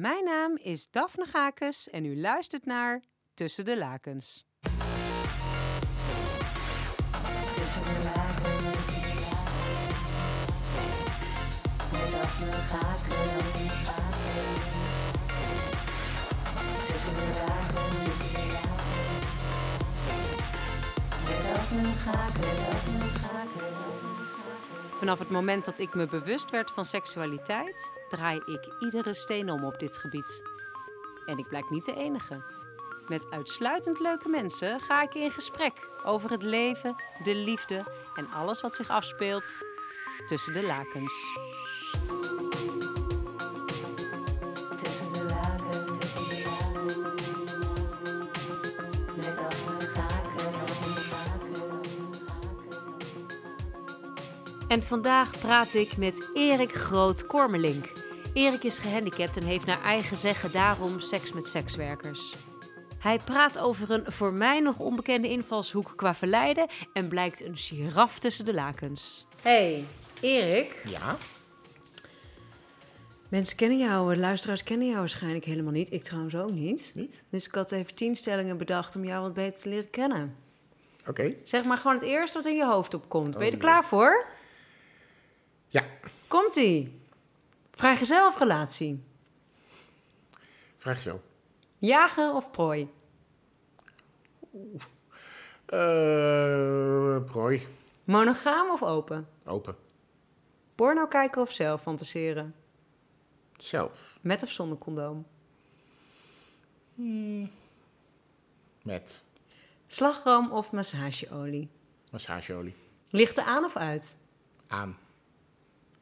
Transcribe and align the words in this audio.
Mijn 0.00 0.24
naam 0.24 0.56
is 0.56 0.90
Daphne 0.90 1.26
Gakes 1.26 1.90
en 1.90 2.04
u 2.04 2.20
luistert 2.20 2.66
naar 2.66 3.02
Tussen 3.34 3.64
de 3.64 3.76
Lakens. 3.76 4.46
Tussen 7.54 7.82
de 7.84 8.10
lakens. 8.14 8.90
Met 11.92 12.10
Daphne 12.12 12.50
Gakens. 12.50 13.48
Tussen 16.86 17.14
de 17.14 17.44
lakens. 17.46 18.18
Met 21.24 21.42
Daphne 21.42 21.82
Gakens, 21.82 22.58
Daphne 22.58 23.00
Gakens. 23.00 24.19
Vanaf 25.00 25.18
het 25.18 25.30
moment 25.30 25.64
dat 25.64 25.78
ik 25.78 25.94
me 25.94 26.06
bewust 26.06 26.50
werd 26.50 26.70
van 26.70 26.84
seksualiteit, 26.84 27.92
draai 28.08 28.40
ik 28.46 28.68
iedere 28.80 29.14
steen 29.14 29.50
om 29.50 29.64
op 29.64 29.78
dit 29.78 29.96
gebied. 29.96 30.42
En 31.26 31.38
ik 31.38 31.48
blijk 31.48 31.70
niet 31.70 31.84
de 31.84 31.94
enige. 31.94 32.42
Met 33.08 33.30
uitsluitend 33.30 33.98
leuke 33.98 34.28
mensen 34.28 34.80
ga 34.80 35.02
ik 35.02 35.14
in 35.14 35.30
gesprek 35.30 35.90
over 36.04 36.30
het 36.30 36.42
leven, 36.42 36.96
de 37.22 37.34
liefde 37.34 37.84
en 38.14 38.30
alles 38.30 38.60
wat 38.60 38.74
zich 38.74 38.90
afspeelt 38.90 39.54
tussen 40.26 40.52
de 40.52 40.62
lakens. 40.62 41.12
En 54.70 54.82
vandaag 54.82 55.40
praat 55.40 55.74
ik 55.74 55.96
met 55.96 56.30
Erik 56.34 56.72
Groot-Kormelink. 56.72 57.92
Erik 58.34 58.62
is 58.62 58.78
gehandicapt 58.78 59.36
en 59.36 59.42
heeft 59.42 59.66
naar 59.66 59.82
eigen 59.82 60.16
zeggen 60.16 60.52
daarom 60.52 61.00
seks 61.00 61.32
met 61.32 61.46
sekswerkers. 61.46 62.34
Hij 62.98 63.18
praat 63.18 63.58
over 63.58 63.90
een 63.90 64.12
voor 64.12 64.32
mij 64.32 64.60
nog 64.60 64.78
onbekende 64.78 65.28
invalshoek 65.28 65.92
qua 65.96 66.14
verleiden 66.14 66.68
en 66.92 67.08
blijkt 67.08 67.44
een 67.44 67.56
giraf 67.56 68.18
tussen 68.18 68.44
de 68.44 68.54
lakens. 68.54 69.26
Hey, 69.42 69.84
Erik. 70.20 70.82
Ja? 70.86 71.16
Mensen 73.28 73.56
kennen 73.56 73.78
jou, 73.78 74.16
luisteraars 74.16 74.62
kennen 74.62 74.86
jou 74.86 74.98
waarschijnlijk 74.98 75.44
helemaal 75.44 75.72
niet. 75.72 75.92
Ik 75.92 76.02
trouwens 76.02 76.36
ook 76.36 76.52
niet. 76.52 76.92
Niet? 76.94 77.22
Dus 77.30 77.46
ik 77.46 77.54
had 77.54 77.72
even 77.72 77.94
tien 77.94 78.16
stellingen 78.16 78.58
bedacht 78.58 78.96
om 78.96 79.04
jou 79.04 79.22
wat 79.22 79.34
beter 79.34 79.62
te 79.62 79.68
leren 79.68 79.90
kennen. 79.90 80.36
Oké. 81.06 81.34
Zeg 81.44 81.64
maar 81.64 81.76
gewoon 81.76 81.96
het 81.96 82.06
eerste 82.06 82.36
wat 82.36 82.46
in 82.46 82.56
je 82.56 82.66
hoofd 82.66 82.94
opkomt. 82.94 83.36
Ben 83.36 83.44
je 83.44 83.50
er 83.50 83.56
Oh, 83.56 83.62
klaar 83.62 83.84
voor? 83.84 84.38
Ja. 85.70 85.84
Komt-ie. 86.28 87.00
Vrijgezel 87.70 88.26
of 88.26 88.38
relatie? 88.38 89.04
Vraag 90.76 91.00
zo. 91.00 91.20
Jager 91.78 92.34
of 92.34 92.50
prooi? 92.50 92.88
Eh 95.66 97.24
prooi. 97.24 97.66
Monogaam 98.04 98.70
of 98.70 98.82
open? 98.82 99.28
Open. 99.44 99.76
Porno 100.74 101.06
kijken 101.06 101.42
of 101.42 101.52
zelf 101.52 101.82
fantaseren? 101.82 102.54
Zelf. 103.56 104.18
Met 104.20 104.42
of 104.42 104.50
zonder 104.50 104.78
condoom? 104.78 105.26
Met 108.82 109.22
Slagroom 109.86 110.52
of 110.52 110.72
massageolie? 110.72 111.70
massageolie. 112.10 112.74
Lichten 113.10 113.44
aan 113.44 113.64
of 113.64 113.76
uit? 113.76 114.18
Aan. 114.66 114.98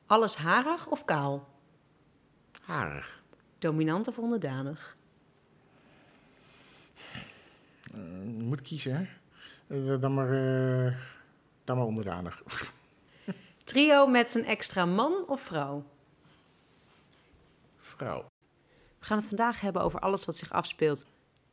Alles 0.09 0.37
harig 0.37 0.87
of 0.87 1.05
kaal? 1.05 1.49
Harig. 2.63 3.23
Dominant 3.59 4.09
of 4.09 4.19
onderdanig? 4.19 4.97
Je 7.93 8.45
moet 8.45 8.63
kiezen, 8.63 8.95
hè? 8.97 9.07
Eh, 9.67 10.01
dan, 10.01 10.15
maar, 10.15 10.33
eh, 10.33 10.97
dan 11.65 11.77
maar 11.77 11.87
onderdanig. 11.87 12.43
Trio 13.65 14.07
met 14.07 14.35
een 14.35 14.45
extra 14.45 14.85
man 14.85 15.25
of 15.27 15.41
vrouw? 15.41 15.85
Vrouw. 17.79 18.25
We 18.99 19.05
gaan 19.05 19.19
het 19.19 19.27
vandaag 19.27 19.61
hebben 19.61 19.83
over 19.83 20.01
alles 20.01 20.25
wat 20.25 20.37
zich 20.37 20.53
afspeelt 20.53 21.07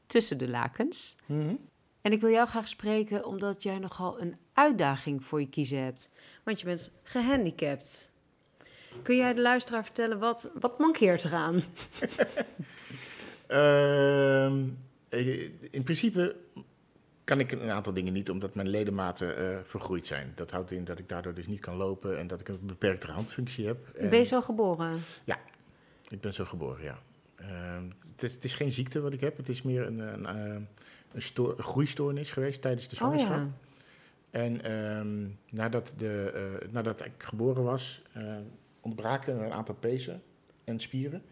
tussen 0.06 0.38
de 0.38 0.50
lakens. 0.50 1.16
Mhm. 1.26 1.56
En 2.02 2.12
ik 2.12 2.22
wil 2.22 2.30
jou 2.30 2.48
graag 2.48 2.68
spreken 2.68 3.26
omdat 3.26 3.64
jij 3.64 3.80
nogal 3.80 4.22
een 4.22 4.38
uitdaging 4.54 5.26
voor 5.26 5.40
je 5.40 5.50
kiezen 5.50 5.84
hebt. 5.84 6.12
Want 6.44 6.60
je 6.60 6.66
bent 6.66 6.92
gehandicapt. 7.04 8.14
Kun 9.02 9.16
jij 9.16 9.34
de 9.34 9.42
luisteraar 9.42 9.84
vertellen 9.84 10.20
wat, 10.20 10.50
wat 10.60 10.80
mankeert 10.80 11.24
eraan? 11.24 11.64
Eh, 13.48 14.52
in 15.72 15.84
principe 15.84 16.36
kan 17.24 17.40
ik 17.40 17.52
een 17.52 17.70
aantal 17.70 17.94
dingen 17.94 18.14
niet, 18.14 18.30
omdat 18.30 18.56
mijn 18.56 18.68
ledematen 18.68 19.38
eh, 19.38 19.58
vergroeid 19.64 20.08
zijn. 20.08 20.32
Dat 20.36 20.52
houdt 20.52 20.72
in 20.72 20.84
dat 20.84 21.00
ik 21.00 21.10
daardoor 21.10 21.34
dus 21.34 21.48
niet 21.48 21.60
kan 21.60 21.76
lopen 21.76 22.18
en 22.18 22.28
dat 22.28 22.40
ik 22.40 22.48
een 22.48 22.60
beperkte 22.62 23.12
handfunctie 23.12 23.66
heb. 23.66 23.88
En 23.98 24.10
Ben 24.10 24.20
je 24.20 24.26
zo 24.26 24.42
geboren? 24.42 25.02
Ik 26.10 26.22
ben 26.22 26.34
zo 26.34 26.46
geboren, 26.46 26.84
ja. 26.84 27.00
Ehm, 27.36 27.84
het, 28.12 28.24
is, 28.24 28.34
het 28.34 28.44
is 28.44 28.54
geen 28.54 28.72
ziekte 28.72 29.02
wat 29.02 29.14
ik 29.14 29.22
heb, 29.22 29.38
het 29.38 29.50
is 29.50 29.62
meer 29.62 29.86
een, 29.86 30.00
een, 30.00 30.26
eh, 30.26 30.54
een, 30.54 30.68
een 31.36 31.64
groeistoornis 31.64 32.32
geweest 32.32 32.62
tijdens 32.62 32.88
de 32.88 32.96
Oh 32.96 33.02
zwangerschap. 33.02 33.38
ja. 33.38 33.48
En 34.30 34.64
ehm, 34.64 35.28
nadat, 35.50 35.94
de, 35.98 36.60
nadat 36.72 37.06
ik 37.06 37.12
geboren 37.18 37.64
was, 37.64 38.02
ontbraken 38.86 39.44
een 39.46 39.52
aantal 39.52 39.76
pezen 39.76 40.24
en 40.64 40.80
spieren. 40.80 41.24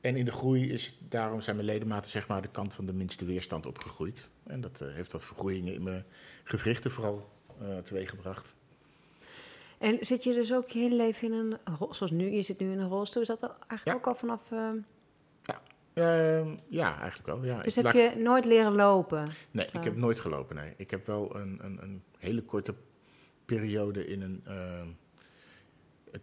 En 0.00 0.16
in 0.16 0.24
de 0.24 0.30
groei 0.32 0.72
is 0.72 0.98
daarom 1.08 1.40
zijn 1.40 1.56
mijn 1.56 1.68
ledematen 1.68 2.10
zeg 2.10 2.28
maar 2.28 2.42
de 2.42 2.48
kant 2.50 2.74
van 2.74 2.86
de 2.86 2.92
minste 2.92 3.24
weerstand 3.24 3.66
opgegroeid. 3.66 4.30
En 4.46 4.60
dat 4.60 4.80
eh, 4.80 4.94
heeft 4.94 5.12
wat 5.12 5.24
vergroeien 5.24 5.66
in 5.74 5.82
mijn 5.82 6.04
gewrichten 6.44 6.90
vooral 6.90 7.28
eh 7.60 7.78
teweeggebracht. 7.78 8.54
En 9.78 9.96
zit 10.00 10.24
je 10.24 10.32
dus 10.32 10.52
ook 10.52 10.68
je 10.68 10.78
hele 10.78 10.94
leven 10.94 11.32
in 11.32 11.38
een 11.38 11.58
zoals 11.90 12.10
nu, 12.10 12.30
je 12.30 12.42
zit 12.42 12.58
nu 12.60 12.72
in 12.72 12.78
een 12.78 12.88
rolstoel, 12.88 13.22
is 13.22 13.28
dat 13.28 13.42
eigenlijk 13.42 13.84
Ja. 13.84 13.94
ook 13.94 14.06
al 14.06 14.14
vanaf... 14.14 14.52
eh, 14.52 14.68
Ehm, 15.94 16.56
ja, 16.68 16.98
eigenlijk 17.00 17.26
wel. 17.26 17.44
Ja. 17.44 17.62
dus 17.62 17.76
Ik 17.76 17.84
heb 17.84 17.94
laat- 17.94 18.12
je 18.14 18.18
nooit 18.20 18.44
leren 18.44 18.72
lopen? 18.74 19.28
Nee, 19.50 19.66
ik 19.72 19.84
heb 19.84 19.96
nooit 19.96 20.20
gelopen. 20.20 20.56
Nee. 20.56 20.72
Ik 20.76 20.90
heb 20.90 21.06
wel 21.06 21.36
een, 21.36 21.58
een, 21.62 21.82
een 21.82 22.02
hele 22.18 22.42
korte 22.42 22.74
periode 23.44 24.06
in 24.06 24.22
een, 24.22 24.40
eh, 24.44 24.78
een 24.80 24.96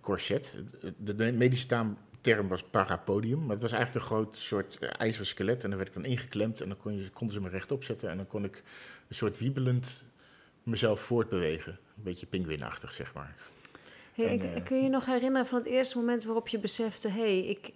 corset. 0.01 0.55
De, 0.97 1.15
de 1.15 1.31
medische 1.31 1.67
taam- 1.67 1.97
term 2.21 2.47
was 2.47 2.63
parapodium, 2.63 3.39
maar 3.39 3.53
het 3.53 3.61
was 3.61 3.71
eigenlijk 3.71 4.03
een 4.03 4.11
groot 4.11 4.35
soort 4.35 4.77
eh, 4.79 4.89
ijzeren 4.97 5.27
skelet. 5.27 5.63
En 5.63 5.69
daar 5.69 5.77
werd 5.77 5.89
ik 5.89 5.95
dan 5.95 6.05
ingeklemd 6.05 6.61
en 6.61 6.67
dan 6.67 6.77
kon 6.77 6.95
je, 6.95 7.09
konden 7.09 7.35
ze 7.35 7.41
me 7.41 7.49
rechtop 7.49 7.83
zetten. 7.83 8.09
En 8.09 8.17
dan 8.17 8.27
kon 8.27 8.43
ik 8.43 8.63
een 9.07 9.15
soort 9.15 9.37
wiebelend 9.37 10.03
mezelf 10.63 11.01
voortbewegen. 11.01 11.71
Een 11.71 12.03
beetje 12.03 12.25
pinguïnachtig, 12.25 12.93
zeg 12.93 13.13
maar. 13.13 13.35
Hey, 14.13 14.27
En, 14.27 14.33
ik, 14.33 14.43
eh, 14.43 14.63
kun 14.63 14.77
je 14.77 14.83
je 14.83 14.89
nog 14.89 15.05
herinneren 15.05 15.47
van 15.47 15.57
het 15.57 15.67
eerste 15.67 15.97
moment 15.97 16.23
waarop 16.23 16.47
je 16.47 16.59
besefte... 16.59 17.07
hé, 17.09 17.21
hey, 17.21 17.45
ik, 17.45 17.71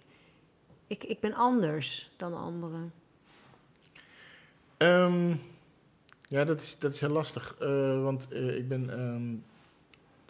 ik, 0.86 1.04
ik 1.04 1.20
ben 1.20 1.34
anders 1.34 2.10
dan 2.16 2.34
anderen? 2.34 2.92
Ehm, 4.76 5.34
ja, 6.28 6.44
dat 6.44 6.60
is, 6.60 6.78
dat 6.78 6.92
is 6.94 7.00
heel 7.00 7.08
lastig. 7.08 7.54
eh, 7.60 8.02
want 8.02 8.32
ik 8.32 8.68
ben, 8.68 8.90
ehm, 8.90 9.34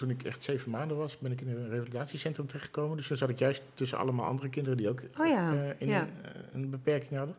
toen 0.03 0.11
ik 0.11 0.25
echt 0.25 0.43
zeven 0.43 0.71
maanden 0.71 0.97
was, 0.97 1.19
ben 1.19 1.33
ik 1.33 1.41
in 1.41 1.49
een 1.49 1.69
revalidatiecentrum 1.69 2.47
terechtgekomen. 2.47 2.97
Dus 2.97 3.09
dan 3.09 3.17
zat 3.17 3.29
ik 3.29 3.39
juist 3.39 3.63
tussen 3.75 3.99
allemaal 3.99 4.27
andere 4.27 4.49
kinderen 4.49 4.79
die 4.79 4.89
ook 4.89 5.03
Oh 5.19 5.27
ja, 5.27 5.55
eh, 5.55 5.71
in 5.79 5.89
ja. 5.89 6.01
een, 6.01 6.09
eh, 6.25 6.41
een 6.53 6.71
beperking 6.71 7.19
hadden. 7.19 7.37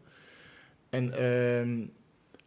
En 0.89 1.13
ehm, 1.13 1.85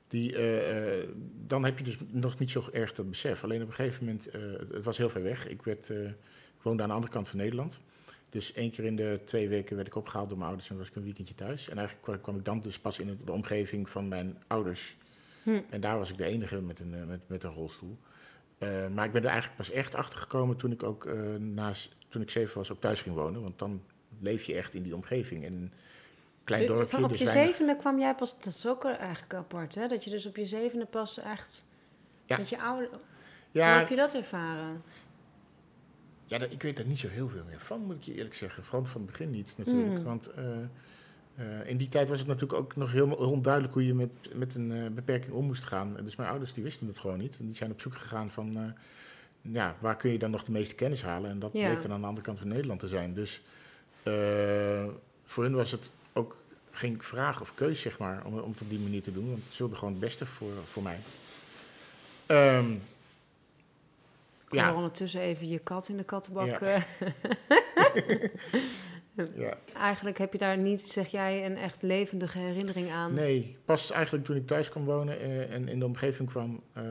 die, 0.08 0.36
eh, 0.36 1.08
dan 1.46 1.64
heb 1.64 1.78
je 1.78 1.84
dus 1.84 1.96
nog 2.10 2.38
niet 2.38 2.50
zo 2.50 2.68
erg 2.72 2.92
dat 2.92 3.10
besef. 3.10 3.44
Alleen 3.44 3.62
op 3.62 3.68
een 3.68 3.74
gegeven 3.74 4.04
moment, 4.04 4.28
het 4.72 4.84
was 4.84 4.96
heel 4.96 5.08
ver 5.08 5.22
weg. 5.22 5.48
Ik, 5.48 5.62
werd, 5.62 5.90
ik 5.90 6.62
woonde 6.62 6.82
aan 6.82 6.88
de 6.88 6.94
andere 6.94 7.12
kant 7.12 7.28
van 7.28 7.38
Nederland. 7.38 7.80
Dus 8.30 8.52
één 8.52 8.70
keer 8.70 8.84
in 8.84 8.96
de 8.96 9.20
twee 9.24 9.48
weken 9.48 9.76
werd 9.76 9.88
ik 9.88 9.96
opgehaald 9.96 10.28
door 10.28 10.38
mijn 10.38 10.48
ouders 10.48 10.70
en 10.70 10.78
was 10.78 10.88
ik 10.88 10.96
een 10.96 11.02
weekendje 11.02 11.34
thuis. 11.34 11.68
En 11.68 11.78
eigenlijk 11.78 12.22
kwam, 12.22 12.36
ik 12.36 12.44
dan 12.44 12.60
dus 12.60 12.78
pas 12.78 12.98
in 12.98 13.18
de 13.24 13.32
omgeving 13.32 13.88
van 13.88 14.08
mijn 14.08 14.36
ouders. 14.46 14.96
Hm. 15.42 15.60
En 15.70 15.80
daar 15.80 15.98
was 15.98 16.10
ik 16.10 16.16
de 16.16 16.24
enige 16.24 16.60
met 16.60 16.80
een, 16.80 17.06
met, 17.06 17.20
met 17.26 17.42
een 17.42 17.52
rolstoel. 17.52 17.98
Eh, 18.58 18.88
maar 18.88 19.04
ik 19.04 19.12
ben 19.12 19.22
er 19.22 19.28
eigenlijk 19.28 19.56
pas 19.56 19.70
echt 19.70 19.94
achter 19.94 20.18
gekomen 20.18 20.56
toen 20.56 20.72
ik 20.72 20.82
ook 20.82 21.06
eh, 21.06 21.34
naast, 21.34 21.96
toen 22.08 22.22
ik 22.22 22.30
zeven 22.30 22.58
was 22.58 22.72
ook 22.72 22.80
thuis 22.80 23.00
ging 23.00 23.14
wonen. 23.14 23.42
Want 23.42 23.58
dan 23.58 23.82
leef 24.20 24.42
je 24.44 24.54
echt 24.54 24.74
in 24.74 24.82
die 24.82 24.94
omgeving. 24.94 25.44
In 25.44 25.52
een 25.54 25.72
klein 26.44 26.60
Dus 26.66 26.70
dorpje. 26.70 26.88
van 26.94 27.04
op 27.04 27.10
dus 27.10 27.18
je 27.18 27.24
weinig- 27.24 27.46
zevende 27.46 27.76
kwam 27.76 27.98
jij 27.98 28.14
pas... 28.14 28.34
Dat 28.36 28.46
is 28.46 28.66
ook 28.66 28.84
eigenlijk 28.84 29.34
apart, 29.34 29.74
hè? 29.74 29.86
Dat 29.88 30.04
je 30.04 30.10
dus 30.10 30.26
op 30.26 30.36
je 30.36 30.46
zevende 30.46 30.86
pas 30.86 31.18
echt... 31.18 31.66
Ja. 32.24 32.36
Dat 32.36 32.48
je 32.48 32.60
ouder... 32.62 32.88
Hoe 32.90 32.98
Ja, 33.50 33.78
heb 33.78 33.88
je 33.88 33.96
dat 33.96 34.14
ervaren? 34.14 34.82
Ja, 36.24 36.38
ik 36.38 36.62
weet 36.62 36.76
daar 36.76 36.86
niet 36.86 36.98
zo 36.98 37.08
heel 37.08 37.28
veel 37.28 37.44
meer 37.48 37.60
van, 37.60 37.80
moet 37.80 37.96
ik 37.96 38.02
je 38.02 38.14
eerlijk 38.14 38.34
zeggen. 38.34 38.64
Van, 38.64 38.86
van 38.86 39.00
het 39.00 39.10
begin 39.10 39.30
niet, 39.30 39.54
natuurlijk. 39.56 39.94
Hmm. 39.94 40.04
Want 40.04 40.26
eh, 40.26 40.44
eh, 41.36 41.68
in 41.68 41.76
die 41.76 41.88
tijd 41.88 42.08
was 42.08 42.18
het 42.18 42.28
natuurlijk 42.28 42.60
ook 42.60 42.76
nog 42.76 42.92
heel 42.92 43.08
onduidelijk 43.08 43.72
hoe 43.74 43.86
je 43.86 43.94
met, 43.94 44.10
met 44.34 44.54
een 44.54 44.72
eh, 44.72 44.90
beperking 44.90 45.32
om 45.32 45.44
moest 45.46 45.64
gaan. 45.64 45.96
Dus 46.04 46.16
mijn 46.16 46.28
ouders 46.28 46.52
die 46.52 46.62
wisten 46.62 46.86
het 46.86 46.98
gewoon 46.98 47.18
niet. 47.18 47.36
En 47.38 47.46
die 47.46 47.56
zijn 47.56 47.70
op 47.70 47.80
zoek 47.80 47.96
gegaan 47.96 48.30
van, 48.30 48.56
eh, 48.56 48.62
ja, 49.52 49.76
waar 49.78 49.96
kun 49.96 50.10
je 50.10 50.18
dan 50.18 50.30
nog 50.30 50.44
de 50.44 50.52
meeste 50.52 50.74
kennis 50.74 51.02
halen? 51.02 51.30
En 51.30 51.38
dat 51.38 51.50
Ja. 51.52 51.68
bleek 51.68 51.82
dan 51.82 51.92
aan 51.92 52.00
de 52.00 52.06
andere 52.06 52.26
kant 52.26 52.38
van 52.38 52.48
Nederland 52.48 52.80
te 52.80 52.88
zijn. 52.88 53.14
Dus 53.14 53.40
voor 55.26 55.42
hun 55.42 55.54
was 55.54 55.70
het 55.70 55.90
ook 56.12 56.36
geen 56.70 57.02
vraag 57.02 57.40
of 57.40 57.54
keus, 57.54 57.80
zeg 57.80 57.98
maar, 57.98 58.24
om, 58.24 58.38
om 58.38 58.50
het 58.50 58.60
op 58.60 58.70
die 58.70 58.78
manier 58.78 59.02
te 59.02 59.12
doen. 59.12 59.30
Want 59.30 59.42
ze 59.48 59.58
wilden 59.58 59.78
gewoon 59.78 59.92
het 59.92 60.02
beste 60.02 60.26
voor, 60.26 60.52
voor 60.64 60.82
mij. 60.82 60.98
Ik 64.44 64.52
hoor 64.52 64.60
ja, 64.60 64.74
ondertussen 64.74 65.20
even 65.20 65.48
je 65.48 65.58
kat 65.58 65.88
in 65.88 65.96
de 65.96 66.04
kattenbak. 66.04 66.60
Ja. 66.60 66.82
ja. 69.36 69.56
Eigenlijk 69.74 70.18
heb 70.18 70.32
je 70.32 70.38
daar 70.38 70.58
niet, 70.58 70.80
zeg 70.90 71.06
jij, 71.08 71.46
een 71.46 71.56
echt 71.56 71.82
levendige 71.82 72.38
herinnering 72.38 72.90
aan. 72.90 73.14
Nee, 73.14 73.56
pas 73.64 73.90
eigenlijk 73.90 74.24
toen 74.24 74.36
ik 74.36 74.46
thuis 74.46 74.68
kwam 74.68 74.84
wonen 74.84 75.20
eh, 75.20 75.54
en 75.54 75.68
in 75.68 75.78
de 75.78 75.84
omgeving 75.84 76.28
kwam 76.28 76.60
eh, 76.72 76.82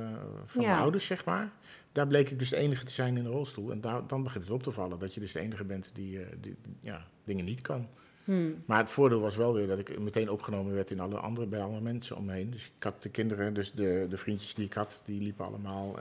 van 0.46 0.62
Ja. 0.62 0.68
mijn 0.68 0.82
ouders, 0.82 1.06
zeg 1.06 1.26
maar. 1.26 1.52
Daar 1.92 2.08
bleek 2.08 2.30
ik 2.30 2.40
dus 2.40 2.50
de 2.50 2.56
enige 2.56 2.86
te 2.86 2.92
zijn 2.92 3.18
in 3.18 3.24
de 3.24 3.30
rolstoel. 3.30 3.72
En 3.72 3.82
daar, 3.82 4.08
dan 4.08 4.24
begint 4.24 4.44
het 4.44 4.54
op 4.54 4.64
te 4.64 4.72
vallen 4.72 5.00
dat 5.00 5.14
je 5.14 5.20
dus 5.20 5.32
de 5.32 5.40
enige 5.40 5.64
bent 5.64 5.92
die, 5.94 6.20
eh, 6.20 6.26
die 6.42 6.56
ja, 6.82 7.06
dingen 7.24 7.46
niet 7.46 7.62
kan. 7.62 7.88
Hmm. 8.24 8.64
Maar 8.66 8.78
het 8.78 8.90
voordeel 8.90 9.20
was 9.20 9.36
wel 9.36 9.54
weer 9.54 9.68
dat 9.68 9.80
ik 9.80 10.00
meteen 10.00 10.30
opgenomen 10.30 10.74
werd 10.74 10.92
in 10.92 11.00
alle 11.00 11.18
andere, 11.18 11.48
bij 11.48 11.62
alle 11.62 11.82
mensen 11.82 12.16
om 12.18 12.26
me 12.26 12.34
heen. 12.34 12.52
Dus 12.52 12.66
ik 12.78 12.84
had 12.84 13.02
de 13.04 13.10
kinderen, 13.10 13.54
dus 13.54 13.72
de, 13.72 14.06
de 14.10 14.18
vriendjes 14.18 14.54
die 14.54 14.66
ik 14.66 14.74
had, 14.74 15.02
die 15.06 15.22
liepen 15.22 15.46
allemaal. 15.46 15.96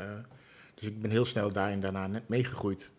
dus 0.75 0.88
ik 0.88 1.00
ben 1.00 1.11
heel 1.11 1.25
snel 1.25 1.53
daarin 1.53 1.81
daarna 1.81 2.06
net 2.06 2.29
meegegroeid. 2.29 2.91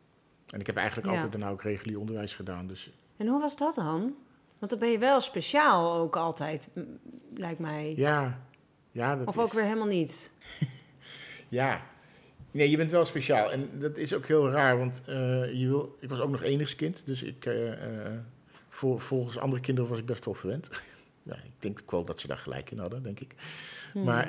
En 0.49 0.59
ik 0.59 0.65
heb 0.65 0.75
eigenlijk 0.75 1.07
Ja. 1.07 1.13
altijd 1.13 1.31
daarna 1.31 1.49
ook 1.49 1.61
regulier 1.61 1.99
onderwijs 1.99 2.33
gedaan. 2.33 2.67
Dus 2.67 2.91
En 3.17 3.27
hoe 3.27 3.39
was 3.41 3.57
dat 3.57 3.75
dan? 3.75 4.13
Want 4.59 4.71
dan 4.71 4.79
ben 4.79 4.89
je 4.91 4.97
wel 4.97 5.21
speciaal 5.21 5.93
ook 5.95 6.15
altijd, 6.15 6.69
lijkt 7.35 7.59
mij. 7.59 7.93
ja, 7.95 8.41
ja 8.91 9.15
dat 9.15 9.27
of 9.27 9.35
is- 9.37 9.43
ook 9.43 9.53
weer 9.53 9.63
helemaal 9.63 9.87
niet. 9.87 10.31
Ja, 11.47 11.81
nee, 12.51 12.69
je 12.69 12.77
bent 12.77 12.91
wel 12.91 13.05
speciaal. 13.05 13.51
En 13.51 13.69
dat 13.79 13.97
is 13.97 14.13
ook 14.13 14.25
heel 14.25 14.49
raar, 14.49 14.77
want 14.77 15.01
eh, 15.05 15.53
je 15.53 15.67
wil, 15.67 15.95
ik 15.99 16.09
was 16.09 16.19
ook 16.19 16.29
nog 16.29 16.43
enigskind. 16.43 17.01
Dus 17.05 17.23
ik, 17.23 17.45
eh, 17.45 17.71
eh, 18.05 18.11
voor, 18.69 18.99
volgens 19.01 19.37
andere 19.37 19.61
kinderen 19.61 19.89
was 19.89 19.99
ik 19.99 20.05
best 20.05 20.25
wel 20.25 20.33
verwend. 20.33 20.69
ja, 21.23 21.35
ik 21.35 21.51
denk 21.59 21.79
ook 21.81 21.91
wel 21.91 22.05
dat 22.05 22.19
ze 22.19 22.27
daar 22.27 22.37
gelijk 22.37 22.71
in 22.71 22.79
hadden, 22.79 23.03
denk 23.03 23.19
ik. 23.19 23.35
Hmm. 23.93 24.03
Maar 24.03 24.27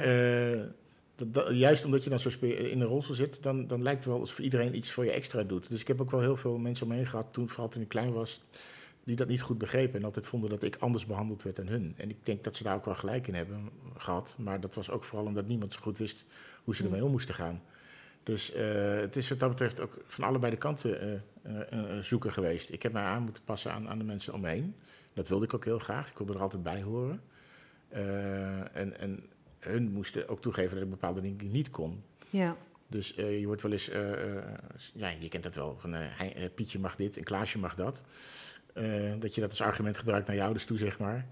dat, 1.17 1.35
dat- 1.35 1.49
juist 1.57 1.85
omdat 1.85 2.05
je 2.05 2.11
dan 2.11 2.21
zo 2.21 2.29
in 2.41 2.81
een 2.81 2.87
rolstoel 2.87 3.17
zit, 3.17 3.43
dan, 3.43 3.67
dan 3.67 3.83
lijkt 3.83 4.05
het 4.05 4.13
wel 4.13 4.21
alsof 4.21 4.39
iedereen 4.39 4.77
iets 4.77 4.91
voor 4.91 5.05
je 5.05 5.11
extra 5.13 5.43
doet. 5.43 5.69
Dus 5.71 5.81
ik 5.81 5.89
heb 5.89 6.01
ook 6.01 6.11
wel 6.11 6.21
heel 6.21 6.37
veel 6.37 6.59
mensen 6.59 6.87
om 6.87 6.93
me 6.93 6.99
heen 6.99 7.07
gehad, 7.07 7.27
toen, 7.31 7.49
vooral 7.49 7.69
toen 7.69 7.83
ik 7.83 7.89
klein 7.89 8.13
was, 8.13 8.43
die 9.07 9.17
dat 9.17 9.29
niet 9.29 9.43
goed 9.43 9.59
begrepen. 9.59 9.99
En 9.99 10.05
altijd 10.05 10.27
vonden 10.27 10.51
dat 10.51 10.63
ik 10.63 10.77
anders 10.77 11.07
behandeld 11.07 11.43
werd 11.43 11.57
dan 11.57 11.67
hun. 11.67 11.95
En 11.97 12.11
ik 12.11 12.27
denk 12.27 12.45
dat 12.45 12.57
ze 12.57 12.63
daar 12.63 12.75
ook 12.75 12.85
wel 12.85 12.95
gelijk 12.95 13.27
in 13.27 13.35
hebben 13.35 13.71
gehad. 13.97 14.35
Maar 14.39 14.61
dat 14.61 14.75
was 14.75 14.91
ook 14.91 15.05
vooral 15.05 15.27
omdat 15.27 15.47
niemand 15.47 15.73
zo 15.73 15.81
goed 15.81 15.99
wist 15.99 16.25
hoe 16.65 16.77
ze 16.77 16.85
ermee 16.85 17.05
om 17.05 17.11
moesten 17.11 17.35
gaan. 17.35 17.63
Dus 18.23 18.53
eh, 18.53 18.99
het 19.01 19.17
is 19.17 19.29
wat 19.29 19.39
dat 19.39 19.49
betreft 19.49 19.81
ook 19.81 19.99
van 20.07 20.25
allebei 20.25 20.51
de 20.51 20.59
kanten 20.59 21.01
eh, 21.01 21.73
eh, 21.73 22.03
zoeken 22.03 22.33
geweest. 22.33 22.71
Ik 22.71 22.83
heb 22.83 22.93
mij 22.93 23.03
aan 23.03 23.23
moeten 23.23 23.43
passen 23.45 23.73
aan, 23.73 23.89
aan 23.89 23.99
de 23.99 24.05
mensen 24.05 24.33
om 24.33 24.41
me 24.41 24.49
heen. 24.49 24.75
Dat 25.15 25.29
wilde 25.29 25.45
ik 25.45 25.55
ook 25.55 25.65
heel 25.65 25.79
graag. 25.79 26.11
Ik 26.11 26.19
wilde 26.19 26.33
er 26.33 26.41
altijd 26.41 26.63
bij 26.63 26.83
horen. 26.83 27.23
En, 28.73 28.99
en 28.99 29.27
hun 29.59 29.93
moesten 29.93 30.29
ook 30.29 30.41
toegeven 30.41 30.75
dat 30.75 30.85
ik 30.85 30.91
bepaalde 30.91 31.21
dingen 31.21 31.51
niet 31.51 31.71
kon. 31.71 32.03
Ja. 32.31 32.57
Dus 32.87 33.09
je 33.17 33.47
wordt 33.47 33.63
wel 33.63 33.73
eens, 33.73 33.91
ja, 34.95 35.09
je 35.09 35.29
kent 35.29 35.43
dat 35.43 35.55
wel, 35.55 35.77
van 35.79 35.97
Pietje 36.55 36.79
mag 36.79 36.97
dit 36.97 37.17
en 37.17 37.25
Klaasje 37.25 37.59
mag 37.59 37.75
dat. 37.75 38.03
Eh, 38.77 39.13
dat 39.19 39.35
je 39.35 39.41
dat 39.41 39.51
als 39.51 39.61
argument 39.61 39.99
gebruikt 39.99 40.27
naar 40.27 40.37
je 40.37 40.43
ouders 40.43 40.65
toe, 40.65 40.79
zeg 40.79 40.99
maar. 40.99 41.27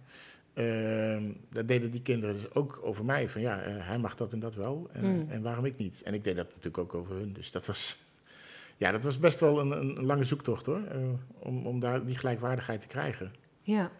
Ehm, 0.55 1.23
dat 1.51 1.69
deden 1.69 1.91
die 1.91 2.03
kinderen 2.03 2.35
dus 2.35 2.55
ook 2.55 2.81
over 2.83 3.05
mij. 3.05 3.29
Van 3.29 3.41
ja, 3.41 3.63
eh, 3.63 3.75
hij 3.79 3.99
mag 3.99 4.17
dat 4.17 4.33
en 4.33 4.39
dat 4.41 4.55
wel. 4.55 4.89
En, 4.93 5.01
Hmm. 5.05 5.27
en 5.31 5.43
waarom 5.43 5.65
ik 5.65 5.77
niet? 5.77 6.03
En 6.03 6.15
ik 6.15 6.25
deed 6.25 6.37
dat 6.37 6.47
natuurlijk 6.49 6.79
ook 6.79 6.95
over 6.95 7.15
hun. 7.17 7.33
Dus 7.33 7.51
dat 7.51 7.67
was, 7.67 7.99
ja, 8.77 8.91
dat 8.93 9.05
was 9.05 9.19
best 9.19 9.41
wel 9.41 9.61
een, 9.61 9.71
een, 9.71 10.05
lange 10.05 10.25
zoektocht 10.25 10.67
hoor. 10.67 10.83
eh, 10.89 10.99
om, 11.39 11.67
om 11.67 11.81
daar 11.81 12.05
die 12.07 12.19
gelijkwaardigheid 12.19 12.81
te 12.81 12.87
krijgen. 12.87 13.33
ja. 13.63 13.91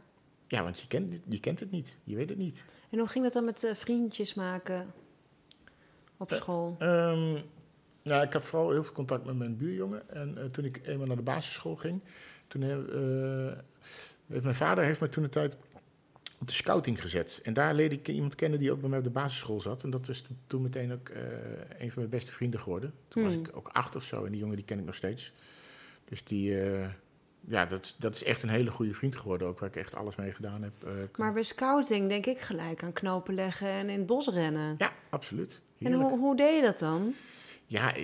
Ja, 0.49 0.63
want 0.63 0.81
je 0.81 0.87
kent, 0.87 1.13
je 1.29 1.41
kent 1.41 1.61
het 1.61 1.71
niet. 1.71 1.97
Je 2.05 2.17
weet 2.17 2.29
het 2.29 2.39
niet. 2.39 2.65
En 2.91 2.99
hoe 2.99 3.09
ging 3.09 3.25
dat 3.25 3.33
dan 3.33 3.45
met 3.45 3.71
vriendjes 3.75 4.35
maken 4.35 4.93
op 6.17 6.33
school? 6.33 6.77
Ehm, 6.79 7.33
nou, 8.03 8.23
ik 8.25 8.33
had 8.33 8.45
vooral 8.45 8.71
heel 8.71 8.85
veel 8.85 8.93
contact 8.93 9.27
met 9.27 9.37
mijn 9.37 9.57
buurjongen. 9.57 10.11
En 10.11 10.49
toen 10.53 10.65
ik 10.65 10.81
eenmaal 10.87 11.07
naar 11.07 11.17
de 11.17 11.23
basisschool 11.23 11.77
ging, 11.77 12.01
toen 12.47 12.63
heeft 12.63 14.43
mijn 14.45 14.55
vader 14.55 14.85
heeft 14.85 15.01
me 15.01 15.09
toen 15.09 15.23
de 15.23 15.29
tijd 15.29 15.57
op 16.41 16.47
de 16.49 16.53
scouting 16.55 17.01
gezet. 17.01 17.41
En 17.43 17.53
daar 17.55 17.75
leerde 17.75 17.95
ik 17.95 18.09
iemand 18.09 18.35
kennen 18.35 18.59
die 18.59 18.73
ook 18.73 18.81
bij 18.81 18.89
mij 18.89 18.99
op 18.99 19.05
de 19.05 19.11
basisschool 19.11 19.61
zat. 19.61 19.83
En 19.83 19.91
dat 19.91 20.09
is 20.09 20.21
to- 20.23 20.35
toen 20.47 20.63
meteen 20.63 20.93
ook 20.93 21.09
eh, 21.09 21.23
een 21.79 21.91
van 21.91 21.99
mijn 21.99 22.09
beste 22.09 22.33
vrienden 22.33 22.61
geworden. 22.61 22.95
Toen 23.09 23.23
was 23.23 23.33
Hmm. 23.35 23.45
ik 23.45 23.57
ook 23.57 23.69
acht 23.73 23.97
of 23.97 24.05
zo 24.05 24.25
en 24.25 24.31
die 24.31 24.41
jongen 24.41 24.57
die 24.57 24.65
ken 24.65 24.79
ik 24.79 24.85
nog 24.85 24.95
steeds. 24.95 25.33
Dus 26.05 26.25
die, 26.25 26.57
ja, 27.49 27.67
dat, 27.67 27.95
dat 27.99 28.15
is 28.15 28.23
echt 28.25 28.43
een 28.43 28.49
hele 28.49 28.71
goede 28.71 28.95
vriend 28.95 29.17
geworden 29.17 29.49
ook, 29.49 29.59
waar 29.59 29.69
ik 29.69 29.77
echt 29.77 29.95
alles 29.95 30.15
mee 30.17 30.33
gedaan 30.33 30.63
heb. 30.63 30.73
Maar 31.17 31.33
bij 31.33 31.43
scouting 31.43 32.09
denk 32.09 32.27
ik 32.27 32.39
gelijk 32.41 32.83
aan 32.83 32.93
knopen 32.93 33.35
leggen 33.35 33.69
en 33.69 33.89
in 33.91 33.99
het 33.99 34.07
bos 34.07 34.29
rennen. 34.29 34.75
ja, 34.79 34.93
absoluut. 35.11 35.61
En 35.79 35.93
hoe, 35.93 36.19
hoe 36.19 36.37
deed 36.37 36.57
je 36.57 36.63
dat 36.63 36.79
dan? 36.79 37.15
Ja, 37.67 37.95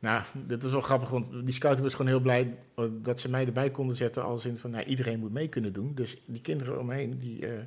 nou, 0.00 0.22
dat 0.34 0.62
was 0.62 0.72
wel 0.72 0.80
grappig, 0.80 1.08
want 1.10 1.30
die 1.44 1.54
scouting 1.54 1.84
was 1.84 1.94
gewoon 1.94 2.10
heel 2.10 2.20
blij 2.20 2.56
eh, 2.74 2.84
dat 2.90 3.20
ze 3.20 3.28
mij 3.28 3.46
erbij 3.46 3.70
konden 3.70 3.96
zetten. 3.96 4.24
Als 4.24 4.44
in 4.44 4.58
van, 4.58 4.70
nou, 4.70 4.84
iedereen 4.84 5.18
moet 5.18 5.32
mee 5.32 5.48
kunnen 5.48 5.72
doen. 5.72 5.94
Dus 5.94 6.22
die 6.24 6.40
kinderen 6.40 6.78
omheen, 6.78 7.18
die 7.18 7.46
eh, 7.46 7.58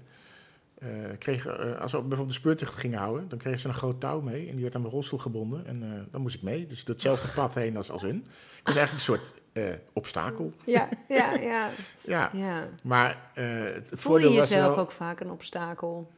eh, 0.78 1.18
kregen, 1.18 1.80
als 1.80 1.92
we 1.92 1.98
bijvoorbeeld 1.98 2.28
de 2.28 2.34
speurtocht 2.34 2.76
gingen 2.76 3.00
houden, 3.00 3.30
dan 3.30 3.38
kregen 3.38 3.60
ze 3.60 3.68
een 3.68 3.74
groot 3.74 4.00
touw 4.00 4.22
mee 4.22 4.48
en 4.48 4.54
die 4.54 4.62
werd 4.62 4.76
aan 4.76 4.82
mijn 4.82 4.94
rolstoel 4.94 5.20
gebonden. 5.20 5.66
En 5.66 6.08
dan 6.12 6.22
moest 6.22 6.36
ik 6.36 6.42
mee, 6.42 6.68
dus 6.68 6.84
door 6.84 6.96
hetzelfde 6.96 7.28
pad 7.42 7.56
heen 7.56 7.78
als, 7.78 7.92
als 7.92 8.02
hun. 8.02 8.16
Het 8.16 8.64
was 8.64 8.76
eigenlijk 8.76 8.94
een 8.94 9.00
soort 9.00 9.42
obstakel. 9.94 10.54
Ja, 10.66 10.90
ja, 11.08 11.34
ja. 11.52 11.70
Ja, 12.06 12.30
ja. 12.34 12.68
maar 12.84 13.30
het, 13.34 13.90
het 13.90 14.02
Voel 14.02 14.18
je 14.18 14.32
jezelf 14.32 14.76
wel... 14.76 14.84
ook 14.84 14.92
vaak 14.92 15.20
een 15.20 15.32
obstakel? 15.32 16.12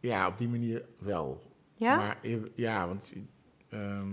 Ja, 0.00 0.26
op 0.26 0.38
die 0.38 0.48
manier 0.48 0.84
wel. 0.98 1.42
Ja? 1.74 1.96
Maar 1.96 2.18
ja, 2.54 2.86
want 2.86 3.12
ehm, 3.68 4.08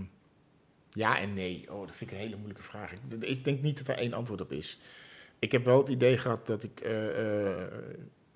ja 0.94 1.20
en 1.20 1.34
nee. 1.34 1.66
Oh, 1.72 1.88
dat 1.88 1.96
vind 1.96 2.12
ik 2.12 2.18
een 2.18 2.24
hele 2.24 2.36
moeilijke 2.36 2.64
vraag. 2.64 2.92
Ik, 2.92 3.00
ik 3.24 3.44
denk 3.44 3.62
niet 3.62 3.78
dat 3.78 3.88
er 3.88 4.02
één 4.02 4.14
antwoord 4.14 4.42
op 4.42 4.52
is. 4.52 4.80
Ik 5.40 5.52
heb 5.52 5.66
wel 5.66 5.78
het 5.78 5.88
idee 5.90 6.18
gehad 6.18 6.46
dat 6.48 6.64
ik 6.64 6.80
eh, 6.80 7.50
eh, 7.50 7.68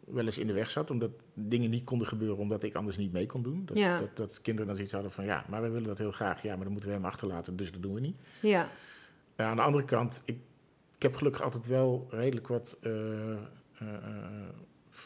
wel 0.05 0.25
eens 0.25 0.37
in 0.37 0.47
de 0.47 0.53
weg 0.53 0.69
zat, 0.69 0.91
omdat 0.91 1.11
dingen 1.33 1.69
niet 1.69 1.83
konden 1.83 2.07
gebeuren 2.07 2.37
omdat 2.37 2.63
ik 2.63 2.75
anders 2.75 2.97
niet 2.97 3.11
mee 3.11 3.25
kon 3.25 3.43
doen. 3.43 3.61
Dat, 3.65 3.77
Ja. 3.77 3.99
dat, 3.99 4.15
dat 4.17 4.41
kinderen 4.41 4.67
dan 4.67 4.75
zoiets 4.75 4.93
hadden 4.93 5.11
van 5.11 5.25
ja, 5.25 5.45
maar 5.49 5.61
we 5.61 5.69
willen 5.69 5.87
dat 5.87 5.97
heel 5.97 6.11
graag. 6.11 6.41
Ja, 6.41 6.53
maar 6.55 6.63
dan 6.63 6.71
moeten 6.71 6.89
we 6.89 6.95
hem 6.95 7.05
achterlaten, 7.05 7.55
dus 7.55 7.71
dat 7.71 7.81
doen 7.81 7.93
we 7.93 7.99
niet. 7.99 8.17
Ja. 8.41 8.69
Ja, 9.37 9.49
aan 9.49 9.55
de 9.55 9.61
andere 9.61 9.85
kant, 9.85 10.21
ik, 10.25 10.37
ik 10.95 11.01
heb 11.01 11.15
gelukkig 11.15 11.41
altijd 11.41 11.65
wel 11.65 12.07
redelijk 12.09 12.47
wat 12.47 12.77
eh, 12.81 12.91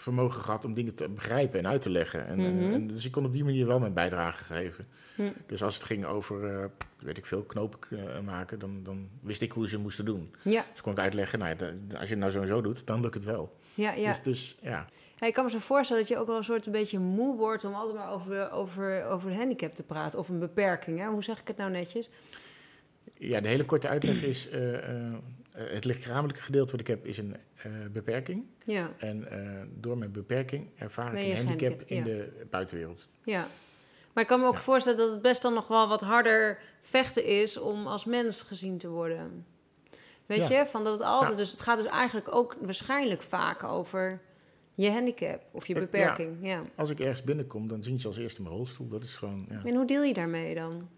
vermogen 0.02 0.42
gehad 0.42 0.66
om 0.66 0.74
dingen 0.74 0.96
te 0.96 1.10
begrijpen 1.10 1.60
en 1.60 1.68
uit 1.68 1.82
te 1.82 1.90
leggen. 1.90 2.28
En, 2.28 2.40
Mhm. 2.40 2.74
en 2.74 2.88
dus 2.88 3.06
ik 3.06 3.12
kon 3.12 3.26
op 3.26 3.34
die 3.34 3.44
manier 3.44 3.68
wel 3.68 3.80
mijn 3.80 3.94
bijdrage 3.94 4.44
geven. 4.44 4.88
Hm. 5.16 5.32
Dus 5.48 5.64
als 5.64 5.74
het 5.76 5.84
ging 5.84 6.06
over, 6.06 6.46
eh, 6.62 6.66
weet 7.00 7.18
ik 7.18 7.26
veel, 7.26 7.44
knopen 7.44 7.80
eh, 7.90 8.20
maken, 8.20 8.60
dan, 8.60 8.84
dan 8.84 9.10
wist 9.22 9.42
ik 9.42 9.52
hoe 9.52 9.70
ze 9.70 9.78
moesten 9.78 10.06
doen. 10.06 10.36
Ja, 10.42 10.66
Dus 10.72 10.82
kon 10.82 10.92
ik 10.92 11.00
uitleggen, 11.00 11.40
nou, 11.40 11.56
ja, 11.60 11.66
als 12.00 12.04
je 12.04 12.10
het 12.10 12.18
nou 12.18 12.32
zo 12.32 12.42
en 12.42 12.48
zo 12.48 12.62
doet, 12.62 12.88
dan 12.88 13.02
lukt 13.02 13.14
het 13.14 13.24
wel. 13.26 13.58
ja, 13.74 13.92
ja. 13.94 14.10
Dus, 14.12 14.22
dus 14.24 14.58
ja, 14.62 14.86
Ja, 15.18 15.28
ik 15.28 15.34
kan 15.34 15.44
me 15.46 15.50
zo 15.52 15.58
voorstellen 15.60 16.02
dat 16.02 16.12
je 16.12 16.18
ook 16.18 16.28
wel 16.28 16.38
een 16.38 16.44
soort 16.44 16.66
een 16.66 16.72
beetje 16.72 17.00
moe 17.00 17.38
wordt 17.38 17.64
om 17.66 17.74
altijd 17.74 17.98
maar 17.98 18.12
over, 18.12 18.52
over, 18.52 19.06
over 19.06 19.30
een 19.32 19.38
handicap 19.38 19.74
te 19.76 19.84
praten. 19.84 20.20
Of 20.20 20.30
een 20.30 20.40
beperking. 20.40 21.00
Hè? 21.00 21.08
Hoe 21.08 21.24
zeg 21.24 21.40
ik 21.40 21.48
het 21.48 21.58
nou 21.58 21.72
netjes? 21.72 22.10
ja, 23.18 23.40
de 23.42 23.48
hele 23.48 23.66
korte 23.66 23.88
uitleg 23.88 24.22
is, 24.24 24.50
eh, 24.50 25.14
het 25.70 25.86
lichamelijke 25.86 26.42
gedeelte 26.42 26.72
wat 26.72 26.80
ik 26.80 26.88
heb 26.88 27.06
is 27.06 27.18
een 27.18 27.36
eh, 27.56 27.72
beperking. 27.92 28.46
Ja, 28.66 28.92
En 28.98 29.32
eh, 29.32 29.62
door 29.80 29.98
mijn 29.98 30.12
beperking 30.12 30.68
ervaar 30.76 31.14
ik 31.16 31.38
een 31.38 31.46
handicap 31.46 31.82
in 31.86 32.04
de 32.04 32.46
buitenwereld. 32.50 33.10
ja. 33.24 33.48
Maar 34.14 34.24
ik 34.24 34.30
kan 34.30 34.40
me 34.40 34.46
ook 34.48 34.54
Ja. 34.54 34.60
voorstellen 34.60 35.00
dat 35.00 35.12
het 35.12 35.22
best 35.22 35.42
dan 35.42 35.54
nog 35.54 35.68
wel 35.68 35.88
wat 35.88 36.02
harder 36.02 36.60
vechten 36.82 37.26
is 37.26 37.58
om 37.58 37.88
als 37.88 38.06
mens 38.06 38.42
gezien 38.42 38.78
te 38.78 38.90
worden. 38.90 39.46
Weet 40.26 40.48
Ja. 40.48 40.60
je? 40.60 40.66
Van 40.66 40.84
dat 40.84 40.94
het 40.94 41.02
altijd, 41.02 41.32
Ja. 41.32 41.38
dus 41.38 41.52
het 41.52 41.62
gaat 41.62 41.78
dus 41.78 41.88
eigenlijk 41.88 42.36
ook 42.36 42.56
waarschijnlijk 42.62 43.22
vaak 43.22 43.64
over 43.64 44.22
je 44.76 44.90
handicap 44.92 45.42
of 45.52 45.68
je 45.68 45.74
Eh, 45.74 45.80
beperking. 45.80 46.38
Ja. 46.42 46.64
Als 46.76 46.90
ik 46.90 47.00
ergens 47.00 47.24
binnenkom, 47.24 47.68
dan 47.68 47.84
zien 47.84 48.00
ze 48.00 48.08
als 48.08 48.18
eerste 48.18 48.42
mijn 48.42 48.56
rolstoel. 48.56 48.88
Dat 48.88 49.04
is 49.04 49.16
gewoon, 49.16 49.46
ja. 49.50 49.62
En 49.66 49.76
hoe 49.76 49.86
deel 49.86 50.04
je 50.04 50.14
daarmee 50.14 50.56
dan? 50.56 50.90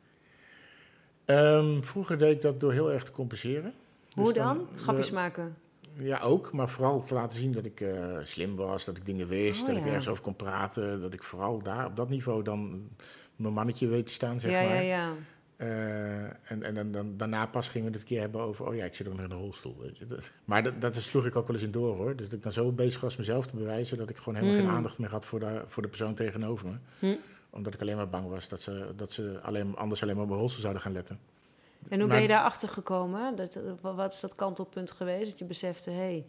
Ehm, 1.25 1.82
vroeger 1.82 2.17
deed 2.17 2.36
ik 2.36 2.41
dat 2.41 2.60
door 2.60 2.72
heel 2.72 2.91
erg 2.91 3.03
te 3.03 3.12
compenseren. 3.12 3.74
Dus 4.15 4.24
hoe 4.24 4.34
dan? 4.34 4.67
eh, 4.75 4.82
Grapjes 4.82 5.12
maken. 5.12 5.55
Ja, 5.98 6.20
ook. 6.20 6.51
Maar 6.51 6.70
vooral 6.70 7.03
te 7.03 7.13
laten 7.13 7.39
zien 7.39 7.51
dat 7.51 7.65
ik 7.65 7.82
eh, 7.82 8.17
slim 8.24 8.55
was, 8.55 8.86
dat 8.86 8.98
ik 8.98 9.05
dingen 9.05 9.27
wist, 9.27 9.62
Oh, 9.62 9.67
dat 9.67 9.77
ik 9.77 9.86
ergens 9.86 10.08
over 10.08 10.24
kon 10.24 10.36
praten. 10.36 11.01
Dat 11.01 11.13
ik 11.13 11.24
vooral 11.24 11.62
daar, 11.63 11.86
op 11.86 11.96
dat 11.96 12.10
niveau, 12.10 12.43
dan 12.43 12.89
mijn 13.36 13.53
mannetje 13.53 13.88
weet 13.88 14.05
te 14.05 14.12
staan, 14.13 14.39
zeg 14.39 14.51
ja, 14.51 14.62
maar. 14.63 14.74
ja, 14.74 14.79
ja. 14.79 15.12
Eh, 15.58 16.24
en 16.24 16.63
en 16.63 16.74
dan, 16.74 16.91
dan, 16.91 17.17
daarna 17.17 17.46
pas 17.46 17.67
gingen 17.67 17.88
we 17.88 17.93
het 17.93 18.01
een 18.01 18.08
keer 18.08 18.20
hebben 18.20 18.41
over, 18.41 18.65
oh 18.67 18.75
ja, 18.75 18.86
ik 18.86 18.96
zit 18.96 19.08
ook 19.08 19.13
nog 19.15 19.25
in 19.25 19.32
een 19.32 19.38
rolstoel. 19.38 19.77
Weet 19.82 19.98
je. 19.98 20.08
Dat, 20.08 20.32
maar 20.46 20.63
dat, 20.63 20.82
dat 20.82 20.96
sloeg 20.96 21.25
ik 21.25 21.36
ook 21.36 21.48
wel 21.48 21.55
eens 21.55 21.65
in 21.65 21.72
door, 21.72 21.96
hoor. 21.96 22.15
Dus 22.15 22.25
dat 22.25 22.38
ik 22.38 22.43
dan 22.43 22.51
zo 22.51 22.72
bezig 22.72 23.01
was 23.01 23.15
mezelf 23.17 23.46
te 23.48 23.55
bewijzen, 23.55 23.98
dat 23.98 24.10
ik 24.10 24.17
gewoon 24.17 24.36
helemaal 24.36 24.55
Hmm. 24.58 24.65
geen 24.65 24.75
aandacht 24.75 24.98
meer 25.00 25.10
had 25.10 25.25
voor 25.25 25.39
de, 25.39 25.62
voor 25.67 25.82
de 25.84 25.89
persoon 25.89 26.13
tegenover 26.15 26.67
me. 26.67 26.75
Hm. 27.00 27.15
Omdat 27.50 27.74
ik 27.74 27.82
alleen 27.82 27.96
maar 27.96 28.10
bang 28.10 28.27
was 28.29 28.48
dat 28.48 28.62
ze, 28.62 28.93
dat 28.96 29.12
ze 29.12 29.39
alleen, 29.41 29.75
anders 29.75 30.01
alleen 30.01 30.13
maar 30.13 30.24
op 30.24 30.29
mijn 30.29 30.41
rolstoel 30.41 30.62
zouden 30.62 30.82
gaan 30.82 30.91
letten. 30.93 31.20
En 31.90 31.98
hoe 32.00 32.08
Maar- 32.08 32.08
ben 32.08 32.22
je 32.22 32.28
daarachter 32.28 32.70
gekomen? 32.70 33.36
Dat, 33.36 33.60
wa- 33.82 33.94
wat 33.96 34.13
is 34.13 34.20
dat 34.20 34.36
kantelpunt 34.36 34.92
geweest? 34.92 35.30
Dat 35.30 35.40
je 35.40 35.46
besefte, 35.46 35.90
hé, 35.90 35.96
hey, 35.98 36.25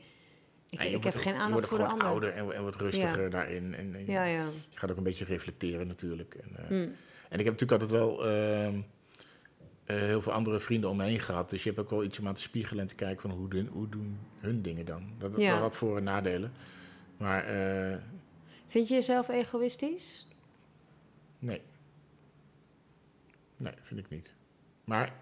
Ik, 0.70 0.80
je 0.80 0.87
ik 0.87 0.90
wordt 0.90 1.04
heb 1.04 1.14
geen 1.23 1.34
aandacht 1.34 1.66
voor 1.66 1.78
de 1.78 1.84
ander. 1.87 2.06
ouder 2.06 2.32
en, 2.32 2.52
en 2.54 2.64
wat 2.64 2.76
rustiger 2.76 3.30
daarin. 3.30 3.75
En, 3.75 3.94
en 3.94 4.06
Ja, 4.06 4.25
ja. 4.25 4.44
je 4.70 4.76
gaat 4.78 4.90
ook 4.90 4.96
een 4.96 5.02
beetje 5.02 5.25
reflecteren 5.25 5.87
natuurlijk. 5.87 6.34
En, 6.34 6.56
eh, 6.56 6.66
Hm. 6.66 6.88
En 7.28 7.38
ik 7.40 7.44
heb 7.46 7.61
natuurlijk 7.61 7.82
altijd 7.82 7.90
wel 7.90 8.26
ehm, 8.28 8.80
eh, 9.84 9.96
heel 9.96 10.23
veel 10.23 10.32
andere 10.32 10.61
vrienden 10.61 10.90
om 10.90 10.96
me 10.96 11.04
heen 11.04 11.20
gehad. 11.20 11.50
Dus 11.50 11.62
je 11.62 11.68
hebt 11.68 11.80
ook 11.80 11.90
wel 11.90 12.04
iets 12.04 12.18
om 12.18 12.26
aan 12.28 12.34
te 12.34 12.40
spiegelen 12.40 12.82
en 12.82 12.88
te 12.88 12.94
kijken 12.94 13.20
van 13.20 13.30
hoe 13.38 13.49
doen, 13.49 13.66
hoe 13.66 13.88
doen 13.88 14.18
hun 14.38 14.62
dingen 14.62 14.84
dan. 14.84 15.11
Dat, 15.18 15.37
dat 15.37 15.46
had 15.58 15.76
voor- 15.76 15.96
en 15.96 16.04
nadelen. 16.04 16.52
Maar 17.16 17.44
eh, 17.44 17.96
Vind 18.66 18.88
je 18.88 18.94
jezelf 18.94 19.28
egoïstisch? 19.28 20.26
nee. 21.38 21.62
Nee, 23.56 23.73
vind 23.82 24.00
ik 24.00 24.08
niet. 24.11 24.34
Maar 24.84 25.12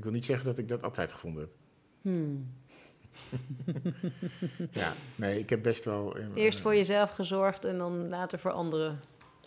ik 0.00 0.06
wil 0.06 0.14
niet 0.14 0.24
zeggen 0.24 0.46
dat 0.46 0.58
ik 0.58 0.68
dat 0.68 0.82
altijd 0.82 1.12
gevonden 1.12 1.42
heb. 1.42 1.50
Hmm. 2.02 2.52
Ja, 4.70 4.92
nee, 5.16 5.38
ik 5.38 5.50
heb 5.50 5.62
best 5.62 5.84
wel... 5.84 6.16
eh, 6.16 6.24
Eerst 6.34 6.60
voor 6.60 6.74
jezelf 6.74 7.10
gezorgd 7.10 7.64
en 7.64 7.78
dan 7.78 8.08
later 8.08 8.38
voor 8.38 8.50
anderen 8.50 9.00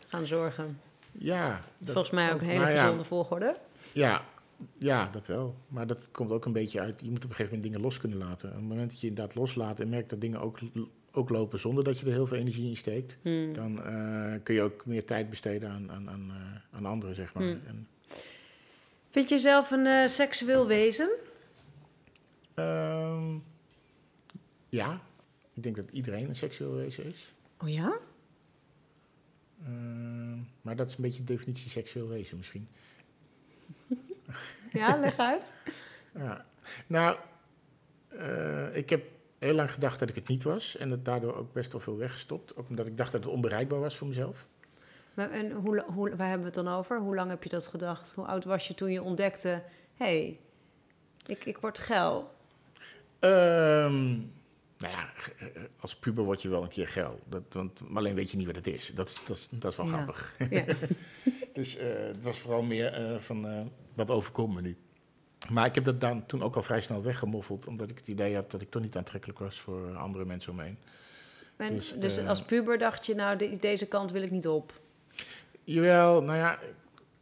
gaan 0.07 0.27
zorgen. 0.27 0.79
Ja. 1.11 1.63
dat 1.77 1.93
Volgens 1.93 2.13
mij 2.13 2.33
ook 2.33 2.41
een 2.41 2.47
hele 2.47 2.69
ja, 2.69 2.81
gezonde 2.81 3.03
volgorde. 3.03 3.55
Ja, 3.93 4.21
ja, 4.77 5.09
dat 5.11 5.27
wel. 5.27 5.55
Maar 5.67 5.87
dat 5.87 6.07
komt 6.11 6.31
ook 6.31 6.45
een 6.45 6.53
beetje 6.53 6.79
uit. 6.79 6.99
Je 7.03 7.09
moet 7.09 7.23
op 7.23 7.29
een 7.29 7.35
gegeven 7.35 7.45
moment 7.55 7.63
dingen 7.63 7.81
los 7.81 7.97
kunnen 7.97 8.17
laten. 8.17 8.49
Op 8.49 8.55
het 8.55 8.63
moment 8.67 8.89
dat 8.91 9.01
je 9.01 9.07
inderdaad 9.07 9.35
loslaat 9.35 9.79
en 9.79 9.89
merkt 9.89 10.09
dat 10.09 10.21
dingen 10.21 10.39
ook, 10.41 10.59
ook 11.11 11.29
lopen 11.29 11.59
zonder 11.59 11.83
dat 11.83 11.99
je 11.99 12.05
er 12.05 12.11
heel 12.11 12.27
veel 12.27 12.37
energie 12.37 12.69
in 12.69 12.77
steekt, 12.77 13.17
Hmm. 13.21 13.53
dan 13.53 13.83
eh, 13.83 14.33
kun 14.43 14.55
je 14.55 14.61
ook 14.61 14.85
meer 14.85 15.05
tijd 15.05 15.29
besteden 15.29 15.69
aan, 15.69 15.91
aan, 15.91 16.09
aan, 16.09 16.29
eh, 16.29 16.77
aan 16.77 16.85
anderen, 16.85 17.15
zeg 17.15 17.33
maar. 17.33 17.43
Hmm. 17.43 17.61
En, 17.67 17.87
Vind 19.13 19.29
je 19.29 19.35
jezelf 19.35 19.71
een 19.71 19.85
eh, 19.85 20.07
seksueel 20.07 20.67
wezen? 20.67 21.09
ehm, 22.53 23.37
ja, 24.69 25.01
ik 25.53 25.63
denk 25.63 25.75
dat 25.75 25.89
iedereen 25.91 26.29
een 26.29 26.35
seksueel 26.35 26.73
wezen 26.75 27.05
is. 27.05 27.33
Oh 27.61 27.69
ja? 27.69 27.97
Ehm, 29.63 30.37
maar 30.61 30.75
dat 30.75 30.89
is 30.89 30.95
een 30.95 31.01
beetje 31.01 31.23
de 31.23 31.33
definitie 31.33 31.69
seksueel 31.69 32.07
wezen 32.07 32.37
misschien. 32.37 32.67
Ja, 34.71 34.97
leg 34.97 35.17
uit. 35.17 35.57
Ja. 36.15 36.45
Nou, 36.87 37.17
eh, 38.07 38.75
ik 38.75 38.89
heb 38.89 39.05
heel 39.39 39.53
lang 39.53 39.71
gedacht 39.71 39.99
dat 39.99 40.09
ik 40.09 40.15
het 40.15 40.27
niet 40.27 40.43
was. 40.43 40.77
En 40.77 40.91
het 40.91 41.05
daardoor 41.05 41.35
ook 41.35 41.53
best 41.53 41.71
wel 41.71 41.81
veel 41.81 41.97
weggestopt. 41.97 42.55
Ook 42.55 42.69
omdat 42.69 42.85
ik 42.85 42.97
dacht 42.97 43.11
dat 43.11 43.23
het 43.23 43.33
onbereikbaar 43.33 43.79
was 43.79 43.97
voor 43.97 44.07
mezelf. 44.07 44.47
Maar, 45.13 45.31
en 45.31 45.51
hoe, 45.51 45.83
hoe, 45.87 46.09
waar 46.15 46.27
hebben 46.29 46.47
we 46.51 46.55
het 46.55 46.65
dan 46.65 46.73
over? 46.77 46.99
Hoe 46.99 47.15
lang 47.15 47.29
heb 47.29 47.43
je 47.43 47.49
dat 47.49 47.67
gedacht? 47.67 48.13
Hoe 48.13 48.25
oud 48.25 48.45
was 48.45 48.67
je 48.67 48.73
toen 48.73 48.91
je 48.91 49.01
ontdekte... 49.01 49.49
hé, 49.93 50.05
hey, 50.05 50.39
ik, 51.25 51.45
ik 51.45 51.57
word 51.57 51.79
geil. 51.79 52.31
Ehm, 53.19 54.11
nou 54.77 54.93
ja, 54.93 55.09
eh, 55.37 55.47
als 55.79 55.95
puber 55.95 56.23
word 56.23 56.41
je 56.41 56.49
wel 56.49 56.63
een 56.63 56.69
keer 56.69 56.87
geil. 56.87 57.19
Dat, 57.29 57.41
want, 57.49 57.89
maar 57.89 57.97
alleen 57.97 58.15
weet 58.15 58.31
je 58.31 58.37
niet 58.37 58.45
wat 58.45 58.55
het 58.55 58.67
is. 58.67 58.91
Dat, 58.95 59.07
is- 59.09 59.19
dat, 59.27 59.47
dat 59.51 59.71
is 59.71 59.77
wel 59.77 59.85
Ja. 59.85 59.91
grappig. 59.91 60.35
Ja. 60.49 60.63
Dus 61.53 61.77
eh, 61.77 61.87
het 61.97 62.23
was 62.23 62.39
vooral 62.39 62.61
meer 62.63 62.93
eh, 62.93 63.19
van 63.19 63.47
eh, 63.47 63.61
wat 63.93 64.11
overkomt 64.11 64.53
me 64.55 64.61
nu. 64.61 64.77
Maar 65.51 65.65
ik 65.65 65.75
heb 65.75 65.83
dat 65.85 66.01
dan 66.01 66.25
toen 66.25 66.43
ook 66.43 66.55
al 66.55 66.63
vrij 66.63 66.81
snel 66.81 67.01
weggemoffeld. 67.03 67.67
Omdat 67.67 67.89
ik 67.89 67.97
het 67.97 68.07
idee 68.07 68.35
had 68.35 68.51
dat 68.51 68.61
ik 68.61 68.69
toch 68.69 68.81
niet 68.81 68.95
aantrekkelijk 68.95 69.39
was 69.39 69.59
voor 69.59 69.95
andere 69.95 70.25
mensen 70.25 70.51
om 70.51 70.57
me 70.57 70.73
Dus, 71.69 71.93
dus 71.99 72.17
eh, 72.17 72.29
als 72.29 72.41
puber 72.41 72.77
dacht 72.77 73.05
je, 73.05 73.15
nou, 73.15 73.37
de- 73.37 73.57
deze 73.59 73.85
kant 73.87 74.11
wil 74.11 74.21
ik 74.21 74.31
niet 74.31 74.47
op. 74.47 74.81
Jawel, 75.63 76.23
nou 76.23 76.37
ja, 76.37 76.59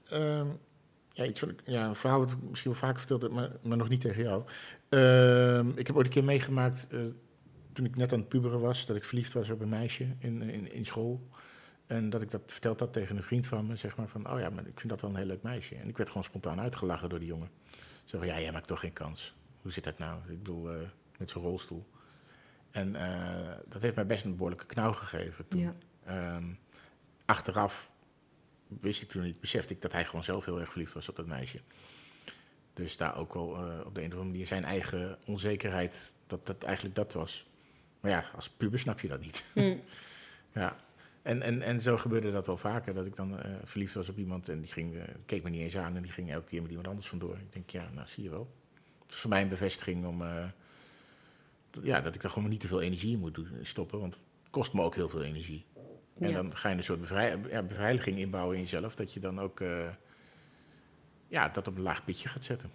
ehm, 0.10 0.48
ja, 1.12 1.26
iets 1.26 1.44
ja, 1.64 1.88
een 1.88 1.96
verhaal 1.96 2.20
wat 2.20 2.32
ik 2.32 2.38
misschien 2.50 2.72
wel 2.72 2.80
vaker 2.80 3.00
verteld 3.00 3.22
heb, 3.22 3.32
maar, 3.32 3.52
maar 3.64 3.78
nog 3.78 3.90
niet 3.90 4.02
tegen 4.02 4.24
jou. 4.24 4.44
Ehm, 4.90 5.70
ik 5.76 5.88
heb 5.88 5.96
ooit 5.96 6.06
een 6.06 6.12
keer 6.12 6.24
meegemaakt, 6.24 6.88
eh, 6.88 7.00
toen 7.74 7.86
ik 7.86 7.96
net 7.96 8.14
aan 8.14 8.20
het 8.20 8.28
puberen 8.28 8.60
was, 8.60 8.86
dat 8.86 8.96
ik 8.96 9.04
verliefd 9.04 9.34
was 9.34 9.50
op 9.50 9.62
een 9.62 9.70
meisje 9.70 10.08
in, 10.20 10.42
in, 10.42 10.72
in 10.72 10.86
school. 10.86 11.28
En 11.86 12.10
dat 12.10 12.22
ik 12.22 12.32
dat 12.32 12.42
verteld 12.46 12.80
had 12.80 12.94
tegen 12.94 13.18
een 13.18 13.24
vriend 13.24 13.48
van 13.48 13.68
me, 13.68 13.76
zeg 13.76 13.98
maar 13.98 14.08
van, 14.08 14.32
oh 14.32 14.40
ja, 14.40 14.50
maar 14.50 14.68
ik 14.68 14.80
vind 14.80 14.90
dat 14.90 15.02
wel 15.02 15.10
een 15.10 15.16
heel 15.16 15.26
leuk 15.26 15.42
meisje. 15.42 15.76
En 15.76 15.90
ik 15.90 15.98
werd 15.98 16.10
gewoon 16.10 16.24
spontaan 16.24 16.60
uitgelachen 16.60 17.10
door 17.10 17.20
die 17.20 17.28
jongen. 17.28 17.50
Zo 18.04 18.18
van, 18.18 18.28
ja, 18.28 18.40
jij 18.40 18.52
maakt 18.52 18.68
toch 18.68 18.80
geen 18.80 18.94
kans. 18.94 19.36
Hoe 19.62 19.72
zit 19.72 19.84
dat 19.84 19.98
nou? 19.98 20.20
Ik 20.28 20.38
bedoel, 20.38 20.72
eh, 20.72 20.78
met 21.18 21.30
zo'n 21.30 21.44
rolstoel. 21.44 21.86
En 22.72 22.96
eh, 22.96 23.58
dat 23.68 23.82
heeft 23.82 23.96
mij 23.96 24.06
best 24.06 24.24
een 24.24 24.36
behoorlijke 24.36 24.66
knauw 24.66 24.92
gegeven 24.94 25.48
toen. 25.48 25.60
Ja. 25.60 25.76
Ehm, 26.06 26.54
achteraf 27.32 27.92
wist 28.68 29.02
ik 29.02 29.10
toen 29.10 29.24
niet, 29.24 29.40
besefte 29.40 29.74
ik 29.74 29.82
dat 29.82 29.92
hij 29.92 30.06
gewoon 30.06 30.24
zelf 30.24 30.46
heel 30.46 30.60
erg 30.60 30.70
verliefd 30.70 30.94
was 30.94 31.10
op 31.10 31.16
dat 31.16 31.26
meisje. 31.26 31.60
Dus 32.74 32.98
daar 32.98 33.18
ook 33.18 33.34
wel 33.34 33.56
eh, 33.56 33.86
op 33.86 33.96
de 33.96 34.02
een 34.02 34.08
of 34.08 34.14
andere 34.14 34.24
manier 34.32 34.48
zijn 34.48 34.64
eigen 34.64 35.18
onzekerheid, 35.26 36.14
dat 36.28 36.46
dat 36.46 36.64
eigenlijk 36.64 36.96
dat 36.96 37.14
was. 37.14 37.46
Maar 38.00 38.12
ja, 38.12 38.26
als 38.36 38.50
puber 38.50 38.80
snap 38.80 39.00
je 39.00 39.08
dat 39.08 39.20
niet. 39.22 39.46
Hm. 39.54 39.76
ja. 40.62 40.76
En, 41.22 41.42
en, 41.42 41.62
en 41.62 41.82
zo 41.82 41.98
gebeurde 41.98 42.32
dat 42.32 42.46
wel 42.46 42.58
vaker, 42.58 42.94
dat 42.94 43.06
ik 43.06 43.16
dan 43.16 43.40
eh, 43.40 43.52
verliefd 43.64 43.94
was 43.94 44.10
op 44.10 44.18
iemand 44.18 44.50
en 44.50 44.62
die 44.62 44.72
ging, 44.72 44.96
eh, 44.96 45.04
keek 45.26 45.44
me 45.44 45.50
niet 45.50 45.62
eens 45.62 45.78
aan 45.78 45.96
en 45.96 46.02
die 46.02 46.12
ging 46.12 46.32
elke 46.32 46.48
keer 46.48 46.62
met 46.62 46.70
iemand 46.70 46.88
anders 46.88 47.08
vandoor. 47.08 47.36
Ik 47.38 47.54
denk, 47.54 47.70
ja, 47.70 47.90
nou 47.94 48.08
zie 48.08 48.24
je 48.24 48.30
wel. 48.30 48.52
Het 49.06 49.12
is 49.12 49.18
voor 49.18 49.30
mij 49.30 49.42
een 49.42 49.50
bevestiging 49.50 50.06
om, 50.06 50.20
dat- 51.72 51.84
ja, 51.84 52.02
dat 52.02 52.16
ik 52.16 52.22
daar 52.22 52.32
gewoon 52.32 52.50
niet 52.50 52.60
te 52.60 52.68
veel 52.68 52.82
energie 52.82 53.14
in 53.14 53.20
moet 53.20 53.36
doen, 53.36 53.48
stoppen, 53.62 54.00
want 54.00 54.14
het 54.14 54.50
kost 54.50 54.74
me 54.74 54.82
ook 54.82 54.96
heel 54.96 55.10
veel 55.10 55.24
energie. 55.24 55.66
En 56.22 56.30
Ja. 56.30 56.36
dan 56.36 56.56
ga 56.56 56.70
je 56.70 56.76
een 56.78 56.84
soort 56.84 57.00
bevrij- 57.00 57.40
ja, 57.50 57.64
beveiliging 57.64 58.18
inbouwen 58.18 58.56
in 58.56 58.62
jezelf, 58.62 58.96
dat 58.96 59.14
je 59.14 59.20
dan 59.20 59.40
ook 59.40 59.60
eh, 59.60 59.88
ja, 61.28 61.50
dat 61.50 61.68
op 61.68 61.76
een 61.76 61.82
laag 61.84 62.04
pitje 62.06 62.30
gaat 62.30 62.44
zetten. 62.44 62.72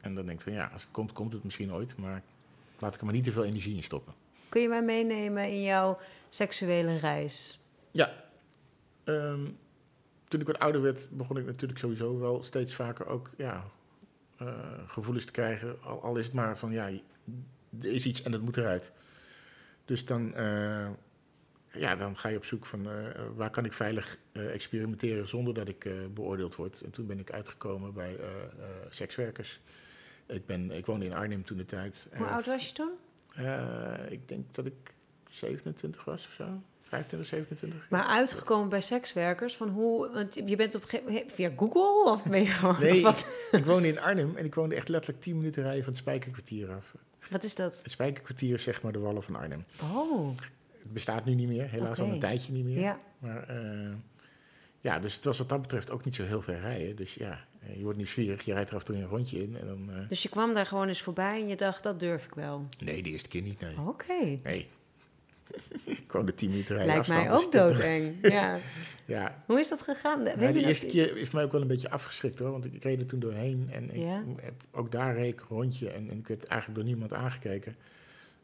En 0.00 0.14
dan 0.14 0.26
denk 0.26 0.38
ik 0.38 0.44
van 0.44 0.52
ja, 0.52 0.70
als 0.72 0.82
het 0.82 0.90
komt, 0.90 1.12
komt 1.12 1.32
het 1.32 1.44
misschien 1.44 1.72
ooit, 1.72 1.96
maar 1.96 2.22
laat 2.78 2.94
ik 2.94 2.98
er 3.00 3.04
maar 3.06 3.14
niet 3.14 3.24
te 3.24 3.32
veel 3.32 3.44
energie 3.44 3.76
in 3.76 3.82
stoppen. 3.82 4.14
Kun 4.48 4.62
je 4.62 4.68
mij 4.68 4.82
meenemen 4.82 5.48
in 5.48 5.62
jouw 5.62 5.98
seksuele 6.30 6.96
reis? 6.96 7.60
Ja, 7.90 8.24
ehm, 9.04 9.44
toen 10.28 10.40
ik 10.40 10.46
wat 10.46 10.58
ouder 10.58 10.82
werd, 10.82 11.08
begon 11.10 11.36
ik 11.36 11.44
natuurlijk 11.46 11.80
sowieso 11.80 12.18
wel 12.18 12.42
steeds 12.42 12.74
vaker 12.74 13.06
ook 13.06 13.30
ja, 13.36 13.64
eh, 14.36 14.48
gevoelens 14.86 15.24
te 15.24 15.32
krijgen. 15.32 15.82
Al, 15.82 16.02
al 16.02 16.16
is 16.16 16.24
het 16.24 16.34
maar 16.34 16.58
van 16.58 16.72
ja, 16.72 16.86
er 17.80 17.92
is 17.92 18.06
iets 18.06 18.22
en 18.22 18.30
dat 18.30 18.40
moet 18.40 18.56
eruit. 18.56 18.92
Dus 19.84 20.04
dan, 20.04 20.34
eh, 20.34 20.88
ja, 21.72 21.96
dan 21.96 22.16
ga 22.16 22.28
je 22.28 22.36
op 22.36 22.44
zoek 22.44 22.66
van 22.66 22.90
eh, 22.90 23.20
waar 23.34 23.50
kan 23.50 23.64
ik 23.64 23.72
veilig 23.72 24.18
eh, 24.32 24.54
experimenteren 24.54 25.28
zonder 25.28 25.54
dat 25.54 25.68
ik 25.68 25.84
eh, 25.84 25.92
beoordeeld 26.14 26.54
word. 26.54 26.82
En 26.82 26.90
toen 26.90 27.06
ben 27.06 27.18
ik 27.18 27.32
uitgekomen 27.32 27.92
bij 27.92 28.16
sekswerkers. 28.88 29.60
Ik, 30.26 30.46
ben, 30.46 30.70
ik 30.70 30.86
woonde 30.86 31.04
in 31.04 31.14
Arnhem 31.14 31.44
toen 31.44 31.56
de 31.56 31.66
tijd. 31.66 32.08
Hoe 32.16 32.26
oud 32.26 32.46
was 32.46 32.68
je 32.68 32.72
toen? 32.74 32.90
ik 34.08 34.28
denk 34.28 34.54
dat 34.54 34.66
ik 34.66 34.94
27 35.30 36.04
was 36.04 36.26
of 36.26 36.32
zo. 36.32 36.62
25, 36.82 37.28
27. 37.28 37.86
Maar 37.90 38.04
uitgekomen 38.04 38.68
bij 38.68 38.80
sekswerkers, 38.80 39.56
van 39.56 39.68
hoe... 39.68 40.10
Want 40.12 40.34
je 40.34 40.56
bent 40.56 40.74
op 40.74 40.82
een 40.82 40.88
gegeven 40.88 41.12
moment... 41.12 41.32
Via 41.32 41.50
Google 41.56 42.10
of 42.10 42.24
ben 42.24 42.40
je 42.40 42.46
gewoon... 42.46 42.80
Nee, 42.80 43.02
Wat, 43.02 43.26
ik 43.50 43.64
woonde 43.64 43.88
in 43.88 44.00
Arnhem 44.00 44.36
en 44.36 44.44
ik 44.44 44.54
woonde 44.54 44.74
echt 44.74 44.88
letterlijk 44.88 45.22
10 45.22 45.36
minuten 45.36 45.62
rijden 45.62 45.84
van 45.84 45.92
het 45.92 46.02
Spijkerkwartier 46.02 46.72
af. 46.72 46.94
wat 47.30 47.44
is 47.44 47.54
dat? 47.54 47.80
Het 47.82 47.92
Spijkerkwartier 47.92 48.58
zeg 48.58 48.82
maar 48.82 48.92
de 48.92 48.98
wallen 48.98 49.22
van 49.22 49.36
Arnhem. 49.36 49.64
Oh, 49.82 50.36
Het 50.82 50.92
bestaat 50.92 51.24
nu 51.24 51.34
niet 51.34 51.48
meer, 51.48 51.70
helaas 51.70 51.98
al 51.98 52.08
een 52.08 52.20
tijdje 52.20 52.52
niet 52.52 52.64
meer. 52.64 52.78
ja. 52.80 52.98
Maar 53.18 53.48
eh, 53.48 53.92
ja, 54.80 54.98
dus 54.98 55.14
het 55.14 55.24
was 55.24 55.38
wat 55.38 55.48
dat 55.48 55.60
betreft 55.62 55.90
ook 55.90 56.04
niet 56.04 56.14
zo 56.14 56.24
heel 56.24 56.42
ver 56.42 56.60
rijden. 56.60 56.96
Dus 56.96 57.14
ja, 57.14 57.44
eh, 57.60 57.76
je 57.76 57.82
wordt 57.82 57.96
nieuwsgierig, 57.98 58.42
je 58.44 58.52
rijdt 58.52 58.70
er 58.70 58.74
af 58.76 58.80
en 58.80 58.86
toe 58.86 58.96
een 58.96 59.08
rondje 59.08 59.42
in. 59.42 59.56
En 59.60 59.66
dan, 59.66 59.90
eh, 59.90 60.08
Dus 60.08 60.22
je 60.22 60.28
kwam 60.28 60.52
daar 60.52 60.66
gewoon 60.66 60.88
eens 60.88 61.02
voorbij 61.02 61.40
en 61.40 61.48
je 61.48 61.56
dacht, 61.56 61.82
dat 61.82 62.00
durf 62.00 62.24
ik 62.24 62.34
wel. 62.34 62.66
nee, 62.84 63.02
de 63.02 63.10
eerste 63.10 63.28
keer 63.28 63.42
niet, 63.42 63.60
nee. 63.60 63.74
Oké. 63.86 64.38
Nee. 64.42 64.68
ik 65.84 66.12
woonde 66.12 66.34
10 66.34 66.50
minuten 66.50 66.76
rijden 66.76 66.94
Lijkt 66.94 67.08
mij 67.08 67.30
afstand, 67.30 67.52
dus 67.52 67.62
ook 67.62 67.68
doodeng. 67.68 68.14
Ja. 68.32 68.58
Ja, 69.04 69.42
Hoe 69.46 69.60
is 69.60 69.68
dat 69.68 69.80
gegaan? 69.82 70.22
Weet 70.22 70.32
je 70.34 70.46
de 70.46 70.52
dat- 70.52 70.62
eerste 70.62 70.86
keer 70.86 71.16
is 71.16 71.30
mij 71.30 71.44
ook 71.44 71.52
wel 71.52 71.60
een 71.60 71.66
beetje 71.66 71.90
afgeschrikt 71.90 72.38
hoor. 72.38 72.50
Want 72.50 72.64
ik 72.64 72.82
reed 72.82 73.00
er 73.00 73.06
toen 73.06 73.20
doorheen 73.20 73.68
en 73.72 73.94
ik 73.94 74.00
Ja? 74.02 74.22
ook 74.70 74.92
daar 74.92 75.14
reed 75.14 75.32
ik 75.32 75.40
een 75.40 75.46
rondje 75.48 75.90
en, 75.90 76.10
en 76.10 76.18
ik 76.18 76.26
werd 76.28 76.44
eigenlijk 76.44 76.80
door 76.80 76.88
niemand 76.88 77.12
aangekeken. 77.12 77.76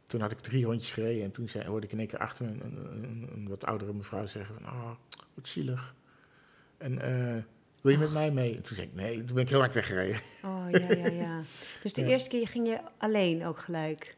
Toen 0.09 0.21
had 0.21 0.31
ik 0.31 0.39
drie 0.41 0.65
rondjes 0.65 0.91
gereden 0.91 1.23
en 1.25 1.31
toen 1.31 1.49
zei, 1.49 1.67
hoorde 1.67 1.87
ik 1.87 1.93
in 1.93 1.99
één 1.99 2.07
keer 2.09 2.19
achter 2.19 2.45
me 2.45 2.51
een, 2.51 2.63
een, 2.63 3.03
een- 3.03 3.29
een 3.35 3.49
wat 3.49 3.65
oudere 3.65 3.93
mevrouw 3.93 4.27
zeggen 4.27 4.55
van, 4.55 4.65
oh, 4.73 4.91
wat 5.35 5.49
zielig. 5.49 5.95
En 6.79 6.99
eh, 7.01 7.43
wil 7.81 7.93
je 7.93 7.99
met 7.99 8.13
mij 8.13 8.31
mee? 8.31 8.57
En 8.57 8.63
toen 8.63 8.77
zei 8.77 8.87
ik, 8.89 8.95
nee, 8.95 9.25
toen 9.25 9.35
ben 9.35 9.43
ik 9.43 9.49
heel 9.49 9.59
hard 9.59 9.75
weggereden. 9.75 10.21
Oh, 10.45 10.67
ja, 10.71 10.93
ja, 10.93 11.07
ja. 11.07 11.41
Dus 11.83 11.93
de 11.93 12.01
Ja. 12.01 12.07
eerste 12.09 12.29
keer 12.29 12.49
ging 12.49 12.67
je 12.69 12.81
alleen 12.99 13.45
ook 13.47 13.59
gelijk? 13.59 14.17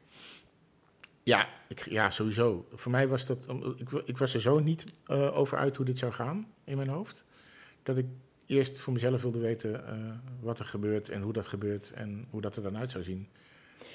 Ja, 1.22 1.48
ik, 1.68 1.88
ja, 1.88 2.10
sowieso. 2.10 2.66
Voor 2.74 2.90
mij 2.92 3.08
was 3.08 3.26
dat, 3.26 3.46
ik, 3.76 3.90
ik 4.04 4.18
was 4.18 4.34
er 4.34 4.40
zo 4.40 4.58
niet 4.58 4.84
eh, 5.06 5.36
over 5.38 5.58
uit 5.58 5.76
hoe 5.76 5.84
dit 5.86 5.98
zou 5.98 6.12
gaan 6.12 6.46
in 6.64 6.76
mijn 6.76 6.88
hoofd. 6.88 7.24
Dat 7.82 7.96
ik 7.96 8.06
eerst 8.46 8.78
voor 8.78 8.92
mezelf 8.92 9.22
wilde 9.22 9.38
weten 9.38 9.86
eh, 9.86 9.94
wat 10.40 10.58
er 10.58 10.64
gebeurt 10.64 11.08
en 11.08 11.22
hoe 11.22 11.32
dat 11.32 11.46
gebeurt 11.46 11.92
en 11.92 12.26
hoe 12.30 12.40
dat 12.40 12.56
er 12.56 12.62
dan 12.62 12.76
uit 12.78 12.90
zou 12.90 13.04
zien. 13.04 13.28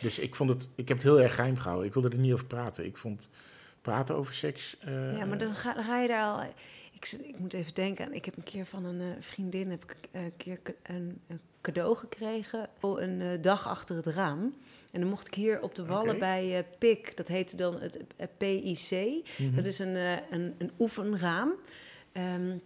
Dus 0.01 0.19
ik 0.19 0.35
vond 0.35 0.49
het, 0.49 0.67
ik 0.75 0.87
heb 0.87 0.97
het 0.97 1.05
heel 1.05 1.21
erg 1.21 1.35
geheim 1.35 1.57
gehouden. 1.57 1.87
Ik 1.87 1.93
wilde 1.93 2.09
er 2.09 2.17
niet 2.17 2.33
over 2.33 2.45
praten. 2.45 2.85
Ik 2.85 2.97
vond 2.97 3.29
praten 3.81 4.15
over 4.15 4.33
seks. 4.33 4.77
eh, 4.79 5.17
Ja, 5.17 5.25
maar 5.25 5.37
dan 5.37 5.55
ga, 5.55 5.73
dan 5.73 5.83
ga 5.83 5.99
je 6.01 6.07
daar 6.07 6.23
al... 6.23 6.41
Ik, 6.93 7.11
ik 7.11 7.39
moet 7.39 7.53
even 7.53 7.73
denken 7.73 8.05
aan... 8.05 8.13
Ik 8.13 8.25
heb 8.25 8.37
een 8.37 8.43
keer 8.43 8.65
van 8.65 8.85
een 8.85 9.01
eh, 9.01 9.07
vriendin... 9.21 9.69
heb 9.69 9.83
ik 9.83 9.95
een 10.11 10.33
keer 10.37 10.59
een, 10.83 11.21
een 11.27 11.39
cadeau 11.61 11.95
gekregen. 11.95 12.69
Een 12.81 13.41
dag 13.41 13.67
achter 13.67 13.95
het 13.95 14.05
raam. 14.05 14.55
En 14.91 14.99
dan 14.99 15.09
mocht 15.09 15.27
ik 15.27 15.33
hier 15.33 15.61
op 15.61 15.75
de 15.75 15.85
wallen 15.85 16.19
bij 16.19 16.65
PIC, 16.79 17.17
dat 17.17 17.27
heette 17.27 17.55
dan 17.55 17.79
het 17.81 18.37
PIC. 18.37 18.89
Mhm. 19.37 19.55
Dat 19.55 19.65
is 19.65 19.79
een, 19.79 19.95
een, 20.31 20.55
een 20.57 20.71
oefenraam. 20.79 21.51
Ehm, 22.11 22.57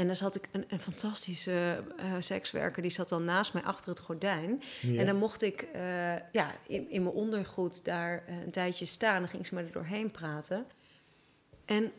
en 0.00 0.06
daar 0.06 0.16
zat 0.16 0.34
ik 0.34 0.48
een, 0.52 0.64
een 0.68 0.80
fantastische 0.80 1.82
eh, 1.96 2.12
sekswerker, 2.18 2.82
die 2.82 2.90
zat 2.90 3.08
dan 3.08 3.24
naast 3.24 3.52
mij 3.52 3.62
achter 3.62 3.88
het 3.88 4.00
gordijn. 4.00 4.62
Ja. 4.80 5.00
En 5.00 5.06
dan 5.06 5.16
mocht 5.16 5.42
ik 5.42 5.62
eh, 5.62 6.32
ja, 6.32 6.54
in, 6.66 6.90
in 6.90 7.02
mijn 7.02 7.14
ondergoed 7.14 7.84
daar 7.84 8.22
eh, 8.26 8.40
een 8.44 8.50
tijdje 8.50 8.84
staan. 8.84 9.20
Dan 9.20 9.28
ging 9.28 9.46
ze 9.46 9.54
me 9.54 9.62
er 9.62 9.72
doorheen 9.72 10.10
praten. 10.10 10.66
En 11.64 11.92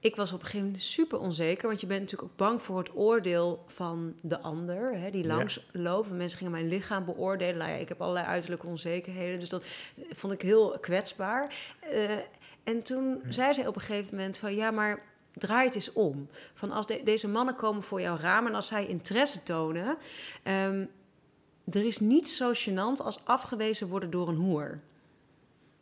ik 0.00 0.16
was 0.16 0.32
op 0.32 0.38
een 0.38 0.44
gegeven 0.44 0.66
moment 0.66 0.84
super 0.84 1.18
onzeker. 1.18 1.68
Want 1.68 1.80
je 1.80 1.86
bent 1.86 2.00
natuurlijk 2.00 2.30
ook 2.30 2.36
bang 2.36 2.62
voor 2.62 2.78
het 2.78 2.96
oordeel 2.96 3.64
van 3.66 4.14
de 4.20 4.40
ander. 4.40 4.98
Hè, 4.98 5.10
die 5.10 5.26
Ja. 5.26 5.36
langs 5.36 5.66
loopt. 5.72 6.10
Mensen 6.10 6.38
gingen 6.38 6.52
mijn 6.52 6.68
lichaam 6.68 7.04
beoordelen. 7.04 7.56
Nou 7.56 7.70
ja, 7.70 7.76
ik 7.76 7.88
heb 7.88 8.00
allerlei 8.00 8.26
uiterlijke 8.26 8.66
onzekerheden. 8.66 9.40
Dus 9.40 9.48
dat 9.48 9.62
vond 10.10 10.32
ik 10.32 10.42
heel 10.42 10.78
kwetsbaar. 10.80 11.54
En 12.64 12.82
toen 12.82 13.22
zei 13.28 13.54
zij 13.54 13.66
op 13.66 13.74
een 13.74 13.80
gegeven 13.80 14.16
moment 14.16 14.38
van... 14.38 14.54
Ja, 14.54 14.70
maar 14.70 15.02
draai 15.34 15.66
het 15.66 15.74
eens 15.74 15.92
om. 15.92 16.28
Van 16.54 16.70
als 16.70 16.86
de- 16.86 17.00
deze 17.04 17.28
mannen 17.28 17.56
komen 17.56 17.82
voor 17.82 18.00
jouw 18.00 18.16
raam... 18.16 18.46
en 18.46 18.54
als 18.54 18.66
zij 18.66 18.86
interesse 18.86 19.42
tonen... 19.42 19.96
ehm, 20.42 20.84
er 21.70 21.86
is 21.86 22.00
niets 22.00 22.36
zo 22.36 22.52
gênant 22.54 23.04
als 23.04 23.24
afgewezen 23.24 23.88
worden 23.88 24.10
door 24.10 24.28
een 24.28 24.36
hoer. 24.36 24.80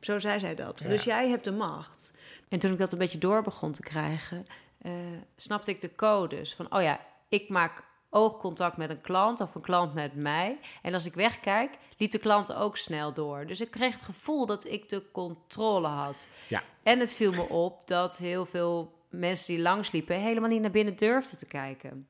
Zo 0.01 0.19
zei 0.19 0.39
zij 0.39 0.55
dat. 0.55 0.81
Ja. 0.81 0.89
Dus 0.89 1.05
jij 1.05 1.29
hebt 1.29 1.45
de 1.45 1.53
macht. 1.53 2.13
En 2.49 2.59
toen 2.59 2.73
ik 2.73 2.79
dat 2.79 2.93
een 2.93 2.99
beetje 2.99 3.19
door 3.19 3.43
begon 3.43 3.73
te 3.73 3.83
krijgen, 3.83 4.47
eh, 4.83 4.93
snapte 5.37 5.71
ik 5.71 5.81
de 5.81 5.95
codes. 5.95 6.55
Van, 6.55 6.75
oh 6.75 6.83
ja, 6.83 7.01
ik 7.29 7.49
maak 7.49 7.83
oogcontact 8.11 8.77
met 8.77 8.91
een 8.91 9.01
klant 9.01 9.41
of 9.41 9.55
een 9.55 9.61
klant 9.61 9.95
met 9.95 10.15
mij. 10.15 10.59
En 10.83 10.95
als 10.95 11.07
ik 11.07 11.15
wegkijk, 11.15 11.79
liep 11.97 12.11
de 12.11 12.19
klant 12.19 12.53
ook 12.55 12.77
snel 12.77 13.13
door. 13.13 13.47
Dus 13.47 13.61
ik 13.61 13.71
kreeg 13.71 13.93
het 13.93 14.03
gevoel 14.03 14.47
dat 14.47 14.65
ik 14.67 14.89
de 14.89 15.03
controle 15.13 15.87
had. 15.89 16.27
Ja. 16.49 16.63
En 16.83 16.99
het 16.99 17.15
viel 17.15 17.33
me 17.33 17.49
op 17.49 17.87
dat 17.87 18.17
heel 18.17 18.47
veel 18.47 18.95
mensen 19.09 19.55
die 19.55 19.63
langsliepen... 19.63 20.21
helemaal 20.21 20.51
niet 20.51 20.61
naar 20.61 20.71
binnen 20.71 20.97
durfden 20.97 21.39
te 21.39 21.47
kijken. 21.47 22.07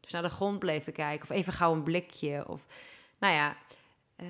Dus 0.00 0.12
naar 0.12 0.22
de 0.22 0.28
grond 0.28 0.58
bleven 0.58 0.92
kijken. 0.92 1.30
Of 1.30 1.36
even 1.36 1.52
gauw 1.52 1.72
een 1.72 1.82
blikje. 1.82 2.44
Of, 2.48 2.66
nou 3.18 3.34
ja, 3.34 3.56
eh, 4.16 4.26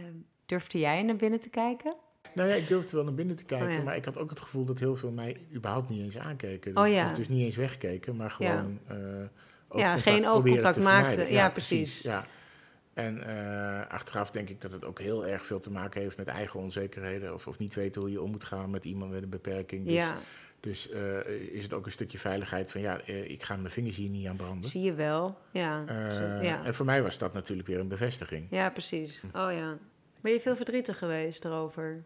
durfde 0.46 0.78
jij 0.78 1.02
naar 1.02 1.16
binnen 1.16 1.40
te 1.40 1.50
kijken? 1.50 1.94
Nou 2.34 2.48
ja, 2.48 2.54
ik 2.54 2.68
durfde 2.68 2.96
wel 2.96 3.04
naar 3.04 3.14
binnen 3.14 3.36
te 3.36 3.44
kijken, 3.44 3.68
Oh 3.68 3.72
ja. 3.74 3.82
maar 3.82 3.96
ik 3.96 4.04
had 4.04 4.18
ook 4.18 4.30
het 4.30 4.40
gevoel 4.40 4.64
dat 4.64 4.78
heel 4.78 4.96
veel 4.96 5.10
mij 5.10 5.36
überhaupt 5.54 5.88
niet 5.88 6.00
eens 6.04 6.18
aankeken. 6.18 6.76
Oh 6.76 6.82
Dus- 6.84 6.92
ja. 6.92 7.14
Dus, 7.14 7.28
niet 7.28 7.44
eens 7.44 7.56
wegkeken, 7.56 8.16
maar 8.16 8.30
gewoon 8.30 8.78
eh, 8.86 8.96
oogcontact 9.68 10.02
geen 10.02 10.22
proberen 10.22 10.30
oogcontact 10.32 10.74
te 10.74 10.80
maakten. 10.82 11.08
vermijden. 11.12 11.34
Ja, 11.36 11.50
precies. 11.50 12.02
Ja. 12.02 12.26
En 12.94 13.22
eh, 13.26 13.90
achteraf 13.90 14.30
denk 14.30 14.48
ik 14.48 14.60
dat 14.60 14.72
het 14.72 14.84
ook 14.84 14.98
heel 14.98 15.26
erg 15.26 15.46
veel 15.46 15.60
te 15.60 15.70
maken 15.70 16.00
heeft 16.00 16.16
met 16.16 16.26
eigen 16.28 16.60
onzekerheden. 16.60 17.34
Of, 17.34 17.46
of 17.46 17.58
niet 17.58 17.74
weten 17.74 18.00
hoe 18.00 18.10
je 18.10 18.22
om 18.22 18.30
moet 18.30 18.44
gaan 18.44 18.70
met 18.70 18.84
iemand 18.84 19.10
met 19.12 19.22
een 19.22 19.28
beperking. 19.28 19.84
Dus, 19.84 19.94
Ja, 19.94 20.16
dus 20.64 20.90
eh, 20.90 21.26
is 21.52 21.62
het 21.62 21.72
ook 21.72 21.86
een 21.86 21.92
stukje 21.92 22.18
veiligheid 22.18 22.70
van 22.70 22.80
ja, 22.80 23.00
eh, 23.00 23.30
ik 23.30 23.42
ga 23.42 23.56
mijn 23.56 23.70
vingers 23.72 23.96
hier 23.96 24.08
niet 24.08 24.26
aan 24.26 24.36
branden. 24.36 24.70
zie 24.70 24.82
je 24.82 24.94
wel. 24.94 25.38
Ja, 25.50 25.84
Eh, 25.86 26.42
ja. 26.42 26.64
En 26.64 26.74
voor 26.74 26.86
mij 26.86 27.02
was 27.02 27.18
dat 27.18 27.32
natuurlijk 27.32 27.68
weer 27.68 27.78
een 27.78 27.88
bevestiging. 27.88 28.46
ja 28.50 28.70
precies. 28.70 29.20
Oh 29.26 29.52
ja. 29.52 29.76
Ben 30.20 30.32
je 30.32 30.40
veel 30.40 30.56
verdrietig 30.56 30.98
geweest 30.98 31.44
erover? 31.44 32.04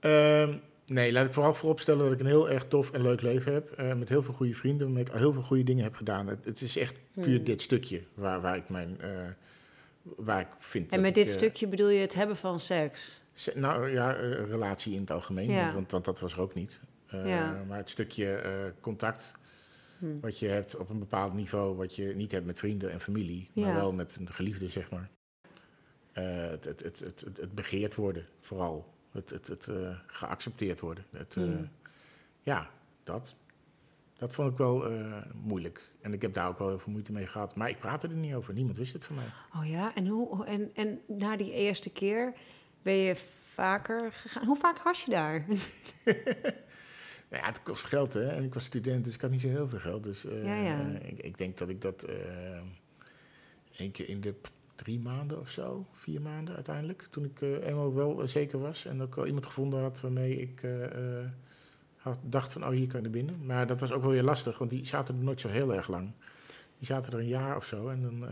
Ehm, 0.00 0.54
nee, 0.86 1.12
laat 1.12 1.26
ik 1.26 1.32
vooral 1.34 1.54
vooropstellen 1.54 2.04
dat 2.04 2.12
ik 2.12 2.20
een 2.20 2.26
heel 2.26 2.50
erg 2.50 2.64
tof 2.68 2.90
en 2.90 3.02
leuk 3.02 3.20
leven 3.22 3.52
heb. 3.52 3.76
met 3.96 4.08
heel 4.08 4.22
veel 4.22 4.34
goede 4.34 4.54
vrienden, 4.54 4.86
waarmee 4.86 5.04
ik 5.04 5.12
heel 5.12 5.32
veel 5.32 5.42
goede 5.42 5.62
dingen 5.64 5.82
heb 5.84 5.94
gedaan. 5.94 6.26
Het, 6.26 6.44
het 6.44 6.60
is 6.60 6.76
echt 6.76 6.94
puur 7.14 7.34
Hmm. 7.34 7.44
dit 7.44 7.62
stukje 7.62 8.02
waar, 8.14 8.40
waar 8.40 8.56
ik 8.56 8.68
mijn. 8.68 8.98
waar 10.16 10.40
ik 10.40 10.46
vind. 10.58 10.90
En 10.92 11.00
met 11.00 11.14
dit 11.14 11.28
stukje 11.28 11.66
bedoel 11.66 11.88
je 11.88 12.00
het 12.00 12.14
hebben 12.14 12.36
van 12.36 12.60
seks? 12.60 13.22
se- 13.34 13.52
Nou 13.54 13.90
ja, 13.90 14.10
relatie 14.48 14.94
in 14.94 15.00
het 15.00 15.10
algemeen, 15.10 15.50
Ja. 15.50 15.72
want, 15.74 15.90
want 15.90 16.04
dat 16.04 16.20
was 16.20 16.32
er 16.32 16.40
ook 16.40 16.54
niet. 16.54 16.80
Eh, 17.08 17.26
Ja. 17.28 17.64
Maar 17.68 17.76
het 17.78 17.90
stukje 17.90 18.34
eh, 18.34 18.52
contact 18.80 19.32
Hm. 19.98 20.20
wat 20.20 20.38
je 20.38 20.48
hebt 20.48 20.76
op 20.76 20.88
een 20.90 20.98
bepaald 20.98 21.34
niveau, 21.34 21.76
wat 21.76 21.96
je 21.96 22.14
niet 22.14 22.32
hebt 22.32 22.46
met 22.46 22.58
vrienden 22.58 22.90
en 22.90 23.00
familie, 23.00 23.50
maar 23.54 23.68
Ja. 23.68 23.74
wel 23.74 23.92
met 23.92 24.16
een 24.20 24.28
geliefde, 24.32 24.68
zeg 24.68 24.90
maar. 24.90 25.08
Eh, 26.12 26.24
het, 26.50 26.64
het, 26.64 26.80
het, 26.82 27.00
het, 27.00 27.24
het, 27.36 27.54
begeerd 27.54 27.94
worden, 27.94 28.26
vooral. 28.40 28.94
Het, 29.10 29.30
het, 29.30 29.46
het 29.46 29.68
eh, 29.68 29.98
geaccepteerd 30.06 30.80
worden. 30.80 31.04
Het, 31.10 31.36
eh, 31.36 31.42
Hmm. 31.42 31.68
ja, 32.42 32.70
dat. 33.04 33.34
Dat 34.18 34.32
vond 34.34 34.52
ik 34.52 34.58
wel 34.58 34.86
eh, 34.90 35.22
moeilijk. 35.34 35.90
En 36.00 36.12
ik 36.12 36.22
heb 36.22 36.34
daar 36.34 36.48
ook 36.48 36.58
wel 36.58 36.68
heel 36.68 36.78
veel 36.78 36.92
moeite 36.92 37.12
mee 37.12 37.26
gehad. 37.26 37.54
Maar 37.54 37.68
ik 37.68 37.78
praatte 37.78 38.08
er 38.08 38.14
niet 38.14 38.34
over. 38.34 38.54
Niemand 38.54 38.76
wist 38.78 38.92
het 38.92 39.04
van 39.04 39.16
mij. 39.16 39.24
Oh 39.56 39.68
ja, 39.68 39.94
en, 39.94 40.06
hoe- 40.06 40.44
en, 40.44 40.70
en 40.74 41.00
na 41.06 41.36
die 41.36 41.52
eerste 41.52 41.90
keer 41.90 42.32
ben 42.82 42.94
je 42.94 43.16
vaker 43.52 44.12
gegaan? 44.12 44.46
Hoe 44.46 44.56
vaak 44.56 44.82
was 44.82 45.04
je 45.04 45.10
daar? 45.10 45.44
Nou 47.30 47.42
ja, 47.42 47.48
het 47.48 47.62
kost 47.62 47.84
geld, 47.84 48.12
hè. 48.12 48.28
En 48.28 48.44
ik 48.44 48.54
was 48.54 48.64
student, 48.64 49.04
dus 49.04 49.14
ik 49.14 49.20
had 49.20 49.30
niet 49.30 49.40
zo 49.40 49.48
heel 49.48 49.68
veel 49.68 49.78
geld. 49.78 50.02
Dus 50.02 50.24
eh, 50.24 50.44
Ja, 50.44 50.54
ja. 50.54 50.80
Ik, 51.02 51.18
ik 51.18 51.38
denk 51.38 51.58
dat 51.58 51.68
ik 51.68 51.80
dat 51.82 52.02
eh 52.02 52.60
één 53.76 53.90
keer 53.90 54.08
in 54.08 54.20
de 54.20 54.34
drie 54.74 55.00
maanden 55.00 55.40
of 55.40 55.48
zo, 55.48 55.86
vier 55.92 56.20
maanden 56.20 56.54
uiteindelijk. 56.54 57.06
Toen 57.10 57.24
ik 57.24 57.42
eh, 57.42 57.66
eenmaal 57.66 57.94
wel 57.94 58.28
zeker 58.28 58.58
was 58.58 58.84
en 58.84 59.02
ook 59.02 59.14
wel 59.14 59.26
iemand 59.26 59.46
gevonden 59.46 59.80
had 59.80 60.00
waarmee 60.00 60.40
ik 60.40 60.66
had, 61.96 62.18
dacht 62.22 62.52
van, 62.52 62.64
oh, 62.64 62.70
hier 62.70 62.86
kan 62.86 63.00
je 63.00 63.06
er 63.06 63.12
binnen. 63.12 63.46
Maar 63.46 63.66
dat 63.66 63.80
was 63.80 63.92
ook 63.92 64.02
wel 64.02 64.10
weer 64.10 64.22
lastig, 64.22 64.58
want 64.58 64.70
die 64.70 64.86
zaten 64.86 65.16
er 65.16 65.24
nooit 65.24 65.40
zo 65.40 65.48
heel 65.48 65.74
erg 65.74 65.88
lang. 65.88 66.10
Die 66.78 66.86
zaten 66.86 67.12
er 67.12 67.18
een 67.18 67.28
jaar 67.28 67.56
of 67.56 67.64
zo 67.64 67.88
en 67.88 68.02
dan... 68.02 68.28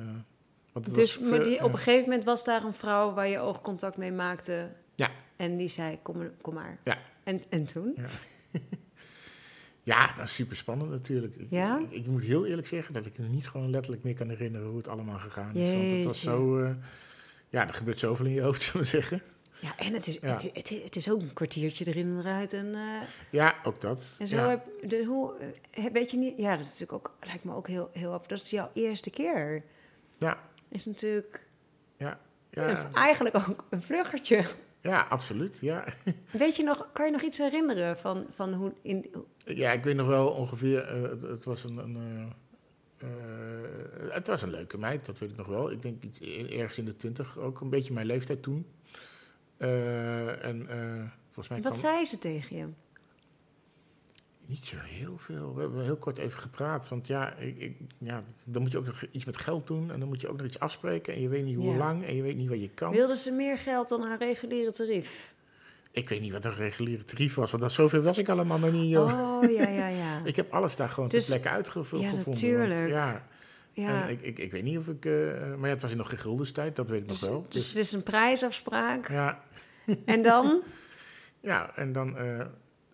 Dus 0.93 1.17
was 1.17 1.31
maar 1.31 1.43
die, 1.43 1.65
op 1.65 1.73
een 1.73 1.79
gegeven 1.79 2.09
moment 2.09 2.25
was 2.25 2.45
daar 2.45 2.65
een 2.65 2.75
vrouw 2.75 3.13
waar 3.13 3.29
je 3.29 3.39
oogcontact 3.39 3.97
mee 3.97 4.13
maakte. 4.13 4.71
Ja. 4.95 5.11
En 5.37 5.57
die 5.57 5.69
zei, 5.69 5.99
kom, 6.03 6.31
kom 6.41 6.55
maar. 6.55 6.79
Ja. 6.83 6.99
En, 7.25 7.43
en 7.49 7.65
toen? 7.65 7.95
Ja. 7.97 8.09
Ja, 9.87 10.15
dat 10.17 10.25
is 10.25 10.35
super 10.35 10.57
spannend 10.57 10.91
natuurlijk. 10.91 11.35
Ik, 11.37 11.47
Ja? 11.51 11.79
ik, 11.79 11.91
ik 11.91 12.07
moet 12.07 12.23
heel 12.23 12.47
eerlijk 12.47 12.67
zeggen 12.67 12.95
dat 12.95 13.07
ik 13.07 13.19
me 13.19 13.27
niet 13.29 13.49
gewoon 13.49 13.71
letterlijk 13.71 14.03
meer 14.05 14.15
kan 14.15 14.29
herinneren 14.29 14.67
hoe 14.69 14.77
het 14.77 14.89
allemaal 14.89 15.19
gegaan 15.19 15.55
is. 15.55 15.73
Want 15.75 15.91
het 15.91 16.05
was 16.05 16.21
zo. 16.21 16.59
eh, 16.63 16.71
ja, 17.49 17.69
er 17.69 17.75
gebeurt 17.75 17.99
zoveel 17.99 18.27
in 18.27 18.33
je 18.33 18.41
hoofd, 18.41 18.63
zullen 18.63 18.81
we 18.83 18.87
zeggen. 18.87 19.23
Ja, 19.61 19.77
en 19.79 19.93
het 19.93 20.07
is, 20.07 20.19
Ja. 20.21 20.33
Het, 20.33 20.43
het, 20.53 20.69
het 20.85 20.97
is 20.97 21.11
ook 21.11 21.21
een 21.21 21.33
kwartiertje 21.33 21.87
erin 21.87 22.07
en 22.07 22.19
eruit. 22.19 22.53
En, 22.53 22.75
eh, 22.75 22.81
Ja, 23.31 23.55
ook 23.63 23.81
dat. 23.81 24.17
en 24.19 24.29
zo 24.29 24.37
ja. 24.37 24.49
heb 24.49 24.67
de, 24.89 25.05
hoe, 25.05 25.35
eh, 25.71 25.85
weet 25.93 26.11
je 26.11 26.17
niet... 26.17 26.35
Ja, 26.37 26.51
dat 26.57 26.65
is 26.65 26.79
natuurlijk 26.79 26.93
ook, 26.93 27.17
lijkt 27.27 27.45
me 27.45 27.55
ook 27.55 27.69
heel, 27.69 27.91
heel... 27.93 28.23
Dat 28.27 28.41
is 28.43 28.51
jouw 28.51 28.71
eerste 28.75 29.11
keer. 29.11 29.63
Ja. 30.19 30.39
Is 30.69 30.85
natuurlijk 30.85 31.47
Ja, 31.97 32.19
een- 32.51 32.95
eigenlijk 32.95 33.37
ook 33.37 33.65
een 33.71 33.83
vluggertje. 33.83 34.45
Ja, 34.81 35.07
absoluut. 35.09 35.59
Ja. 35.61 35.85
Weet 36.31 36.57
je 36.57 36.63
nog, 36.63 36.89
kan 36.93 37.07
je 37.07 37.13
nog 37.13 37.23
iets 37.23 37.39
herinneren 37.39 37.99
van, 37.99 38.27
van 38.31 38.53
hoe... 38.55 38.73
In, 38.83 39.07
ja, 39.45 39.73
ik 39.73 39.85
weet 39.85 39.97
nog 39.97 40.07
wel 40.07 40.29
ongeveer. 40.29 40.85
eh, 40.85 41.03
het, 41.03 41.23
het 41.23 41.45
was 41.45 41.65
een. 41.65 41.77
een 41.79 41.97
eh, 42.99 43.09
eh, 43.09 44.15
het 44.15 44.27
was 44.27 44.43
een 44.43 44.51
leuke 44.51 44.79
meid, 44.79 45.07
dat 45.07 45.19
weet 45.19 45.31
ik 45.31 45.37
nog 45.37 45.47
wel. 45.47 45.71
Ik 45.71 45.83
denk 45.83 46.03
iets, 46.03 46.21
ergens 46.51 46.79
in 46.79 46.85
de 46.85 46.97
twintig, 46.97 47.39
ook 47.39 47.61
een 47.61 47.71
beetje 47.71 47.93
mijn 47.93 48.07
leeftijd 48.07 48.43
toen. 48.43 48.67
En 49.57 50.67
volgens 51.33 51.49
mij 51.49 51.63
wat 51.63 51.79
kwam- 51.79 51.93
zei 51.93 52.05
ze 52.05 52.19
tegen 52.19 52.57
je? 52.57 52.67
Niet 54.47 54.67
zo 54.67 54.77
heel 54.81 55.19
veel. 55.19 55.55
We 55.55 55.61
hebben 55.61 55.83
heel 55.85 55.97
kort 55.97 56.19
even 56.19 56.41
gepraat. 56.41 56.89
Want 56.89 57.07
ja, 57.07 57.33
ik, 57.35 57.59
ik, 57.59 57.77
ja, 57.99 58.23
dan 58.45 58.63
moet 58.63 58.73
je 58.73 58.79
ook 58.79 58.87
nog 58.87 59.03
iets 59.11 59.25
met 59.25 59.37
geld 59.39 59.67
doen. 59.67 59.91
En 59.93 59.99
dan 59.99 60.09
moet 60.09 60.21
je 60.21 60.29
ook 60.29 60.37
nog 60.37 60.47
iets 60.47 60.59
afspreken. 60.59 61.15
En 61.15 61.21
je 61.21 61.29
weet 61.29 61.45
niet 61.45 61.57
hoe 61.57 61.73
Ja. 61.73 61.77
lang. 61.79 62.05
En 62.05 62.17
je 62.17 62.23
weet 62.23 62.37
niet 62.37 62.49
wat 62.49 62.61
je 62.61 62.69
kan. 62.75 62.93
Wilde 62.93 63.17
ze 63.17 63.31
meer 63.31 63.59
geld 63.59 63.89
dan 63.89 64.03
haar 64.03 64.19
reguliere 64.19 64.73
tarief? 64.73 65.35
Ik 65.91 66.09
weet 66.09 66.21
niet 66.21 66.33
wat 66.33 66.45
een 66.45 66.55
reguliere 66.55 67.05
tarief 67.05 67.35
was. 67.35 67.51
Want 67.51 67.63
dat, 67.63 67.73
zoveel 67.73 68.03
was 68.03 68.19
ik 68.19 68.29
allemaal 68.29 68.59
nog 68.59 68.73
niet, 68.73 68.91
joh. 68.91 69.39
Oh, 69.43 69.51
ja, 69.51 69.69
ja, 69.69 69.87
ja. 69.89 70.21
Ik 70.25 70.37
heb 70.37 70.53
alles 70.53 70.77
daar 70.77 70.89
gewoon 70.89 71.09
Dus- 71.09 71.25
ter 71.27 71.39
plekke 71.41 71.57
uitgevonden. 71.57 72.11
Ja, 72.11 72.17
gevonden, 72.17 72.43
natuurlijk. 72.43 72.79
want 72.81 72.91
ja, 72.91 73.27
ja. 73.73 74.03
En 74.03 74.09
ik, 74.11 74.23
ik, 74.23 74.39
ik 74.39 74.53
weet 74.53 74.63
niet 74.63 74.79
of 74.79 74.89
ik... 74.89 75.05
eh, 75.05 75.13
maar 75.57 75.69
ja, 75.69 75.75
het 75.75 75.83
was 75.83 75.95
nog 75.95 76.09
geen 76.09 76.19
guldenstijd. 76.19 76.77
Dat 76.77 76.89
weet 76.89 77.03
ik 77.03 77.09
dus, 77.09 77.21
nog 77.21 77.31
wel. 77.31 77.43
dus 77.43 77.53
Dus, 77.53 77.69
het 77.69 77.77
is 77.77 77.93
een 77.93 78.03
prijsafspraak. 78.03 79.09
ja, 79.09 79.43
En 80.05 80.23
dan? 80.23 80.63
ja, 81.41 81.77
en 81.77 81.93
dan 81.93 82.17
eh, 82.17 82.47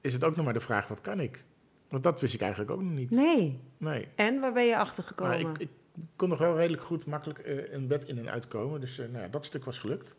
is 0.02 0.12
het 0.12 0.24
ook 0.24 0.36
nog 0.36 0.44
maar 0.44 0.54
de 0.54 0.60
vraag, 0.60 0.88
wat 0.88 1.00
kan 1.00 1.20
ik? 1.20 1.44
Want 1.88 2.02
dat 2.04 2.20
wist 2.20 2.34
ik 2.34 2.40
eigenlijk 2.40 2.70
ook 2.70 2.82
nog 2.82 2.92
niet. 2.92 3.10
Nee. 3.10 3.60
Nee. 3.78 4.08
En 4.14 4.40
waar 4.40 4.52
ben 4.52 4.66
je 4.66 4.76
achter 4.76 5.04
gekomen? 5.04 5.42
Maar 5.42 5.50
ik, 5.52 5.58
ik 5.58 5.68
kon 6.16 6.28
nog 6.28 6.38
wel 6.38 6.56
redelijk 6.56 6.82
goed 6.82 7.06
makkelijk 7.06 7.38
eh, 7.38 7.72
een 7.72 7.86
bed 7.86 8.04
in 8.04 8.18
en 8.18 8.30
uitkomen. 8.30 8.80
Dus 8.80 8.98
eh, 8.98 9.08
nou 9.08 9.30
dat 9.30 9.44
stuk 9.44 9.64
was 9.64 9.78
gelukt. 9.78 10.16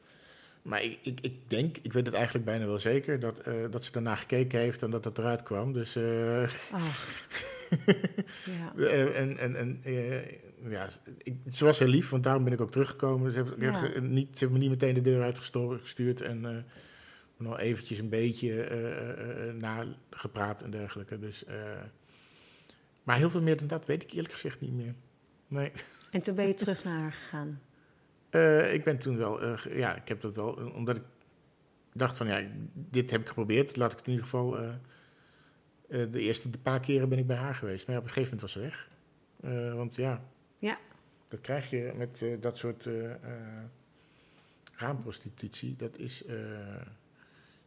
Maar 0.62 0.84
ik, 0.84 1.00
ik, 1.04 1.20
ik 1.22 1.34
denk, 1.48 1.78
ik 1.78 1.94
weet 1.94 2.06
het 2.06 2.16
eigenlijk 2.16 2.46
bijna 2.46 2.66
wel 2.66 2.80
zeker, 2.80 3.20
dat, 3.20 3.40
eh, 3.40 3.54
dat 3.70 3.86
ze 3.86 3.92
daarna 3.92 4.16
gekeken 4.16 4.60
heeft 4.60 4.82
en 4.84 4.92
dat 4.92 5.04
het 5.04 5.18
eruit 5.18 5.44
kwam. 5.44 5.74
Dus, 5.74 5.98
Ach. 6.72 7.26
ja. 8.76 8.86
en, 9.14 9.38
en, 9.38 9.56
en 9.56 9.82
ja, 10.70 10.90
ik, 11.18 11.36
ze 11.52 11.66
was 11.66 11.80
heel 11.80 11.88
lief, 11.88 12.10
want 12.10 12.24
daarom 12.24 12.44
ben 12.44 12.54
ik 12.54 12.62
ook 12.62 12.72
teruggekomen. 12.72 13.32
Ze 13.32 13.38
heeft, 13.38 13.52
Ja. 13.60 14.00
niet, 14.00 14.28
ze 14.32 14.40
heeft 14.40 14.52
me 14.52 14.58
niet 14.58 14.70
meteen 14.70 14.94
de 14.94 15.02
deur 15.02 15.22
uitgestuurd 15.22 16.22
en 16.22 16.66
nog 17.44 17.60
eventjes 17.60 18.00
een 18.00 18.10
beetje 18.10 18.64
eh, 18.64 18.90
eh, 18.90 19.50
eh, 19.50 19.56
nagepraat 19.56 20.62
en 20.62 20.72
dergelijke. 20.72 21.20
Dus, 21.20 21.46
maar 23.04 23.18
heel 23.18 23.30
veel 23.30 23.42
meer 23.42 23.58
dan 23.58 23.68
dat 23.68 23.86
weet 23.86 24.04
ik 24.04 24.12
eerlijk 24.12 24.34
gezegd 24.34 24.62
niet 24.62 24.74
meer. 24.74 24.94
Nee. 25.48 25.72
En 26.12 26.22
toen 26.22 26.36
ben 26.36 26.48
je 26.48 26.54
terug 26.54 26.84
naar 26.84 27.00
haar 27.00 27.12
gegaan. 27.12 27.62
Ik 28.74 28.84
ben 28.84 28.98
toen 28.98 29.18
wel, 29.18 29.58
ja, 29.70 29.96
ik 29.96 30.08
heb 30.08 30.22
dat 30.22 30.36
wel, 30.36 30.54
omdat 30.54 30.96
ik 30.96 31.04
dacht 31.94 32.18
van, 32.18 32.28
ja, 32.28 32.48
dit 32.74 33.12
heb 33.12 33.22
ik 33.22 33.28
geprobeerd. 33.28 33.76
Laat 33.76 33.92
ik 33.92 33.98
het 33.98 34.06
in 34.08 34.12
ieder 34.14 34.28
geval, 34.28 34.52
de 35.88 36.20
eerste 36.20 36.50
paar 36.50 36.80
keren 36.80 37.10
ben 37.10 37.18
ik 37.18 37.28
bij 37.28 37.36
haar 37.36 37.56
geweest. 37.56 37.88
Maar 37.88 37.98
op 37.98 38.04
een 38.04 38.10
gegeven 38.10 38.38
moment 38.38 38.42
was 38.42 38.52
ze 38.52 38.60
weg. 38.60 38.90
Want 39.76 39.96
ja, 39.96 40.24
Ja. 40.60 40.78
dat 41.30 41.42
krijg 41.42 41.70
je 41.70 41.94
met 41.96 42.26
dat 42.40 42.58
soort 42.58 42.86
eh, 42.86 43.12
raamprostitutie. 44.76 45.76
Dat 45.76 45.98
is, 45.98 46.24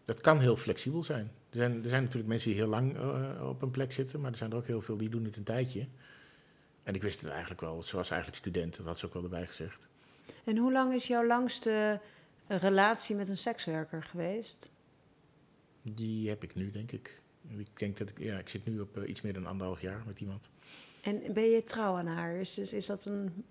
dat 0.07 0.21
kan 0.21 0.41
heel 0.41 0.57
flexibel 0.57 1.05
zijn. 1.05 1.31
Er 1.51 1.57
zijn, 1.57 1.83
er 1.83 1.89
zijn 1.89 2.03
natuurlijk 2.03 2.29
mensen 2.29 2.51
die 2.51 2.59
heel 2.59 2.69
lang 2.69 2.97
eh, 2.97 3.49
op 3.49 3.63
een 3.63 3.71
plek 3.71 3.93
zitten, 3.93 4.21
maar 4.21 4.31
er 4.31 4.37
zijn 4.37 4.51
er 4.51 4.57
ook 4.57 4.67
heel 4.67 4.81
veel 4.81 4.97
die 4.97 5.09
doen 5.09 5.25
het 5.25 5.37
een 5.37 5.43
tijdje. 5.43 5.87
En 6.83 6.95
ik 6.95 7.03
wist 7.03 7.21
het 7.21 7.31
eigenlijk 7.31 7.61
wel. 7.61 7.83
Ze 7.83 7.97
was 7.97 8.11
eigenlijk 8.11 8.41
student, 8.41 8.77
dat 8.77 8.87
had 8.87 8.99
ze 8.99 9.07
ook 9.07 9.13
wel 9.13 9.23
erbij 9.23 9.47
gezegd. 9.47 9.79
En 10.45 10.57
hoe 10.57 10.73
lang 10.73 10.95
is 10.95 11.07
jouw 11.07 11.27
langste 11.27 12.01
relatie 12.47 13.17
met 13.17 13.29
een 13.29 13.37
sekswerker 13.37 14.03
geweest? 14.03 14.71
Die 15.83 16.29
heb 16.29 16.43
ik 16.43 16.55
nu, 16.55 16.71
denk 16.71 16.93
ik. 16.93 17.21
Ik 17.49 17.79
denk 17.79 17.99
dat 17.99 18.09
ik, 18.09 18.19
ja, 18.19 18.39
ik 18.39 18.49
zit 18.49 18.67
nu 18.67 18.81
op 18.81 18.97
eh, 18.97 19.09
iets 19.09 19.21
meer 19.21 19.33
dan 19.33 19.47
anderhalf 19.47 19.81
jaar 19.81 20.03
met 20.07 20.21
iemand. 20.21 20.49
En 21.01 21.33
ben 21.33 21.51
je 21.51 21.65
trouw 21.65 21.97
aan 21.97 22.07
haar? 22.07 22.35
Is, 22.35 22.59
is, 22.59 22.73
is 22.73 22.87
dat 22.87 23.05
een... 23.05 23.45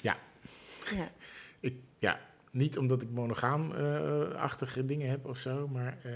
Ja. 0.00 0.18
Ja. 0.94 1.10
Ik, 1.60 1.74
ja, 1.98 2.20
niet 2.52 2.78
omdat 2.78 3.02
ik 3.02 3.10
monogaam-achtige 3.10 4.84
dingen 4.86 5.08
heb 5.10 5.26
of 5.26 5.38
zo, 5.38 5.68
maar 5.68 5.98
eh, 6.04 6.12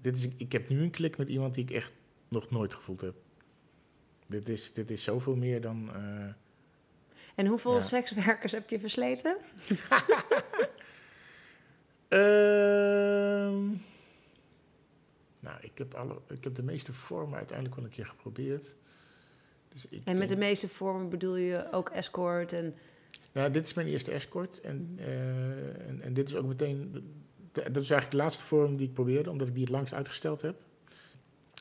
dit 0.00 0.16
is, 0.16 0.28
ik 0.36 0.52
heb 0.52 0.68
nu 0.68 0.82
een 0.82 0.90
klik 0.90 1.16
met 1.16 1.28
iemand 1.28 1.54
die 1.54 1.64
ik 1.64 1.70
echt 1.70 1.92
nog 2.28 2.50
nooit 2.50 2.74
gevoeld 2.74 3.00
heb. 3.00 3.14
Dit 4.26 4.48
is, 4.48 4.72
dit 4.72 4.90
is 4.90 5.02
zoveel 5.02 5.36
meer 5.36 5.60
dan. 5.60 5.90
eh, 5.94 6.26
En 7.34 7.46
hoeveel 7.46 7.74
Ja. 7.74 7.80
sekswerkers 7.80 8.52
heb 8.52 8.70
je 8.70 8.80
versleten? 8.80 9.36
Ehm, 12.08 13.66
nou, 15.40 15.58
ik 15.60 15.78
heb, 15.78 15.94
alle, 15.94 16.20
ik 16.28 16.44
heb 16.44 16.54
de 16.54 16.62
meeste 16.62 16.92
vormen 16.92 17.36
uiteindelijk 17.36 17.76
wel 17.76 17.84
een 17.84 17.90
keer 17.90 18.06
geprobeerd. 18.06 18.74
Dus 19.68 19.86
ik 19.88 20.02
En 20.04 20.18
met 20.18 20.28
de 20.28 20.36
meeste 20.36 20.68
vormen 20.68 21.08
bedoel 21.08 21.36
je 21.36 21.72
ook 21.72 21.88
escort 21.88 22.52
en... 22.52 22.74
Nou, 23.32 23.50
dit 23.50 23.66
is 23.66 23.74
mijn 23.74 23.86
eerste 23.86 24.10
escort. 24.10 24.60
En, 24.60 24.94
eh, 24.96 26.04
en, 26.04 26.14
dit 26.14 26.28
is 26.28 26.34
ook 26.34 26.46
meteen. 26.46 26.92
de- 26.92 27.02
dat 27.52 27.82
is 27.82 27.90
eigenlijk 27.90 28.10
de 28.10 28.16
laatste 28.16 28.44
vorm 28.44 28.76
die 28.76 28.86
ik 28.86 28.94
probeerde, 28.94 29.30
omdat 29.30 29.46
ik 29.48 29.54
die 29.54 29.62
het 29.62 29.72
langst 29.72 29.94
uitgesteld 29.94 30.42
heb. 30.42 30.56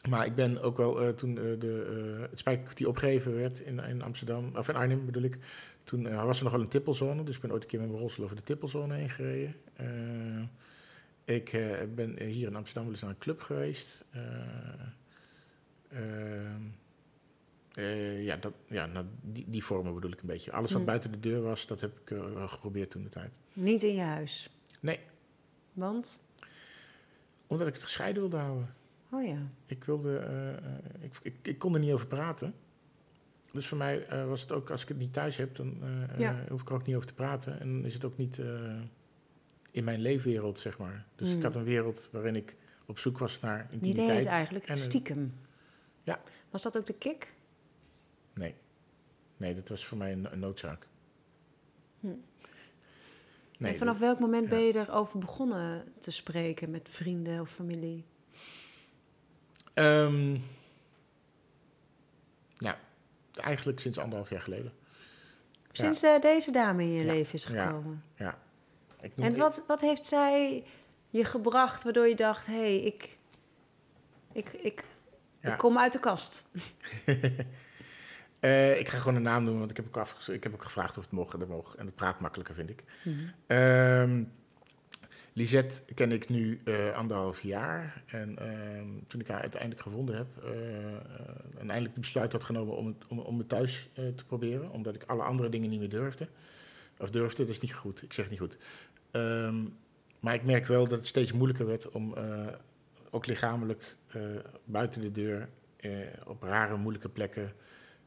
Maar 0.09 0.25
ik 0.25 0.35
ben 0.35 0.61
ook 0.61 0.77
wel, 0.77 1.01
eh, 1.01 1.09
toen 1.09 1.37
eh, 1.37 1.43
de, 1.59 2.25
het 2.29 2.39
spijkerkwartier 2.39 2.87
opgegeven 2.87 3.35
werd 3.35 3.59
in, 3.59 3.79
in 3.79 4.01
Amsterdam, 4.01 4.51
of 4.55 4.69
in 4.69 4.75
Arnhem 4.75 5.05
bedoel 5.05 5.23
ik. 5.23 5.37
Toen 5.83 6.15
was 6.15 6.37
er 6.37 6.43
nog 6.43 6.53
wel 6.53 6.61
een 6.61 6.67
tippelzone, 6.67 7.23
dus 7.23 7.35
ik 7.35 7.41
ben 7.41 7.51
ooit 7.51 7.63
een 7.63 7.69
keer 7.69 7.79
met 7.79 7.87
mijn 7.87 8.01
rolstoel 8.01 8.25
over 8.25 8.37
de 8.37 8.43
tippelzone 8.43 8.95
heen 8.95 9.09
gereden. 9.09 9.55
Ik 11.25 11.51
ben 11.95 12.23
hier 12.23 12.47
in 12.47 12.55
Amsterdam 12.55 12.89
eens 12.89 13.01
naar 13.01 13.09
een 13.09 13.17
club 13.17 13.41
geweest. 13.41 14.05
Eh, 17.73 18.23
ja, 18.25 18.36
dat, 18.36 18.53
ja 18.67 18.86
nou, 18.86 19.05
die, 19.21 19.45
die 19.47 19.63
vormen 19.63 19.93
bedoel 19.93 20.12
ik 20.12 20.21
een 20.21 20.27
beetje. 20.27 20.51
Alles 20.51 20.67
wat 20.69 20.77
Hmm. 20.77 20.86
buiten 20.86 21.12
de 21.12 21.19
deur 21.19 21.41
was, 21.41 21.67
dat 21.67 21.81
heb 21.81 21.99
ik 21.99 22.09
wel 22.17 22.47
geprobeerd 22.47 22.89
toen 22.91 23.03
de 23.03 23.09
tijd. 23.09 23.39
Niet 23.53 23.83
in 23.83 23.95
je 23.95 24.01
huis? 24.01 24.49
Nee. 24.79 24.99
Want? 25.73 26.21
Omdat 27.47 27.67
ik 27.67 27.73
het 27.73 27.83
gescheiden 27.83 28.21
wilde 28.21 28.38
houden. 28.38 28.73
Oh 29.12 29.25
ja. 29.25 29.38
Ik, 29.65 29.83
wilde, 29.83 30.17
eh, 30.17 31.03
ik, 31.03 31.13
ik, 31.21 31.36
ik 31.41 31.57
kon 31.59 31.73
er 31.73 31.79
niet 31.79 31.91
over 31.91 32.07
praten. 32.07 32.53
Dus 33.51 33.67
voor 33.67 33.77
mij 33.77 34.25
was 34.27 34.41
het 34.41 34.51
ook, 34.51 34.69
als 34.69 34.81
ik 34.81 34.88
het 34.88 34.97
niet 34.97 35.13
thuis 35.13 35.38
heb, 35.38 35.55
dan 35.55 35.77
Ja. 36.17 36.43
hoef 36.49 36.62
ik 36.62 36.67
er 36.69 36.75
ook 36.75 36.86
niet 36.86 36.95
over 36.95 37.07
te 37.07 37.13
praten. 37.13 37.59
En 37.59 37.86
is 37.86 37.93
het 37.93 38.03
ook 38.05 38.17
niet 38.17 38.41
in 39.71 39.83
mijn 39.83 39.99
leefwereld, 39.99 40.59
zeg 40.59 40.77
maar. 40.77 41.05
Dus 41.15 41.29
ik 41.31 41.43
had 41.43 41.55
een 41.55 41.63
wereld 41.63 42.09
waarin 42.12 42.36
ik 42.36 42.55
op 42.86 42.99
zoek 42.99 43.17
was 43.17 43.39
naar 43.39 43.57
Je 43.57 43.77
deed 43.77 43.88
intimiteit. 43.88 44.19
het 44.23 44.27
eigenlijk 44.33 44.65
en 44.65 44.77
stiekem. 44.77 45.33
Ja. 46.03 46.21
Was 46.49 46.62
dat 46.62 46.77
ook 46.77 46.86
de 46.86 46.93
kick? 46.93 47.33
Nee. 49.43 49.56
Dat 49.56 49.69
was 49.69 49.86
voor 49.86 49.97
mij 49.97 50.12
een, 50.12 50.32
een 50.32 50.39
noodzaak. 50.39 50.88
Hm. 51.99 52.08
Nee, 53.58 53.71
en 53.71 53.77
vanaf 53.77 53.93
dat- 53.97 54.08
welk 54.08 54.19
moment 54.19 54.43
ja. 54.43 54.49
ben 54.49 54.60
je 54.62 54.75
erover 54.75 55.19
begonnen 55.19 55.93
te 55.99 56.12
spreken 56.12 56.71
met 56.71 56.89
vrienden 56.91 57.39
of 57.41 57.49
familie? 57.49 58.06
Nou, 62.58 62.75
eigenlijk 63.34 63.79
sinds 63.79 63.97
anderhalf 63.97 64.29
jaar 64.29 64.41
geleden. 64.41 64.73
Sinds 65.71 66.03
eh, 66.03 66.21
deze 66.21 66.51
dame 66.51 66.84
in 66.84 66.89
je 66.91 67.03
Ja. 67.06 67.12
leven 67.13 67.34
is 67.34 67.43
Ja. 67.47 67.65
gekomen. 67.67 68.03
Ik 69.01 69.15
noem- 69.15 69.25
En 69.25 69.36
wat, 69.38 69.63
wat 69.67 69.82
heeft 69.82 70.06
zij 70.08 70.63
je 71.10 71.23
gebracht 71.25 71.84
waardoor 71.84 72.08
je 72.08 72.15
dacht: 72.15 72.45
hé, 72.45 72.53
hey, 72.53 72.82
ik, 72.82 73.17
ik, 74.32 74.49
ik, 74.53 74.84
Ja. 75.39 75.51
ik 75.51 75.58
kom 75.58 75.77
uit 75.77 75.93
de 75.93 75.99
kast? 75.99 76.45
Eh, 78.43 78.79
ik 78.79 78.88
ga 78.89 78.97
gewoon 78.97 79.15
een 79.15 79.21
naam 79.21 79.41
noemen, 79.43 79.60
want 79.60 79.71
ik 79.71 79.77
heb 79.77 79.86
ook, 79.88 79.97
afge- 79.97 80.34
ik 80.34 80.43
heb 80.43 80.53
ook 80.53 80.63
gevraagd 80.63 80.97
of 80.97 81.03
het 81.03 81.12
mocht. 81.13 81.34
en 81.34 81.39
Dat 81.39 81.47
mocht. 81.47 81.75
En 81.75 81.86
dat 81.86 81.95
praat 81.95 82.19
makkelijker, 82.19 82.56
vind 82.56 82.69
ik. 82.69 82.84
Mhm. 83.03 83.17
Ehm 83.47 84.23
Lisette 85.34 85.82
ken 85.93 86.12
ik 86.12 86.29
nu 86.29 86.62
eh, 86.63 86.91
anderhalf 86.91 87.41
jaar. 87.41 88.03
En 88.06 88.38
ehm, 88.38 88.88
toen 89.08 89.19
ik 89.21 89.27
haar 89.27 89.41
uiteindelijk 89.41 89.82
gevonden 89.82 90.15
heb... 90.15 90.27
eh, 90.43 90.51
en 91.60 91.69
eindelijk 91.69 91.93
de 91.93 91.99
besluit 91.99 92.32
had 92.32 92.43
genomen 92.43 92.75
om 92.77 92.88
het, 92.88 92.95
om, 93.08 93.19
om 93.19 93.38
het 93.38 93.49
thuis 93.49 93.89
te 93.93 94.25
proberen... 94.27 94.69
omdat 94.71 94.95
ik 94.95 95.03
alle 95.03 95.23
andere 95.23 95.49
dingen 95.49 95.69
niet 95.69 95.79
meer 95.79 95.89
durfde. 95.89 96.27
Of 96.97 97.10
durfde, 97.10 97.43
dat 97.45 97.51
is 97.56 97.60
niet 97.62 97.73
goed. 97.73 98.03
Ik 98.03 98.13
zeg 98.13 98.29
het 98.29 98.39
niet 98.39 98.49
goed. 98.51 98.58
Ehm, 99.12 99.56
maar 100.19 100.34
ik 100.34 100.43
merk 100.43 100.65
wel 100.67 100.88
dat 100.88 100.97
het 100.99 101.08
steeds 101.08 101.32
moeilijker 101.32 101.65
werd 101.65 101.89
om... 101.89 102.15
ook 103.10 103.25
lichamelijk 103.25 103.95
buiten 104.65 105.01
de 105.01 105.12
deur... 105.12 105.49
op 106.25 106.43
rare, 106.43 106.77
moeilijke 106.77 107.10
plekken 107.10 107.53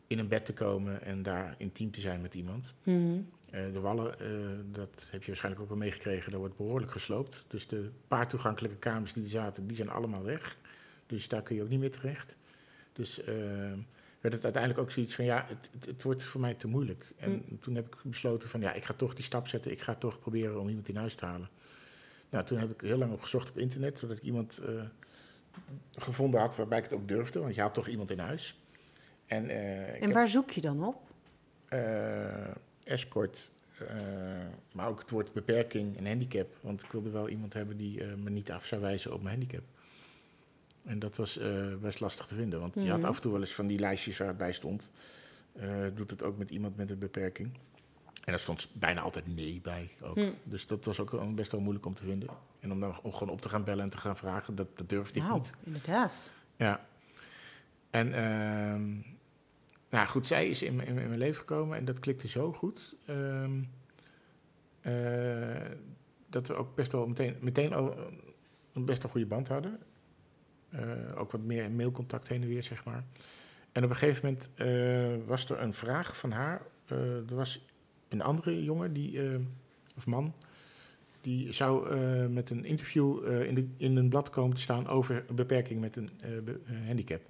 in 0.07 0.19
een 0.19 0.29
bed 0.29 0.47
te 0.47 0.53
komen... 0.53 1.03
en 1.03 1.23
daar 1.23 1.55
intiem 1.59 1.90
te 1.90 2.01
zijn 2.01 2.21
met 2.21 2.35
iemand... 2.35 2.75
Mhm. 2.83 3.19
Eh, 3.51 3.73
de 3.73 3.81
wallen, 3.81 4.21
eh, 4.21 4.29
dat 4.73 5.09
heb 5.11 5.21
je 5.21 5.27
waarschijnlijk 5.27 5.62
ook 5.62 5.69
wel 5.69 5.79
meegekregen, 5.79 6.31
daar 6.31 6.40
wordt 6.40 6.57
behoorlijk 6.57 6.92
gesloopt. 6.92 7.45
Dus 7.49 7.66
de 7.66 7.90
paar 8.09 8.29
toegankelijke 8.29 8.79
kamers 8.79 9.12
die 9.12 9.25
er 9.25 9.31
zaten, 9.31 9.66
die 9.66 9.77
zijn 9.77 9.88
allemaal 9.88 10.23
weg. 10.23 10.57
Dus 11.07 11.29
daar 11.29 11.42
kun 11.42 11.57
je 11.57 11.62
ook 11.62 11.69
niet 11.69 11.81
meer 11.81 11.90
terecht. 11.90 12.37
Dus 12.92 13.21
eh, 13.21 13.27
werd 14.21 14.35
het 14.35 14.45
uiteindelijk 14.45 14.83
ook 14.83 14.90
zoiets 14.90 15.14
van, 15.14 15.25
ja, 15.25 15.45
het, 15.49 15.69
het, 15.71 15.87
het 15.87 16.03
wordt 16.03 16.23
voor 16.23 16.40
mij 16.40 16.55
te 16.55 16.69
moeilijk. 16.69 17.12
En 17.16 17.59
toen 17.61 17.75
heb 17.75 17.87
ik 17.87 17.97
besloten 18.03 18.49
van, 18.49 18.61
ja, 18.61 18.73
ik 18.73 18.85
ga 18.85 18.95
toch 18.95 19.14
die 19.14 19.25
stap 19.25 19.49
zetten. 19.49 19.71
Ik 19.71 19.81
ga 19.81 19.95
toch 19.95 20.19
proberen 20.19 20.61
om 20.61 20.69
iemand 20.69 20.88
in 20.88 20.97
huis 20.97 21.14
te 21.14 21.25
halen. 21.25 21.49
Nou, 22.31 22.45
toen 22.45 22.59
heb 22.59 22.71
ik 22.71 22.81
heel 22.81 22.99
lang 22.99 23.12
op 23.12 23.23
gezocht 23.23 23.51
op 23.51 23.59
internet, 23.59 23.99
zodat 23.99 24.16
ik 24.16 24.23
iemand 24.23 24.61
gevonden 25.92 26.40
had 26.40 26.57
waarbij 26.57 26.79
ik 26.79 26.85
het 26.85 26.92
ook 26.92 27.09
durfde. 27.09 27.40
Want 27.40 27.55
je 27.55 27.61
had 27.61 27.75
toch 27.75 27.88
iemand 27.88 28.11
in 28.11 28.19
huis. 28.19 28.59
En, 29.26 29.48
eh, 29.48 29.94
En 29.94 30.00
heb- 30.02 30.12
waar 30.12 30.28
zoek 30.28 30.50
je 30.50 30.60
dan 30.60 30.84
op? 30.84 30.96
eh, 31.68 32.48
escort, 32.84 33.50
eh, 33.78 33.86
maar 34.72 34.88
ook 34.88 34.98
het 34.98 35.10
woord 35.10 35.32
beperking 35.32 35.96
en 35.96 36.06
handicap. 36.06 36.48
Want 36.60 36.82
ik 36.82 36.90
wilde 36.92 37.10
wel 37.10 37.28
iemand 37.28 37.52
hebben 37.52 37.76
die 37.76 38.04
me 38.04 38.30
niet 38.30 38.50
af 38.50 38.64
zou 38.66 38.80
wijzen 38.80 39.12
op 39.12 39.22
mijn 39.22 39.38
handicap. 39.38 39.64
En 40.84 40.98
dat 40.98 41.16
was 41.16 41.38
best 41.80 42.00
lastig 42.00 42.26
te 42.26 42.34
vinden, 42.34 42.60
want 42.60 42.74
je 42.74 42.90
had 42.90 42.98
Mhm. 42.98 43.08
af 43.08 43.16
en 43.16 43.22
toe 43.22 43.32
wel 43.32 43.40
eens 43.40 43.54
van 43.54 43.66
die 43.66 43.78
lijstjes 43.78 44.18
waar 44.18 44.28
het 44.28 44.36
bij 44.36 44.52
stond. 44.52 44.92
doet 45.94 46.10
het 46.10 46.22
ook 46.22 46.38
met 46.38 46.50
iemand 46.50 46.76
met 46.76 46.90
een 46.90 46.98
beperking? 46.98 47.50
En 48.24 48.32
daar 48.32 48.40
stond 48.40 48.68
bijna 48.72 49.00
altijd 49.00 49.34
nee 49.36 49.60
bij. 49.62 49.90
Ook. 50.00 50.14
Hm. 50.14 50.30
Dus 50.42 50.66
dat 50.66 50.84
was 50.84 51.00
ook 51.00 51.34
best 51.34 51.52
wel 51.52 51.60
moeilijk 51.60 51.86
om 51.86 51.94
te 51.94 52.04
vinden. 52.04 52.28
En 52.60 52.72
om 52.72 52.80
dan 52.80 53.00
om 53.02 53.12
gewoon 53.12 53.32
op 53.34 53.40
te 53.40 53.48
gaan 53.48 53.64
bellen 53.64 53.84
en 53.84 53.90
te 53.90 53.98
gaan 53.98 54.16
vragen, 54.16 54.54
dat, 54.54 54.78
dat 54.78 54.88
durfde 54.88 55.20
ik 55.20 55.32
niet. 55.32 55.52
inderdaad. 55.64 56.32
Ja. 56.56 56.86
En 57.90 58.12
ehm, 58.14 58.92
nou 59.90 60.07
goed, 60.09 60.27
zij 60.27 60.49
is 60.49 60.62
in, 60.62 60.81
in, 60.87 60.94
mijn- 60.94 61.18
leven 61.18 61.37
gekomen 61.40 61.77
en 61.79 61.85
dat 61.85 61.99
klikte 61.99 62.29
zo 62.29 62.53
goed. 62.53 62.94
ehm, 63.07 63.62
eh, 64.81 65.70
dat 66.31 66.46
we 66.46 66.55
ook 66.55 66.75
best 66.75 66.92
wel 66.92 67.07
meteen, 67.07 67.37
meteen 67.40 67.72
al 67.72 67.96
een 68.72 68.85
best 68.85 69.03
wel 69.03 69.11
goede 69.11 69.27
band 69.27 69.49
hadden. 69.49 69.79
Eh, 70.68 70.81
ook 71.16 71.31
wat 71.31 71.40
meer 71.40 71.70
mailcontact 71.70 72.29
heen 72.29 72.42
en 72.42 72.49
weer, 72.49 72.62
zeg 72.62 72.85
maar. 72.85 73.05
En 73.72 73.85
op 73.85 73.90
een 73.90 73.96
gegeven 73.96 74.25
moment 74.25 74.51
eh, 74.55 75.27
was 75.29 75.51
er 75.51 75.61
een 75.61 75.75
vraag 75.75 76.16
van 76.16 76.31
haar. 76.31 76.62
Er 76.87 77.35
was 77.35 77.64
een 78.09 78.22
andere 78.22 78.64
jongen, 78.64 78.92
die, 78.92 79.20
of 79.96 80.07
man, 80.07 80.35
die 81.20 81.53
zou 81.53 81.96
met 82.29 82.51
een 82.51 82.64
interview 82.64 83.27
in, 83.42 83.55
de, 83.55 83.68
in 83.77 83.96
een 83.96 84.09
blad 84.09 84.31
komen 84.31 84.57
te 84.57 84.62
staan 84.62 84.87
over 84.88 85.25
een 85.29 85.35
beperking 85.35 85.81
met 85.81 85.96
een 85.96 86.11
handicap. 86.87 87.20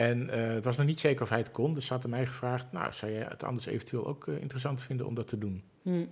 En 0.00 0.30
eh, 0.30 0.54
het 0.54 0.64
was 0.64 0.76
nog 0.76 0.86
niet 0.86 1.00
zeker 1.00 1.22
of 1.22 1.28
hij 1.28 1.38
het 1.38 1.50
kon, 1.50 1.74
dus 1.74 1.86
ze 1.86 1.92
had 1.92 2.04
aan 2.04 2.10
mij 2.10 2.26
gevraagd: 2.26 2.72
Nou, 2.72 2.92
zou 2.92 3.12
jij 3.12 3.22
het 3.22 3.42
anders 3.42 3.66
eventueel 3.66 4.06
ook 4.06 4.28
eh, 4.28 4.40
interessant 4.40 4.82
vinden 4.82 5.06
om 5.06 5.14
dat 5.14 5.28
te 5.28 5.38
doen? 5.38 5.62
Hm. 5.82 6.04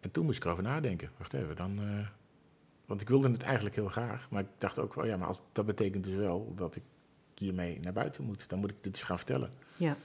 En 0.00 0.10
toen 0.10 0.24
moest 0.24 0.36
ik 0.36 0.44
erover 0.44 0.62
nadenken. 0.62 1.10
Wacht 1.16 1.32
even, 1.32 1.56
dan. 1.56 1.78
eh, 1.78 2.06
want 2.86 3.00
ik 3.00 3.08
wilde 3.08 3.30
het 3.30 3.42
eigenlijk 3.42 3.74
heel 3.74 3.88
graag, 3.88 4.30
maar 4.30 4.42
ik 4.42 4.48
dacht 4.58 4.78
ook 4.78 4.94
wel, 4.94 5.06
ja, 5.06 5.16
maar 5.16 5.28
als, 5.28 5.40
dat 5.52 5.66
betekent 5.66 6.04
dus 6.04 6.14
wel 6.14 6.52
dat 6.56 6.76
ik 6.76 6.82
hiermee 7.34 7.80
naar 7.80 7.92
buiten 7.92 8.24
moet. 8.24 8.48
Dan 8.48 8.58
moet 8.58 8.70
ik 8.70 8.76
dit 8.80 8.92
dus 8.92 9.02
gaan 9.02 9.16
vertellen. 9.16 9.50
Ja. 9.76 9.96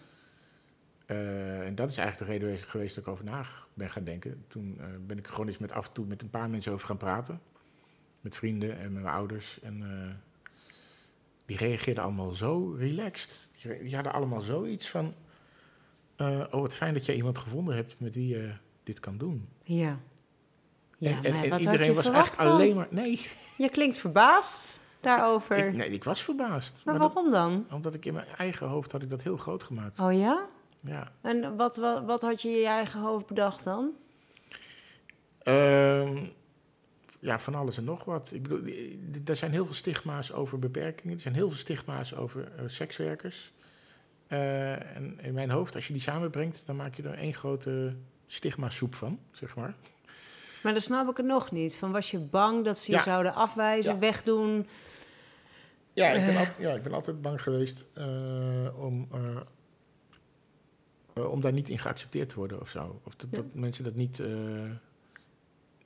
En 1.05 1.75
dat 1.75 1.89
is 1.89 1.97
eigenlijk 1.97 2.31
de 2.31 2.37
reden 2.37 2.59
geweest 2.63 2.95
dat 2.95 3.03
ik 3.03 3.09
over 3.11 3.25
na 3.25 3.45
ben 3.73 3.89
gaan 3.89 4.03
denken. 4.03 4.43
Toen 4.47 4.81
ben 5.07 5.17
ik 5.17 5.27
gewoon 5.27 5.47
eens 5.47 5.57
met 5.57 5.71
af 5.71 5.87
en 5.87 5.93
toe 5.93 6.05
met 6.05 6.21
een 6.21 6.29
paar 6.29 6.49
mensen 6.49 6.71
over 6.71 6.87
gaan 6.87 6.97
praten. 6.97 7.41
Met 8.21 8.35
vrienden 8.35 8.77
en 8.77 8.93
met 8.93 9.01
mijn 9.01 9.15
ouders. 9.15 9.59
En 9.61 9.83
die 11.47 11.57
reageerden 11.57 12.03
allemaal 12.03 12.31
zo 12.31 12.75
relaxed. 12.77 13.49
Die, 13.61 13.81
die 13.83 13.95
hadden 13.95 14.13
allemaal 14.13 14.41
zoiets 14.41 14.89
van... 14.89 15.13
eh, 16.15 16.39
oh, 16.51 16.61
wat 16.61 16.75
fijn 16.75 16.93
dat 16.93 17.05
jij 17.05 17.15
iemand 17.15 17.37
gevonden 17.37 17.75
hebt 17.75 17.95
met 17.99 18.15
wie 18.15 18.27
je 18.27 18.51
dit 18.83 18.99
kan 18.99 19.17
doen. 19.17 19.47
Ja. 19.63 19.99
Ja, 20.97 21.09
en 21.09 21.23
en, 21.23 21.33
maar 21.33 21.43
en 21.43 21.49
wat 21.49 21.63
had 21.63 21.73
iedereen 21.73 21.93
was 21.93 22.07
echt 22.09 22.37
dan? 22.37 22.47
alleen 22.51 22.75
maar... 22.75 22.87
Nee, 22.89 23.25
Je 23.57 23.69
klinkt 23.69 23.97
verbaasd 23.97 24.79
daarover. 25.01 25.57
ik, 25.57 25.73
nee, 25.75 25.89
ik 25.89 26.03
was 26.03 26.23
verbaasd. 26.23 26.85
maar 26.85 26.97
waarom 26.97 27.31
dan? 27.31 27.65
omdat 27.71 27.93
ik 27.93 28.05
in 28.05 28.13
mijn 28.13 28.27
eigen 28.37 28.67
hoofd 28.67 28.91
had 28.91 29.01
ik 29.01 29.09
dat 29.09 29.21
heel 29.21 29.37
groot 29.37 29.63
gemaakt. 29.63 29.99
Oh 29.99 30.13
ja? 30.13 30.45
Ja. 30.83 31.11
En 31.21 31.55
wat, 31.55 31.75
wat, 31.77 32.03
wat 32.05 32.21
had 32.21 32.41
je 32.41 32.49
in 32.49 32.57
je 32.57 32.65
eigen 32.67 32.99
hoofd 32.99 33.25
bedacht 33.27 33.63
dan? 33.63 33.91
Ehm, 35.43 36.25
ja, 37.27 37.39
van 37.39 37.55
alles 37.55 37.77
en 37.77 37.83
nog 37.83 38.03
wat. 38.03 38.31
Ik 38.33 38.41
bedoel, 38.43 38.61
er 39.25 39.35
zijn 39.35 39.51
heel 39.51 39.65
veel 39.65 39.73
stigma's 39.73 40.31
over 40.31 40.59
beperkingen. 40.59 41.15
Er 41.15 41.21
zijn 41.21 41.33
heel 41.33 41.49
veel 41.49 41.57
stigma's 41.57 42.13
over 42.13 42.51
eh, 42.57 42.63
sekswerkers. 42.67 43.51
Eh, 44.27 44.95
en 44.95 45.19
in 45.21 45.33
mijn 45.33 45.49
hoofd, 45.49 45.75
als 45.75 45.87
je 45.87 45.93
die 45.93 46.01
samenbrengt, 46.01 46.61
dan 46.65 46.75
maak 46.75 46.95
je 46.95 47.03
er 47.03 47.13
één 47.17 47.33
grote 47.33 47.95
stigma-soep 48.27 48.95
van, 48.95 49.19
zeg 49.31 49.55
maar. 49.55 49.75
Maar 50.63 50.71
dan 50.71 50.81
snap 50.81 51.09
ik 51.09 51.17
het 51.17 51.25
nog 51.25 51.51
niet. 51.51 51.75
Van 51.75 51.91
was 51.91 52.11
je 52.11 52.19
bang 52.19 52.65
dat 52.65 52.77
ze 52.77 52.91
je 52.91 52.97
Ja. 52.97 53.03
zouden 53.03 53.33
afwijzen, 53.33 53.93
Ja. 53.93 53.99
wegdoen? 53.99 54.67
Ja, 55.93 56.09
ik 56.11 56.25
ben, 56.25 56.35
Eh. 56.35 56.39
al- 56.39 56.53
ja, 56.63 56.71
ik 56.73 56.83
ben 56.83 56.93
altijd 56.93 57.21
bang 57.21 57.41
geweest 57.41 57.85
eh, 57.93 58.05
om, 58.79 59.07
eh, 59.11 59.19
eh, 61.13 61.31
om 61.31 61.41
daar 61.41 61.53
niet 61.53 61.69
in 61.69 61.79
geaccepteerd 61.79 62.29
te 62.29 62.35
worden 62.35 62.61
of 62.61 62.69
zo. 62.69 63.01
Of 63.03 63.15
dat, 63.15 63.31
dat 63.33 63.45
mensen 63.53 63.83
dat 63.83 63.95
niet 63.95 64.19
eh, 64.19 64.27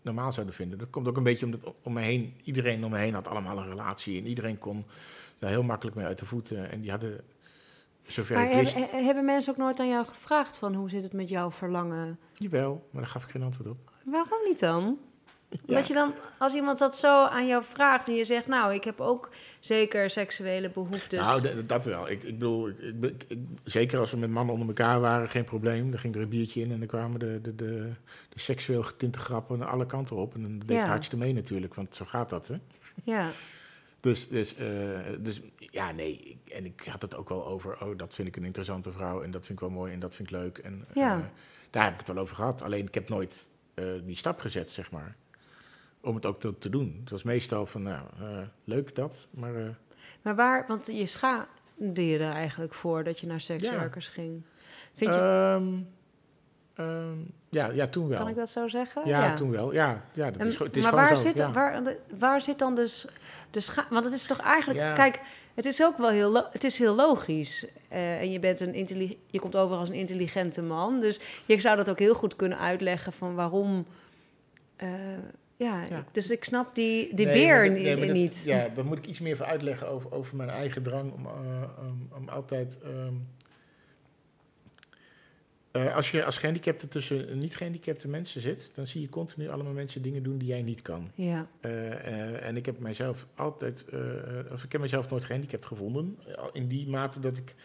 normaal 0.02 0.32
zouden 0.32 0.56
vinden. 0.56 0.78
Dat 0.78 0.90
komt 0.90 1.08
ook 1.08 1.18
een 1.18 1.24
beetje 1.24 1.46
omdat 1.46 1.74
om 1.84 1.94
me 1.94 2.02
heen, 2.02 2.34
iedereen 2.44 2.84
om 2.86 2.92
me 2.92 2.98
heen 2.98 3.14
had 3.14 3.28
allemaal 3.28 3.58
een 3.58 3.68
relatie. 3.70 4.20
En 4.20 4.28
iedereen 4.28 4.58
kon 4.58 4.86
daar 5.40 5.50
heel 5.50 5.64
makkelijk 5.64 5.96
mee 5.98 6.06
uit 6.06 6.20
de 6.20 6.26
voeten. 6.26 6.72
En 6.72 6.82
die 6.82 6.90
hadden, 6.92 7.22
zover 8.04 8.36
Maar 8.36 8.50
ik 8.52 8.56
wist, 8.58 8.74
hebben, 8.74 8.92
he- 9.00 9.04
hebben 9.06 9.26
mensen 9.26 9.52
ook 9.52 9.58
nooit 9.60 9.80
aan 9.80 9.88
jou 9.90 10.06
gevraagd 10.08 10.58
van 10.58 10.74
hoe 10.74 10.90
zit 10.90 11.04
het 11.04 11.14
met 11.14 11.30
jouw 11.30 11.52
verlangen? 11.52 12.20
jawel, 12.34 12.88
maar 12.92 13.02
daar 13.02 13.12
gaf 13.12 13.24
ik 13.24 13.30
geen 13.30 13.44
antwoord 13.44 13.70
op. 13.70 13.78
Waarom 14.06 14.40
niet 14.48 14.60
dan? 14.60 14.98
Ja. 15.66 15.76
Dat 15.76 15.88
je 15.88 15.94
dan, 15.94 16.14
als 16.38 16.54
iemand 16.54 16.80
dat 16.80 16.98
zo 16.98 17.26
aan 17.26 17.48
jou 17.48 17.64
vraagt 17.64 18.08
en 18.08 18.16
je 18.16 18.24
zegt, 18.24 18.48
nou, 18.48 18.74
ik 18.74 18.84
heb 18.84 19.02
ook 19.02 19.30
zeker 19.60 20.10
seksuele 20.10 20.70
behoeftes. 20.70 21.20
Nou, 21.20 21.66
dat 21.66 21.86
wel. 21.86 22.10
Ik, 22.10 22.24
ik 22.24 22.34
bedoel, 22.34 22.70
ik, 22.70 23.24
ik, 23.28 23.38
zeker 23.64 24.00
als 24.00 24.12
we 24.12 24.18
met 24.18 24.30
mannen 24.30 24.54
onder 24.54 24.68
elkaar 24.68 25.00
waren, 25.00 25.30
geen 25.30 25.44
probleem. 25.44 25.92
Dan 25.92 26.00
ging 26.00 26.16
er 26.16 26.22
een 26.22 26.30
biertje 26.30 26.62
in 26.62 26.72
en 26.72 26.78
dan 26.78 26.88
kwamen 26.88 27.20
de, 27.20 27.40
de, 27.42 27.56
de, 27.56 27.90
de 28.30 28.40
seksueel 28.40 28.84
getinte 28.84 29.20
grappen 29.20 29.68
alle 29.68 29.86
kanten 29.86 30.16
op. 30.16 30.36
En 30.36 30.42
dan 30.42 30.62
deed 30.66 30.78
het 30.78 30.88
hardste 30.88 31.18
mee 31.18 31.34
natuurlijk, 31.34 31.74
want 31.76 31.96
zo 31.96 32.06
gaat 32.06 32.30
dat, 32.30 32.48
hè. 32.48 32.56
ja. 33.04 33.30
Dus, 34.00 34.28
dus, 34.30 34.56
eh, 34.56 34.68
dus 35.20 35.42
ja, 35.58 35.92
nee. 35.92 36.18
Ik, 36.18 36.54
en 36.54 36.66
ik 36.66 36.82
had 36.86 37.02
het 37.02 37.16
ook 37.16 37.30
wel 37.30 37.48
over, 37.48 37.84
oh, 37.86 37.98
dat 37.98 38.14
vind 38.14 38.28
ik 38.28 38.36
een 38.36 38.46
interessante 38.46 38.92
vrouw 38.92 39.22
en 39.22 39.32
dat 39.32 39.46
vind 39.46 39.60
ik 39.62 39.68
wel 39.68 39.78
mooi 39.78 39.94
en 39.94 40.00
dat 40.00 40.16
vind 40.16 40.30
ik 40.32 40.36
leuk. 40.38 40.58
En 40.58 40.86
Ja. 40.94 41.18
eh, 41.18 41.24
daar 41.70 41.84
heb 41.84 41.92
ik 41.94 42.00
het 42.00 42.08
wel 42.08 42.18
over 42.18 42.36
gehad. 42.36 42.62
Alleen 42.62 42.88
ik 42.88 42.94
heb 42.94 43.10
nooit 43.10 43.48
eh, 43.74 43.86
die 44.04 44.16
stap 44.16 44.40
gezet, 44.40 44.72
zeg 44.72 44.92
maar. 44.92 45.16
Om 46.02 46.16
het 46.16 46.26
ook 46.26 46.40
te, 46.40 46.70
doen. 46.70 46.98
Het 47.02 47.10
was 47.10 47.24
meestal 47.24 47.66
van, 47.66 47.82
nou, 47.84 48.06
eh, 48.20 48.38
leuk 48.64 48.96
dat, 48.96 49.28
maar... 49.32 49.56
eh, 49.56 49.70
Maar 50.22 50.36
waar, 50.36 50.66
want 50.68 50.88
je 50.96 51.06
schaamde 51.06 52.08
je 52.08 52.18
er 52.18 52.32
eigenlijk 52.34 52.74
voor 52.74 53.04
dat 53.04 53.20
je 53.20 53.28
naar 53.28 53.42
sekswerkers 53.42 54.08
ging. 54.08 54.42
Vind 54.96 55.16
je, 55.16 55.22
Ehm, 55.22 55.74
ehm, 56.76 57.18
ja, 57.50 57.70
ja, 57.72 57.88
toen 57.88 58.08
wel. 58.08 58.18
kan 58.20 58.28
ik 58.28 58.36
dat 58.36 58.50
zo 58.50 58.68
zeggen? 58.68 59.08
Ja, 59.08 59.34
toen 59.34 59.52
wel. 59.52 59.74
Ja, 59.74 60.06
ja 60.14 60.32
dat 60.32 60.42
En- 60.42 60.48
is, 60.48 60.58
het 60.60 60.76
is 60.78 60.84
maar 60.84 60.92
gewoon 60.92 61.08
waar, 61.08 61.18
zo. 61.18 61.24
zit, 61.24 61.38
ja. 61.38 61.52
waar, 61.52 61.84
de- 61.84 62.00
waar 62.20 62.42
zit 62.42 62.60
dan 62.60 62.76
dus 62.76 63.08
de 63.52 63.60
scha 63.60 63.86
Want 63.90 64.06
het 64.06 64.14
is 64.14 64.26
toch 64.26 64.40
eigenlijk... 64.40 64.80
Ja. 64.80 64.94
Kijk, 64.94 65.20
het 65.54 65.66
is 65.66 65.84
ook 65.84 65.98
wel 65.98 66.10
heel, 66.10 66.36
het 66.52 66.64
is 66.64 66.78
heel 66.80 66.96
logisch. 66.96 67.66
Eh, 67.88 68.20
en 68.20 68.32
je, 68.32 68.40
bent 68.40 68.60
een 68.60 69.18
je 69.28 69.40
komt 69.40 69.56
over 69.56 69.76
als 69.78 69.90
een 69.90 69.96
intelligente 69.96 70.62
man. 70.62 71.00
Dus 71.00 71.20
je 71.46 71.60
zou 71.60 71.76
dat 71.78 71.90
ook 71.90 72.00
heel 72.00 72.14
goed 72.14 72.36
kunnen 72.36 72.58
uitleggen 72.60 73.14
van 73.14 73.36
waarom... 73.36 73.86
ja, 75.64 75.84
Ja. 75.90 76.06
dus 76.12 76.32
ik 76.32 76.44
snap 76.44 76.76
die, 76.76 77.16
die 77.16 77.26
Nee, 77.26 77.34
beer 77.36 77.64
dat- 77.70 77.74
nee, 77.82 77.96
dat- 78.06 78.16
niet. 78.16 78.44
Ja, 78.46 78.70
daar 78.70 78.86
moet 78.86 78.98
ik 78.98 79.06
iets 79.08 79.20
meer 79.20 79.38
voor 79.38 79.46
uitleggen 79.46 79.88
over, 79.88 80.12
over 80.12 80.36
mijn 80.36 80.50
eigen 80.50 80.84
drang 80.84 81.12
om, 81.14 81.26
eh, 81.26 81.64
om, 81.88 82.08
om 82.18 82.30
altijd... 82.30 82.80
ehm, 82.84 83.14
eh, 85.72 85.96
als 85.96 86.12
je 86.12 86.26
als 86.26 86.38
gehandicapte 86.38 86.88
tussen 86.88 87.38
niet-gehandicapte 87.38 88.08
mensen 88.08 88.42
zit, 88.42 88.72
dan 88.76 88.88
zie 88.88 89.02
je 89.02 89.10
continu 89.10 89.50
allemaal 89.50 89.74
mensen 89.74 90.02
dingen 90.02 90.24
doen 90.24 90.38
die 90.38 90.48
jij 90.48 90.62
niet 90.62 90.82
kan. 90.82 91.12
Ja, 91.16 91.48
Eh, 91.62 92.48
en 92.48 92.58
ik 92.58 92.66
heb 92.66 92.80
mijzelf 92.80 93.28
altijd, 93.36 93.86
of 94.52 94.64
ik 94.64 94.72
heb 94.72 94.82
mezelf 94.82 95.10
nooit 95.10 95.24
gehandicapt 95.26 95.66
gevonden. 95.66 96.18
In 96.52 96.68
die 96.68 96.88
mate 96.88 97.20
dat 97.20 97.38
ik 97.38 97.56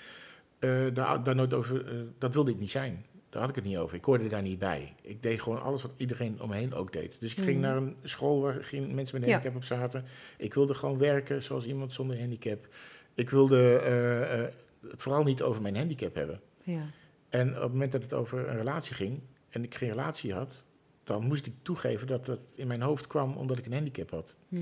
daar, 0.95 1.23
daar 1.23 1.35
nooit 1.35 1.55
over, 1.55 1.85
dat 2.19 2.35
wilde 2.35 2.51
ik 2.51 2.59
niet 2.59 2.71
zijn. 2.71 3.05
Daar 3.37 3.45
had 3.45 3.57
ik 3.57 3.63
het 3.63 3.73
niet 3.73 3.81
over. 3.83 3.97
Ik 3.97 4.05
hoorde 4.05 4.29
daar 4.29 4.43
niet 4.43 4.59
bij. 4.59 4.95
Ik 5.03 5.23
deed 5.23 5.43
gewoon 5.43 5.63
alles 5.63 5.83
wat 5.83 5.91
iedereen 5.97 6.41
om 6.41 6.49
me 6.49 6.55
heen 6.55 6.75
ook 6.75 6.93
deed. 6.93 7.17
Dus 7.21 7.31
ik 7.35 7.37
ging 7.45 7.51
Mhm. 7.51 7.61
naar 7.61 7.77
een 7.77 7.97
school 8.03 8.41
waar 8.41 8.65
geen 8.65 8.95
mensen 8.95 9.15
met 9.21 9.23
een 9.23 9.29
Ja. 9.29 9.33
handicap 9.35 9.57
op 9.57 9.65
zaten. 9.65 10.05
Ik 10.39 10.55
wilde 10.55 10.75
gewoon 10.75 10.99
werken 10.99 11.43
zoals 11.43 11.65
iemand 11.67 11.93
zonder 11.93 12.19
handicap. 12.19 12.69
Ik 13.15 13.31
wilde 13.31 13.79
eh, 13.79 14.41
eh, 14.45 14.53
het 14.91 15.03
vooral 15.03 15.23
niet 15.23 15.43
over 15.43 15.63
mijn 15.63 15.77
handicap 15.77 16.15
hebben. 16.15 16.41
ja. 16.63 16.83
En 17.29 17.49
op 17.57 17.63
het 17.63 17.73
moment 17.73 17.93
dat 17.93 18.03
het 18.03 18.13
over 18.13 18.49
een 18.49 18.57
relatie 18.57 18.95
ging 18.95 19.21
en 19.51 19.63
ik 19.65 19.75
geen 19.75 19.89
relatie 19.89 20.33
had, 20.35 20.63
dan 21.05 21.25
moest 21.27 21.47
ik 21.47 21.53
toegeven 21.63 22.07
dat 22.07 22.27
dat 22.27 22.41
in 22.55 22.67
mijn 22.67 22.83
hoofd 22.83 23.07
kwam 23.07 23.37
omdat 23.37 23.59
ik 23.59 23.67
een 23.67 23.73
handicap 23.73 24.11
had. 24.11 24.37
Hm. 24.49 24.57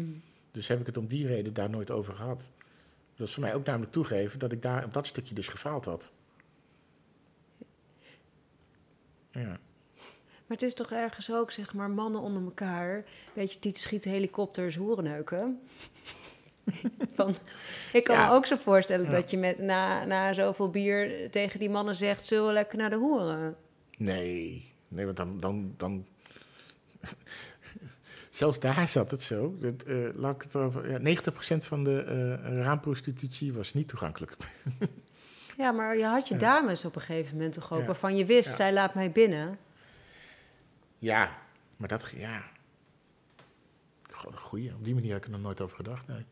Dus 0.50 0.68
heb 0.68 0.80
ik 0.80 0.87
het 0.87 0.96
om 0.96 1.06
die 1.06 1.26
reden 1.26 1.54
daar 1.54 1.70
nooit 1.70 1.90
over 1.90 2.14
gehad. 2.14 2.50
Dat 3.14 3.26
is 3.26 3.32
voor 3.34 3.42
mij 3.42 3.54
ook 3.54 3.64
namelijk 3.66 3.92
toegeven 3.92 4.38
dat 4.38 4.52
ik 4.52 4.62
daar 4.62 4.84
op 4.84 4.92
dat 4.92 5.06
stukje 5.06 5.34
dus 5.34 5.48
gefaald 5.48 5.84
had. 5.84 6.12
Ja. 9.35 9.59
Maar 10.47 10.57
het 10.59 10.62
is 10.62 10.75
toch 10.75 10.90
ergens 10.92 11.33
ook, 11.33 11.51
zeg 11.51 11.75
maar, 11.75 11.90
mannen 11.90 12.20
onder 12.20 12.42
elkaar. 12.42 13.05
Weet 13.33 13.53
je, 13.53 13.59
tieten 13.59 13.83
schieten 13.83 14.11
helikopters, 14.11 14.77
hoerenneuken. 14.77 15.61
Van, 17.14 17.35
ik 17.92 18.05
kan 18.05 18.16
Ja. 18.16 18.29
me 18.29 18.35
ook 18.35 18.47
zo 18.47 18.57
voorstellen 18.57 19.07
Ja. 19.07 19.11
dat 19.12 19.31
je 19.31 19.37
met, 19.38 19.59
na, 19.59 20.05
na 20.05 20.33
zoveel 20.33 20.70
bier 20.70 21.31
tegen 21.31 21.59
die 21.59 21.70
mannen 21.70 21.94
zegt... 21.94 22.27
zullen 22.27 22.47
we 22.47 22.53
lekker 22.53 22.79
naar 22.79 22.90
de 22.90 22.97
hoeren? 22.97 23.57
Nee, 23.99 24.73
nee, 24.88 25.05
want 25.05 25.16
dan. 25.16 25.40
dan, 25.40 25.75
dan 25.77 26.07
Zelfs 28.31 28.59
daar 28.59 28.88
zat 28.88 29.11
het 29.11 29.23
zo. 29.23 29.57
Dat, 29.59 29.83
eh, 29.83 29.97
laat 30.14 30.35
ik 30.35 30.42
het 30.42 30.55
erover. 30.55 30.90
Ja, 30.90 30.99
90% 30.99 31.64
van 31.66 31.85
de 31.85 32.03
eh, 32.03 32.55
raamprostitutie 32.62 33.53
was 33.53 33.75
niet 33.75 33.88
toegankelijk. 33.88 34.37
Ja, 35.56 35.72
maar 35.72 35.96
je 35.96 36.04
had 36.04 36.28
je 36.28 36.36
dames 36.36 36.84
op 36.84 36.94
een 36.96 37.00
gegeven 37.02 37.36
moment 37.36 37.54
toch 37.54 37.72
ook... 37.72 37.78
Ja. 37.80 37.86
waarvan 37.86 38.16
je 38.16 38.24
wist, 38.24 38.48
Ja. 38.48 38.54
zij 38.54 38.72
laat 38.72 38.94
mij 38.94 39.10
binnen. 39.10 39.58
Ja, 40.98 41.30
maar 41.76 41.88
dat. 41.88 42.12
Ja. 42.16 42.42
Goeie, 44.34 44.72
op 44.74 44.84
die 44.84 44.94
manier 44.94 45.08
heb 45.12 45.18
ik 45.18 45.24
er 45.24 45.30
nog 45.30 45.40
nooit 45.40 45.60
over 45.60 45.76
gedacht. 45.76 46.06
Nee. 46.08 46.24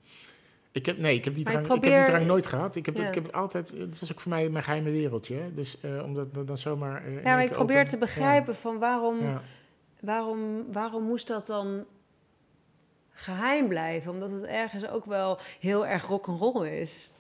Ik 0.72 0.86
heb, 0.86 0.98
nee, 0.98 1.16
ik 1.16 1.24
heb 1.24 1.34
die 1.34 1.44
drang, 1.44 1.64
ik 1.64 1.70
heb 1.70 1.82
die 1.82 2.04
drang 2.04 2.26
nooit 2.26 2.46
gehad. 2.46 2.76
Ik 2.76 2.86
heb, 2.86 2.94
dat, 2.96 3.08
ik 3.08 3.14
heb 3.14 3.24
het 3.24 3.32
altijd. 3.32 3.68
Het 3.68 4.00
was 4.00 4.12
ook 4.12 4.20
voor 4.20 4.30
mij 4.30 4.48
mijn 4.48 4.64
geheime 4.64 4.90
wereldje. 4.90 5.34
Hè? 5.34 5.54
Dus 5.54 5.80
eh, 5.80 6.02
omdat 6.04 6.34
dat 6.34 6.46
dan 6.46 6.58
zomaar. 6.58 7.04
eh, 7.04 7.14
Ja, 7.14 7.34
maar 7.34 7.42
ik 7.42 7.50
probeer 7.50 7.76
open- 7.78 7.90
te 7.90 7.98
begrijpen 7.98 8.56
van 8.56 8.78
waarom, 8.78 9.18
waarom, 10.00 10.72
waarom 10.72 11.02
moest 11.04 11.28
dat 11.28 11.46
dan 11.46 11.84
geheim 13.10 13.68
blijven? 13.68 14.12
Omdat 14.12 14.30
het 14.30 14.42
ergens 14.42 14.86
ook 14.88 15.04
wel 15.04 15.38
heel 15.60 15.86
erg 15.86 16.06
rock'n'roll 16.06 16.68
is. 16.68 17.10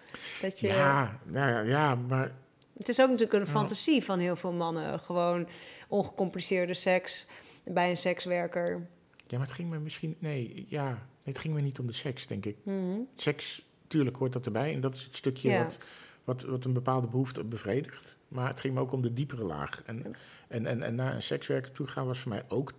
Dat 0.42 0.60
je, 0.60 0.66
Ja, 0.66 1.18
ja, 1.32 1.48
ja, 1.48 1.60
ja, 1.60 1.94
maar 1.94 2.32
Het 2.78 2.88
is 2.88 3.00
ook 3.00 3.10
natuurlijk 3.10 3.40
een 3.40 3.46
fantasie 3.46 4.04
van 4.04 4.18
heel 4.18 4.36
veel 4.36 4.52
mannen. 4.52 5.00
Gewoon 5.00 5.48
ongecompliceerde 5.88 6.74
seks 6.74 7.26
bij 7.64 7.90
een 7.90 7.96
sekswerker. 7.96 8.86
Ja, 9.26 9.38
maar 9.38 9.46
het 9.46 9.56
ging 9.56 9.70
me 9.70 9.78
misschien. 9.78 10.16
Nee, 10.18 10.66
ja. 10.68 10.88
Nee, 10.88 11.34
het 11.34 11.38
ging 11.38 11.54
me 11.54 11.60
niet 11.60 11.78
om 11.78 11.86
de 11.86 11.92
seks, 11.92 12.26
denk 12.26 12.46
ik. 12.46 12.56
Mhm. 12.62 12.98
Seks, 13.16 13.66
tuurlijk 13.86 14.16
hoort 14.16 14.32
dat 14.32 14.46
erbij. 14.46 14.74
En 14.74 14.80
dat 14.80 14.94
is 14.94 15.02
het 15.04 15.16
stukje 15.16 15.50
Ja. 15.50 15.62
wat, 15.62 15.78
wat, 16.24 16.42
wat 16.42 16.64
een 16.64 16.72
bepaalde 16.72 17.06
behoefte 17.06 17.44
bevredigt. 17.44 18.16
Maar 18.28 18.48
het 18.48 18.60
ging 18.60 18.74
me 18.74 18.80
ook 18.80 18.92
om 18.92 19.02
de 19.02 19.12
diepere 19.12 19.44
laag. 19.44 19.82
En, 19.86 20.16
en, 20.48 20.66
en, 20.66 20.82
en 20.82 20.94
naar 20.94 21.14
een 21.14 21.22
sekswerker 21.22 21.72
toe 21.72 21.86
gaan 21.86 22.06
was 22.06 22.18
voor 22.18 22.30
mij 22.30 22.42
ook 22.48 22.72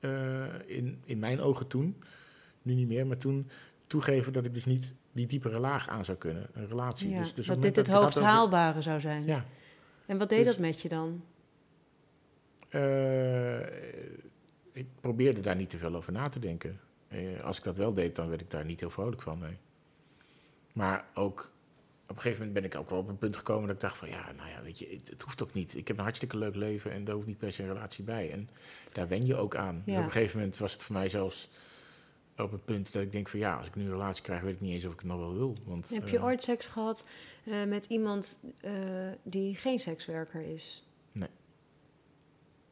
eh, 0.00 0.44
in, 0.66 1.02
in 1.04 1.18
mijn 1.18 1.40
ogen 1.40 1.66
toen, 1.66 2.02
nu 2.62 2.74
niet 2.74 2.88
meer, 2.88 3.06
maar 3.06 3.18
toen 3.18 3.50
toegeven 3.86 4.32
dat 4.32 4.44
ik 4.44 4.54
dus 4.54 4.64
niet 4.64 4.92
die 5.14 5.26
diepere 5.26 5.58
laag 5.58 5.88
aan 5.88 6.04
zou 6.04 6.18
kunnen. 6.18 6.46
Een 6.52 6.68
relatie. 6.68 7.10
Ja, 7.10 7.18
Dus, 7.18 7.34
dus 7.34 7.46
dat 7.46 7.62
dit 7.62 7.76
het 7.76 7.88
hoogst 7.88 8.18
over- 8.18 8.30
haalbare 8.30 8.82
zou 8.82 9.00
zijn. 9.00 9.26
Ja. 9.26 9.44
En 10.06 10.18
wat 10.18 10.28
deed 10.28 10.38
Dus- 10.38 10.46
dat 10.46 10.58
met 10.58 10.80
je 10.80 10.88
dan? 10.88 11.22
Eh, 12.68 13.60
ik 14.72 14.86
probeerde 15.00 15.40
daar 15.40 15.56
niet 15.56 15.70
te 15.70 15.78
veel 15.78 15.94
over 15.94 16.12
na 16.12 16.28
te 16.28 16.38
denken. 16.38 16.80
Eh, 17.08 17.40
als 17.44 17.58
ik 17.58 17.64
dat 17.64 17.76
wel 17.76 17.94
deed, 17.94 18.14
dan 18.16 18.28
werd 18.28 18.40
ik 18.40 18.50
daar 18.50 18.64
niet 18.64 18.80
heel 18.80 18.90
vrolijk 18.90 19.22
van. 19.22 19.38
Nee. 19.38 19.56
Maar 20.72 21.04
ook 21.14 21.52
op 22.06 22.16
een 22.16 22.22
gegeven 22.22 22.46
moment 22.46 22.52
ben 22.62 22.64
ik 22.72 22.76
ook 22.78 22.90
wel 22.90 22.98
op 22.98 23.08
een 23.08 23.18
punt 23.18 23.36
gekomen 23.36 23.66
dat 23.66 23.74
ik 23.76 23.82
dacht 23.82 23.98
van 23.98 24.08
ja, 24.08 24.32
nou 24.36 24.48
ja, 24.48 24.62
weet 24.62 24.78
je, 24.78 24.88
het, 24.90 25.08
het 25.10 25.22
hoeft 25.22 25.42
ook 25.42 25.52
niet. 25.52 25.76
Ik 25.76 25.88
heb 25.88 25.96
een 25.96 26.02
hartstikke 26.02 26.38
leuk 26.38 26.54
leven 26.54 26.92
en 26.92 27.04
daar 27.04 27.14
hoeft 27.14 27.26
niet 27.26 27.38
per 27.38 27.52
se 27.52 27.62
een 27.62 27.68
relatie 27.72 28.04
bij. 28.04 28.30
En 28.30 28.48
daar 28.92 29.08
wen 29.08 29.26
je 29.26 29.36
ook 29.36 29.56
aan. 29.56 29.82
Ja. 29.86 29.98
Op 29.98 30.04
een 30.04 30.10
gegeven 30.10 30.38
moment 30.38 30.58
was 30.58 30.72
het 30.72 30.82
voor 30.82 30.94
mij 30.94 31.08
zelfs 31.08 31.48
op 32.36 32.52
het 32.52 32.64
punt 32.64 32.92
dat 32.92 33.02
ik 33.02 33.12
denk 33.12 33.28
van 33.28 33.38
ja, 33.38 33.56
als 33.56 33.66
ik 33.66 33.74
nu 33.74 33.84
een 33.84 33.90
relatie 33.90 34.22
krijg, 34.22 34.42
weet 34.42 34.54
ik 34.54 34.60
niet 34.60 34.72
eens 34.72 34.84
of 34.84 34.92
ik 34.92 34.98
het 34.98 35.08
nog 35.08 35.18
wel 35.18 35.34
wil. 35.34 35.56
Want, 35.64 35.90
Heb 35.90 36.08
je 36.08 36.16
eh, 36.16 36.24
ooit 36.24 36.42
seks 36.42 36.66
gehad 36.66 37.06
eh, 37.44 37.64
met 37.64 37.86
iemand 37.86 38.40
eh, 38.60 38.72
die 39.22 39.54
geen 39.54 39.78
sekswerker 39.78 40.40
is? 40.40 40.86
Nee. 41.12 41.28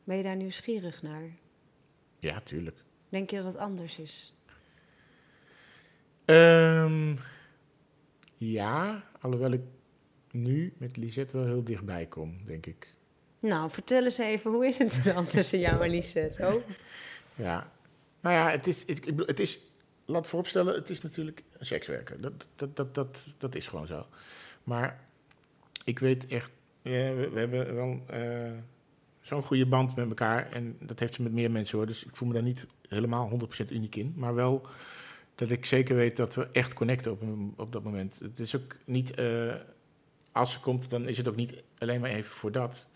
Ben 0.05 0.17
je 0.17 0.23
daar 0.23 0.37
nieuwsgierig 0.37 1.03
naar? 1.03 1.31
Ja, 2.19 2.41
tuurlijk. 2.41 2.77
Denk 3.09 3.31
je 3.31 3.37
dat 3.37 3.45
het 3.45 3.57
anders 3.57 3.99
is? 3.99 4.35
Ehm, 6.25 7.17
ja, 8.37 9.05
alhoewel 9.21 9.53
ik 9.53 9.63
nu 10.31 10.73
met 10.77 10.97
Lisette 10.97 11.37
wel 11.37 11.47
heel 11.47 11.65
dichtbij 11.65 12.07
kom, 12.07 12.45
denk 12.45 12.67
ik. 12.67 12.95
Nou, 13.41 13.71
vertel 13.71 14.05
eens 14.05 14.19
even, 14.19 14.51
hoe 14.51 14.67
is 14.67 14.79
het 14.79 15.01
dan 15.05 15.27
tussen 15.27 15.59
jou 15.59 15.85
en 15.85 15.91
Lisette? 15.91 16.47
Oh, 16.47 16.63
Ja, 17.45 17.73
nou 18.23 18.35
ja, 18.35 18.51
het 18.51 18.67
is, 18.67 18.85
het, 18.87 19.13
het 19.27 19.41
is 19.41 19.59
laat 20.05 20.27
vooropstellen, 20.27 20.75
het 20.75 20.91
is 20.91 21.03
natuurlijk 21.03 21.43
een 21.59 21.67
sekswerker. 21.67 22.21
Dat, 22.21 22.33
dat, 22.57 22.77
dat, 22.77 22.95
dat, 22.95 23.27
dat 23.39 23.55
is 23.55 23.67
gewoon 23.67 23.87
zo. 23.87 24.07
Maar 24.65 25.01
ik 25.85 25.99
weet 25.99 26.27
echt, 26.27 26.51
we, 26.83 27.31
hebben 27.35 27.75
wel 27.75 28.03
eh, 28.07 28.53
zo'n 29.21 29.43
goede 29.43 29.67
band 29.67 29.97
met 29.97 30.09
elkaar. 30.09 30.51
En 30.51 30.77
dat 30.81 30.99
heeft 30.99 31.15
ze 31.15 31.23
met 31.23 31.33
meer 31.33 31.51
mensen 31.51 31.79
hoor. 31.79 31.87
Dus 31.87 32.05
ik 32.05 32.17
voel 32.17 32.29
me 32.29 32.35
daar 32.35 32.43
niet 32.43 32.67
helemaal 32.89 33.31
100% 33.69 33.69
uniek 33.69 33.97
in. 33.97 34.13
Maar 34.17 34.35
wel 34.35 34.67
dat 35.35 35.51
ik 35.51 35.67
zeker 35.67 35.97
weet 35.97 36.17
dat 36.17 36.35
we 36.35 36.49
echt 36.53 36.75
connecten 36.75 37.13
op, 37.13 37.23
op 37.57 37.73
dat 37.73 37.83
moment. 37.83 38.19
Het 38.23 38.41
is 38.41 38.57
ook 38.57 38.77
niet, 38.85 39.15
eh, 39.15 39.55
als 40.33 40.53
ze 40.53 40.61
komt, 40.61 40.91
dan 40.91 41.09
is 41.09 41.17
het 41.17 41.29
ook 41.29 41.37
niet 41.37 41.63
alleen 41.79 42.01
maar 42.01 42.11
even 42.11 42.33
voor 42.33 42.53
dat. 42.53 42.87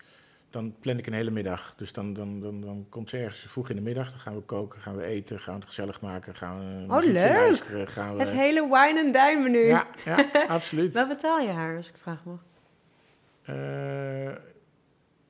Dan 0.57 0.75
plan 0.79 0.97
ik 0.97 1.07
een 1.07 1.13
hele 1.13 1.31
middag. 1.31 1.73
Dus 1.75 1.93
dan, 1.93 2.13
dan, 2.13 2.39
dan, 2.39 2.61
dan 2.61 2.85
komt 2.89 3.09
ze 3.09 3.17
ergens 3.17 3.39
vroeg 3.51 3.69
in 3.69 3.75
de 3.75 3.81
middag. 3.81 4.09
Dan 4.09 4.19
gaan 4.19 4.35
we 4.35 4.41
koken, 4.41 4.81
gaan 4.81 4.95
we 4.95 5.03
eten, 5.03 5.39
gaan 5.39 5.53
we 5.53 5.59
het 5.59 5.67
gezellig 5.69 6.01
maken. 6.01 6.35
Gaan 6.35 6.59
we 6.87 6.93
Oh, 6.93 7.03
leuk. 7.03 7.13
luisteren. 7.13 7.87
Gaan 7.87 8.13
we... 8.15 8.19
het 8.19 8.29
hele 8.31 8.61
wine 8.61 9.03
and 9.03 9.13
dine 9.13 9.39
menu. 9.41 9.65
Ja, 9.67 9.87
ja 10.05 10.25
absoluut. 10.47 10.93
Wat 10.93 11.07
betaal 11.07 11.39
je 11.39 11.49
haar, 11.49 11.77
als 11.77 11.87
ik 11.89 11.95
vraag 11.97 12.23
mag? 12.23 12.43
Eh, 13.41 13.55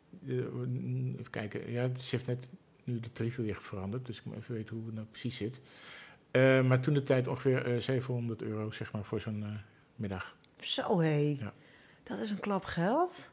de- 0.09 1.13
even 1.19 1.29
kijken. 1.31 1.71
Ja, 1.71 1.89
ze 1.97 2.15
heeft 2.15 2.27
net 2.27 2.47
nu 2.83 2.99
de 2.99 3.11
tarieven 3.11 3.43
weer 3.43 3.57
veranderd. 3.61 4.05
Dus 4.05 4.17
ik 4.17 4.25
moet 4.25 4.35
even 4.35 4.53
weten 4.53 4.75
hoe 4.75 4.85
het 4.85 4.95
nou 4.95 5.07
precies 5.07 5.35
zit. 5.37 5.61
Eh, 6.31 6.61
maar 6.61 6.79
toen 6.81 6.93
de 6.93 7.03
tijd 7.03 7.27
ongeveer 7.27 7.65
eh, 7.73 7.77
700 7.81 8.41
euro 8.41 8.71
zeg 8.71 8.91
maar, 8.91 9.03
voor 9.03 9.19
zo'n 9.19 9.43
eh, 9.43 9.49
middag. 9.95 10.35
Zo 10.59 10.99
hé, 10.99 11.37
Ja. 11.39 11.53
dat 12.03 12.19
is 12.19 12.29
een 12.31 12.39
klap 12.39 12.63
geld. 12.65 13.31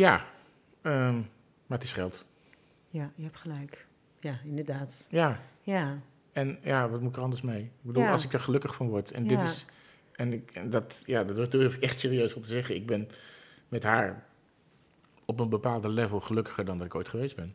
Ja, 0.00 0.24
ehm, 0.82 1.14
maar 1.66 1.78
het 1.78 1.82
is 1.82 1.92
geld. 1.92 2.24
Ja, 2.88 3.10
je 3.14 3.22
hebt 3.22 3.36
gelijk. 3.36 3.86
Ja, 4.20 4.38
inderdaad. 4.44 5.06
Ja, 5.10 5.40
Ja, 5.62 5.98
en 6.32 6.58
ja, 6.62 6.88
wat 6.88 7.00
moet 7.00 7.10
ik 7.10 7.16
er 7.16 7.22
anders 7.22 7.42
mee? 7.42 7.62
Ik 7.62 7.70
bedoel, 7.80 8.02
Ja. 8.02 8.10
als 8.10 8.24
ik 8.24 8.32
er 8.32 8.40
gelukkig 8.40 8.74
van 8.74 8.88
word. 8.88 9.10
En 9.10 9.22
Ja. 9.22 9.28
dit 9.28 9.42
is... 9.42 9.66
En, 10.12 10.32
ik, 10.32 10.50
en 10.50 10.70
dat, 10.70 11.02
ja, 11.06 11.24
dat 11.24 11.50
durf 11.50 11.74
ik 11.74 11.82
echt 11.82 12.00
serieus 12.00 12.34
om 12.34 12.42
te 12.42 12.48
zeggen. 12.48 12.74
Ik 12.74 12.86
ben 12.86 13.08
met 13.68 13.82
haar 13.82 14.24
op 15.24 15.40
een 15.40 15.48
bepaalde 15.48 15.88
level 15.88 16.20
gelukkiger 16.20 16.64
dan 16.64 16.78
dat 16.78 16.86
ik 16.86 16.94
ooit 16.94 17.08
geweest 17.08 17.36
ben. 17.36 17.54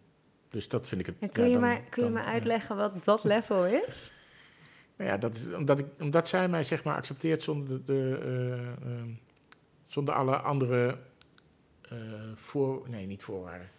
Dus 0.50 0.68
dat 0.68 0.88
vind 0.88 1.02
ik 1.02 1.08
het. 1.08 1.16
en 1.20 1.32
kun, 1.32 1.44
ja, 1.44 1.50
je, 1.50 1.60
maar, 1.60 1.82
kun 1.90 2.04
je 2.06 2.12
dan, 2.14 2.22
me 2.22 2.28
uitleggen 2.28 2.76
wat 2.78 3.04
dat 3.04 3.24
level 3.34 3.66
is? 3.66 4.14
Nou 4.96 5.10
ja, 5.10 5.18
dat 5.18 5.36
is 5.36 5.54
omdat, 5.54 5.80
ik, 5.80 5.86
omdat 6.00 6.28
zij 6.28 6.48
mij 6.48 6.64
zeg 6.64 6.84
maar 6.84 6.96
accepteert 6.96 7.44
zonder, 7.44 7.68
de, 7.68 7.84
de, 7.86 8.18
eh, 8.22 8.92
ehm, 8.92 9.10
zonder 9.88 10.14
alle 10.14 10.36
andere 10.38 10.98
eh, 11.90 11.98
voor... 12.36 12.90
Nee, 12.90 13.06
niet 13.06 13.24
voorwaarden. 13.24 13.70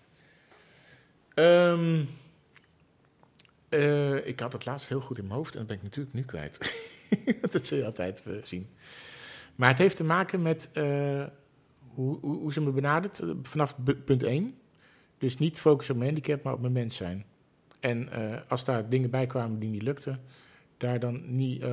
Ehm, 1.34 2.04
eh, 3.68 4.26
ik 4.26 4.40
had 4.40 4.52
het 4.52 4.64
laatst 4.64 4.88
heel 4.88 5.00
goed 5.00 5.18
in 5.18 5.24
mijn 5.26 5.36
hoofd 5.36 5.52
en 5.52 5.58
dat 5.58 5.66
ben 5.66 5.76
ik 5.76 5.82
natuurlijk 5.82 6.14
nu 6.14 6.22
kwijt. 6.22 6.58
dat 7.52 7.66
zul 7.66 7.78
je 7.78 7.84
altijd 7.84 8.22
eh, 8.26 8.32
zien. 8.42 8.68
Maar 9.54 9.68
het 9.68 9.78
heeft 9.78 9.96
te 9.96 10.04
maken 10.04 10.42
met 10.42 10.70
hoe, 11.94 12.18
hoe, 12.20 12.52
ze 12.52 12.60
me 12.60 12.70
benadert 12.70 13.20
vanaf 13.42 13.76
punt 14.04 14.22
1. 14.22 14.58
Dus 15.18 15.38
niet 15.38 15.60
focussen 15.60 15.94
op 15.94 16.00
mijn 16.00 16.12
handicap, 16.12 16.42
maar 16.42 16.52
op 16.52 16.60
mijn 16.60 16.72
mens 16.72 16.96
zijn. 16.96 17.24
En 17.80 18.08
als 18.48 18.64
daar 18.64 18.88
dingen 18.88 19.10
bij 19.10 19.26
kwamen 19.26 19.58
die 19.58 19.70
niet 19.70 19.82
lukten, 19.82 20.22
daar 20.76 21.00
dan 21.00 21.36
niet 21.36 21.64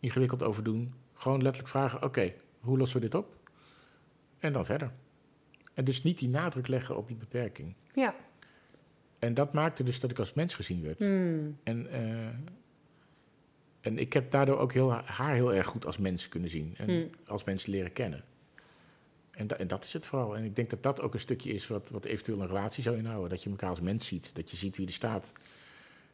ingewikkeld 0.00 0.42
over 0.42 0.64
doen. 0.64 0.94
Gewoon 1.14 1.42
letterlijk 1.42 1.72
vragen: 1.72 2.02
oké, 2.02 2.32
hoe 2.60 2.78
lossen 2.78 3.00
we 3.00 3.04
dit 3.08 3.14
op? 3.14 3.37
En 4.38 4.52
dan 4.52 4.64
verder. 4.66 4.90
En 5.74 5.84
dus 5.84 6.02
niet 6.02 6.18
die 6.18 6.28
nadruk 6.28 6.66
leggen 6.68 6.96
op 6.96 7.06
die 7.08 7.16
beperking. 7.16 7.74
Ja. 7.94 8.14
En 9.18 9.34
dat 9.34 9.52
maakte 9.52 9.82
dus 9.82 10.00
dat 10.00 10.10
ik 10.10 10.18
als 10.18 10.32
mens 10.32 10.54
gezien 10.54 10.82
werd. 10.82 10.98
Hmm. 10.98 11.58
En, 11.62 11.90
eh, 11.90 12.26
en 13.80 13.98
ik 13.98 14.12
heb 14.12 14.30
daardoor 14.30 14.58
ook 14.58 14.72
heel, 14.72 14.92
haar 14.92 15.34
heel 15.34 15.54
erg 15.54 15.66
goed 15.66 15.86
als 15.86 15.98
mens 15.98 16.28
kunnen 16.28 16.50
zien. 16.50 16.74
En 16.76 16.88
Hmm. 16.90 17.10
als 17.26 17.44
mens 17.44 17.66
leren 17.66 17.92
kennen. 17.92 18.24
En, 19.30 19.46
da- 19.46 19.56
en 19.56 19.66
dat 19.68 19.84
is 19.84 19.92
het 19.92 20.06
vooral. 20.06 20.36
En 20.36 20.44
ik 20.44 20.56
denk 20.56 20.70
dat 20.70 20.82
dat 20.82 21.00
ook 21.00 21.14
een 21.14 21.20
stukje 21.20 21.52
is 21.52 21.66
wat, 21.66 21.90
wat 21.90 22.04
eventueel 22.04 22.40
een 22.40 22.46
relatie 22.46 22.82
zou 22.82 22.96
inhouden. 22.96 23.30
Dat 23.30 23.42
je 23.42 23.50
elkaar 23.50 23.70
als 23.70 23.80
mens 23.80 24.06
ziet. 24.06 24.30
Dat 24.34 24.50
je 24.50 24.56
ziet 24.56 24.76
wie 24.76 24.86
er 24.86 24.92
staat. 24.92 25.32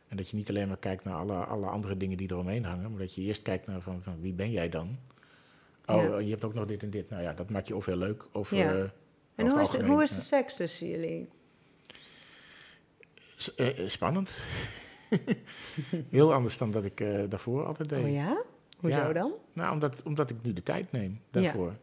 En 0.08 0.16
dat 0.16 0.28
je 0.30 0.36
niet 0.36 0.48
alleen 0.48 0.68
maar 0.68 0.76
kijkt 0.76 1.04
naar 1.04 1.14
alle, 1.14 1.34
alle 1.34 1.66
andere 1.66 1.96
dingen 1.96 2.16
die 2.16 2.30
eromheen 2.30 2.64
hangen. 2.64 2.90
Maar 2.90 2.98
dat 3.00 3.14
je 3.14 3.22
eerst 3.22 3.42
kijkt 3.42 3.66
naar 3.66 3.80
van, 3.80 4.02
van 4.02 4.20
wie 4.20 4.32
ben 4.32 4.50
jij 4.50 4.68
dan? 4.68 4.98
Oh, 5.86 6.20
je 6.20 6.30
hebt 6.30 6.44
ook 6.44 6.54
nog 6.54 6.66
dit 6.66 6.82
en 6.82 6.90
dit. 6.90 7.10
Nou 7.10 7.22
ja, 7.22 7.32
dat 7.32 7.50
maakt 7.50 7.68
je 7.68 7.76
of 7.76 7.86
heel 7.86 7.96
leuk 7.96 8.24
of... 8.32 8.50
Ja. 8.50 8.72
eh, 8.74 8.84
En 9.34 9.48
hoe 9.48 9.60
is, 9.60 9.70
de, 9.70 9.84
hoe 9.86 10.02
is 10.02 10.10
de 10.10 10.20
seks 10.20 10.56
tussen 10.56 10.88
jullie? 10.88 11.28
S- 13.36 13.54
eh, 13.54 13.78
eh, 13.78 13.88
spannend. 13.88 14.30
heel 16.10 16.32
anders 16.34 16.58
dan 16.58 16.70
dat 16.70 16.84
ik 16.84 16.98
daarvoor 17.30 17.64
altijd 17.64 17.88
deed. 17.88 18.04
Oh 18.04 18.10
ja? 18.12 18.42
Hoezo 18.78 18.96
Ja. 18.96 19.12
dan? 19.12 19.32
Nou, 19.52 19.72
omdat, 19.72 20.02
omdat 20.02 20.30
ik 20.30 20.36
nu 20.42 20.52
de 20.52 20.62
tijd 20.62 20.92
neem 20.92 21.20
daarvoor. 21.30 21.76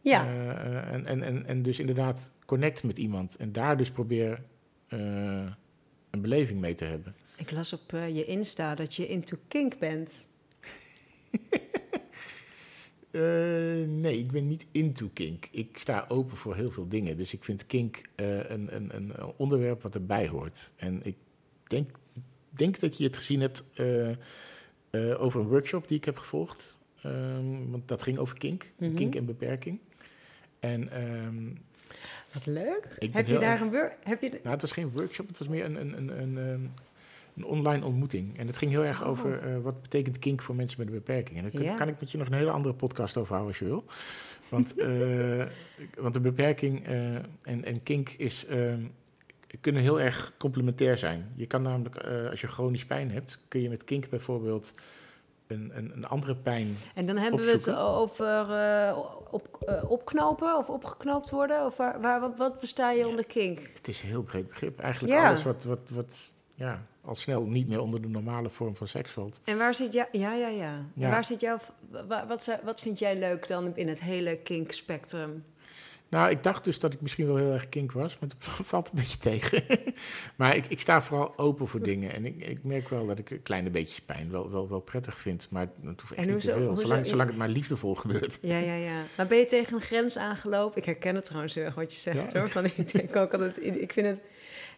Ja. 0.00 0.26
En, 0.26 1.06
en, 1.06 1.22
en, 1.22 1.46
en 1.46 1.62
dus 1.62 1.78
inderdaad 1.78 2.30
connect 2.46 2.82
met 2.84 2.98
iemand. 2.98 3.36
En 3.36 3.52
daar 3.52 3.76
dus 3.76 3.90
probeer 3.90 4.42
een 4.88 6.20
beleving 6.20 6.60
mee 6.60 6.74
te 6.74 6.84
hebben. 6.84 7.14
Ik 7.36 7.50
las 7.50 7.72
op 7.72 7.90
je 7.90 8.24
Insta 8.24 8.74
dat 8.74 8.94
je 8.94 9.06
into 9.08 9.36
kink 9.48 9.78
bent. 9.78 10.28
Eh, 13.16 13.88
nee, 13.88 14.18
ik 14.18 14.30
ben 14.32 14.46
niet 14.48 14.66
into 14.72 15.10
kink. 15.12 15.48
Ik 15.50 15.78
sta 15.78 16.04
open 16.08 16.36
voor 16.36 16.54
heel 16.54 16.70
veel 16.70 16.88
dingen. 16.88 17.16
Dus 17.16 17.32
ik 17.32 17.44
vind 17.44 17.66
kink 17.66 18.02
eh, 18.14 18.50
een, 18.50 18.74
een, 18.74 18.96
een 18.96 19.12
onderwerp 19.36 19.82
wat 19.82 19.94
erbij 19.94 20.28
hoort. 20.28 20.72
En 20.76 21.00
ik 21.04 21.16
denk, 21.66 21.90
denk 22.48 22.80
dat 22.80 22.98
je 22.98 23.04
het 23.04 23.16
gezien 23.16 23.40
hebt 23.40 23.62
eh, 23.74 24.10
over 25.22 25.40
een 25.40 25.48
workshop 25.48 25.88
die 25.88 25.96
ik 25.96 26.04
heb 26.04 26.16
gevolgd. 26.18 26.76
Ehm, 27.02 27.70
want 27.70 27.88
dat 27.88 28.02
ging 28.02 28.18
over 28.18 28.38
kink. 28.38 28.72
Mhm. 28.78 28.94
Kink 28.94 29.14
en 29.14 29.24
beperking. 29.24 29.78
En 30.60 30.90
ehm, 30.92 31.44
Wat 32.32 32.46
leuk. 32.46 32.96
Heb 32.98 33.26
je 33.26 33.38
daar 33.38 33.42
erg- 33.42 33.60
een 33.60 33.70
work... 33.70 33.96
Heb 34.04 34.22
je... 34.22 34.28
Nou, 34.28 34.48
het 34.48 34.60
was 34.60 34.72
geen 34.72 34.90
workshop, 34.90 35.26
het 35.28 35.38
was 35.38 35.48
meer 35.48 35.64
een, 35.64 35.96
een, 35.96 36.70
een, 37.36 37.44
online 37.44 37.84
ontmoeting. 37.84 38.38
En 38.38 38.46
het 38.46 38.56
ging 38.56 38.70
heel 38.70 38.84
erg 38.84 39.02
Oh. 39.02 39.08
over 39.08 39.38
eh, 39.38 39.58
wat 39.62 39.82
betekent 39.82 40.18
kink 40.18 40.42
voor 40.42 40.54
mensen 40.54 40.78
met 40.78 40.88
een 40.88 40.94
beperking. 40.94 41.38
En 41.38 41.50
daar 41.64 41.76
kan 41.76 41.88
ik 41.88 42.00
met 42.00 42.10
je 42.10 42.18
nog 42.18 42.26
een 42.26 42.32
hele 42.32 42.50
andere 42.50 42.74
podcast 42.74 43.16
over 43.16 43.34
houden 43.34 43.48
als 43.48 43.58
je 43.58 43.64
wil. 43.64 43.84
Want, 44.48 44.76
eh, 44.78 45.46
want 45.98 46.16
een 46.16 46.22
beperking 46.22 46.86
eh, 46.86 47.14
en, 47.42 47.64
en 47.64 47.82
kink 47.82 48.08
is, 48.08 48.46
kunnen 49.60 49.82
heel 49.82 50.00
erg 50.00 50.32
complementair 50.38 50.98
zijn. 50.98 51.32
Je 51.34 51.46
kan 51.46 51.62
namelijk, 51.62 51.96
als 52.30 52.40
je 52.40 52.46
chronisch 52.46 52.86
pijn 52.86 53.10
hebt, 53.10 53.38
kun 53.48 53.62
je 53.62 53.68
met 53.68 53.84
kink 53.84 54.08
bijvoorbeeld 54.08 54.72
een, 55.46 55.70
een, 55.74 55.92
een 55.94 56.06
andere 56.06 56.36
pijn 56.36 56.76
En 56.94 57.06
dan 57.06 57.16
hebben 57.16 57.44
we 57.44 57.50
het 57.50 57.74
over 57.74 58.46
op, 59.30 59.74
opknopen 59.88 60.56
of 60.56 60.68
opgeknoopt 60.68 61.30
worden? 61.30 61.64
Of 61.64 61.76
waar, 61.76 62.00
waar, 62.00 62.20
wat, 62.20 62.36
wat 62.36 62.54
versta 62.58 62.90
je 62.90 63.08
onder 63.08 63.26
kink? 63.26 63.70
Het 63.74 63.88
is 63.88 64.02
een 64.02 64.08
heel 64.08 64.22
breed 64.22 64.48
begrip. 64.48 64.80
Eigenlijk 64.80 65.14
Ja. 65.14 65.26
alles 65.26 65.42
wat, 65.42 65.64
wat, 65.64 65.90
wat 65.94 66.32
ja, 66.54 66.86
al 67.06 67.14
snel 67.14 67.42
niet 67.44 67.68
meer 67.68 67.80
onder 67.80 68.02
de 68.02 68.08
normale 68.08 68.48
vorm 68.50 68.76
van 68.76 68.88
seks 68.88 69.10
valt. 69.10 69.40
En 69.44 69.58
waar 69.58 69.74
zit 69.74 69.92
jou... 69.92 70.08
Ja, 70.12 70.32
ja, 70.32 70.48
ja. 70.48 70.84
En 70.98 71.10
waar 71.10 71.24
zit 71.24 71.40
jouw... 71.40 71.58
wa- 72.08 72.26
Wat, 72.26 72.58
wat 72.64 72.80
vind 72.80 72.98
jij 72.98 73.18
leuk 73.18 73.48
dan 73.48 73.76
in 73.76 73.88
het 73.88 74.00
hele 74.00 74.36
kink-spectrum? 74.36 75.44
Nou, 76.08 76.30
ik 76.30 76.42
dacht 76.42 76.64
dus 76.64 76.78
dat 76.78 76.92
ik 76.92 77.00
misschien 77.00 77.26
wel 77.26 77.36
heel 77.36 77.52
erg 77.52 77.68
kink 77.68 77.92
was, 77.92 78.18
maar 78.18 78.28
het 78.28 78.48
valt 78.66 78.88
een 78.88 78.98
beetje 78.98 79.18
tegen. 79.18 79.62
maar 80.36 80.56
ik, 80.56 80.66
ik 80.66 80.80
sta 80.80 81.02
vooral 81.02 81.38
open 81.38 81.68
voor 81.68 81.82
dingen. 81.82 82.12
En 82.12 82.26
ik, 82.26 82.46
ik 82.46 82.64
merk 82.64 82.88
wel 82.88 83.06
dat 83.06 83.18
ik 83.18 83.30
een 83.30 83.42
kleine 83.42 83.70
beetje 83.70 84.02
pijn 84.02 84.30
wel, 84.30 84.50
wel, 84.50 84.68
wel 84.68 84.80
prettig 84.80 85.18
vind. 85.20 85.46
Maar 85.50 85.68
het 85.84 86.00
hoeft 86.00 86.14
echt 86.14 86.28
niet 86.28 86.40
te 86.40 86.52
veel. 86.52 86.76
Zolang, 86.76 87.06
zolang 87.06 87.28
het 87.28 87.38
maar 87.38 87.48
liefdevol 87.48 87.94
gebeurt. 87.94 88.38
Ja, 88.42 88.58
ja, 88.58 88.74
ja. 88.74 89.02
Maar 89.16 89.26
ben 89.26 89.38
je 89.38 89.46
tegen 89.46 89.74
een 89.74 89.80
grens 89.80 90.16
aangelopen? 90.18 90.78
Ik 90.78 90.84
herken 90.84 91.14
het 91.14 91.24
trouwens 91.24 91.54
heel 91.54 91.64
erg 91.64 91.74
wat 91.74 91.92
je 91.92 91.98
zegt 91.98 92.32
Ja. 92.32 92.38
hoor. 92.40 92.48
Van, 92.48 92.64
ik 92.64 92.92
denk 92.92 93.16
ook 93.16 93.32
altijd, 93.32 93.64
ik 93.64 93.92
vind 93.92 94.06
het... 94.06 94.20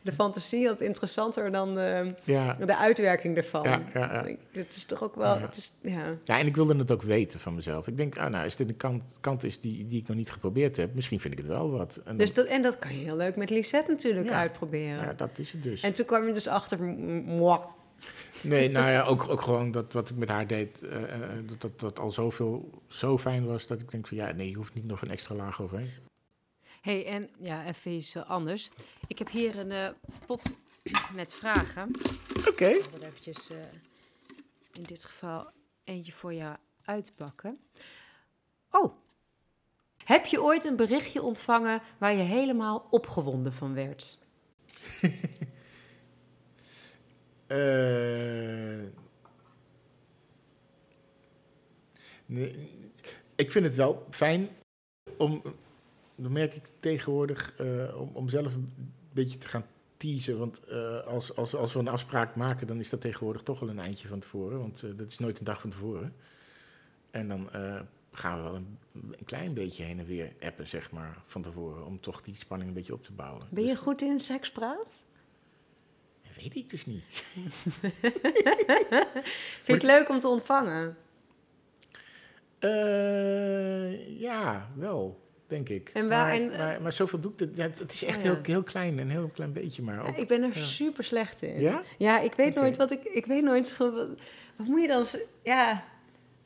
de 0.03 0.13
fantasie 0.13 0.67
had 0.67 0.81
interessanter 0.81 1.51
dan 1.51 1.75
de, 1.75 2.15
Ja, 2.25 2.55
de 2.55 2.77
uitwerking 2.77 3.37
ervan. 3.37 3.63
Ja, 3.63 3.83
ja, 3.95 4.25
Het 4.53 4.75
is 4.75 4.85
toch 4.85 5.03
ook 5.03 5.15
wel... 5.15 5.35
Ja. 5.35 5.41
Het 5.41 5.57
is, 5.57 5.73
ja. 5.81 6.17
ja, 6.25 6.39
en 6.39 6.47
ik 6.47 6.57
wilde 6.57 6.77
het 6.77 6.91
ook 6.91 7.03
weten 7.03 7.41
van 7.41 7.55
mezelf. 7.55 7.87
Ik 7.87 7.97
denk, 7.97 8.19
ah, 8.19 8.31
nou, 8.31 8.45
als 8.45 8.57
dit 8.57 8.69
een 8.69 8.77
kant, 8.77 9.03
kant 9.21 9.45
is 9.45 9.61
die, 9.61 9.87
die 9.87 10.01
ik 10.01 10.09
nog 10.09 10.17
niet 10.17 10.31
geprobeerd 10.31 10.77
heb, 10.77 10.95
misschien 10.95 11.18
vind 11.21 11.33
ik 11.33 11.39
het 11.39 11.49
wel 11.49 11.71
wat. 11.71 11.97
En 11.97 12.03
dan- 12.05 12.17
Dus 12.17 12.35
dat, 12.35 12.47
en 12.47 12.63
dat 12.63 12.79
kan 12.79 12.93
je 12.99 13.05
heel 13.05 13.17
leuk 13.17 13.37
met 13.37 13.51
Lisette 13.51 13.91
natuurlijk 13.91 14.29
Ja. 14.29 14.35
uitproberen. 14.39 15.01
ja, 15.05 15.13
dat 15.13 15.39
is 15.39 15.53
het 15.53 15.63
dus. 15.63 15.83
En 15.83 15.93
toen 15.95 16.07
kwam 16.07 16.27
je 16.27 16.33
dus 16.33 16.47
achter... 16.49 16.81
mwah. 16.83 17.65
Nee, 18.43 18.71
nou 18.71 18.91
ja, 18.91 19.03
ook, 19.03 19.29
ook 19.29 19.41
gewoon 19.43 19.71
dat 19.71 19.93
wat 19.93 20.11
ik 20.11 20.17
met 20.17 20.29
haar 20.29 20.47
deed, 20.47 20.83
eh, 20.83 21.03
eh, 21.15 21.21
dat, 21.47 21.61
dat 21.61 21.81
dat 21.81 21.99
al 21.99 22.11
zoveel, 22.11 22.83
zo 22.89 23.19
fijn 23.19 23.47
was, 23.47 23.67
dat 23.67 23.81
ik 23.81 23.91
denk 23.91 24.07
van, 24.07 24.17
ja, 24.17 24.33
nee, 24.33 24.49
je 24.51 24.57
hoeft 24.57 24.75
niet 24.75 24.85
nog 24.87 25.03
een 25.03 25.11
extra 25.11 25.35
laag 25.35 25.63
overheen. 25.63 25.91
hey, 26.81 27.07
en 27.07 27.31
ja, 27.39 27.67
even 27.67 27.91
iets 27.93 28.15
eh, 28.15 28.31
anders. 28.31 28.71
Ik 29.07 29.19
heb 29.19 29.31
hier 29.31 29.59
een 29.59 29.71
eh, 29.73 29.89
pot 30.27 30.55
met 31.15 31.35
vragen. 31.35 31.91
Oké. 32.49 32.67
Ik 32.67 32.85
wil 32.85 33.03
eventjes 33.03 33.51
eh, 33.51 33.57
in 34.73 34.83
dit 34.83 35.05
geval 35.05 35.51
eentje 35.85 36.13
voor 36.13 36.35
jou 36.35 36.57
uitpakken. 36.85 37.59
Oh, 38.71 38.93
heb 40.09 40.27
je 40.27 40.43
ooit 40.43 40.65
een 40.65 40.77
berichtje 40.77 41.23
ontvangen 41.23 41.83
waar 41.99 42.15
je 42.15 42.23
helemaal 42.23 42.87
opgewonden 42.91 43.53
van 43.53 43.75
werd? 43.75 44.19
Eh, 47.49 48.83
nee, 52.27 52.71
ik 53.35 53.51
vind 53.51 53.65
het 53.65 53.75
wel 53.75 54.07
fijn 54.11 54.49
om, 55.17 55.43
dan 56.15 56.33
merk 56.33 56.55
ik 56.55 56.65
tegenwoordig, 56.81 57.55
eh, 57.57 58.01
om, 58.01 58.11
om 58.13 58.29
zelf 58.29 58.55
een 58.55 58.73
beetje 59.13 59.39
te 59.39 59.49
gaan 59.49 59.67
teasen. 59.97 60.39
Want 60.39 60.65
eh, 60.65 61.07
als, 61.07 61.37
als, 61.37 61.55
als 61.55 61.73
we 61.73 61.79
een 61.79 61.89
afspraak 61.89 62.35
maken, 62.35 62.67
dan 62.67 62.81
is 62.81 62.89
dat 62.89 63.01
tegenwoordig 63.01 63.43
toch 63.43 63.61
wel 63.61 63.69
een 63.69 63.79
eindje 63.79 64.09
van 64.09 64.21
tevoren. 64.21 64.59
Want 64.59 64.81
dat 64.81 65.09
is 65.09 65.19
nooit 65.19 65.39
een 65.39 65.45
dag 65.45 65.61
van 65.61 65.71
tevoren. 65.71 66.15
En 67.11 67.29
dan 67.29 67.51
gaan 68.19 68.37
we 68.37 68.43
wel 68.43 68.55
een, 68.55 68.79
een 68.93 69.25
klein 69.25 69.55
beetje 69.55 69.85
heen 69.85 69.99
en 69.99 70.07
weer 70.07 70.33
appen, 70.41 70.69
zeg 70.69 70.91
maar, 70.91 71.17
van 71.27 71.43
tevoren. 71.43 71.87
Om 71.87 72.01
toch 72.01 72.23
die 72.23 72.35
spanning 72.35 72.69
een 72.71 72.77
beetje 72.77 72.93
op 72.93 73.03
te 73.03 73.13
bouwen. 73.13 73.43
Ben 73.51 73.63
je 73.65 73.69
Dus- 73.71 73.79
goed 73.79 74.03
in 74.03 74.21
sekspraat? 74.21 75.03
weet 76.37 76.55
ik 76.55 76.71
dus 76.71 76.87
niet. 76.87 77.05
Vind 79.63 79.67
je 79.67 79.73
het 79.73 79.83
leuk 79.83 80.09
om 80.09 80.19
te 80.19 80.29
ontvangen? 80.29 80.97
Eh, 82.59 84.21
ja, 84.21 84.69
wel, 84.77 85.21
denk 85.47 85.69
ik. 85.69 85.91
En 85.95 86.09
waar- 86.09 86.25
maar, 86.27 86.33
en, 86.33 86.49
maar, 86.59 86.83
maar 86.83 86.93
zoveel 86.93 87.21
doe 87.21 87.33
ik... 87.33 87.39
Het, 87.39 87.57
ja, 87.57 87.63
het 87.79 87.93
is 87.93 88.03
echt 88.05 88.19
Oh, 88.19 88.25
ja. 88.25 88.31
heel, 88.33 88.39
heel 88.43 88.63
klein, 88.63 88.99
een 88.99 89.11
heel 89.11 89.29
klein 89.29 89.53
beetje 89.53 89.83
maar. 89.83 89.95
Ja, 89.95 90.01
Ook, 90.03 90.17
ik 90.17 90.29
ben 90.29 90.43
er 90.43 90.55
super 90.55 91.05
slecht 91.05 91.43
in. 91.43 91.61
Ja? 91.61 91.83
Ja, 91.99 92.21
ik 92.21 92.35
weet 92.35 92.55
nooit 92.55 92.77
wat 92.77 92.91
ik... 92.91 93.05
Ik 93.05 93.27
weet 93.27 93.43
nooit. 93.43 93.77
Wat, 93.77 93.93
wat 94.57 94.67
moet 94.67 94.81
je 94.81 94.87
dan... 94.89 95.05
Ja, 95.43 95.85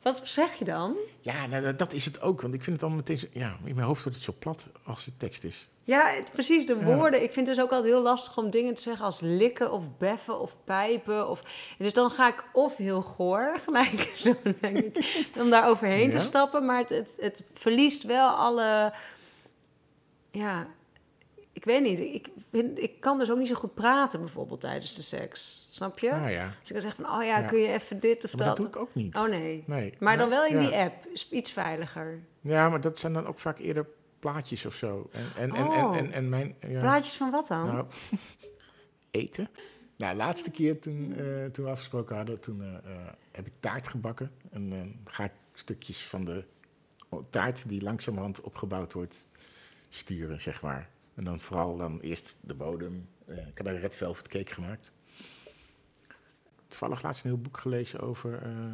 wat 0.03 0.21
zeg 0.23 0.53
je 0.53 0.65
dan? 0.65 0.95
Ja, 1.21 1.45
nou, 1.47 1.75
dat, 1.75 1.93
is 1.93 2.05
het 2.05 2.21
ook. 2.21 2.41
Want 2.41 2.53
ik 2.53 2.63
vind 2.63 2.75
het 2.75 2.81
allemaal 2.85 2.99
meteen... 3.07 3.17
zo- 3.17 3.27
Ja, 3.39 3.57
in 3.63 3.75
mijn 3.75 3.87
hoofd 3.87 4.03
wordt 4.03 4.17
het 4.17 4.25
zo 4.27 4.33
plat 4.39 4.69
als 4.85 5.05
het 5.05 5.19
tekst 5.19 5.43
is. 5.43 5.67
Ja, 5.83 6.07
het- 6.07 6.31
precies, 6.31 6.65
de 6.65 6.75
Ja. 6.75 6.83
woorden. 6.83 7.23
Ik 7.23 7.31
vind 7.33 7.47
het 7.47 7.55
dus 7.55 7.65
ook 7.65 7.71
altijd 7.71 7.93
heel 7.93 8.01
lastig 8.01 8.37
om 8.37 8.49
dingen 8.49 8.73
te 8.75 8.81
zeggen 8.81 9.05
als 9.05 9.19
likken 9.19 9.71
of 9.71 9.97
beffen 9.97 10.39
of 10.39 10.55
pijpen. 10.63 11.29
Of, 11.29 11.43
dus 11.77 11.93
dan 11.93 12.09
ga 12.09 12.27
ik 12.27 12.43
of 12.53 12.77
heel 12.77 13.01
goor 13.01 13.57
gelijk, 13.65 14.13
zo 14.17 14.33
denk 14.61 14.77
ik, 14.77 15.25
om 15.39 15.49
daar 15.49 15.67
overheen 15.67 16.11
te 16.11 16.19
stappen. 16.19 16.65
Maar 16.65 16.77
het, 16.77 16.89
het, 16.89 17.09
het 17.19 17.43
verliest 17.53 18.03
wel 18.03 18.29
alle... 18.29 18.93
Ja, 20.31 20.67
ik 21.53 21.65
weet 21.65 21.81
niet. 21.81 21.99
Ik, 21.99 22.27
vind, 22.51 22.79
ik 22.79 22.99
kan 22.99 23.17
dus 23.17 23.31
ook 23.31 23.37
niet 23.37 23.47
zo 23.47 23.55
goed 23.55 23.73
praten 23.73 24.19
bijvoorbeeld 24.19 24.61
tijdens 24.61 24.95
de 24.95 25.01
seks. 25.01 25.67
Snap 25.69 25.99
je? 25.99 26.11
Ah 26.11 26.31
ja. 26.31 26.45
Dus 26.59 26.67
ik 26.69 26.73
kan 26.73 26.81
zeggen 26.81 27.05
van, 27.05 27.15
oh 27.15 27.23
ja, 27.23 27.39
Ja. 27.39 27.47
kun 27.47 27.59
je 27.59 27.67
even 27.67 27.99
dit 27.99 28.23
of 28.23 28.31
dat 28.31 28.47
dat. 28.47 28.57
doe 28.57 28.67
ik 28.67 28.75
ook 28.75 28.95
niet. 28.95 29.15
Oh 29.15 29.27
nee. 29.27 29.63
Nee. 29.67 29.93
Maar 29.99 30.17
dan 30.17 30.29
wel 30.29 30.45
in 30.45 30.61
ja. 30.61 30.67
die 30.67 30.75
app. 30.77 31.05
Is 31.05 31.29
iets 31.29 31.51
veiliger. 31.51 32.19
Ja, 32.41 32.69
maar 32.69 32.81
dat 32.81 32.99
zijn 32.99 33.13
dan 33.13 33.25
ook 33.27 33.39
vaak 33.39 33.59
eerder 33.59 33.85
plaatjes 34.19 34.65
of 34.65 34.73
zo. 34.75 35.09
En, 35.11 35.25
en, 35.37 35.55
en, 35.55 35.71
en, 35.71 35.85
Oh. 35.85 35.97
en, 35.97 36.11
en 36.11 36.29
mijn... 36.29 36.55
Ja, 36.67 36.79
Plaatjes 36.79 37.13
van 37.15 37.31
wat 37.31 37.47
dan? 37.47 37.65
Nou, 37.67 37.85
eten. 39.11 39.49
Nou, 39.95 40.11
de 40.11 40.17
laatste 40.17 40.51
keer 40.51 40.79
toen, 40.79 41.13
eh, 41.15 41.45
toen 41.45 41.65
we 41.65 41.71
afgesproken 41.71 42.15
hadden, 42.15 42.39
toen 42.39 42.61
eh, 42.61 42.67
eh, 42.75 43.07
heb 43.31 43.45
ik 43.47 43.53
taart 43.59 43.87
gebakken. 43.87 44.31
En 44.51 44.69
dan 44.69 44.95
ga 45.05 45.23
ik 45.23 45.31
stukjes 45.53 46.05
van 46.05 46.25
de 46.25 46.43
taart 47.29 47.69
die 47.69 47.81
langzamerhand 47.81 48.41
opgebouwd 48.41 48.93
wordt, 48.93 49.27
sturen, 49.89 50.41
zeg 50.41 50.61
maar. 50.61 50.89
En 51.15 51.23
dan 51.23 51.39
vooral 51.39 51.77
dan 51.77 51.99
eerst 51.99 52.35
de 52.41 52.53
bodem. 52.53 53.07
Eh, 53.25 53.47
ik 53.47 53.57
had 53.57 53.67
een 53.67 53.79
red 53.79 53.95
velvet 53.95 54.27
cake 54.27 54.53
gemaakt. 54.53 54.91
Toevallig 56.67 57.01
laatst 57.01 57.23
een 57.23 57.29
heel 57.29 57.41
boek 57.41 57.57
gelezen 57.57 57.99
over, 57.99 58.41
eh, 58.41 58.71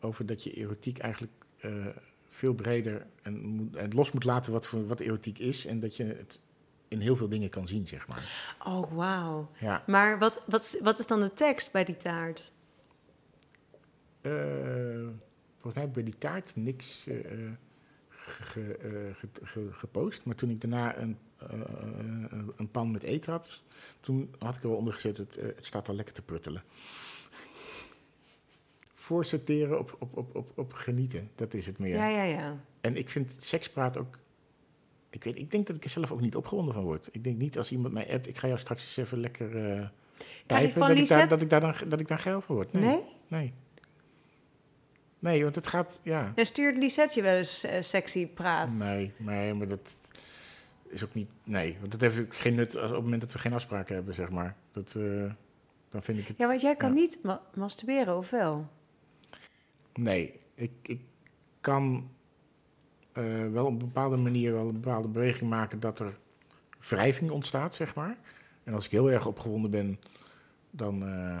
over 0.00 0.26
dat 0.26 0.42
je 0.42 0.52
erotiek 0.52 0.98
eigenlijk 0.98 1.32
eh, 1.56 1.86
veel 2.28 2.54
breder 2.54 3.06
en, 3.22 3.68
en 3.74 3.94
los 3.94 4.12
moet 4.12 4.24
laten 4.24 4.52
wat, 4.52 4.66
voor, 4.66 4.86
wat 4.86 5.00
erotiek 5.00 5.38
is. 5.38 5.66
En 5.66 5.80
dat 5.80 5.96
je 5.96 6.04
het 6.04 6.38
in 6.88 7.00
heel 7.00 7.16
veel 7.16 7.28
dingen 7.28 7.48
kan 7.50 7.68
zien, 7.68 7.86
zeg 7.86 8.08
maar. 8.08 8.54
Oh, 8.64 8.92
wauw. 8.92 9.50
Ja. 9.60 9.82
Maar 9.86 10.18
wat, 10.18 10.42
wat, 10.46 10.78
wat 10.82 10.98
is 10.98 11.06
dan 11.06 11.20
de 11.20 11.32
tekst 11.32 11.72
bij 11.72 11.84
die 11.84 11.96
taart? 11.96 12.52
Eh, 14.20 14.32
volgens 15.52 15.74
mij 15.74 15.82
heb 15.82 15.86
ik 15.86 15.92
bij 15.92 16.02
die 16.02 16.18
taart 16.18 16.56
niks 16.56 17.02
ge- 17.02 17.52
ge- 18.08 19.14
ge- 19.14 19.28
ge- 19.42 19.72
gepost. 19.72 20.24
Maar 20.24 20.34
toen 20.34 20.50
ik 20.50 20.60
daarna 20.60 20.96
een, 20.96 21.18
eh, 21.38 21.60
eh, 21.60 22.38
een 22.56 22.70
pan 22.70 22.90
met 22.90 23.02
eten 23.02 23.32
had, 23.32 23.62
toen 24.00 24.34
had 24.38 24.56
ik 24.56 24.62
er 24.62 24.68
wel 24.68 24.78
onder 24.78 24.92
gezet, 24.92 25.16
het, 25.16 25.36
eh, 25.36 25.46
het 25.46 25.66
staat 25.66 25.88
al 25.88 25.94
lekker 25.94 26.14
te 26.14 26.22
pruttelen. 26.22 26.62
Voorsorteren 28.94 29.78
op, 29.78 29.96
op, 29.98 30.16
op, 30.16 30.34
op, 30.36 30.58
op 30.58 30.72
genieten, 30.72 31.30
dat 31.34 31.54
is 31.54 31.66
het 31.66 31.78
meer. 31.78 31.96
Ja, 31.96 32.08
ja, 32.08 32.22
ja. 32.22 32.60
En 32.80 32.96
ik 32.96 33.10
vind 33.10 33.36
sekspraat 33.40 33.96
ook... 33.96 34.18
Ik, 35.10 35.24
weet, 35.24 35.36
ik 35.36 35.50
denk 35.50 35.66
dat 35.66 35.76
ik 35.76 35.84
er 35.84 35.90
zelf 35.90 36.12
ook 36.12 36.20
niet 36.20 36.36
opgewonden 36.36 36.74
van 36.74 36.82
word. 36.82 37.08
Ik 37.12 37.24
denk 37.24 37.38
niet 37.38 37.58
als 37.58 37.72
iemand 37.72 37.92
mij 37.94 38.12
appt, 38.12 38.28
ik 38.28 38.38
ga 38.38 38.46
jou 38.46 38.58
straks 38.58 38.82
eens 38.82 38.96
even 38.96 39.20
lekker 39.20 39.56
eh 39.56 39.88
Krijg 40.46 40.62
je 40.62 40.68
pijpen, 40.68 40.72
van 40.72 40.88
dat, 40.88 40.98
ik 40.98 41.08
daar, 41.08 41.28
dat, 41.28 41.42
ik 41.42 41.50
daar 41.50 41.60
dan, 41.60 41.74
dat 41.88 42.00
ik 42.00 42.08
daar 42.08 42.18
geil 42.18 42.40
voor 42.40 42.54
word. 42.54 42.72
Nee. 42.72 42.82
Nee? 42.82 43.02
Nee. 43.28 43.52
Nee, 45.18 45.42
want 45.42 45.54
het 45.54 45.66
gaat, 45.66 46.00
ja. 46.02 46.32
En 46.34 46.46
stuurt 46.46 46.76
Lisette 46.76 47.14
je 47.14 47.22
wel 47.22 47.36
eens 47.36 47.64
eh, 47.64 47.82
sexy 47.82 48.26
praat? 48.26 48.70
Nee, 48.70 49.12
nee, 49.16 49.54
maar 49.54 49.68
dat 49.68 49.96
is 50.88 51.04
ook 51.04 51.14
niet. 51.14 51.30
Nee, 51.44 51.76
want 51.80 51.92
dat 51.92 52.00
heeft 52.00 52.20
geen 52.28 52.54
nut 52.54 52.76
als, 52.76 52.90
op 52.90 52.94
het 52.96 53.02
moment 53.04 53.20
dat 53.20 53.32
we 53.32 53.38
geen 53.38 53.52
afspraken 53.52 53.94
hebben, 53.94 54.14
zeg 54.14 54.30
maar. 54.30 54.56
Dat, 54.72 54.94
eh, 54.94 55.32
dan 55.90 56.02
vind 56.02 56.18
ik 56.18 56.26
het. 56.26 56.36
Ja, 56.38 56.46
want 56.46 56.60
jij 56.60 56.76
kan 56.76 56.88
ja. 56.88 56.94
niet 56.94 57.18
ma- 57.22 57.42
masturberen, 57.54 58.16
of 58.16 58.30
wel? 58.30 58.68
Nee, 59.94 60.40
ik, 60.54 60.70
ik 60.82 61.00
kan 61.60 62.10
eh, 63.12 63.48
wel 63.50 63.64
op 63.66 63.72
een 63.72 63.78
bepaalde 63.78 64.16
manier 64.16 64.52
wel 64.52 64.66
een 64.68 64.80
bepaalde 64.80 65.08
beweging 65.08 65.50
maken 65.50 65.80
dat 65.80 65.98
er 66.00 66.18
wrijving 66.88 67.30
ontstaat, 67.30 67.74
zeg 67.74 67.94
maar. 67.94 68.16
En 68.64 68.74
als 68.74 68.84
ik 68.84 68.90
heel 68.90 69.10
erg 69.10 69.26
opgewonden 69.26 69.70
ben, 69.70 70.00
dan 70.70 71.06
eh, 71.06 71.40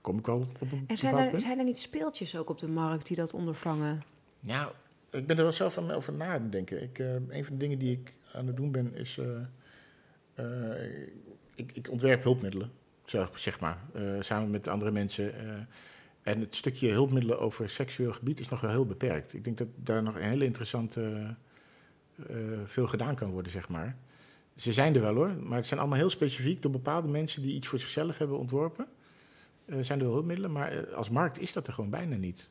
kom 0.00 0.18
ik 0.18 0.26
wel 0.26 0.46
op 0.60 0.72
een 0.72 0.84
En 0.86 0.98
zijn 0.98 1.16
er, 1.16 1.30
punt. 1.30 1.42
zijn 1.42 1.58
er 1.58 1.64
niet 1.64 1.78
speeltjes 1.78 2.36
ook 2.36 2.50
op 2.50 2.58
de 2.58 2.68
markt 2.68 3.06
die 3.06 3.16
dat 3.16 3.32
ondervangen? 3.32 4.02
Nou, 4.40 4.72
ik 5.10 5.26
ben 5.26 5.36
er 5.36 5.42
wel 5.42 5.52
zelf 5.52 5.78
aan 5.78 5.90
over 5.90 6.12
na 6.12 6.38
te 6.38 6.48
denken. 6.48 6.82
Ik, 6.82 6.98
een 6.98 7.44
van 7.44 7.52
de 7.54 7.56
dingen 7.56 7.78
die 7.78 7.92
ik 7.92 8.12
aan 8.32 8.46
het 8.46 8.56
doen 8.56 8.70
ben 8.70 8.94
is. 8.94 9.18
eh, 9.18 10.74
eh, 10.74 11.08
ik, 11.54 11.72
ik 11.72 11.90
ontwerp 11.90 12.22
hulpmiddelen, 12.22 12.70
zeg 13.34 13.60
maar, 13.60 13.78
eh, 13.92 14.02
samen 14.20 14.50
met 14.50 14.68
andere 14.68 14.90
mensen. 14.90 15.32
en 16.22 16.40
het 16.40 16.54
stukje 16.54 16.90
hulpmiddelen 16.90 17.40
over 17.40 17.68
seksueel 17.68 18.12
gebied 18.12 18.40
is 18.40 18.48
nog 18.48 18.60
wel 18.60 18.70
heel 18.70 18.86
beperkt. 18.86 19.34
Ik 19.34 19.44
denk 19.44 19.58
dat 19.58 19.68
daar 19.74 20.02
nog 20.02 20.14
een 20.14 20.22
hele 20.22 20.44
interessante. 20.44 21.34
veel 22.64 22.86
gedaan 22.86 23.14
kan 23.14 23.30
worden, 23.30 23.52
zeg 23.52 23.68
maar. 23.68 23.96
Ze 24.56 24.72
zijn 24.72 24.94
er 24.94 25.00
wel 25.00 25.14
hoor, 25.14 25.32
maar 25.42 25.56
het 25.56 25.66
zijn 25.66 25.80
allemaal 25.80 25.98
heel 25.98 26.10
specifiek 26.10 26.62
door 26.62 26.70
bepaalde 26.70 27.08
mensen 27.08 27.42
die 27.42 27.54
iets 27.54 27.68
voor 27.68 27.78
zichzelf 27.78 28.18
hebben 28.18 28.38
ontworpen. 28.38 28.86
Zijn 29.80 29.98
er 29.98 30.04
wel 30.04 30.14
hulpmiddelen, 30.14 30.52
maar 30.52 30.94
als 30.94 31.10
markt 31.10 31.40
is 31.40 31.52
dat 31.52 31.66
er 31.66 31.72
gewoon 31.72 31.90
bijna 31.90 32.16
niet. 32.16 32.50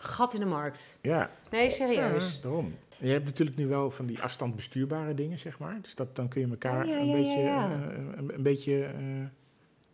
Gat 0.00 0.34
in 0.34 0.40
de 0.40 0.46
markt. 0.46 0.98
Ja, 1.02 1.30
Nee, 1.50 1.70
serieus. 1.70 2.34
ja, 2.34 2.40
daarom. 2.42 2.76
Je 2.98 3.08
hebt 3.08 3.24
natuurlijk 3.24 3.56
nu 3.56 3.66
wel 3.66 3.90
van 3.90 4.06
die 4.06 4.22
afstand 4.22 4.56
bestuurbare 4.56 5.14
dingen, 5.14 5.38
zeg 5.38 5.58
maar. 5.58 5.78
Dus 5.82 5.94
dat, 5.94 6.16
dan 6.16 6.28
kun 6.28 6.40
je 6.40 6.48
elkaar 6.48 6.84
Oh, 6.84 6.90
ja, 6.90 6.98
een, 6.98 7.12
beetje, 7.12 7.40
eh, 7.40 7.70
een, 8.16 8.34
een 8.34 8.42
beetje 8.42 8.84
eh, 8.84 8.92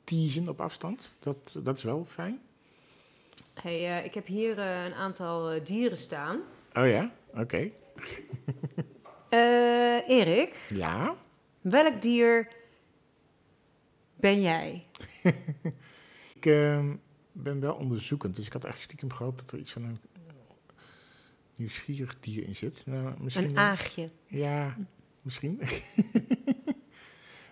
teasen 0.05 0.49
op 0.49 0.61
afstand. 0.61 1.13
Dat, 1.19 1.57
dat 1.63 1.77
is 1.77 1.83
wel 1.83 2.05
fijn. 2.05 2.41
Hey, 3.55 3.99
eh, 3.99 4.05
ik 4.05 4.15
heb 4.15 4.27
hier 4.27 4.59
eh, 4.59 4.85
een 4.85 4.95
aantal 4.95 5.51
eh, 5.51 5.65
dieren 5.65 5.97
staan. 5.99 6.41
Oh 6.73 6.89
ja, 6.89 7.11
oké. 7.35 7.71
Eh, 9.29 10.09
Erik, 10.09 10.57
Ja, 10.69 11.15
welk 11.61 12.03
dier 12.03 12.49
ben 14.17 14.41
jij? 14.41 14.85
ik 16.37 16.47
eh, 16.47 16.85
ben 17.35 17.61
wel 17.61 17.75
onderzoekend. 17.75 18.37
Dus 18.37 18.47
ik 18.47 18.53
had 18.53 18.65
eigenlijk 18.65 18.93
stiekem 18.93 19.19
gehoopt 19.19 19.39
dat 19.39 19.53
er 19.53 19.59
iets 19.59 19.73
van 19.73 19.83
een 19.83 19.99
nieuwsgierig 21.57 22.21
dier 22.21 22.47
in 22.47 22.57
zit. 22.57 22.83
Nou, 22.87 23.15
misschien 23.19 23.49
Een 23.49 23.59
aagje. 23.59 24.11
Ja, 24.27 24.77
misschien. 25.23 25.61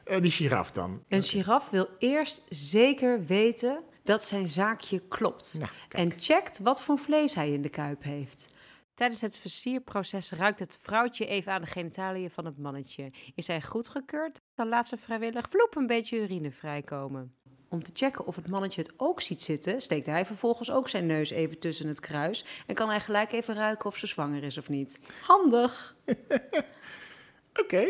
Eh, 0.04 0.20
die 0.20 0.30
giraf 0.30 0.70
dan. 0.70 1.02
Een 1.08 1.22
giraf 1.22 1.70
wil 1.70 1.88
eerst 1.98 2.44
zeker 2.48 3.26
weten 3.26 3.82
dat 4.02 4.24
zijn 4.24 4.48
zaakje 4.48 4.98
klopt. 5.08 5.56
Nou, 5.58 5.70
en 5.88 6.12
checkt 6.18 6.58
wat 6.58 6.82
voor 6.82 6.98
vlees 6.98 7.34
hij 7.34 7.52
in 7.52 7.62
de 7.62 7.68
kuip 7.68 8.02
heeft. 8.02 8.48
Tijdens 8.94 9.20
het 9.20 9.36
versierproces 9.36 10.30
ruikt 10.30 10.58
het 10.58 10.78
vrouwtje 10.82 11.26
even 11.26 11.52
aan 11.52 11.60
de 11.60 11.66
genitaliën 11.66 12.30
van 12.30 12.44
het 12.44 12.58
mannetje. 12.58 13.10
Is 13.34 13.46
hij 13.46 13.62
goedgekeurd, 13.62 14.40
dan 14.54 14.68
laat 14.68 14.88
ze 14.88 14.96
vrijwillig 14.96 15.48
vloep 15.50 15.76
een 15.76 15.86
beetje 15.86 16.18
urine 16.18 16.50
vrijkomen. 16.50 17.34
Om 17.72 17.82
te 17.82 17.90
checken 17.94 18.26
of 18.26 18.36
het 18.36 18.48
mannetje 18.48 18.80
het 18.82 18.92
ook 18.96 19.20
ziet 19.20 19.42
zitten, 19.42 19.80
steekt 19.80 20.06
hij 20.06 20.26
vervolgens 20.26 20.70
ook 20.70 20.88
zijn 20.88 21.06
neus 21.06 21.30
even 21.30 21.58
tussen 21.58 21.88
het 21.88 22.00
kruis 22.00 22.44
en 22.66 22.74
kan 22.74 22.88
hij 22.88 23.00
gelijk 23.00 23.32
even 23.32 23.54
ruiken 23.54 23.86
of 23.86 23.96
ze 23.96 24.06
zwanger 24.06 24.42
is 24.42 24.58
of 24.58 24.68
niet. 24.68 24.98
Handig! 25.22 25.96
Oké. 27.62 27.88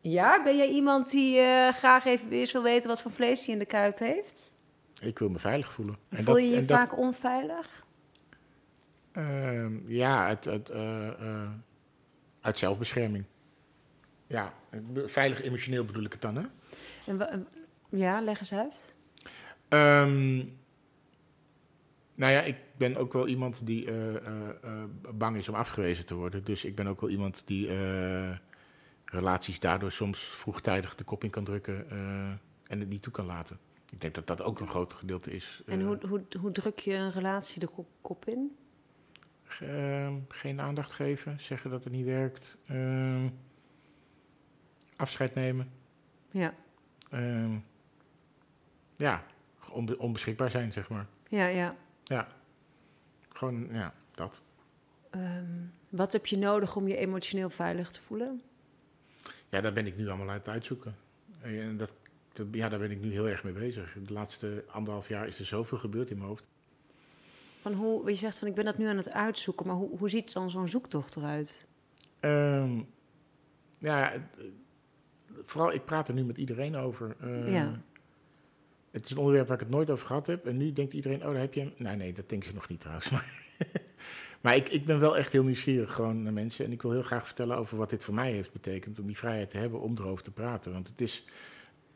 Ja, 0.00 0.42
ben 0.42 0.56
jij 0.56 0.68
iemand 0.68 1.10
die 1.10 1.38
eh, 1.38 1.72
graag 1.72 2.04
even 2.04 2.30
eerst 2.30 2.52
wil 2.52 2.62
weten 2.62 2.88
wat 2.88 3.00
voor 3.02 3.10
vlees 3.10 3.44
hij 3.44 3.52
in 3.54 3.58
de 3.58 3.66
kuip 3.66 3.98
heeft? 3.98 4.54
Ik 5.00 5.18
wil 5.18 5.28
me 5.28 5.38
veilig 5.38 5.72
voelen. 5.72 5.96
En 6.08 6.24
Voel 6.24 6.34
dat- 6.34 6.42
je 6.42 6.48
je 6.48 6.64
dat- 6.64 6.78
vaak 6.78 6.98
onveilig? 6.98 7.84
Ehm, 9.12 9.90
ja, 9.90 10.26
uit, 10.26 10.48
uit, 10.48 10.70
eh, 10.70 11.08
eh, 11.08 11.50
uit 12.40 12.58
zelfbescherming. 12.58 13.24
Ja, 14.26 14.52
veilig 15.06 15.42
emotioneel 15.42 15.84
bedoel 15.84 16.04
ik 16.04 16.12
het 16.12 16.20
dan, 16.22 16.36
hè? 16.36 16.42
En- 17.06 17.48
ja, 17.88 18.20
leg 18.20 18.38
eens 18.40 18.52
uit. 18.52 18.96
Ehm, 19.68 20.36
nou 22.18 22.32
ja, 22.32 22.40
ik 22.40 22.56
ben 22.76 22.96
ook 22.96 23.12
wel 23.12 23.28
iemand 23.28 23.66
die 23.66 23.86
eh, 23.86 24.16
eh, 24.16 24.48
eh, 24.62 24.84
bang 25.14 25.36
is 25.36 25.48
om 25.48 25.54
afgewezen 25.54 26.06
te 26.06 26.14
worden. 26.14 26.44
Dus 26.44 26.64
ik 26.64 26.74
ben 26.74 26.86
ook 26.86 27.00
wel 27.00 27.10
iemand 27.10 27.42
die 27.44 27.70
relaties 29.04 29.60
daardoor 29.60 29.92
soms 29.92 30.18
vroegtijdig 30.18 30.94
de 30.94 31.04
kop 31.04 31.24
in 31.24 31.30
kan 31.30 31.44
drukken 31.44 31.90
en 32.66 32.80
het 32.80 32.88
niet 32.88 33.02
toe 33.02 33.12
kan 33.12 33.26
laten. 33.26 33.58
Ik 33.90 34.00
denk 34.00 34.14
dat 34.14 34.26
dat 34.26 34.42
ook 34.42 34.60
een 34.60 34.68
groot 34.68 34.92
gedeelte 34.92 35.30
is. 35.32 35.62
En 35.66 35.82
hoe, 35.82 35.98
hoe, 36.08 36.22
hoe 36.40 36.52
druk 36.52 36.78
je 36.78 36.94
een 36.94 37.10
relatie 37.10 37.60
de 37.60 37.68
kop, 38.00 38.26
in? 38.26 38.56
Ehm, 39.60 40.14
geen 40.28 40.60
aandacht 40.60 40.92
geven, 40.92 41.40
zeggen 41.40 41.70
dat 41.70 41.84
het 41.84 41.92
niet 41.92 42.04
werkt. 42.04 42.58
Ehm, 42.66 43.28
afscheid 44.96 45.34
nemen. 45.34 45.70
Ja, 46.30 46.54
ja, 48.96 49.24
onbe- 49.70 49.98
onbeschikbaar 49.98 50.50
zijn, 50.50 50.72
zeg 50.72 50.88
maar. 50.88 51.06
ja, 51.28 51.46
ja. 51.46 51.76
Ja, 52.04 52.28
gewoon, 53.28 53.68
ja, 53.72 53.94
dat. 54.14 54.40
Ehm, 55.10 55.44
wat 55.90 56.12
heb 56.12 56.26
je 56.26 56.38
nodig 56.38 56.76
om 56.76 56.88
je 56.88 56.96
emotioneel 56.96 57.50
veilig 57.50 57.90
te 57.90 58.00
voelen? 58.02 58.42
Ja, 59.48 59.60
daar 59.60 59.72
ben 59.72 59.86
ik 59.86 59.96
nu 59.96 60.08
allemaal 60.08 60.28
uit 60.28 60.46
het 60.46 60.54
uitzoeken. 60.54 60.96
En 61.40 61.76
dat, 61.76 61.92
dat- 62.32 62.46
ja, 62.52 62.68
daar 62.68 62.78
ben 62.78 62.90
ik 62.90 63.00
nu 63.00 63.10
heel 63.12 63.28
erg 63.28 63.44
mee 63.44 63.52
bezig. 63.52 63.96
De 64.06 64.12
laatste 64.12 64.64
anderhalf 64.70 65.08
jaar 65.08 65.26
is 65.26 65.38
er 65.38 65.44
zoveel 65.46 65.78
gebeurd 65.78 66.10
in 66.10 66.16
mijn 66.16 66.28
hoofd. 66.28 66.48
Van 67.60 67.72
hoe, 67.72 68.08
je 68.08 68.14
zegt 68.14 68.38
van 68.38 68.48
ik 68.48 68.54
ben 68.54 68.64
dat 68.64 68.78
nu 68.78 68.86
aan 68.86 68.96
het 68.96 69.10
uitzoeken, 69.10 69.66
maar 69.66 69.76
hoe, 69.76 69.98
hoe 69.98 70.08
ziet 70.10 70.32
dan 70.32 70.50
zo'n 70.50 70.68
zoektocht 70.68 71.16
eruit? 71.16 71.66
Ehm, 72.20 72.80
ja, 73.78 74.12
vooral 75.44 75.72
ik 75.72 75.84
praat 75.84 76.08
er 76.08 76.14
nu 76.14 76.24
met 76.24 76.38
iedereen 76.38 76.76
over. 76.76 77.16
Eh, 77.20 77.52
Ja. 77.52 77.80
Het 78.90 79.04
is 79.04 79.10
een 79.10 79.18
onderwerp 79.18 79.46
waar 79.46 79.56
ik 79.56 79.62
het 79.62 79.72
nooit 79.72 79.90
over 79.90 80.06
gehad 80.06 80.26
heb. 80.26 80.46
En 80.46 80.56
nu 80.56 80.72
denkt 80.72 80.92
iedereen, 80.92 81.26
oh, 81.26 81.32
daar 81.32 81.40
heb 81.40 81.54
je 81.54 81.60
hem. 81.60 81.72
Nee, 81.76 81.96
nee, 81.96 82.12
dat 82.12 82.28
denken 82.28 82.48
ze 82.48 82.54
nog 82.54 82.68
niet 82.68 82.80
trouwens. 82.80 83.10
Maar, 84.40 84.56
ik, 84.56 84.68
ik 84.68 84.84
ben 84.84 85.00
wel 85.00 85.16
echt 85.16 85.32
heel 85.32 85.42
nieuwsgierig 85.42 85.94
gewoon 85.94 86.22
naar 86.22 86.32
mensen. 86.32 86.64
En 86.64 86.72
ik 86.72 86.82
wil 86.82 86.90
heel 86.90 87.02
graag 87.02 87.26
vertellen 87.26 87.56
over 87.56 87.76
wat 87.76 87.90
dit 87.90 88.04
voor 88.04 88.14
mij 88.14 88.32
heeft 88.32 88.52
betekend. 88.52 88.98
Om 88.98 89.06
die 89.06 89.16
vrijheid 89.16 89.50
te 89.50 89.56
hebben 89.56 89.80
om 89.80 89.94
erover 89.98 90.24
te 90.24 90.30
praten. 90.30 90.72
Want 90.72 90.88
het 90.88 91.00
is... 91.00 91.24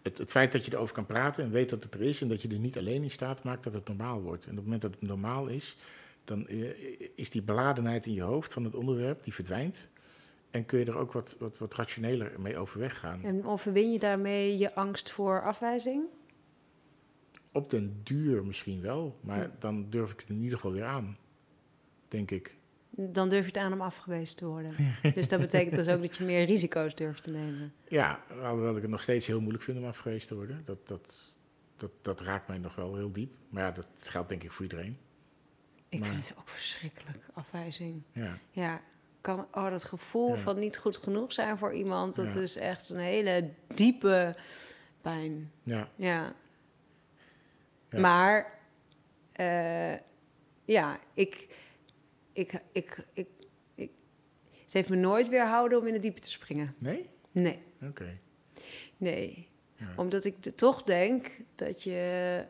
Het, 0.03 0.19
het 0.19 0.31
feit 0.31 0.53
dat 0.53 0.65
je 0.65 0.73
erover 0.73 0.95
kan 0.95 1.07
praten 1.07 1.45
en 1.45 1.51
weet 1.51 1.71
dat 1.71 1.83
het 1.83 1.95
er 1.95 2.03
is... 2.03 2.21
en 2.21 2.29
dat 2.29 2.43
je 2.43 2.49
er 2.49 2.59
niet 2.59 2.79
alleen 2.79 3.03
in 3.03 3.11
staat, 3.11 3.45
maakt 3.45 3.65
dat 3.65 3.75
het 3.75 3.89
normaal 3.89 4.21
wordt. 4.21 4.45
En 4.45 4.51
op 4.51 4.57
het 4.57 4.65
moment 4.65 4.83
dat 4.83 4.91
het 4.91 5.03
normaal 5.03 5.47
is... 5.47 5.77
dan 6.25 6.49
eh, 6.49 6.71
is 7.15 7.31
die 7.31 7.43
beladenheid 7.43 8.07
in 8.07 8.13
je 8.13 8.23
hoofd 8.23 8.53
van 8.53 8.65
het 8.65 8.75
onderwerp... 8.75 9.25
die 9.25 9.35
verdwijnt. 9.35 9.89
En 10.51 10.67
kun 10.67 10.79
je 10.79 10.85
er 10.85 10.99
ook 10.99 11.13
wat, 11.13 11.37
wat, 11.39 11.59
wat 11.59 11.75
rationeler 11.75 12.33
mee 12.39 12.57
overweg 12.57 12.99
gaan. 12.99 13.25
En 13.25 13.47
overwin 13.47 13.93
je 13.93 13.99
daarmee 13.99 14.59
je 14.59 14.75
angst 14.75 15.11
voor 15.11 15.43
afwijzing? 15.43 16.05
Op 17.53 17.71
den 17.71 18.01
duur 18.03 18.45
misschien 18.45 18.81
wel, 18.81 19.19
maar 19.21 19.51
dan 19.59 19.91
durf 19.91 20.13
ik 20.13 20.21
het 20.21 20.29
in 20.29 20.41
ieder 20.43 20.57
geval 20.59 20.73
weer 20.73 20.85
aan. 20.85 21.17
Denk 22.09 22.31
ik. 22.31 22.57
Dan 22.91 23.29
durf 23.29 23.41
je 23.41 23.47
het 23.53 23.57
aan 23.57 23.73
om 23.73 23.81
afgewezen 23.81 24.37
te 24.37 24.47
worden. 24.47 24.75
dus 25.15 25.29
dat 25.29 25.41
betekent 25.41 25.75
dus 25.75 25.89
ook 25.89 26.01
dat 26.01 26.17
je 26.17 26.25
meer 26.25 26.45
risico's 26.45 26.95
durft 26.95 27.23
te 27.23 27.31
nemen. 27.31 27.73
Ja, 27.89 28.25
alhoewel 28.43 28.77
ik 28.77 28.83
het 28.83 28.91
nog 28.91 29.03
steeds 29.03 29.27
heel 29.27 29.41
moeilijk 29.41 29.65
vind 29.65 29.79
om 29.79 29.85
afgewezen 29.85 30.29
te 30.29 30.35
worden. 30.35 30.63
Dat, 30.65 30.89
dat, 30.89 31.37
dat, 31.77 31.91
dat 32.03 32.21
raakt 32.21 32.49
mij 32.49 32.59
nog 32.59 32.75
wel 32.75 32.97
heel 32.97 33.13
diep. 33.13 33.33
Maar 33.49 33.63
ja, 33.63 33.71
dat 33.71 33.87
geldt 34.01 34.29
denk 34.29 34.43
ik 34.43 34.53
voor 34.53 34.63
iedereen. 34.63 34.99
Ik 35.89 35.99
Maar- 36.01 36.09
vind 36.09 36.29
het 36.29 36.39
ook 36.39 36.49
verschrikkelijk, 36.49 37.25
afwijzing. 37.35 38.03
Ja, 38.13 38.39
Ja, 38.51 38.81
kan, 39.21 39.47
oh, 39.53 39.71
dat 39.71 39.85
gevoel 39.85 40.29
Ja. 40.29 40.37
van 40.37 40.59
niet 40.59 40.79
goed 40.79 40.97
genoeg 40.97 41.33
zijn 41.33 41.59
voor 41.59 41.73
iemand, 41.73 42.15
dat 42.15 42.33
Ja. 42.35 42.41
is 42.41 42.57
echt 42.57 42.89
een 42.91 42.99
hele 42.99 43.51
diepe 43.75 44.37
pijn. 45.01 45.51
ja, 45.63 45.89
Ja. 45.97 46.35
Ja. 47.93 48.01
Maar, 48.01 48.59
eh, 49.33 49.95
ja, 50.65 50.99
ik, 51.15 51.57
ik, 52.33 52.53
ik, 52.73 53.05
ik, 53.13 53.29
ik, 53.75 53.91
ze 54.67 54.77
heeft 54.77 54.89
me 54.89 54.97
nooit 54.97 55.29
weerhouden 55.29 55.79
om 55.79 55.87
in 55.87 55.93
de 55.93 55.99
diepe 55.99 56.21
te 56.21 56.31
springen. 56.31 56.75
nee? 56.79 57.09
Nee, 57.33 57.63
Oké. 57.83 58.19
nee. 58.97 59.49
Ja. 59.77 59.87
Omdat 59.97 60.25
ik 60.25 60.43
de- 60.43 60.55
toch 60.55 60.83
denk 60.83 61.31
dat 61.55 61.83
je, 61.83 62.45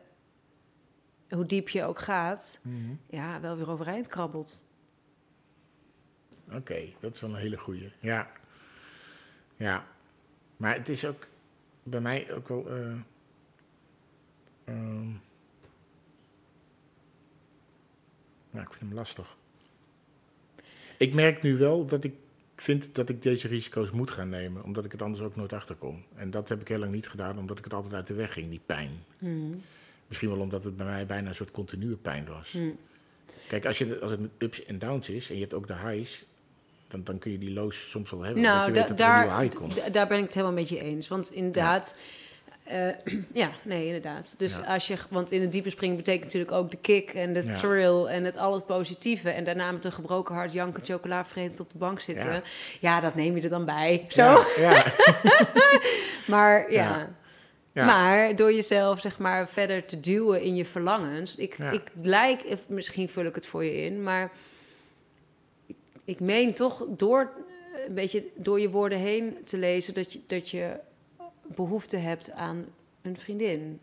hoe 1.29 1.45
diep 1.45 1.69
je 1.69 1.83
ook 1.83 1.99
gaat, 1.99 2.59
Mhm. 2.63 2.93
ja, 3.09 3.39
wel 3.39 3.57
weer 3.57 3.69
overeind 3.69 4.07
krabbelt. 4.07 4.65
Oké, 6.51 6.89
dat 6.99 7.15
is 7.15 7.21
wel 7.21 7.29
een 7.29 7.35
hele 7.35 7.57
goeie. 7.57 7.91
Ja. 7.99 8.31
Ja. 9.55 9.87
Maar 10.57 10.73
het 10.75 10.89
is 10.89 11.05
ook 11.05 11.27
bij 11.83 12.01
mij 12.01 12.33
ook 12.33 12.47
wel... 12.47 12.69
eh, 12.69 12.93
ehm, 14.63 15.11
nou, 18.53 18.65
ik 18.65 18.73
vind 18.73 18.89
hem 18.89 18.93
lastig. 18.93 19.35
Ik 20.97 21.13
merk 21.13 21.41
nu 21.41 21.57
wel 21.57 21.85
dat 21.85 22.03
ik 22.03 22.13
vind 22.55 22.95
dat 22.95 23.09
ik 23.09 23.21
deze 23.21 23.47
risico's 23.47 23.91
moet 23.91 24.11
gaan 24.11 24.29
nemen, 24.29 24.63
omdat 24.63 24.85
ik 24.85 24.91
het 24.91 25.01
anders 25.01 25.21
ook 25.23 25.35
nooit 25.35 25.53
achterkom. 25.53 26.03
En 26.15 26.31
dat 26.31 26.49
heb 26.49 26.61
ik 26.61 26.67
heel 26.67 26.77
lang 26.77 26.91
niet 26.91 27.09
gedaan, 27.09 27.37
omdat 27.39 27.57
ik 27.57 27.63
het 27.63 27.73
altijd 27.73 27.93
uit 27.93 28.07
de 28.07 28.13
weg 28.13 28.33
ging, 28.33 28.49
die 28.49 28.61
pijn. 28.65 29.03
Mhm. 29.17 29.55
Misschien 30.07 30.29
wel 30.29 30.39
omdat 30.39 30.63
het 30.63 30.77
bij 30.77 30.85
mij 30.85 31.05
bijna 31.05 31.29
een 31.29 31.35
soort 31.35 31.51
continue 31.51 31.95
pijn 31.95 32.25
was. 32.27 32.51
Mhm. 32.51 32.69
Kijk, 33.47 33.65
als, 33.65 33.77
je, 33.77 33.99
als 34.01 34.11
het 34.11 34.19
met 34.19 34.29
ups 34.37 34.65
en 34.65 34.79
downs 34.79 35.09
is 35.09 35.29
en 35.29 35.35
je 35.35 35.41
hebt 35.41 35.53
ook 35.53 35.67
de 35.67 35.75
highs, 35.75 36.25
dan, 36.87 37.03
dan 37.03 37.19
kun 37.19 37.31
je 37.31 37.37
die 37.37 37.53
lows 37.53 37.89
soms 37.89 38.11
wel 38.11 38.21
hebben. 38.21 38.43
Nou, 38.43 38.59
je 38.59 38.65
da- 38.65 38.79
weet 38.79 38.87
dat 38.87 38.99
er 38.99 39.05
een 39.05 39.11
nieuwe 39.13 39.27
daar, 39.29 39.41
high 39.41 39.55
komt. 39.57 39.75
da- 39.75 39.89
daar 39.89 40.07
ben 40.07 40.17
ik 40.17 40.23
het 40.23 40.33
helemaal 40.33 40.55
met 40.55 40.69
je 40.69 40.79
eens. 40.79 41.07
Want 41.07 41.31
inderdaad, 41.31 41.97
eh, 42.63 42.87
ja, 43.33 43.51
nee, 43.61 43.85
inderdaad. 43.85 44.33
Dus 44.37 44.57
Ja. 44.57 44.73
als 44.73 44.87
je, 44.87 44.95
want 45.09 45.31
in 45.31 45.41
het 45.41 45.51
diepe 45.51 45.69
springen 45.69 45.95
betekent 45.95 46.23
natuurlijk 46.23 46.51
ook 46.51 46.71
de 46.71 46.77
kick 46.77 47.13
en 47.13 47.33
de 47.33 47.43
Ja. 47.45 47.53
thrill 47.57 48.05
en 48.05 48.23
het 48.23 48.37
al 48.37 48.53
het 48.53 48.65
positieve. 48.65 49.29
En 49.29 49.43
daarna 49.43 49.71
met 49.71 49.85
een 49.85 49.91
gebroken 49.91 50.35
hart 50.35 50.53
janken, 50.53 50.85
chocola 50.85 51.25
vretend 51.25 51.59
op 51.59 51.71
de 51.71 51.77
bank 51.77 51.99
zitten. 51.99 52.31
Ja. 52.33 52.41
Ja. 52.79 52.99
dat 53.01 53.15
neem 53.15 53.35
je 53.35 53.41
er 53.41 53.49
dan 53.49 53.65
bij. 53.65 54.05
Zo. 54.07 54.43
Maar 56.27 56.71
ja. 56.71 57.09
Maar 57.73 58.35
door 58.35 58.53
jezelf 58.53 58.99
zeg 59.01 59.17
maar 59.19 59.49
verder 59.49 59.85
te 59.85 59.99
duwen 59.99 60.41
in 60.41 60.55
je 60.55 60.65
verlangens. 60.65 61.35
Ik, 61.35 61.57
ik 61.71 61.81
lijk, 62.01 62.43
of 62.47 62.69
misschien 62.69 63.09
vul 63.09 63.25
ik 63.25 63.35
het 63.35 63.45
voor 63.45 63.63
je 63.63 63.75
in, 63.75 64.03
maar 64.03 64.31
ik, 65.65 65.75
ik 66.05 66.19
meen 66.19 66.53
toch 66.53 66.85
door 66.89 67.19
eh, 67.75 67.87
een 67.87 67.93
beetje 67.93 68.23
door 68.35 68.59
je 68.59 68.69
woorden 68.69 68.97
heen 68.97 69.37
te 69.45 69.57
lezen 69.57 69.93
dat 69.93 70.13
je, 70.13 70.19
dat 70.27 70.49
je 70.49 70.71
behoefte 71.55 71.97
hebt 71.97 72.31
aan 72.31 72.65
een 73.01 73.17
vriendin. 73.17 73.79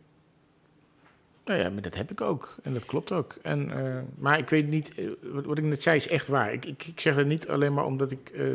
Nou 1.45 1.63
ja, 1.63 1.71
maar 1.71 1.83
dat 1.83 1.95
heb 1.95 2.11
ik 2.11 2.21
ook. 2.21 2.57
En 2.63 2.73
dat 2.73 2.85
klopt 2.85 3.13
ook. 3.13 3.35
En, 3.43 3.71
eh, 3.71 4.03
maar 4.19 4.39
ik 4.39 4.49
weet 4.49 4.69
niet, 4.69 4.95
eh, 4.95 5.09
wat, 5.23 5.45
wat 5.45 5.59
ik 5.59 5.65
net 5.65 5.83
zei 5.83 5.97
is 5.97 6.09
echt 6.09 6.29
waar. 6.29 6.53
Ik, 6.53 6.65
ik, 6.65 6.87
ik 6.87 7.01
zeg 7.01 7.17
dat 7.17 7.27
niet 7.27 7.49
alleen 7.49 7.75
maar 7.75 7.85
omdat 7.85 8.11
ik 8.11 8.29
eh, 8.29 8.47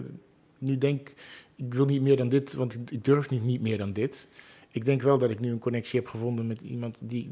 nu 0.57 0.77
denk, 0.77 1.13
ik 1.55 1.73
wil 1.73 1.85
niet 1.85 2.01
meer 2.01 2.17
dan 2.17 2.29
dit, 2.29 2.53
want 2.53 2.73
ik, 2.73 2.91
ik 2.91 3.05
durf 3.05 3.29
niet, 3.29 3.43
niet 3.43 3.61
meer 3.61 3.77
dan 3.77 3.93
dit. 3.93 4.27
Ik 4.71 4.85
denk 4.85 5.01
wel 5.01 5.17
dat 5.17 5.29
ik 5.29 5.39
nu 5.39 5.51
een 5.51 5.59
connectie 5.59 5.99
heb 5.99 6.09
gevonden 6.09 6.47
met 6.47 6.61
iemand 6.61 6.97
die, 6.99 7.31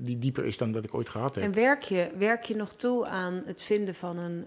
die 0.00 0.18
dieper 0.18 0.44
is 0.44 0.56
dan 0.56 0.72
dat 0.72 0.84
ik 0.84 0.94
ooit 0.94 1.08
gehad 1.08 1.34
heb. 1.34 1.44
En 1.44 1.54
werk 1.54 1.82
je, 1.82 2.10
werk 2.16 2.44
je 2.44 2.56
nog 2.56 2.72
toe 2.72 3.06
aan 3.06 3.42
het 3.46 3.62
vinden 3.62 3.94
van 3.94 4.18
een 4.18 4.46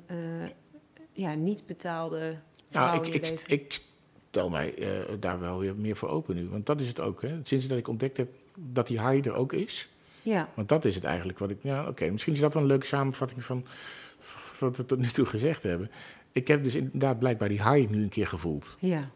ja, 1.13 1.33
niet 1.33 1.65
betaalde 1.65 2.37
vrouw 2.69 2.95
Nou, 2.95 3.05
ik, 3.05 3.13
ik, 3.13 3.43
ik 3.47 3.81
stel 4.35 4.49
mij 4.49 4.73
eh, 4.73 4.89
daar 5.19 5.39
wel 5.39 5.59
weer 5.59 5.75
meer 5.75 5.95
voor 5.95 6.09
open 6.09 6.35
nu. 6.35 6.47
Want 6.49 6.65
dat 6.65 6.79
is 6.79 6.87
het 6.87 6.99
ook. 6.99 7.21
Hè. 7.21 7.39
Sinds 7.43 7.67
dat 7.67 7.77
ik 7.77 7.87
ontdekt 7.87 8.17
heb 8.17 8.29
dat 8.55 8.87
die 8.87 9.07
high 9.07 9.27
er 9.27 9.35
ook 9.35 9.53
is. 9.53 9.89
ja, 10.21 10.49
Want 10.53 10.69
dat 10.69 10.85
is 10.85 10.95
het 10.95 11.03
eigenlijk 11.03 11.39
wat 11.39 11.49
ik... 11.49 11.57
Ja, 11.61 11.87
oké. 11.87 12.09
misschien 12.09 12.33
is 12.33 12.39
dat 12.39 12.53
wel 12.53 12.63
een 12.63 12.67
leuke 12.67 12.85
samenvatting 12.85 13.43
van, 13.43 13.65
van 14.19 14.67
wat 14.67 14.77
we 14.77 14.85
tot 14.85 14.99
nu 14.99 15.07
toe 15.07 15.25
gezegd 15.25 15.63
hebben. 15.63 15.91
Ik 16.31 16.47
heb 16.47 16.63
dus 16.63 16.75
inderdaad 16.75 17.19
blijkbaar 17.19 17.49
die 17.49 17.71
high 17.71 17.89
nu 17.89 18.03
een 18.03 18.09
keer 18.09 18.27
gevoeld. 18.27 18.75
ja. 18.79 19.09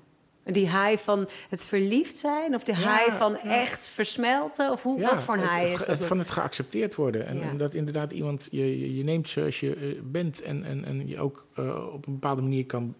Die 0.43 0.70
high 0.70 0.97
van 1.03 1.28
het 1.49 1.65
verliefd 1.65 2.17
zijn? 2.17 2.55
Of 2.55 2.63
de 2.63 2.72
Ja, 2.72 2.97
high 2.97 3.17
van 3.17 3.32
ja. 3.32 3.61
echt 3.61 3.88
versmelten? 3.88 4.72
Of 4.72 4.84
hoe, 4.84 4.99
Ja, 4.99 5.09
wat 5.09 5.24
voor 5.24 5.34
een 5.34 5.39
high 5.39 5.74
is 5.74 5.86
het-? 5.86 6.05
Van 6.05 6.20
het 6.20 6.30
geaccepteerd 6.30 6.95
worden. 6.95 7.26
En, 7.26 7.57
dat 7.57 7.74
inderdaad 7.74 8.11
iemand 8.11 8.47
je, 8.51 8.80
je, 8.80 8.95
je 8.95 9.03
neemt 9.03 9.30
zoals 9.30 9.59
je 9.59 9.76
eh, 9.76 10.01
bent. 10.03 10.41
En, 10.41 10.63
en, 10.63 10.86
en 10.86 11.07
je 11.07 11.20
ook 11.20 11.45
eh, 11.55 11.93
op 11.93 12.07
een 12.07 12.13
bepaalde 12.13 12.41
manier 12.41 12.65
kan, 12.65 12.95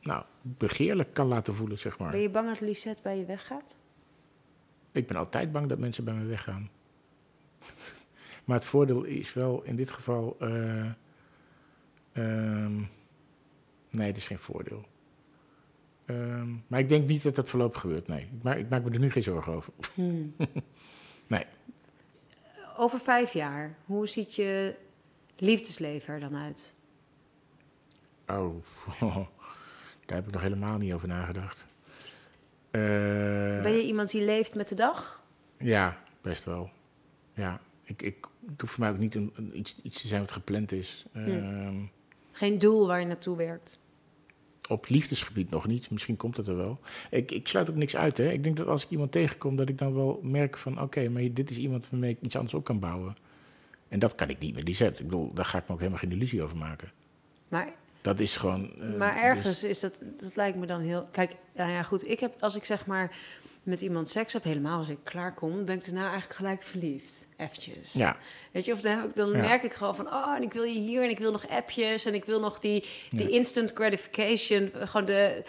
nou, 0.00 0.24
begeerlijk 0.42 1.14
kan 1.14 1.26
laten 1.26 1.54
voelen, 1.54 1.78
zeg 1.78 1.98
maar. 1.98 2.10
Ben 2.10 2.20
je 2.20 2.28
bang 2.30 2.48
dat 2.48 2.60
Lisette 2.60 3.02
bij 3.02 3.18
je 3.18 3.24
weggaat? 3.24 3.78
Ik 4.92 5.06
ben 5.06 5.16
altijd 5.16 5.52
bang 5.52 5.68
dat 5.68 5.78
mensen 5.78 6.04
bij 6.04 6.14
me 6.14 6.24
weggaan. 6.24 6.70
maar 8.44 8.56
het 8.56 8.64
voordeel 8.64 9.02
is 9.04 9.32
wel 9.32 9.62
in 9.62 9.76
dit 9.76 9.90
geval. 9.90 10.36
eh, 10.38 10.84
ehm, 12.12 12.76
nee, 13.90 14.06
het 14.06 14.16
is 14.16 14.26
geen 14.26 14.38
voordeel. 14.38 14.84
Ehm, 16.04 16.48
maar 16.66 16.78
ik 16.78 16.88
denk 16.88 17.08
niet 17.08 17.22
dat 17.22 17.34
dat 17.34 17.48
voorlopig 17.48 17.80
gebeurt. 17.80 18.06
Nee, 18.08 18.20
ik 18.22 18.42
maak, 18.42 18.56
ik 18.56 18.68
maak 18.68 18.84
me 18.84 18.90
er 18.90 18.98
nu 18.98 19.10
geen 19.10 19.22
zorgen 19.22 19.52
over. 19.52 19.72
Nee. 21.26 21.44
Over 22.76 23.00
vijf 23.00 23.32
jaar, 23.32 23.76
hoe 23.84 24.08
ziet 24.08 24.34
je 24.34 24.74
liefdesleven 25.36 26.14
er 26.14 26.20
dan 26.20 26.36
uit? 26.36 26.74
Oh, 28.26 28.64
daar 30.10 30.18
heb 30.18 30.26
ik 30.28 30.32
nog 30.34 30.42
helemaal 30.42 30.78
niet 30.78 30.92
over 30.92 31.08
nagedacht. 31.08 31.64
Eh, 32.70 32.80
ben 33.62 33.72
je 33.72 33.82
iemand 33.86 34.10
die 34.10 34.24
leeft 34.24 34.54
met 34.54 34.68
de 34.68 34.74
dag? 34.74 35.22
Ja, 35.58 35.98
best 36.20 36.44
wel. 36.44 36.70
Ja, 37.34 37.60
ik, 37.82 38.02
ik, 38.02 38.26
het 38.50 38.60
hoeft 38.60 38.72
voor 38.72 38.82
mij 38.84 38.92
ook 38.92 38.98
niet 38.98 39.14
een, 39.14 39.32
een- 39.34 39.58
iets, 39.58 39.76
iets 39.82 40.00
te 40.00 40.06
zijn 40.08 40.20
wat 40.20 40.32
gepland 40.32 40.72
is. 40.72 41.04
Ehm, 41.12 41.76
Geen 42.32 42.58
doel 42.58 42.86
waar 42.86 43.00
je 43.00 43.06
naartoe 43.06 43.36
werkt? 43.36 43.78
Op 44.68 44.88
liefdesgebied 44.88 45.50
nog 45.50 45.66
niet. 45.66 45.90
Misschien 45.90 46.16
komt 46.16 46.36
het 46.36 46.48
er 46.48 46.56
wel. 46.56 46.80
Ik, 47.10 47.30
ik 47.30 47.48
sluit 47.48 47.70
ook 47.70 47.76
niks 47.76 47.96
uit. 47.96 48.16
Hè. 48.16 48.30
Ik 48.30 48.42
denk 48.42 48.56
dat 48.56 48.66
als 48.66 48.84
ik 48.84 48.90
iemand 48.90 49.12
tegenkom, 49.12 49.56
dat 49.56 49.68
ik 49.68 49.78
dan 49.78 49.94
wel 49.94 50.20
merk 50.22 50.56
van... 50.56 50.80
oké, 50.80 51.08
maar 51.08 51.22
dit 51.32 51.50
is 51.50 51.56
iemand 51.56 51.90
waarmee 51.90 52.10
ik 52.10 52.18
iets 52.20 52.36
anders 52.36 52.54
op 52.54 52.64
kan 52.64 52.78
bouwen. 52.78 53.16
En 53.88 53.98
dat 53.98 54.14
kan 54.14 54.28
ik 54.28 54.38
niet 54.38 54.54
met 54.54 54.66
die 54.66 54.74
zet. 54.74 54.98
Ik 54.98 55.04
bedoel, 55.04 55.32
daar 55.34 55.44
ga 55.44 55.58
ik 55.58 55.66
me 55.66 55.72
ook 55.72 55.78
helemaal 55.78 56.00
geen 56.00 56.12
illusie 56.12 56.42
over 56.42 56.56
maken. 56.56 56.90
Maar 57.48 57.72
Dat 58.00 58.20
is 58.20 58.36
gewoon... 58.36 58.70
eh, 58.80 58.94
Maar 58.96 59.12
dus- 59.14 59.22
ergens 59.22 59.64
is 59.64 59.80
dat, 59.80 59.94
dat 60.20 60.36
lijkt 60.36 60.56
me 60.58 60.66
dan 60.66 60.80
heel. 60.80 61.08
Kijk, 61.12 61.32
nou 61.54 61.70
ja, 61.70 61.82
goed. 61.82 62.08
Ik 62.08 62.20
heb, 62.20 62.34
als 62.42 62.56
ik 62.56 62.64
zeg 62.64 62.86
maar 62.86 63.16
met 63.62 63.80
iemand 63.80 64.08
seks 64.08 64.32
heb, 64.32 64.42
helemaal 64.42 64.78
als 64.78 64.88
ik 64.88 64.98
klaar 65.02 65.34
kom, 65.34 65.64
ben 65.64 65.76
ik 65.76 65.84
daarna 65.84 66.02
eigenlijk 66.04 66.34
gelijk 66.34 66.62
verliefd. 66.62 67.28
Eventjes. 67.36 67.92
ja, 67.92 68.16
Weet 68.52 68.64
je, 68.64 68.72
of 68.72 68.80
dan, 68.80 69.12
Ja. 69.14 69.40
merk 69.40 69.62
ik 69.62 69.72
gewoon 69.72 69.94
van, 69.94 70.06
oh, 70.06 70.34
en 70.36 70.42
ik 70.42 70.52
wil 70.52 70.62
je 70.62 70.78
hier 70.80 71.02
en 71.02 71.10
ik 71.10 71.18
wil 71.18 71.32
nog 71.32 71.48
appjes 71.48 72.04
en 72.04 72.14
ik 72.14 72.24
wil 72.24 72.40
nog 72.40 72.58
die, 72.58 72.84
die 73.10 73.28
Ja. 73.28 73.36
instant 73.36 73.72
gratification. 73.72 74.70
Gewoon 74.74 75.04
de, 75.06 75.42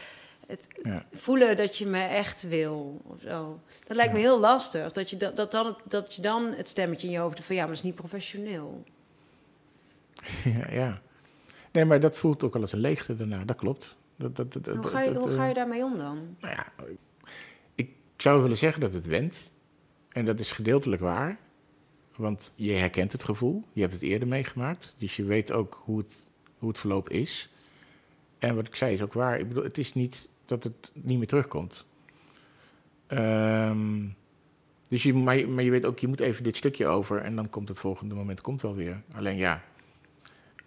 het 0.48 0.68
ja. 0.84 1.06
voelen 1.14 1.58
dat 1.58 1.78
je 1.78 1.86
me 1.86 2.04
echt 2.04 2.42
wil. 2.42 3.02
Of 3.04 3.20
zo. 3.22 3.60
Dat 3.88 3.98
lijkt 3.98 4.14
me 4.14 4.20
heel 4.20 4.40
lastig. 4.40 4.92
Dat 4.92 5.10
je, 5.10 5.18
dat, 5.18 5.36
dat, 5.36 5.52
dan, 5.52 5.66
het- 5.66 5.78
dat 5.92 6.16
je 6.16 6.22
dan 6.22 6.54
het 6.58 6.70
stemmetje 6.70 7.08
in 7.08 7.14
je 7.14 7.20
hoofd 7.20 7.34
hebt 7.36 7.46
van, 7.48 7.56
ja, 7.56 7.62
maar 7.62 7.70
dat 7.72 7.80
is 7.84 7.86
niet 7.90 7.96
professioneel. 8.00 8.84
ja, 10.60 10.72
ja. 10.72 11.02
Nee, 11.72 11.86
maar 11.86 12.00
dat 12.00 12.18
voelt 12.18 12.44
ook 12.44 12.54
wel 12.54 12.62
als 12.62 12.72
een 12.72 12.80
leegte 12.80 13.16
daarna. 13.16 13.46
Dat 13.46 13.56
klopt. 13.56 13.98
Dat, 14.16 14.36
dat, 14.36 14.54
dat, 14.54 14.66
Hoe 14.66 14.84
ga 14.88 15.02
je, 15.02 15.14
hoe 15.14 15.30
eh, 15.30 15.36
ga 15.36 15.46
je 15.46 15.54
daarmee 15.54 15.84
om 15.84 15.98
dan? 15.98 16.36
Nou 16.40 16.54
ja, 16.54 16.68
ik 17.76 17.90
zou 18.18 18.42
willen 18.42 18.58
zeggen 18.58 18.82
dat 18.82 18.94
het 18.94 19.06
went. 19.06 19.52
En 20.10 20.26
dat 20.26 20.40
is 20.40 20.52
gedeeltelijk 20.52 21.02
waar. 21.02 21.40
Want 22.16 22.52
je 22.56 22.72
herkent 22.74 23.12
het 23.12 23.24
gevoel. 23.24 23.64
Je 23.74 23.82
hebt 23.82 23.94
het 23.94 24.02
eerder 24.02 24.28
meegemaakt. 24.28 24.96
Dus 24.98 25.16
je 25.16 25.24
weet 25.24 25.52
ook 25.52 25.82
hoe 25.84 25.98
het, 25.98 26.30
hoe 26.58 26.70
het 26.70 26.80
verloop 26.80 27.10
is. 27.10 27.50
En 28.40 28.56
wat 28.56 28.68
ik 28.68 28.76
zei 28.76 28.94
is 28.94 29.02
ook 29.02 29.14
waar. 29.14 29.40
Ik 29.40 29.48
bedoel, 29.48 29.64
het 29.64 29.78
is 29.78 29.94
niet 29.94 30.28
dat 30.46 30.64
het 30.64 30.92
niet 30.94 31.18
meer 31.18 31.28
terugkomt. 31.28 31.86
Ehm, 33.08 34.06
dus 34.88 35.04
je, 35.04 35.14
maar, 35.14 35.38
je- 35.38 35.48
maar 35.48 35.64
je 35.64 35.72
weet 35.72 35.86
ook, 35.86 36.00
je 36.00 36.08
moet 36.08 36.20
even 36.20 36.44
dit 36.44 36.58
stukje 36.58 36.88
over. 36.88 37.18
En 37.18 37.36
dan 37.36 37.50
komt 37.50 37.70
het 37.70 37.80
volgende 37.80 38.16
moment 38.16 38.42
komt 38.42 38.62
wel 38.62 38.76
weer. 38.76 39.02
Alleen 39.14 39.38
ja, 39.38 39.64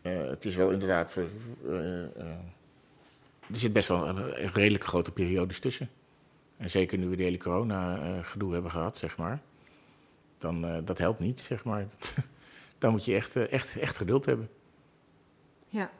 eh, 0.04 0.28
het 0.28 0.44
is 0.44 0.54
wel 0.54 0.70
inderdaad... 0.70 1.16
eh, 1.16 2.04
eh, 2.04 2.38
er 3.50 3.56
zit 3.58 3.72
best 3.72 3.88
wel 3.88 4.08
een, 4.08 4.32
redelijk 4.52 4.84
grote 4.84 5.10
periodes 5.10 5.58
tussen. 5.58 5.90
En 6.56 6.70
zeker 6.70 6.98
nu 6.98 7.08
we 7.08 7.16
de 7.16 7.22
hele 7.22 7.36
corona-gedoe 7.38 8.52
hebben 8.52 8.70
gehad, 8.70 8.96
zeg 8.98 9.16
maar. 9.16 9.40
Dan, 10.38 10.84
dat 10.84 10.98
helpt 10.98 11.20
niet, 11.20 11.40
zeg 11.40 11.64
maar. 11.64 11.86
dan 12.78 12.90
moet 12.90 13.04
je 13.04 13.14
echt, 13.14 13.36
echt, 13.36 13.76
echt 13.78 13.96
geduld 13.96 14.24
hebben. 14.26 14.48
Ja. 15.66 15.90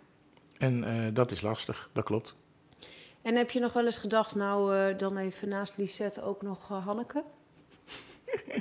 En 0.59 1.15
dat 1.15 1.31
is 1.31 1.41
lastig, 1.41 1.91
dat 1.93 2.05
klopt. 2.05 2.37
En 3.23 3.37
heb 3.37 3.51
je 3.51 3.61
nog 3.61 3.73
wel 3.73 3.85
eens 3.85 3.99
gedacht, 3.99 4.35
nou 4.35 4.95
dan 4.97 5.17
even 5.17 5.49
naast 5.49 5.77
Lisette 5.77 6.23
ook 6.23 6.43
nog 6.43 6.69
Hanneke? 6.69 7.25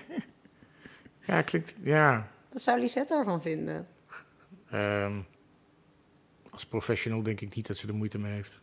Ja, 1.26 1.42
klinkt... 1.42 1.76
Ja, 1.82 2.32
Wat 2.52 2.62
zou 2.62 2.80
Lisette 2.80 3.14
daarvan 3.14 3.42
vinden? 3.42 3.88
ehm, 4.70 5.20
als 6.54 6.66
professional 6.66 7.24
denk 7.24 7.42
ik 7.42 7.56
niet 7.56 7.68
dat 7.68 7.78
ze 7.78 7.88
er 7.88 7.96
moeite 7.96 8.20
mee 8.20 8.34
heeft. 8.34 8.62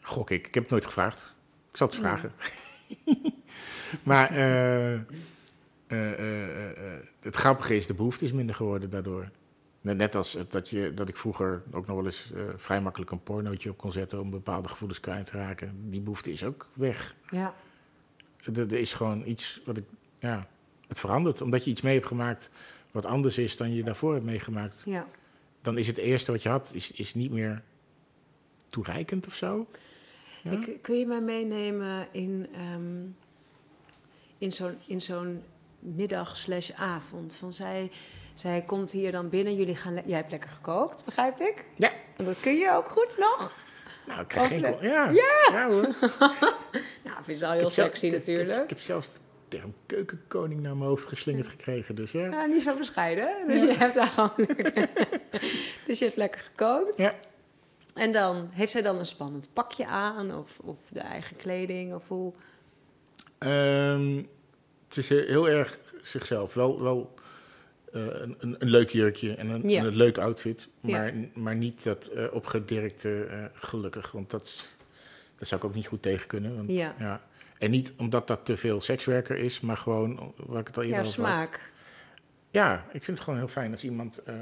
Gok 0.00 0.30
ik. 0.30 0.46
Ik 0.46 0.54
heb 0.54 0.62
het 0.62 0.72
nooit 0.72 0.86
gevraagd. 0.86 1.34
Ik 1.70 1.76
zal 1.76 1.86
het 1.86 1.96
vragen. 1.96 2.32
maar 4.02 4.30
eh, 4.30 4.94
eh, 4.94 5.00
eh, 5.86 7.00
het 7.20 7.36
grappige 7.36 7.76
is, 7.76 7.86
de 7.86 7.94
behoefte 7.94 8.24
is 8.24 8.32
minder 8.32 8.54
geworden 8.54 8.90
daardoor. 8.90 9.30
Net, 9.80 10.14
als 10.14 10.38
dat, 10.48 10.68
je, 10.68 10.94
dat 10.94 11.08
ik 11.08 11.16
vroeger 11.16 11.62
ook 11.72 11.86
nog 11.86 11.96
wel 11.96 12.06
eens 12.06 12.32
vrij 12.56 12.80
makkelijk 12.80 13.10
een 13.10 13.22
pornootje 13.22 13.70
op 13.70 13.76
kon 13.76 13.92
zetten 13.92 14.20
om 14.20 14.30
bepaalde 14.30 14.68
gevoelens 14.68 15.00
kwijt 15.00 15.26
te 15.26 15.36
raken. 15.36 15.90
Die 15.90 16.00
behoefte 16.00 16.32
is 16.32 16.44
ook 16.44 16.66
weg. 16.72 17.14
Ja. 17.30 17.54
Er, 18.44 18.58
er 18.58 18.72
is 18.72 18.92
gewoon 18.92 19.22
iets 19.26 19.60
wat 19.64 19.76
ik, 19.76 19.84
ja, 20.18 20.48
het 20.88 20.98
verandert. 20.98 21.40
Omdat 21.40 21.64
je 21.64 21.70
iets 21.70 21.80
mee 21.80 21.94
hebt 21.94 22.06
gemaakt 22.06 22.50
wat 22.90 23.06
anders 23.06 23.38
is 23.38 23.56
dan 23.56 23.74
je 23.74 23.82
daarvoor 23.82 24.12
hebt 24.12 24.24
meegemaakt. 24.24 24.82
ja. 24.84 25.06
Dan 25.68 25.78
is 25.78 25.86
het 25.86 25.96
eerste 25.96 26.32
wat 26.32 26.42
je 26.42 26.48
had, 26.48 26.70
is, 26.72 26.90
is 26.92 27.14
niet 27.14 27.30
meer 27.30 27.62
toereikend 28.68 29.26
of 29.26 29.34
zo. 29.34 29.66
Ja? 30.42 30.50
Ik, 30.50 30.82
kun 30.82 30.98
je 30.98 31.06
mij 31.06 31.20
meenemen 31.20 32.08
in, 32.10 32.48
ehm, 32.54 33.04
in 34.38 34.52
zo'n 34.52 34.78
in 34.86 35.00
zo'n 35.00 35.42
middag 35.78 36.36
slash 36.36 36.70
avond? 36.70 37.34
Van 37.34 37.52
zij, 37.52 37.90
zij 38.34 38.62
komt 38.62 38.90
hier 38.90 39.12
dan 39.12 39.28
binnen, 39.28 39.54
jullie 39.54 39.76
gaan 39.76 39.94
jij 40.06 40.16
hebt 40.16 40.30
lekker 40.30 40.50
gekookt, 40.50 41.04
begrijp 41.04 41.40
ik? 41.40 41.64
Ja. 41.76 41.92
En 42.16 42.24
dat 42.24 42.40
kun 42.40 42.54
je 42.54 42.70
ook 42.72 42.88
goed 42.88 43.16
nog? 43.18 43.52
Nou, 44.06 44.20
ik 44.20 44.28
krijg 44.28 44.48
geen... 44.48 44.64
Hopelijk. 44.64 44.92
Ja, 44.94 45.10
ja. 45.50 45.68
hoor. 45.70 45.82
Nou, 47.04 47.24
vind 47.24 47.38
je 47.38 47.46
al 47.46 47.52
heel 47.52 47.70
zelf- 47.70 47.88
sexy 47.88 48.06
ik 48.06 48.12
heb- 48.12 48.20
Ik, 48.22 48.26
natuurlijk. 48.28 48.62
ik 48.62 48.68
heb 48.68 48.80
zelfs 48.80 49.08
term 49.48 49.74
keukenkoning 49.86 50.60
naar 50.60 50.76
mijn 50.76 50.88
hoofd 50.90 51.06
geslingerd 51.06 51.48
gekregen, 51.48 51.94
dus 51.94 52.12
ja. 52.12 52.26
Ja, 52.30 52.44
niet 52.46 52.62
zo 52.62 52.76
bescheiden. 52.78 53.46
Dus 53.46 53.60
je 53.60 53.72
hebt 53.72 53.94
daar 53.94 54.06
gewoon 54.06 54.30
lekker... 54.36 54.88
dus 55.86 55.98
je 55.98 56.04
hebt 56.04 56.16
lekker 56.16 56.40
gekookt. 56.40 56.98
Ja. 56.98 57.14
En 57.94 58.12
dan, 58.12 58.48
heeft 58.52 58.72
zij 58.72 58.82
dan 58.82 58.98
een 58.98 59.06
spannend 59.06 59.48
pakje 59.52 59.86
aan? 59.86 60.34
Of, 60.34 60.58
of 60.58 60.76
de 60.88 61.00
eigen 61.00 61.36
kleding? 61.36 61.94
Of 61.94 62.08
hoe? 62.08 62.32
Ehm, 63.38 64.16
het 64.88 64.96
is 64.96 65.08
heel 65.08 65.48
erg 65.48 65.78
zichzelf. 66.02 66.54
Wel, 66.54 66.82
wel 66.82 67.14
eh, 67.92 68.02
een, 68.02 68.36
een, 68.38 68.56
een 68.58 68.70
leuk 68.70 68.90
jurkje 68.90 69.34
en 69.34 69.48
een, 69.48 69.68
Ja. 69.68 69.78
en 69.80 69.86
een 69.86 69.96
leuk 69.96 70.18
outfit. 70.18 70.68
Ja. 70.80 70.90
Maar, 70.98 71.12
maar 71.34 71.54
niet 71.56 71.84
dat 71.84 72.06
eh, 72.06 72.24
opgedirkte 72.32 73.24
eh, 73.24 73.44
gelukkig. 73.52 74.10
Want 74.10 74.30
dat, 74.30 74.66
dat 75.36 75.48
zou 75.48 75.60
ik 75.60 75.66
ook 75.66 75.74
niet 75.74 75.86
goed 75.86 76.02
tegen 76.02 76.26
kunnen. 76.26 76.56
Want, 76.56 76.70
Ja. 76.70 77.20
En 77.58 77.70
niet 77.70 77.92
omdat 77.96 78.26
dat 78.26 78.44
te 78.44 78.56
veel 78.56 78.80
sekswerker 78.80 79.36
is, 79.36 79.60
maar 79.60 79.76
gewoon, 79.76 80.34
waar 80.36 80.60
ik 80.60 80.66
het 80.66 80.76
al 80.76 80.82
eerder 80.82 81.00
Ja, 81.02 81.06
over 81.08 81.22
had. 81.24 81.30
smaak. 81.38 81.60
Ja, 82.50 82.84
ik 82.92 83.04
vind 83.04 83.16
het 83.16 83.20
gewoon 83.20 83.38
heel 83.38 83.48
fijn 83.48 83.72
als 83.72 83.84
iemand 83.84 84.22
eh 84.22 84.34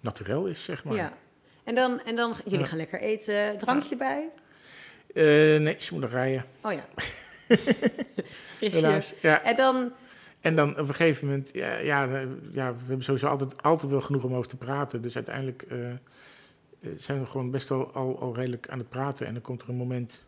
naturel 0.00 0.46
is, 0.46 0.64
zeg 0.64 0.84
maar. 0.84 0.94
Ja. 0.94 1.12
En 1.64 1.74
dan, 1.74 2.00
en 2.04 2.16
dan 2.16 2.34
jullie 2.44 2.58
Ja. 2.58 2.64
gaan 2.66 2.76
lekker 2.78 3.00
eten. 3.00 3.58
Drankje 3.58 3.90
erbij? 3.90 4.28
Eh, 5.14 5.24
nee, 5.60 5.76
ze 5.78 5.92
moet 5.92 6.02
nog 6.02 6.10
rijden, 6.10 6.44
Oh 6.62 6.72
ja. 6.72 6.84
Helaas. 8.60 9.14
Ja. 9.20 9.42
En 9.42 9.56
dan, 9.56 9.92
En 10.40 10.56
dan 10.56 10.70
op 10.70 10.78
een 10.78 10.94
gegeven 10.94 11.26
moment, 11.26 11.50
ja, 11.52 11.76
ja, 11.76 12.04
ja, 12.52 12.72
we 12.72 12.78
hebben 12.86 13.02
sowieso 13.04 13.26
altijd, 13.26 13.62
altijd 13.62 13.90
wel 13.90 14.00
genoeg 14.00 14.24
om 14.24 14.34
over 14.34 14.48
te 14.48 14.56
praten. 14.56 15.02
Dus 15.02 15.14
uiteindelijk 15.14 15.62
eh, 15.62 15.78
zijn 16.96 17.20
we 17.20 17.26
gewoon 17.26 17.50
best 17.50 17.68
wel 17.68 17.92
al, 17.92 18.20
al 18.20 18.34
redelijk 18.34 18.68
aan 18.68 18.78
het 18.78 18.88
praten. 18.88 19.26
En 19.26 19.32
dan 19.32 19.42
komt 19.42 19.62
er 19.62 19.68
een 19.68 19.74
moment. 19.74 20.26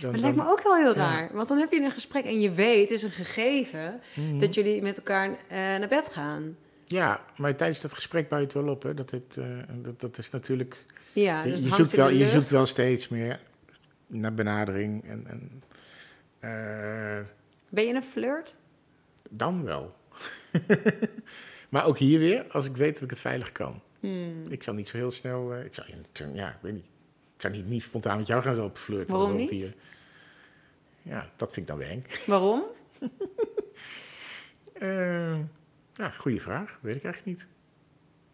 Dan, 0.00 0.02
maar 0.02 0.12
het 0.12 0.20
lijkt 0.20 0.36
me 0.36 0.48
ook 0.52 0.62
wel 0.62 0.76
heel 0.76 0.94
ja. 0.94 1.10
raar. 1.10 1.30
Want 1.32 1.48
dan 1.48 1.58
heb 1.58 1.72
je 1.72 1.80
een 1.80 1.90
gesprek 1.90 2.24
en 2.24 2.40
je 2.40 2.50
weet, 2.50 2.80
het 2.80 2.90
is 2.90 3.02
een 3.02 3.10
gegeven, 3.10 4.00
Mhm. 4.14 4.38
dat 4.38 4.54
jullie 4.54 4.82
met 4.82 4.96
elkaar 4.96 5.28
eh, 5.28 5.58
naar 5.58 5.88
bed 5.88 6.08
gaan. 6.12 6.56
Ja, 6.86 7.24
maar 7.36 7.56
tijdens 7.56 7.80
dat 7.80 7.92
gesprek 7.94 8.28
bouw 8.28 8.38
je 8.38 8.44
het 8.44 8.54
wel 8.54 8.68
op. 8.68 8.82
Hè. 8.82 8.94
Dat, 8.94 9.10
het, 9.10 9.36
eh, 9.36 9.44
dat, 9.82 10.00
dat 10.00 10.18
is 10.18 10.30
natuurlijk. 10.30 10.84
Ja, 11.12 11.42
je 11.42 11.50
dus 11.50 11.60
je, 11.60 11.68
hangt 11.68 11.76
zoekt 11.76 11.96
wel, 11.96 12.08
je 12.08 12.28
zoekt 12.28 12.50
wel 12.50 12.66
steeds 12.66 13.08
meer 13.08 13.40
naar 14.06 14.34
benadering. 14.34 15.04
En, 15.04 15.26
en, 15.26 15.62
eh, 16.38 17.26
Ben 17.68 17.86
je 17.86 17.94
een 17.94 18.02
flirt? 18.02 18.56
dan 19.30 19.64
wel. 19.64 19.94
maar 21.68 21.84
ook 21.84 21.98
hier 21.98 22.18
weer, 22.18 22.44
als 22.50 22.66
ik 22.66 22.76
weet 22.76 22.94
dat 22.94 23.02
ik 23.02 23.10
het 23.10 23.20
veilig 23.20 23.52
kan. 23.52 23.80
Hmm. 24.00 24.46
Ik 24.48 24.62
zal 24.62 24.74
niet 24.74 24.88
zo 24.88 24.96
heel 24.96 25.10
snel. 25.10 25.54
ik 25.56 25.74
zal, 25.74 25.84
ja, 26.32 26.48
ik 26.48 26.58
weet 26.60 26.72
niet. 26.72 26.86
Ik 27.34 27.40
zou 27.40 27.52
niet, 27.52 27.66
niet 27.66 27.82
spontaan 27.82 28.18
met 28.18 28.26
jou 28.26 28.42
gaan 28.42 28.56
lopen 28.56 28.80
flirten. 28.80 29.16
Waarom 29.16 29.36
niet? 29.36 29.50
hier. 29.50 29.74
Ja, 31.02 31.30
dat 31.36 31.52
vind 31.52 31.70
ik 31.70 31.76
dan 31.76 31.82
eng. 31.86 32.04
Waarom? 32.26 32.62
Eh, 34.72 35.38
ja, 35.94 36.10
goede 36.18 36.40
vraag. 36.40 36.78
Weet 36.80 36.96
ik 36.96 37.04
eigenlijk 37.04 37.36
niet. 37.38 37.48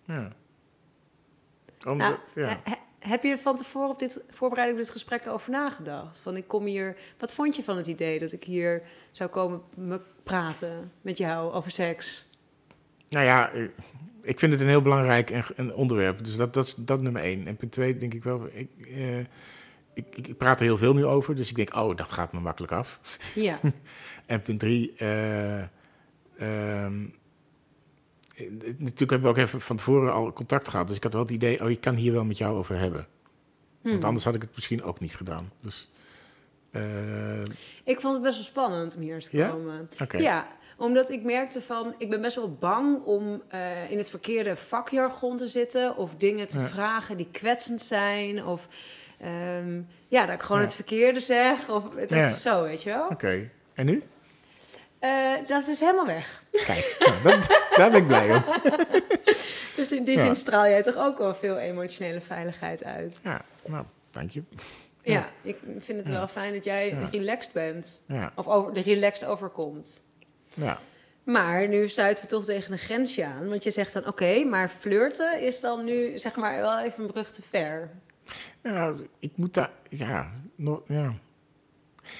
Ja. 0.04 0.32
Nou, 1.84 2.16
ja. 2.34 2.46
he- 2.48 2.60
he- 2.64 2.78
heb 2.98 3.22
je 3.22 3.30
er 3.30 3.38
van 3.38 3.56
tevoren 3.56 3.90
op 3.90 3.98
dit 3.98 4.24
voorbereiding 4.30 4.78
op 4.80 4.84
dit 4.84 4.92
gesprek 4.94 5.26
over 5.26 5.50
nagedacht? 5.50 6.18
Van 6.18 6.36
ik 6.36 6.48
kom 6.48 6.64
hier. 6.64 6.96
Wat 7.18 7.34
vond 7.34 7.56
je 7.56 7.64
van 7.64 7.76
het 7.76 7.86
idee 7.86 8.18
dat 8.18 8.32
ik 8.32 8.44
hier 8.44 8.82
zou 9.10 9.30
komen 9.30 9.62
me 9.74 10.00
praten 10.22 10.92
met 11.00 11.18
jou 11.18 11.52
over 11.52 11.70
seks? 11.70 12.28
Nou 13.08 13.24
ja, 13.24 13.50
eh, 13.50 13.68
ik 14.22 14.38
vind 14.38 14.52
het 14.52 14.60
een 14.60 14.68
heel 14.68 14.82
belangrijk 14.82 15.30
en, 15.30 15.44
een 15.56 15.74
onderwerp. 15.74 16.24
Dus 16.24 16.36
dat, 16.36 16.54
dat 16.54 16.66
is 16.66 16.74
dat 16.76 17.00
nummer 17.02 17.22
één. 17.22 17.46
En 17.46 17.56
punt 17.56 17.72
twee 17.72 17.98
denk 17.98 18.14
ik 18.14 18.22
wel... 18.24 18.48
Ik, 18.52 18.70
eh, 18.86 19.18
ik, 19.94 20.16
ik, 20.16 20.36
praat 20.36 20.58
er 20.58 20.64
heel 20.64 20.78
veel 20.78 20.94
nu 20.94 21.04
over, 21.04 21.34
dus 21.36 21.50
ik 21.50 21.56
denk, 21.56 21.76
oh, 21.76 21.96
dat 21.96 22.10
gaat 22.10 22.32
me 22.32 22.40
makkelijk 22.40 22.72
af. 22.72 23.00
Ja, 23.34 23.58
En 24.26 24.42
punt 24.42 24.60
drie... 24.60 24.92
eh, 24.96 25.64
natuurlijk 28.78 29.10
hebben 29.10 29.22
we 29.22 29.28
ook 29.28 29.36
even 29.36 29.60
van 29.60 29.76
tevoren 29.76 30.12
al 30.12 30.32
contact 30.32 30.68
gehad. 30.68 30.86
Dus 30.86 30.96
ik 30.96 31.02
had 31.02 31.12
wel 31.12 31.22
het 31.22 31.30
idee, 31.30 31.62
oh, 31.62 31.70
ik 31.70 31.80
kan 31.80 31.94
hier 31.94 32.12
wel 32.12 32.24
met 32.24 32.38
jou 32.38 32.56
over 32.56 32.78
hebben. 32.78 33.06
Want 33.82 33.94
Hmm. 33.94 34.04
anders 34.04 34.24
had 34.24 34.34
ik 34.34 34.42
het 34.42 34.54
misschien 34.54 34.82
ook 34.82 35.00
niet 35.00 35.16
gedaan. 35.16 35.52
Dus, 35.60 35.90
eh, 36.70 37.40
ik 37.84 38.00
vond 38.00 38.14
het 38.14 38.22
best 38.22 38.36
wel 38.36 38.44
spannend 38.44 38.94
om 38.94 39.00
hier 39.00 39.20
te 39.20 39.36
Ja? 39.36 39.48
komen. 39.48 39.90
oké. 40.00 40.16
Ja, 40.18 40.48
omdat 40.80 41.10
ik 41.10 41.22
merkte 41.22 41.62
van, 41.62 41.94
ik 41.98 42.10
ben 42.10 42.20
best 42.20 42.36
wel 42.36 42.54
bang 42.54 43.04
om 43.04 43.42
eh, 43.48 43.90
in 43.90 43.98
het 43.98 44.10
verkeerde 44.10 44.56
vakjargon 44.56 45.36
te 45.36 45.48
zitten 45.48 45.96
of 45.96 46.14
dingen 46.14 46.48
te 46.48 46.58
Ja. 46.58 46.66
vragen 46.66 47.16
die 47.16 47.28
kwetsend 47.32 47.82
zijn 47.82 48.44
of 48.44 48.68
ehm, 49.20 49.80
ja, 50.08 50.26
dat 50.26 50.34
ik 50.34 50.42
gewoon 50.42 50.60
Ja. 50.60 50.66
het 50.66 50.74
verkeerde 50.74 51.20
zeg 51.20 51.68
of 51.68 51.84
dat 51.90 52.08
Ja. 52.10 52.26
is 52.26 52.42
zo, 52.42 52.62
weet 52.62 52.82
je 52.82 52.90
wel. 52.90 53.06
Oké. 53.06 53.50
En 53.74 53.86
nu? 53.86 54.02
Eh, 54.98 55.32
dat 55.46 55.68
is 55.68 55.80
helemaal 55.80 56.06
weg. 56.06 56.42
Kijk, 56.50 56.96
nou, 56.98 57.22
dat, 57.22 57.46
daar 57.76 57.90
ben 57.90 58.00
ik 58.00 58.06
blij 58.06 58.34
om. 58.34 58.44
Dus 59.76 59.92
in 59.92 60.04
die 60.04 60.18
zin 60.18 60.36
straal 60.36 60.64
jij 60.68 60.82
toch 60.82 60.96
ook 60.96 61.18
wel 61.18 61.34
veel 61.34 61.58
emotionele 61.58 62.20
veiligheid 62.20 62.84
uit. 62.84 63.20
Ja, 63.24 63.42
nou, 63.66 63.84
dank 64.10 64.30
je. 64.30 64.42
Ja, 65.02 65.28
ik 65.42 65.56
vind 65.78 65.98
het 65.98 66.08
wel 66.08 66.28
fijn 66.28 66.52
dat 66.52 66.64
jij 66.64 66.96
relaxed 67.10 67.52
bent. 67.52 68.00
Of 68.34 68.46
over, 68.48 68.74
de 68.74 68.80
relaxed 68.80 69.28
overkomt. 69.28 70.04
Ja. 70.60 70.80
Maar 71.24 71.68
nu 71.68 71.88
stuiten 71.88 72.24
we 72.24 72.30
toch 72.30 72.44
tegen 72.44 72.72
een 72.72 72.78
grensje 72.78 73.24
aan. 73.26 73.48
Want 73.48 73.62
je 73.64 73.70
zegt 73.70 73.92
dan, 73.92 74.06
oké, 74.06 74.44
maar 74.44 74.68
flirten 74.78 75.40
is 75.40 75.60
dan 75.60 75.84
nu 75.84 76.18
zeg 76.18 76.36
maar 76.36 76.56
wel 76.60 76.78
even 76.80 77.02
een 77.04 77.10
brug 77.12 77.30
te 77.32 77.42
ver. 77.50 77.90
Ja, 78.62 78.94
ik 79.18 79.30
moet 79.34 79.54
daar, 79.54 79.70
ja, 79.88 80.30
no, 80.54 80.82
ja. 80.86 81.12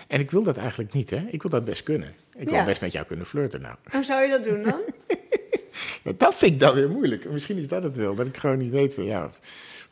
En 0.09 0.20
ik 0.20 0.30
wil 0.30 0.43
dat 0.43 0.57
eigenlijk 0.57 0.93
niet, 0.93 1.11
hè. 1.11 1.26
Ik 1.30 1.43
wil 1.43 1.51
dat 1.51 1.64
best 1.64 1.82
kunnen. 1.82 2.14
Ik 2.36 2.45
wil 2.49 2.55
Ja. 2.59 2.64
best 2.64 2.80
met 2.80 2.93
jou 2.93 3.07
kunnen 3.07 3.26
flirten, 3.26 3.61
nou. 3.61 3.74
Hoe 3.91 4.05
zou 4.05 4.22
je 4.22 4.28
dat 4.30 4.45
doen 4.45 4.62
dan? 4.62 4.80
Dat 6.16 6.34
vind 6.34 6.53
ik 6.53 6.61
dan 6.61 6.74
weer 6.74 6.91
moeilijk. 6.91 7.30
Misschien 7.30 7.59
is 7.59 7.68
dat 7.68 7.82
het 7.82 7.97
wel, 7.97 8.14
dat 8.14 8.26
ik 8.26 8.36
gewoon 8.36 8.59
niet 8.59 8.70
weet 8.72 8.95
van, 8.95 9.05
ja, 9.05 9.30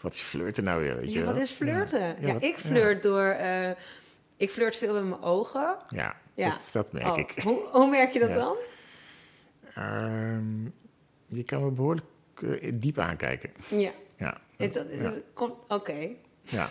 wat 0.01 0.15
is 0.15 0.21
flirten 0.21 0.65
nou 0.65 0.81
weer, 0.83 0.97
weet 0.97 1.13
je 1.13 1.19
Ja, 1.19 1.25
wel? 1.25 1.33
wat 1.35 1.43
is 1.43 1.51
flirten? 1.51 2.17
Ja, 2.21 2.37
ik 2.41 2.57
flirt 2.59 3.03
door... 3.03 3.25
eh, 3.29 3.71
ik 4.39 4.51
flirt 4.51 4.77
veel 4.77 4.95
met 4.95 5.05
mijn 5.05 5.23
ogen. 5.23 5.77
Ja, 5.89 6.17
Ja. 6.35 6.51
Dat, 6.51 6.71
dat 6.73 6.93
merk 6.93 7.07
Oh, 7.07 7.19
ik. 7.19 7.35
Hoe, 7.43 7.59
hoe 7.73 7.89
merk 7.89 8.13
je 8.13 8.19
dat 8.19 8.29
Ja. 8.29 8.35
dan? 8.35 8.57
Ehm, 9.75 10.65
je 11.27 11.43
kan 11.45 11.65
me 11.65 11.71
behoorlijk 11.71 12.07
eh, 12.43 12.73
diep 12.75 12.99
aankijken. 12.99 13.51
Ja. 13.69 13.91
Ja, 14.17 14.37
ja. 14.59 15.13
Oké. 15.69 16.09
ja. 16.43 16.69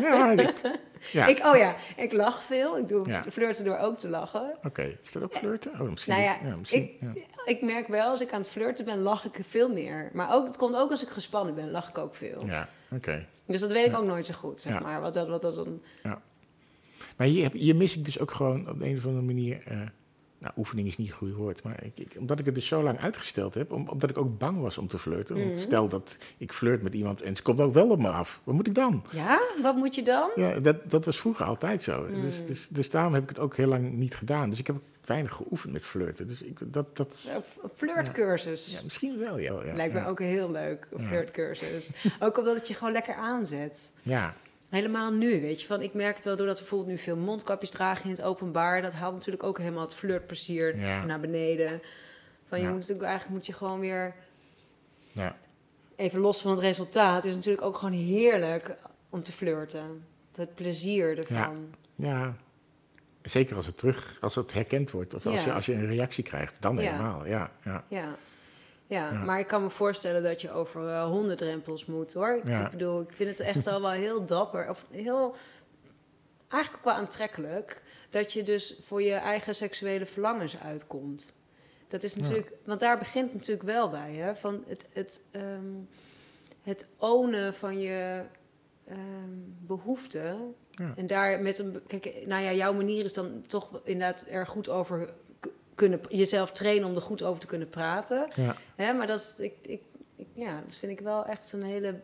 ja, 0.00 0.30
ik, 0.32 0.54
ja. 1.12 1.26
Ik, 1.26 1.44
oh 1.46 1.56
ja, 1.56 1.74
ik 1.96 2.12
lach 2.12 2.42
veel. 2.42 2.78
Ik 2.78 2.88
doe 2.88 3.08
Ja. 3.08 3.24
flirten 3.30 3.64
door 3.64 3.76
ook 3.76 3.98
te 3.98 4.08
lachen. 4.08 4.56
Oké, 4.66 4.98
is 5.02 5.12
dat 5.12 5.22
ook 5.22 5.34
flirten? 5.36 5.72
Oh, 5.72 5.80
misschien. 5.88 6.12
Nou 6.14 6.24
ja, 6.24 6.56
misschien, 6.56 6.82
ik- 6.82 6.96
ja. 7.00 7.12
Ik 7.44 7.62
merk 7.62 7.88
wel, 7.88 8.08
als 8.10 8.20
ik 8.20 8.32
aan 8.32 8.40
het 8.40 8.48
flirten 8.50 8.84
ben, 8.84 8.98
lach 9.02 9.24
ik 9.24 9.38
veel 9.48 9.72
meer. 9.72 10.10
Maar 10.12 10.34
ook, 10.34 10.46
het 10.46 10.56
komt 10.56 10.76
ook 10.76 10.90
als 10.90 11.02
ik 11.02 11.08
gespannen 11.08 11.54
ben, 11.54 11.70
lach 11.70 11.88
ik 11.88 11.98
ook 11.98 12.14
veel. 12.14 12.46
Ja, 12.46 12.68
oké. 12.92 13.26
Dus 13.46 13.60
dat 13.60 13.70
weet 13.72 13.86
ik 13.86 13.92
Ja. 13.92 13.98
ook 13.98 14.04
nooit 14.04 14.26
zo 14.26 14.34
goed, 14.34 14.60
zeg 14.60 14.72
Ja. 14.72 14.80
maar. 14.80 15.00
Wat 15.00 15.14
dat, 15.14 15.28
wat 15.28 15.42
dat 15.42 15.54
dan... 15.54 15.82
Maar 17.16 17.26
hier, 17.26 17.76
mis 17.76 17.96
ik 17.96 18.04
dus 18.04 18.18
ook 18.18 18.30
gewoon 18.30 18.68
op 18.68 18.78
de 18.78 18.86
een 18.86 18.96
of 18.96 19.04
andere 19.06 19.24
manier. 19.26 19.62
eh, 19.64 19.80
nou, 20.38 20.54
oefening 20.56 20.88
is 20.88 20.96
niet 20.96 21.08
een 21.10 21.16
goed 21.16 21.32
woord. 21.34 21.62
Maar 21.62 21.84
ik, 21.84 21.92
ik- 21.98 22.16
omdat 22.18 22.38
ik 22.38 22.44
het 22.44 22.54
dus 22.54 22.66
zo 22.66 22.82
lang 22.82 22.98
uitgesteld 22.98 23.54
heb. 23.54 23.72
om- 23.72 23.88
omdat 23.88 24.10
ik 24.10 24.18
ook 24.18 24.38
bang 24.38 24.60
was 24.60 24.78
om 24.78 24.88
te 24.88 24.98
flirten. 24.98 25.36
Mhm. 25.48 25.58
stel 25.58 25.88
dat 25.88 26.16
ik 26.38 26.52
flirt 26.52 26.82
met 26.82 26.94
iemand 26.94 27.22
en 27.22 27.36
ze 27.36 27.42
komt 27.42 27.60
ook 27.60 27.72
wel 27.74 27.88
op 27.90 27.98
me 28.00 28.08
af. 28.08 28.40
Wat 28.44 28.54
moet 28.54 28.66
ik 28.66 28.74
dan? 28.74 29.04
Ja, 29.10 29.40
wat 29.62 29.76
moet 29.76 29.94
je 29.94 30.02
dan? 30.02 30.30
Ja, 30.34 30.60
dat, 30.60 30.90
dat 30.90 31.04
was 31.04 31.18
vroeger 31.18 31.46
altijd 31.46 31.82
zo. 31.82 32.02
Mhm. 32.10 32.20
Dus, 32.20 32.44
dus, 32.46 32.66
dus 32.70 32.90
daarom 32.90 33.14
heb 33.14 33.22
ik 33.22 33.28
het 33.28 33.38
ook 33.38 33.56
heel 33.56 33.66
lang 33.68 33.92
niet 33.92 34.14
gedaan. 34.14 34.50
Dus 34.50 34.58
ik 34.58 34.66
heb 34.66 34.76
weinig 35.04 35.32
geoefend 35.32 35.72
met 35.72 35.82
flirten. 35.84 36.28
Dus 36.28 36.42
ik, 36.42 36.58
dat, 36.72 36.96
dat, 36.96 37.30
Een 37.62 37.70
flirtcursus. 37.76 38.72
ja, 38.72 38.80
misschien 38.82 39.18
wel, 39.18 39.38
ja. 39.38 39.64
ja 39.64 39.74
Lijkt 39.74 39.94
me 39.94 40.06
ook 40.06 40.18
heel 40.18 40.50
leuk, 40.50 40.86
een 40.92 41.06
flirtcursus. 41.06 41.90
ook 42.20 42.38
omdat 42.38 42.54
het 42.56 42.68
je 42.68 42.74
gewoon 42.74 42.92
lekker 42.92 43.14
aanzet. 43.14 43.92
Ja, 44.02 44.34
Helemaal 44.70 45.10
nu, 45.12 45.40
weet 45.40 45.60
je. 45.60 45.66
Van, 45.66 45.82
ik 45.82 45.94
merk 45.94 46.14
het 46.16 46.24
wel 46.24 46.36
doordat 46.36 46.54
we 46.56 46.60
bijvoorbeeld 46.60 46.90
nu 46.90 46.98
veel 46.98 47.16
mondkapjes 47.16 47.70
dragen 47.70 48.04
in 48.04 48.10
het 48.10 48.22
openbaar. 48.22 48.82
Dat 48.82 48.92
haalt 48.92 49.14
natuurlijk 49.14 49.42
ook 49.42 49.58
helemaal 49.58 49.82
het 49.84 49.94
flirtplezier 49.94 50.76
Ja. 50.78 51.04
naar 51.04 51.20
beneden. 51.20 51.82
Van, 52.44 52.58
je 52.58 52.64
Ja. 52.64 52.70
moet 52.70 52.80
natuurlijk, 52.80 53.08
eigenlijk 53.08 53.36
moet 53.38 53.46
je 53.46 53.52
gewoon 53.52 53.80
weer... 53.80 54.14
ja. 55.12 55.36
Even 55.96 56.20
los 56.20 56.40
van 56.42 56.50
het 56.50 56.60
resultaat, 56.60 57.24
is 57.24 57.34
natuurlijk 57.34 57.64
ook 57.66 57.76
gewoon 57.76 57.94
heerlijk 57.94 58.76
om 59.10 59.22
te 59.22 59.32
flirten. 59.32 60.04
Het 60.34 60.54
plezier 60.54 61.18
ervan. 61.18 61.74
ja. 61.94 62.34
Zeker 63.22 63.56
als 63.56 63.66
het 63.66 63.76
terug, 63.78 64.16
als 64.20 64.34
het 64.34 64.52
herkend 64.52 64.90
wordt. 64.90 65.14
Of 65.14 65.26
als, 65.26 65.44
je, 65.44 65.52
als 65.52 65.66
je 65.66 65.72
een 65.72 65.86
reactie 65.86 66.24
krijgt. 66.24 66.56
Dan 66.62 66.74
Ja. 66.76 66.80
helemaal, 66.80 67.26
ja. 67.26 67.50
ja. 67.64 67.84
Ja. 67.88 68.14
Ja, 68.90 69.12
maar 69.12 69.38
ik 69.38 69.46
kan 69.46 69.62
me 69.62 69.70
voorstellen 69.70 70.22
dat 70.22 70.40
je 70.40 70.52
over 70.52 70.88
eh, 70.88 71.04
honderd 71.04 71.38
drempels 71.38 71.86
moet, 71.86 72.12
hoor. 72.12 72.40
Ik, 72.44 72.70
bedoel, 72.70 73.00
ik 73.00 73.12
vind 73.12 73.30
het 73.30 73.40
echt 73.40 73.66
al 73.66 73.80
wel 73.80 73.90
heel 73.90 74.26
dapper. 74.26 74.70
Of 74.70 74.84
heel, 74.90 75.34
eigenlijk 76.48 76.86
ook 76.86 76.92
wel 76.92 77.02
aantrekkelijk... 77.02 77.82
dat 78.10 78.32
je 78.32 78.42
dus 78.42 78.76
voor 78.82 79.02
je 79.02 79.12
eigen 79.12 79.54
seksuele 79.54 80.06
verlangens 80.06 80.58
uitkomt. 80.58 81.34
Dat 81.88 82.02
is 82.02 82.14
natuurlijk... 82.14 82.52
Want 82.64 82.80
daar 82.80 82.98
begint 82.98 83.34
natuurlijk 83.34 83.62
wel 83.62 83.88
bij, 83.88 84.14
hè. 84.14 84.36
Van 84.36 84.64
het, 84.66 84.86
het, 84.92 85.20
ehm, 85.30 85.74
het 86.62 86.88
ownen 86.96 87.54
van 87.54 87.78
je 87.78 88.22
ehm, 88.86 88.98
behoeften... 89.66 90.54
Ja. 90.70 90.92
En 90.96 91.06
daar 91.06 91.40
met 91.40 91.58
een... 91.58 91.82
Kijk, 91.86 92.22
nou 92.26 92.42
ja, 92.42 92.52
jouw 92.52 92.72
manier 92.72 93.04
is 93.04 93.12
dan 93.12 93.44
toch 93.46 93.80
inderdaad 93.84 94.24
er 94.28 94.46
goed 94.46 94.68
over... 94.68 95.10
Kunnen, 95.74 96.00
jezelf 96.08 96.50
trainen 96.52 96.88
om 96.88 96.94
er 96.94 97.00
goed 97.02 97.22
over 97.22 97.40
te 97.40 97.46
kunnen 97.46 97.68
praten. 97.68 98.28
ja. 98.34 98.56
Hè, 98.76 98.92
maar 98.92 99.06
dat, 99.06 99.20
is, 99.20 99.34
ik, 99.44 99.54
ik, 99.62 99.82
ik, 100.16 100.26
ja, 100.34 100.60
dat 100.66 100.76
vind 100.76 100.92
ik 100.92 101.00
wel 101.00 101.26
echt 101.26 101.52
een 101.52 101.62
hele 101.62 102.00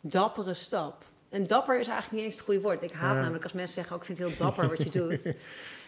dappere 0.00 0.54
stap. 0.54 1.04
En 1.28 1.46
dapper 1.46 1.80
is 1.80 1.86
eigenlijk 1.86 2.16
niet 2.16 2.24
eens 2.24 2.34
het 2.34 2.44
goede 2.44 2.60
woord. 2.60 2.82
Ik 2.82 2.92
haat 2.92 3.14
Ja. 3.14 3.20
namelijk 3.20 3.42
als 3.44 3.52
mensen 3.52 3.74
zeggen, 3.74 3.94
ook, 3.94 4.00
ik 4.00 4.06
vind 4.06 4.18
het 4.18 4.28
heel 4.28 4.36
dapper 4.46 4.68
wat 4.68 4.82
je 4.82 4.90
doet. 5.00 5.34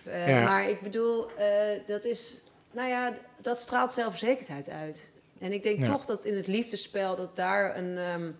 Eh, 0.05 0.29
Ja. 0.29 0.45
Maar 0.45 0.69
ik 0.69 0.81
bedoel, 0.81 1.31
eh, 1.31 1.81
dat 1.87 2.05
is, 2.05 2.37
nou 2.73 2.89
ja, 2.89 3.15
dat 3.41 3.59
straalt 3.59 3.93
zelfverzekerdheid 3.93 4.69
uit. 4.71 5.13
En 5.41 5.53
ik 5.53 5.63
denk 5.63 5.79
Ja. 5.81 5.87
toch 5.87 6.05
dat 6.05 6.25
in 6.25 6.37
het 6.37 6.47
liefdespel, 6.47 7.17
dat 7.17 7.37
daar 7.37 7.77
een, 7.77 7.99
ehm, 7.99 8.31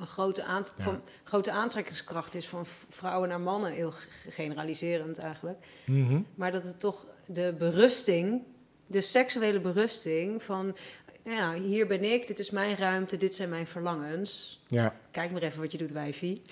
een 0.00 0.06
grote, 0.06 0.42
aant- 0.44 0.72
Ja. 0.76 0.84
van, 0.84 1.02
grote 1.24 1.50
aantrekkingskracht 1.52 2.34
is 2.34 2.48
van 2.48 2.66
vrouwen 2.88 3.28
naar 3.28 3.40
mannen. 3.40 3.72
Heel 3.72 3.92
generaliserend 4.30 5.18
eigenlijk. 5.18 5.58
Mhm. 5.86 6.20
Maar 6.34 6.52
dat 6.52 6.64
het 6.64 6.80
toch 6.80 7.06
de 7.26 7.54
berusting, 7.58 8.42
de 8.86 9.00
seksuele 9.00 9.60
berusting 9.60 10.42
van... 10.42 10.76
Ja, 11.24 11.54
hier 11.54 11.86
ben 11.86 12.04
ik, 12.04 12.26
dit 12.26 12.38
is 12.38 12.50
mijn 12.50 12.76
ruimte, 12.76 13.16
dit 13.16 13.34
zijn 13.34 13.48
mijn 13.48 13.66
verlangens. 13.66 14.62
ja. 14.66 14.94
Kijk 15.10 15.30
maar 15.30 15.42
even 15.42 15.60
wat 15.60 15.72
je 15.72 15.78
doet, 15.78 15.92
wijfie. 15.92 16.42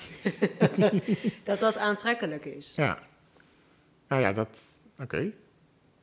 dat 1.45 1.59
dat 1.61 1.77
aantrekkelijk 1.79 2.45
is. 2.45 2.73
Ja. 2.77 2.99
Nou 4.09 4.23
ja, 4.23 4.33
dat... 4.33 4.61
Oké. 5.01 5.31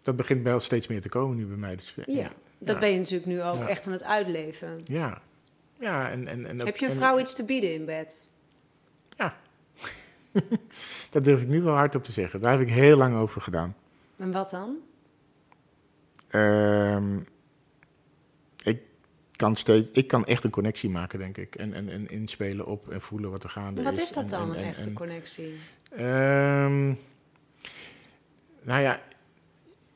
Dat 0.02 0.16
begint 0.16 0.44
wel 0.44 0.60
steeds 0.60 0.88
meer 0.88 1.02
te 1.02 1.10
komen 1.10 1.38
nu 1.38 1.46
bij 1.46 1.58
mij. 1.58 1.76
Dus, 1.76 1.94
Ja, 2.06 2.32
dat 2.58 2.76
Ja. 2.76 2.80
ben 2.82 2.91
je 2.91 2.98
natuurlijk 2.98 3.26
nu 3.26 3.44
ook 3.44 3.64
echt 3.64 3.86
aan 3.86 3.91
het 3.91 4.04
uitleven. 4.04 4.82
Ja. 4.84 5.22
Ja, 5.84 6.09
en... 6.09 6.27
en, 6.27 6.45
en 6.47 6.59
ook- 6.59 6.65
Heb 6.65 6.77
je 6.77 6.86
een 6.86 6.91
en- 6.91 6.97
vrouw 6.97 7.19
iets 7.19 7.34
te 7.34 7.43
bieden 7.43 7.73
in 7.73 7.86
bed? 7.86 8.27
Dat 11.11 11.23
durf 11.23 11.41
ik 11.41 11.47
nu 11.47 11.61
wel 11.61 11.73
hardop 11.73 12.03
te 12.03 12.11
zeggen. 12.11 12.39
Daar 12.41 12.51
heb 12.51 12.61
ik 12.61 12.69
heel 12.69 12.97
lang 12.97 13.15
over 13.15 13.41
gedaan. 13.41 13.75
En 14.17 14.31
wat 14.31 14.49
dan? 14.49 14.77
Ehm, 16.29 17.17
ik, 18.63 18.81
kan 19.36 19.55
steeds, 19.55 19.89
ik 19.91 20.07
kan 20.07 20.25
echt 20.25 20.43
een 20.43 20.49
connectie 20.49 20.89
maken, 20.89 21.19
denk 21.19 21.38
ik. 21.38 21.55
En, 21.55 21.73
en, 21.73 21.89
en 21.89 22.09
inspelen 22.09 22.65
op 22.65 22.89
en 22.89 23.01
voelen 23.01 23.31
wat 23.31 23.43
er 23.43 23.49
gaande 23.49 23.79
is. 23.81 23.86
wat 23.86 23.97
is 23.97 24.11
dat 24.11 24.23
En- 24.23 24.29
dan, 24.29 24.41
en- 24.41 24.49
een 24.49 24.55
en- 24.63 24.63
echte 24.75 24.93
connectie? 24.93 25.53
Ehm, 25.91 26.86
nou 28.61 28.81
ja, 28.81 29.01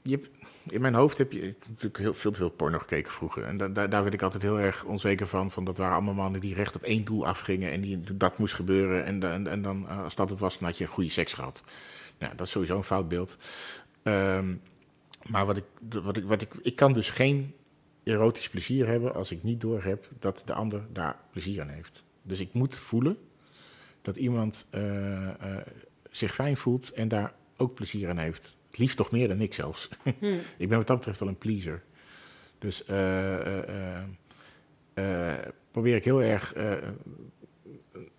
je 0.01 0.11
hebt, 0.11 0.29
in 0.69 0.81
mijn 0.81 0.93
hoofd 0.93 1.17
heb 1.17 1.31
je 1.31 1.55
natuurlijk 1.67 1.97
heel 1.97 2.13
veel 2.13 2.31
te 2.31 2.37
veel 2.37 2.49
porno 2.49 2.79
gekeken 2.79 3.11
vroeger. 3.11 3.43
En 3.43 3.57
da- 3.57 3.67
da- 3.67 3.87
daar 3.87 4.01
werd 4.01 4.13
ik 4.13 4.21
altijd 4.21 4.43
heel 4.43 4.59
erg 4.59 4.83
onzeker 4.83 5.27
van. 5.27 5.51
van. 5.51 5.63
Dat 5.63 5.77
waren 5.77 5.93
allemaal 5.93 6.13
mannen 6.13 6.41
die 6.41 6.55
recht 6.55 6.75
op 6.75 6.83
één 6.83 7.05
doel 7.05 7.27
afgingen. 7.27 7.71
En 7.71 7.81
die, 7.81 8.01
dat 8.13 8.37
moest 8.37 8.53
gebeuren. 8.55 9.05
En, 9.05 9.47
en 9.47 9.61
dan, 9.61 9.87
eh, 9.89 10.03
als 10.03 10.15
dat 10.15 10.29
het 10.29 10.39
was, 10.39 10.57
dan 10.59 10.67
had 10.67 10.77
je 10.77 10.85
goede 10.85 11.09
seks 11.09 11.33
gehad. 11.33 11.63
Nou, 12.19 12.35
dat 12.35 12.45
is 12.45 12.51
sowieso 12.51 12.77
een 12.77 12.83
fout 12.83 13.07
beeld. 13.07 13.37
Ehm, 14.03 14.55
maar 15.29 15.45
wat 15.45 15.57
ik, 15.57 15.63
wat 15.89 16.17
ik, 16.17 16.23
wat 16.23 16.41
ik, 16.41 16.53
ik 16.61 16.75
kan 16.75 16.93
dus 16.93 17.09
geen 17.09 17.53
erotisch 18.03 18.49
plezier 18.49 18.87
hebben 18.87 19.13
als 19.13 19.31
ik 19.31 19.43
niet 19.43 19.61
doorheb 19.61 20.09
dat 20.19 20.41
de 20.45 20.53
ander 20.53 20.81
daar 20.93 21.15
plezier 21.31 21.61
aan 21.61 21.69
heeft. 21.69 22.03
Dus 22.21 22.39
ik 22.39 22.53
moet 22.53 22.79
voelen 22.79 23.17
dat 24.01 24.15
iemand 24.15 24.65
eh, 24.69 25.27
eh, 25.27 25.65
zich 26.11 26.33
fijn 26.33 26.57
voelt 26.57 26.91
en 26.91 27.07
daar 27.07 27.33
ook 27.57 27.73
plezier 27.73 28.09
aan 28.09 28.17
heeft. 28.17 28.56
Het 28.77 28.85
liefst 28.85 28.97
toch 28.97 29.11
meer 29.11 29.27
dan 29.27 29.41
ik 29.41 29.53
zelfs. 29.53 29.89
Hm. 30.19 30.37
ik 30.57 30.69
ben 30.69 30.77
wat 30.77 30.87
dat 30.87 30.97
betreft 30.97 31.19
wel 31.19 31.29
een 31.29 31.37
pleaser. 31.37 31.83
Dus 32.59 32.85
eh, 32.85 33.57
eh, 33.69 34.03
eh, 34.93 35.37
probeer 35.71 35.95
ik 35.95 36.03
heel 36.03 36.21
erg 36.21 36.53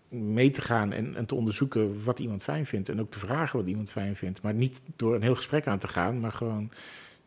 mee 0.09 0.51
te 0.51 0.63
gaan 0.63 0.93
en, 0.93 1.15
en 1.15 1.27
te 1.27 1.35
onderzoeken 1.35 2.05
wat 2.05 2.19
iemand 2.19 2.43
fijn 2.43 2.67
vindt. 2.67 2.89
En 2.89 3.01
ook 3.01 3.11
te 3.11 3.19
vragen 3.19 3.59
wat 3.59 3.69
iemand 3.69 3.91
fijn 3.91 4.17
vindt. 4.17 4.43
Maar 4.43 4.55
niet 4.55 4.81
door 4.97 5.15
een 5.15 5.23
heel 5.23 5.35
gesprek 5.35 5.67
aan 5.67 5.79
te 5.79 5.89
gaan, 5.89 6.21
maar 6.21 6.33
gewoon 6.33 6.71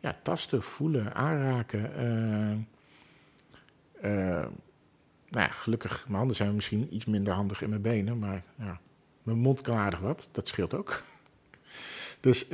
ja, 0.00 0.18
tasten, 0.22 0.62
voelen, 0.62 1.14
aanraken. 1.14 1.90
nou 5.28 5.44
ja, 5.44 5.48
gelukkig, 5.48 6.04
mijn 6.06 6.18
handen 6.18 6.36
zijn 6.36 6.54
misschien 6.54 6.94
iets 6.94 7.04
minder 7.04 7.32
handig 7.32 7.62
in 7.62 7.68
mijn 7.68 7.82
benen, 7.82 8.18
maar 8.18 8.42
ja, 8.58 8.80
mijn 9.22 9.38
mond 9.38 9.60
kan 9.60 9.76
aardig 9.76 10.00
wat, 10.00 10.28
dat 10.32 10.48
scheelt 10.48 10.74
ook. 10.74 11.02
Dus 12.20 12.46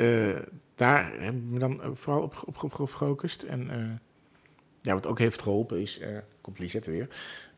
daar 0.78 1.12
hebben 1.18 1.46
we 1.46 1.52
me 1.52 1.58
dan 1.58 1.96
vooral 1.96 2.32
op, 2.44 2.56
gefocust. 2.56 3.42
En 3.42 3.70
eh, 3.70 3.90
ja, 4.82 4.94
wat 4.94 5.06
ook 5.06 5.18
heeft 5.18 5.42
geholpen 5.42 5.80
is, 5.80 5.98
eh, 5.98 6.18
komt 6.40 6.58
Lisette 6.58 6.90
weer, 6.90 7.08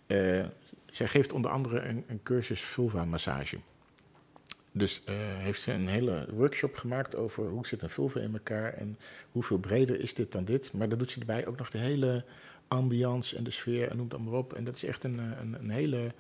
eh, 0.07 0.47
zij 0.87 1.09
geeft 1.09 1.33
onder 1.33 1.51
andere 1.51 1.83
een, 2.07 2.21
cursus 2.23 2.61
vulva-massage. 2.61 3.59
Dus 4.73 5.03
eh, 5.05 5.17
heeft 5.17 5.63
ze 5.63 5.73
een 5.73 5.89
hele 5.89 6.29
workshop 6.33 6.77
gemaakt 6.77 7.17
over 7.17 7.49
hoe 7.49 7.67
zit 7.67 7.83
een 7.83 7.91
vulva 7.91 8.21
in 8.21 8.33
elkaar 8.33 8.73
en 8.73 8.99
hoeveel 9.31 9.59
breder 9.59 10.01
is 10.01 10.15
dit 10.15 10.33
dan 10.33 10.45
dit. 10.45 10.73
Maar 10.73 10.89
dan 10.89 10.99
doet 10.99 11.11
ze 11.11 11.21
erbij 11.21 11.47
ook 11.47 11.57
nog 11.57 11.71
de 11.71 11.79
hele 11.79 12.25
ambiance 12.69 13.37
en 13.37 13.45
de 13.45 13.51
sfeer 13.51 13.89
en 13.89 13.97
noem 13.97 14.05
het 14.05 14.15
allemaal 14.15 14.39
op. 14.39 14.53
En 14.53 14.65
dat 14.65 14.77
is 14.77 14.85
echt 14.85 15.05
een, 15.05 15.19
een, 15.19 15.55
een 15.55 15.71
hele 15.71 16.13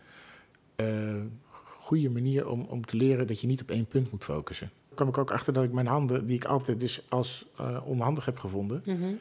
goede 1.55 2.11
manier 2.11 2.49
om, 2.49 2.65
om 2.65 2.85
te 2.85 2.97
leren 2.97 3.27
dat 3.27 3.41
je 3.41 3.47
niet 3.47 3.63
op 3.63 3.71
één 3.71 3.87
punt 3.87 4.11
moet 4.11 4.25
focussen. 4.25 4.71
Kwam 5.01 5.13
ik 5.13 5.19
ook 5.19 5.31
achter 5.31 5.53
dat 5.53 5.65
ik 5.65 5.73
mijn 5.73 5.87
handen, 5.87 6.27
die 6.27 6.37
ik 6.37 6.45
altijd 6.45 6.81
dus 6.81 7.03
als 7.09 7.47
eh, 7.59 7.87
onhandig 7.87 8.25
heb 8.25 8.39
gevonden, 8.39 8.83
Mhm. 8.85 9.13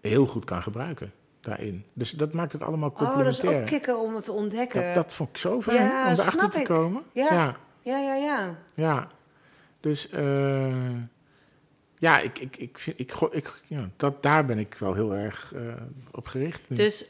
heel 0.00 0.26
goed 0.26 0.44
kan 0.44 0.62
gebruiken 0.62 1.12
daarin. 1.40 1.84
Dus 1.92 2.10
dat 2.10 2.32
maakt 2.32 2.52
het 2.52 2.62
allemaal 2.62 2.88
Oh, 2.88 2.98
dat 2.98 3.08
is 3.08 3.12
complementair. 3.14 3.60
ook 3.60 3.66
kicken 3.66 3.98
om 4.00 4.14
het 4.14 4.24
te 4.24 4.32
ontdekken. 4.32 4.82
dat, 4.84 4.94
dat 4.94 5.14
vond 5.14 5.28
ik 5.28 5.36
zo 5.36 5.60
fijn 5.62 5.82
Ja, 5.82 6.06
om 6.06 6.12
erachter 6.12 6.50
te 6.50 6.58
ik. 6.58 6.64
komen. 6.64 7.02
Ja. 7.12 7.32
ja. 7.32 7.56
Ja, 7.82 7.98
ja, 7.98 8.14
ja. 8.14 8.56
Ja, 8.74 9.08
dus 9.80 10.08
eh, 10.08 10.74
ja, 11.98 12.18
ik, 12.18 12.38
ik, 12.38 12.56
ik 12.56 12.78
vind, 12.78 13.00
ik, 13.00 13.12
ik, 13.30 13.62
ja 13.66 13.88
dat, 13.96 14.22
daar 14.22 14.44
ben 14.44 14.58
ik 14.58 14.74
wel 14.74 14.94
heel 14.94 15.14
erg 15.14 15.52
eh, 15.54 15.60
op 16.12 16.26
gericht. 16.26 16.60
nu. 16.68 16.76
Dus 16.76 17.06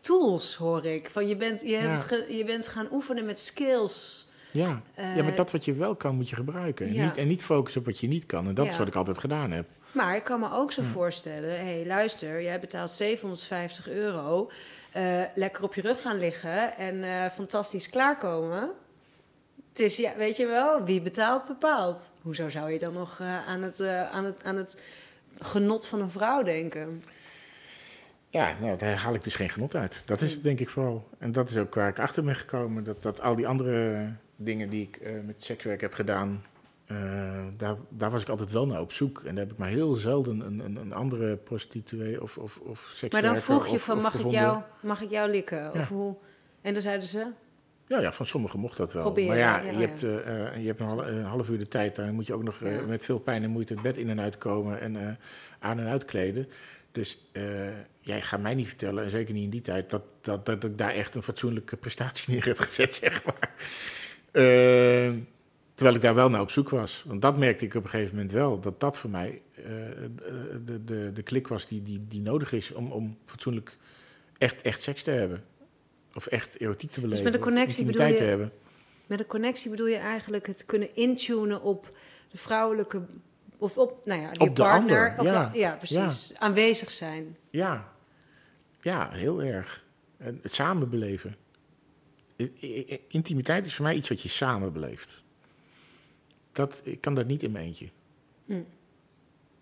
tools 0.00 0.54
hoor 0.56 0.84
ik. 0.84 1.10
Van 1.10 1.28
je, 1.28 1.36
bent, 1.36 1.60
je, 1.60 1.76
hebt 1.76 2.08
je 2.28 2.44
bent 2.44 2.68
gaan 2.68 2.86
oefenen 2.92 3.24
met 3.24 3.40
skills. 3.40 4.30
Ja. 4.52 4.82
Eh, 4.94 5.16
ja, 5.16 5.22
maar 5.22 5.34
dat 5.34 5.50
wat 5.50 5.64
je 5.64 5.72
wel 5.72 5.94
kan, 5.94 6.14
moet 6.14 6.28
je 6.28 6.36
gebruiken. 6.36 6.86
En, 6.86 6.92
ja. 6.92 7.04
niet, 7.04 7.16
en 7.16 7.28
niet 7.28 7.42
focussen 7.44 7.80
op 7.80 7.86
wat 7.86 7.98
je 7.98 8.08
niet 8.08 8.26
kan. 8.26 8.48
En 8.48 8.54
dat 8.54 8.66
is 8.66 8.76
wat 8.76 8.88
ik 8.88 8.94
altijd 8.94 9.18
gedaan 9.18 9.50
heb. 9.50 9.66
Maar 9.92 10.16
ik 10.16 10.24
kan 10.24 10.40
me 10.40 10.52
ook 10.52 10.72
zo 10.72 10.82
voorstellen, 10.82 11.50
hé 11.50 11.74
hey, 11.74 11.86
luister, 11.86 12.42
jij 12.42 12.60
betaalt 12.60 12.90
750 12.90 13.88
euro, 13.88 14.50
eh, 14.92 15.20
lekker 15.34 15.62
op 15.62 15.74
je 15.74 15.80
rug 15.80 16.02
gaan 16.02 16.18
liggen 16.18 16.76
en 16.76 17.04
eh, 17.04 17.30
fantastisch 17.30 17.88
klaarkomen. 17.90 18.70
Het 19.68 19.80
is, 19.80 19.96
ja, 19.96 20.16
weet 20.16 20.36
je 20.36 20.46
wel, 20.46 20.84
wie 20.84 21.00
betaalt 21.00 21.46
bepaalt. 21.46 22.12
Hoezo 22.22 22.48
zou 22.48 22.70
je 22.72 22.78
dan 22.78 22.92
nog 22.92 23.20
eh, 23.20 23.46
aan, 23.46 23.62
het, 23.62 23.80
eh, 23.80 24.10
aan, 24.10 24.24
het, 24.24 24.42
aan 24.42 24.56
het 24.56 24.80
genot 25.40 25.86
van 25.86 26.00
een 26.00 26.10
vrouw 26.10 26.42
denken? 26.42 27.02
Ja, 28.28 28.56
nou, 28.60 28.78
daar 28.78 28.96
haal 28.96 29.14
ik 29.14 29.24
dus 29.24 29.34
geen 29.34 29.48
genot 29.50 29.74
uit. 29.74 30.02
Dat 30.06 30.20
is 30.20 30.28
Hm. 30.28 30.34
het 30.34 30.44
denk 30.44 30.60
ik 30.60 30.70
vooral. 30.70 31.08
En 31.18 31.32
dat 31.32 31.50
is 31.50 31.56
ook 31.56 31.74
waar 31.74 31.88
ik 31.88 31.98
achter 31.98 32.24
ben 32.24 32.34
gekomen. 32.34 32.84
Dat, 32.84 33.02
dat 33.02 33.20
al 33.20 33.36
die 33.36 33.46
andere 33.46 34.06
dingen 34.44 34.68
die 34.68 34.82
ik 34.82 34.96
eh, 34.96 35.12
met 35.26 35.34
sekswerk 35.38 35.80
heb 35.80 35.92
gedaan, 35.92 36.44
eh, 36.86 36.96
daar, 37.56 37.76
daar 37.88 38.10
was 38.10 38.22
ik 38.22 38.28
altijd 38.28 38.50
wel 38.52 38.66
naar 38.66 38.80
op 38.80 38.92
zoek. 38.92 39.18
En 39.24 39.34
daar 39.34 39.44
heb 39.44 39.52
ik 39.52 39.58
maar 39.58 39.68
heel 39.68 39.94
zelden 39.94 40.40
een, 40.40 40.58
een, 40.58 40.76
een 40.76 40.92
andere 40.92 41.36
prostituee 41.36 42.22
of, 42.22 42.38
of, 42.38 42.56
of 42.56 42.66
Maar 42.86 42.94
sekswerker 42.96 43.32
dan 43.32 43.40
vroeg 43.42 43.66
je 43.66 43.72
of- 43.72 43.82
van, 43.82 44.00
mag 44.00 44.14
ik, 44.14 44.30
jou, 44.30 44.62
mag 44.80 45.00
ik 45.02 45.10
jou 45.10 45.30
likken? 45.30 45.58
Ja. 45.58 45.70
Of 45.80 45.88
hoe? 45.88 46.16
En 46.60 46.72
dan 46.72 46.82
zeiden 46.82 47.08
ze, 47.08 47.26
Ja, 47.86 48.00
ja, 48.00 48.12
van 48.12 48.26
sommigen 48.26 48.58
mocht 48.60 48.76
dat 48.76 48.92
wel. 48.92 49.02
Proberen, 49.02 49.28
maar 49.28 49.38
ja, 49.38 49.60
ja, 49.60 49.70
je. 49.70 49.86
Hebt, 49.86 50.02
eh, 50.02 50.60
je 50.60 50.66
hebt 50.66 50.80
een, 50.80 50.86
hal- 50.86 51.06
een 51.06 51.24
half 51.24 51.48
uur 51.48 51.58
de 51.58 51.68
tijd. 51.68 51.96
Dan 51.96 52.14
moet 52.14 52.26
je 52.26 52.34
ook 52.34 52.42
nog 52.42 52.60
met 52.86 53.04
veel 53.04 53.18
pijn 53.18 53.42
en 53.42 53.50
moeite 53.50 53.72
het 53.72 53.82
bed 53.82 53.96
in 53.96 54.10
en 54.10 54.20
uit 54.20 54.38
komen 54.38 54.80
en 54.80 55.18
aan 55.58 55.78
en 55.78 55.86
uitkleden. 55.86 56.48
Dus 56.92 57.30
jij 58.00 58.20
gaat 58.22 58.40
mij 58.40 58.54
niet 58.54 58.68
vertellen, 58.68 59.04
en 59.04 59.10
zeker 59.10 59.34
niet 59.34 59.44
in 59.44 59.50
die 59.50 59.60
tijd, 59.60 59.90
dat, 59.90 60.02
dat, 60.20 60.46
dat 60.46 60.64
ik 60.64 60.78
daar 60.78 60.90
echt 60.90 61.14
een 61.14 61.22
fatsoenlijke 61.22 61.76
prestatie 61.76 62.24
neer 62.34 62.44
heb 62.44 62.58
gezet, 62.58 62.94
zeg 62.94 63.24
maar. 63.24 63.50
Eh, 64.32 65.12
terwijl 65.74 65.96
ik 65.96 66.02
daar 66.02 66.14
wel 66.14 66.30
naar 66.30 66.40
op 66.40 66.50
zoek 66.50 66.68
was. 66.68 67.04
Want 67.06 67.22
dat 67.22 67.38
merkte 67.38 67.64
ik 67.64 67.74
op 67.74 67.84
een 67.84 67.90
gegeven 67.90 68.14
moment 68.14 68.32
wel, 68.32 68.60
dat 68.60 68.80
dat 68.80 68.98
voor 68.98 69.10
mij 69.10 69.42
eh, 69.54 69.62
de, 70.64 70.84
de, 70.84 71.10
de 71.14 71.22
klik 71.22 71.48
was 71.48 71.66
die, 71.66 71.82
die, 71.82 72.04
die 72.08 72.20
nodig 72.20 72.52
is 72.52 72.72
om, 72.72 72.92
om 72.92 73.18
fatsoenlijk 73.26 73.76
echt, 74.38 74.62
echt 74.62 74.82
seks 74.82 75.02
te 75.02 75.10
hebben. 75.10 75.44
Of 76.14 76.26
echt 76.26 76.60
erotiek 76.60 76.90
te 76.90 77.00
beleven. 77.00 77.24
met 77.24 77.34
een 77.34 77.40
connectie 77.40 77.84
bedoel 77.84 78.06
je- 78.06 78.14
te 78.14 78.22
hebben. 78.24 78.52
met 79.06 79.18
een 79.20 79.26
connectie 79.26 79.70
bedoel 79.70 79.86
je 79.86 79.96
eigenlijk 79.96 80.46
het 80.46 80.66
kunnen 80.66 80.96
intunen 80.96 81.62
op 81.62 81.96
de 82.30 82.38
vrouwelijke, 82.38 83.02
of 83.58 83.76
op, 83.78 84.00
nou 84.06 84.20
ja, 84.20 84.30
je 84.32 84.38
Op 84.40 84.56
de 84.56 84.62
partner. 84.62 85.08
ander, 85.10 85.18
op 85.20 85.26
ja. 85.26 85.48
de- 85.52 85.58
ja, 85.58 85.72
precies. 85.74 86.32
Aanwezig 86.38 86.90
zijn. 86.90 87.36
Ja, 87.50 87.92
ja, 88.80 89.08
heel 89.10 89.42
erg. 89.42 89.84
En 90.16 90.38
het 90.42 90.54
samen 90.54 90.88
beleven. 90.90 91.36
Intimiteit 93.08 93.66
is 93.66 93.74
voor 93.74 93.84
mij 93.84 93.94
iets 93.94 94.08
wat 94.08 94.22
je 94.22 94.28
samen 94.28 94.72
beleeft. 94.72 95.24
Dat, 96.52 96.80
ik 96.84 97.00
kan 97.00 97.14
dat 97.14 97.26
niet 97.26 97.42
in 97.42 97.52
mijn 97.52 97.64
eentje. 97.64 97.88
Hm. 98.44 98.62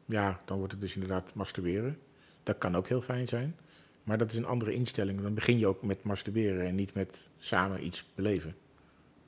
Ja, 0.05 0.41
dan 0.45 0.59
wordt 0.59 0.73
het 0.73 0.81
dus 0.81 0.95
inderdaad 0.95 1.35
masturberen. 1.35 1.99
Dat 2.43 2.59
kan 2.59 2.77
ook 2.77 2.89
heel 2.89 3.03
fijn 3.03 3.29
zijn. 3.29 3.57
Maar 4.03 4.19
dat 4.19 4.31
is 4.31 4.37
een 4.37 4.47
andere 4.47 4.73
instelling. 4.73 5.23
Dan 5.23 5.35
begin 5.35 5.59
je 5.59 5.67
ook 5.67 5.83
met 5.83 6.03
masturberen 6.03 6.67
en 6.67 6.75
niet 6.75 6.95
met 6.95 7.29
samen 7.39 7.85
iets 7.85 8.07
beleven. 8.15 8.57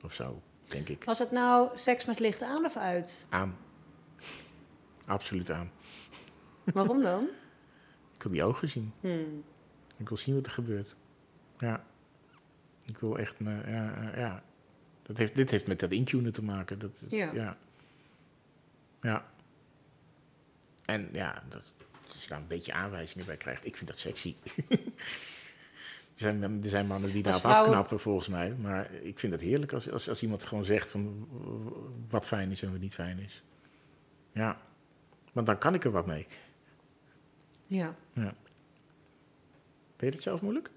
Of 0.03 0.13
zo, 0.13 0.41
denk 0.67 0.89
ik. 0.89 1.03
Was 1.03 1.19
het 1.19 1.31
nou 1.31 1.77
seks 1.77 2.05
met 2.05 2.19
licht 2.19 2.41
aan 2.41 2.65
of 2.65 2.77
uit? 2.77 3.25
Aan. 3.29 3.57
Absoluut 5.05 5.51
aan. 5.51 5.71
Waarom 6.63 7.01
dan? 7.01 7.29
Ik 8.15 8.23
wil 8.23 8.31
die 8.31 8.43
ogen 8.43 8.69
zien. 8.69 8.93
Hmm. 8.99 9.43
Ik 9.97 10.09
wil 10.09 10.17
zien 10.17 10.35
wat 10.35 10.45
er 10.45 10.51
gebeurt. 10.51 10.95
Ja. 11.57 11.85
Ik 12.85 12.97
wil 12.97 13.17
echt, 13.17 13.35
ja, 13.39 13.61
eh, 14.11 14.17
ja. 14.17 14.43
Dat 15.01 15.17
heeft, 15.17 15.35
dit 15.35 15.49
heeft 15.51 15.67
met 15.67 15.79
dat 15.79 15.91
intunen 15.91 16.33
te 16.33 16.43
maken. 16.43 16.79
Dat, 16.79 16.99
dat- 16.99 17.11
Ja. 17.11 17.31
ja. 17.33 17.57
Ja. 19.01 19.25
En 20.85 21.09
ja, 21.11 21.43
dat, 21.49 21.63
als 22.13 22.23
je 22.23 22.29
daar 22.29 22.39
een 22.39 22.47
beetje 22.47 22.73
aanwijzingen 22.73 23.25
bij 23.25 23.37
krijgt, 23.37 23.65
ik 23.65 23.75
vind 23.75 23.89
dat 23.89 23.99
sexy. 23.99 24.35
er, 24.67 24.77
zijn, 26.15 26.43
er 26.63 26.69
zijn 26.69 26.87
mannen 26.87 27.11
die 27.11 27.23
daarop 27.23 27.41
vrouwen- 27.41 27.65
afknappen 27.67 27.99
volgens 27.99 28.27
mij. 28.27 28.53
Maar 28.55 28.91
ik 28.93 29.19
vind 29.19 29.33
het 29.33 29.41
heerlijk 29.41 29.73
als, 29.73 29.89
als, 29.91 30.09
als 30.09 30.21
iemand 30.21 30.45
gewoon 30.45 30.65
zegt 30.65 30.89
van 30.89 31.27
wat 32.09 32.25
fijn 32.25 32.51
is 32.51 32.61
en 32.63 32.71
wat 32.71 32.79
niet 32.79 32.93
fijn 32.93 33.19
is. 33.19 33.43
Ja. 34.31 34.61
Want 35.31 35.47
dan 35.47 35.57
kan 35.57 35.73
ik 35.73 35.83
er 35.83 35.91
wat 35.91 36.05
mee. 36.05 36.27
Ja. 37.67 37.95
Ja. 38.13 38.33
Vind 39.97 40.11
je 40.13 40.19
het 40.19 40.21
zelf 40.21 40.41
moeilijk? 40.41 40.69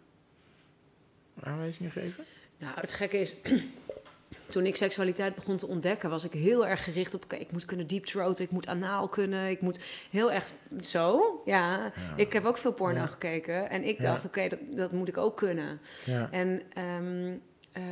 Aanwijzingen 1.43 1.91
geven? 1.93 2.24
Nou, 2.59 2.74
het 2.80 2.93
gekke 2.93 3.18
is, 3.18 3.37
toen 4.49 4.66
ik 4.66 4.76
seksualiteit 4.76 5.34
begon 5.34 5.57
te 5.57 5.66
ontdekken, 5.66 6.11
was 6.11 6.24
ik 6.24 6.32
heel 6.32 6.66
erg 6.66 6.84
gericht 6.84 7.14
op, 7.14 7.32
ik 7.32 7.53
moet 7.53 7.64
kunnen 7.64 7.87
deep 7.87 8.05
throaten, 8.05 8.45
ik 8.45 8.51
moet 8.51 8.66
anaal 8.66 9.09
kunnen, 9.09 9.49
ik 9.51 9.61
moet 9.61 9.80
heel 10.11 10.32
erg 10.32 10.53
zo. 10.80 11.22
Ja, 11.45 11.93
ik 12.16 12.32
heb 12.32 12.45
ook 12.45 12.59
veel 12.59 12.72
porno 12.72 13.01
Ja. 13.01 13.07
gekeken 13.07 13.70
en 13.70 13.84
ik 13.84 13.99
Ja. 13.99 14.05
dacht, 14.05 14.24
oké, 14.24 14.49
dat, 14.49 14.59
dat 14.70 14.93
moet 14.93 15.09
ik 15.09 15.16
ook 15.16 15.37
kunnen. 15.37 15.80
Ja. 16.05 16.28
En 16.30 16.62
ehm, 16.74 17.34
eh, 17.72 17.82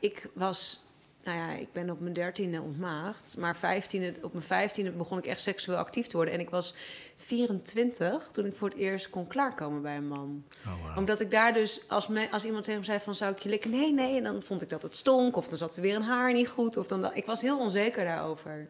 ik 0.00 0.26
was, 0.32 0.84
nou 1.24 1.38
ja, 1.38 1.52
ik 1.52 1.72
ben 1.72 1.90
op 1.90 2.00
mijn 2.00 2.12
dertiende 2.12 2.60
ontmaagd. 2.60 3.36
Maar 3.38 3.56
15e, 3.56 4.20
op 4.20 4.32
mijn 4.32 4.44
vijftiende 4.44 4.90
begon 4.90 5.18
ik 5.18 5.26
echt 5.26 5.40
seksueel 5.40 5.78
actief 5.78 6.06
te 6.06 6.16
worden. 6.16 6.34
En 6.34 6.40
ik 6.40 6.50
was 6.50 6.74
24 7.16 8.28
toen 8.32 8.46
ik 8.46 8.56
voor 8.56 8.68
het 8.68 8.78
eerst 8.78 9.10
kon 9.10 9.26
klaarkomen 9.26 9.82
bij 9.82 9.96
een 9.96 10.08
man. 10.08 10.44
Oh. 10.66 10.96
Omdat 10.96 11.20
ik 11.20 11.30
daar 11.30 11.52
dus, 11.52 11.88
als, 11.88 12.08
me, 12.08 12.30
als 12.30 12.44
iemand 12.44 12.64
tegen 12.64 12.80
me 12.80 12.86
zei 12.86 12.98
van 12.98 13.14
zou 13.14 13.32
ik 13.32 13.38
je 13.38 13.48
likken? 13.48 13.70
Nee, 13.70 13.92
nee. 13.92 14.16
En 14.16 14.22
dan 14.22 14.42
vond 14.42 14.62
ik 14.62 14.70
dat 14.70 14.82
het 14.82 14.96
stonk. 14.96 15.36
Of 15.36 15.48
dan 15.48 15.58
zat 15.58 15.76
er 15.76 15.82
weer 15.82 15.94
een 15.94 16.02
haar 16.02 16.32
niet 16.32 16.48
goed. 16.48 16.76
Of 16.76 16.86
dan, 16.86 17.14
ik 17.14 17.26
was 17.26 17.40
heel 17.40 17.58
onzeker 17.58 18.04
daarover. 18.04 18.68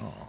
Oh. 0.00 0.22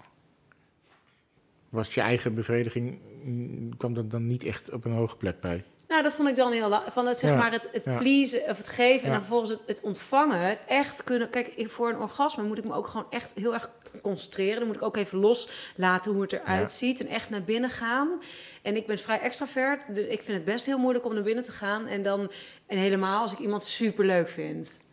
was 1.69 1.93
je 1.93 2.01
eigen 2.01 2.33
bevrediging, 2.33 2.99
mm, 3.23 3.77
kwam 3.77 3.93
dat 3.93 4.11
dan 4.11 4.25
niet 4.25 4.43
echt 4.43 4.71
op 4.71 4.85
een 4.85 4.91
hoge 4.91 5.17
plek 5.17 5.39
bij? 5.39 5.63
Nou, 5.87 6.03
dat 6.03 6.13
vond 6.13 6.29
ik 6.29 6.35
dan 6.35 6.51
heel 6.51 6.81
Van 6.89 7.05
het, 7.05 7.19
zeg 7.19 7.31
Ja, 7.31 7.37
maar, 7.37 7.51
het, 7.51 7.69
het 7.71 7.85
ja. 7.85 7.97
pleasen 7.97 8.41
of 8.49 8.57
het 8.57 8.67
geven 8.67 9.05
en 9.05 9.09
dan 9.09 9.19
vervolgens 9.19 9.49
het, 9.51 9.59
het 9.65 9.81
ontvangen. 9.81 10.39
Het 10.39 10.61
echt 10.67 11.03
kunnen... 11.03 11.29
Kijk, 11.29 11.53
voor 11.57 11.89
een 11.89 11.99
orgasme 11.99 12.43
moet 12.43 12.57
ik 12.57 12.63
me 12.63 12.73
ook 12.73 12.87
gewoon 12.87 13.07
echt 13.09 13.33
heel 13.35 13.53
erg 13.53 13.69
concentreren. 14.01 14.57
Dan 14.57 14.67
moet 14.67 14.75
ik 14.75 14.81
ook 14.81 14.97
even 14.97 15.17
loslaten 15.17 16.11
hoe 16.11 16.21
het 16.21 16.33
eruit 16.33 16.71
ziet 16.71 16.99
en 16.99 17.07
echt 17.07 17.29
naar 17.29 17.43
binnen 17.43 17.69
gaan. 17.69 18.21
En 18.61 18.75
ik 18.75 18.85
ben 18.87 18.99
vrij 18.99 19.19
extravert. 19.19 19.95
dus 19.95 20.05
ik 20.05 20.23
vind 20.23 20.37
het 20.37 20.45
best 20.45 20.65
heel 20.65 20.77
moeilijk 20.77 21.05
om 21.05 21.13
naar 21.13 21.23
binnen 21.23 21.43
te 21.43 21.51
gaan. 21.51 21.87
En 21.87 22.03
dan, 22.03 22.31
en 22.67 22.77
helemaal 22.77 23.21
als 23.21 23.31
ik 23.31 23.39
iemand 23.39 23.63
super 23.63 24.05
leuk 24.05 24.29
vind. 24.29 24.85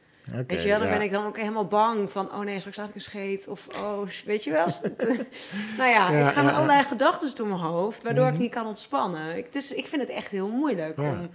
Weet 0.46 0.62
je 0.62 0.68
wel, 0.68 0.78
dan 0.78 0.86
ja. 0.88 0.92
ben 0.94 1.02
ik 1.02 1.10
dan 1.12 1.24
ook 1.26 1.36
helemaal 1.38 1.66
bang 1.66 2.10
van... 2.10 2.32
oh 2.32 2.38
nee, 2.40 2.58
straks 2.58 2.76
laat 2.76 2.88
ik 2.88 2.94
een 2.94 3.00
scheet. 3.00 3.48
Of 3.48 3.68
oh, 3.80 4.08
weet 4.24 4.44
je 4.44 4.50
wel. 4.50 4.66
nou 5.78 5.90
ja, 5.90 6.10
Ja, 6.12 6.28
ik 6.28 6.34
ga 6.34 6.42
ja, 6.42 6.50
allerlei 6.50 6.82
gedachten 6.82 7.36
door 7.36 7.46
mijn 7.46 7.60
hoofd... 7.60 8.02
waardoor 8.02 8.26
ik 8.26 8.32
Mhm. 8.32 8.40
niet 8.42 8.50
kan 8.50 8.66
ontspannen. 8.66 9.36
Ik, 9.36 9.52
dus 9.52 9.72
ik 9.74 9.86
vind 9.86 10.02
het 10.02 10.10
echt 10.10 10.30
heel 10.30 10.48
moeilijk 10.48 10.98
om... 10.98 11.28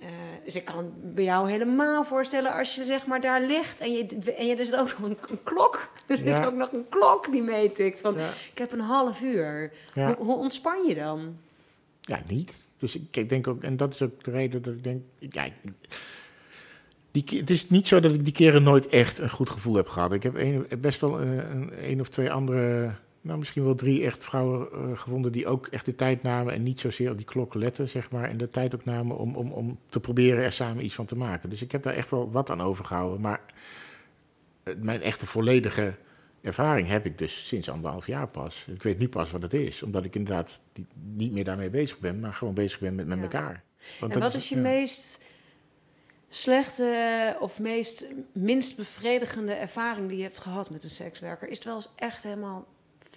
eh, 0.00 0.06
dus 0.44 0.56
ik 0.56 0.64
kan 0.64 0.76
het 0.76 1.14
bij 1.14 1.24
jou 1.24 1.50
helemaal 1.50 2.04
voorstellen 2.04 2.52
als 2.52 2.74
je 2.74 2.84
zeg 2.84 3.06
maar 3.06 3.20
daar 3.20 3.40
ligt... 3.42 3.80
en 3.80 3.92
je, 3.92 4.06
en 4.36 4.46
je 4.46 4.56
er 4.56 4.64
zit 4.64 4.76
ook 4.76 4.98
nog 4.98 5.10
een, 5.10 5.18
een 5.30 5.42
klok. 5.42 5.88
Er 6.06 6.16
zit 6.16 6.26
Ja. 6.26 6.44
ook 6.44 6.54
nog 6.54 6.72
een 6.72 6.86
klok 6.88 7.30
die 7.32 7.42
meetikt 7.42 8.00
van... 8.00 8.14
Ja. 8.14 8.28
ik 8.52 8.58
heb 8.58 8.72
een 8.72 8.80
half 8.80 9.20
uur. 9.20 9.72
Ja. 9.92 10.06
Hoe, 10.14 10.26
hoe 10.26 10.36
ontspan 10.36 10.84
je 10.88 10.94
dan? 10.94 11.36
Ja, 12.00 12.20
niet. 12.26 12.54
Dus 12.78 12.94
ik, 12.94 13.16
ik 13.16 13.28
denk 13.28 13.46
ook, 13.46 13.62
en 13.62 13.76
dat 13.76 13.94
is 13.94 14.02
ook 14.02 14.24
de 14.24 14.30
reden 14.30 14.62
dat 14.62 14.74
ik 14.74 14.84
denk, 14.84 15.02
ja, 15.18 15.42
ik- 15.44 15.54
die, 17.14 17.38
het 17.40 17.50
is 17.50 17.68
niet 17.68 17.86
zo 17.88 18.00
dat 18.00 18.14
ik 18.14 18.24
die 18.24 18.32
keren 18.32 18.62
nooit 18.62 18.86
echt 18.86 19.18
een 19.18 19.30
goed 19.30 19.50
gevoel 19.50 19.74
heb 19.74 19.88
gehad. 19.88 20.12
Ik 20.12 20.22
heb 20.22 20.34
een, 20.34 20.66
best 20.80 21.00
wel 21.00 21.20
eh, 21.20 21.36
een, 21.36 21.90
een 21.90 22.00
of 22.00 22.08
twee 22.08 22.32
andere, 22.32 22.94
nou 23.20 23.38
misschien 23.38 23.64
wel 23.64 23.74
drie 23.74 24.04
echt 24.04 24.24
vrouwen 24.24 24.68
eh, 24.72 24.98
gevonden 24.98 25.32
die 25.32 25.46
ook 25.46 25.66
echt 25.66 25.86
de 25.86 25.94
tijd 25.94 26.22
namen 26.22 26.52
en 26.54 26.62
niet 26.62 26.80
zozeer 26.80 27.10
op 27.10 27.16
die 27.16 27.26
klok 27.26 27.54
letten, 27.54 27.88
zeg 27.88 28.10
maar, 28.10 28.28
en 28.28 28.36
de 28.36 28.50
tijd 28.50 28.74
ook 28.74 28.84
namen 28.84 29.18
om, 29.18 29.36
om, 29.36 29.52
om 29.52 29.78
te 29.88 30.00
proberen 30.00 30.44
er 30.44 30.52
samen 30.52 30.84
iets 30.84 30.94
van 30.94 31.06
te 31.06 31.16
maken. 31.16 31.50
Dus 31.50 31.62
ik 31.62 31.72
heb 31.72 31.82
daar 31.82 31.94
echt 31.94 32.10
wel 32.10 32.30
wat 32.30 32.50
aan 32.50 32.60
overgehouden, 32.62 33.20
maar 33.20 33.40
eh, 34.62 34.74
mijn 34.78 35.02
echte 35.02 35.26
volledige 35.26 35.94
ervaring 36.42 36.88
heb 36.88 37.06
ik 37.06 37.18
dus 37.18 37.46
sinds 37.46 37.70
anderhalf 37.70 38.06
jaar 38.06 38.28
pas. 38.28 38.64
Ik 38.74 38.82
weet 38.82 38.98
nu 38.98 39.08
pas 39.08 39.30
wat 39.30 39.42
het 39.42 39.54
is, 39.54 39.82
omdat 39.82 40.04
ik 40.04 40.14
inderdaad 40.14 40.60
niet 41.14 41.32
meer 41.32 41.44
daarmee 41.44 41.70
bezig 41.70 41.98
ben, 41.98 42.20
maar 42.20 42.32
gewoon 42.32 42.54
bezig 42.54 42.78
ben 42.80 42.94
met, 42.94 43.06
met 43.06 43.16
Ja. 43.16 43.22
elkaar. 43.22 43.62
Want 44.00 44.12
En 44.14 44.20
wat 44.20 44.34
is 44.34 44.48
je 44.48 44.54
ja. 44.54 44.60
meest 44.60 45.18
slechte 46.34 47.36
of 47.40 47.58
meest 47.58 48.06
minst 48.32 48.76
bevredigende 48.76 49.52
ervaring 49.52 50.08
die 50.08 50.16
je 50.16 50.22
hebt 50.22 50.38
gehad 50.38 50.70
met 50.70 50.82
een 50.84 50.90
sekswerker? 50.90 51.48
Is 51.48 51.56
het 51.56 51.64
wel 51.66 51.74
eens 51.74 51.92
echt 51.96 52.22
helemaal 52.22 52.66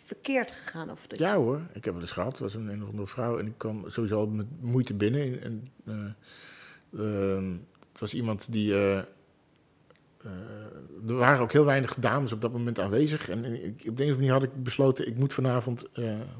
verkeerd 0.03 0.51
gegaan? 0.51 0.91
Of 0.91 1.07
dat 1.07 1.19
Ja 1.19 1.31
je- 1.31 1.37
hoor, 1.37 1.61
ik 1.73 1.83
heb 1.85 1.93
wel 1.93 2.01
eens 2.01 2.11
gehad. 2.11 2.31
Het 2.31 2.39
was 2.39 2.53
een, 2.53 2.67
een 2.67 2.83
of 2.83 2.89
andere 2.89 3.07
vrouw 3.07 3.39
en 3.39 3.45
ik 3.45 3.53
kwam 3.57 3.83
sowieso 3.89 4.19
al 4.19 4.27
met 4.27 4.45
moeite 4.61 4.93
binnen. 4.93 5.41
En, 5.41 5.63
eh, 5.85 5.95
ehm, 7.03 7.51
het 7.91 7.99
was 7.99 8.13
iemand 8.13 8.45
die... 8.51 8.73
eh, 8.73 8.97
eh, 8.97 9.05
er 11.07 11.15
waren 11.15 11.41
ook 11.41 11.51
heel 11.51 11.65
weinig 11.65 11.95
dames 11.95 12.31
op 12.31 12.41
dat 12.41 12.51
moment 12.51 12.79
aanwezig. 12.79 13.29
En, 13.29 13.43
en 13.45 13.63
ik, 13.65 13.73
op 13.73 13.75
de 13.77 13.81
een 13.85 13.91
of 13.91 13.97
andere 13.97 14.15
manier 14.15 14.31
had 14.31 14.43
ik 14.43 14.63
besloten, 14.63 15.07
ik 15.07 15.15
moet 15.15 15.33
vanavond... 15.33 15.85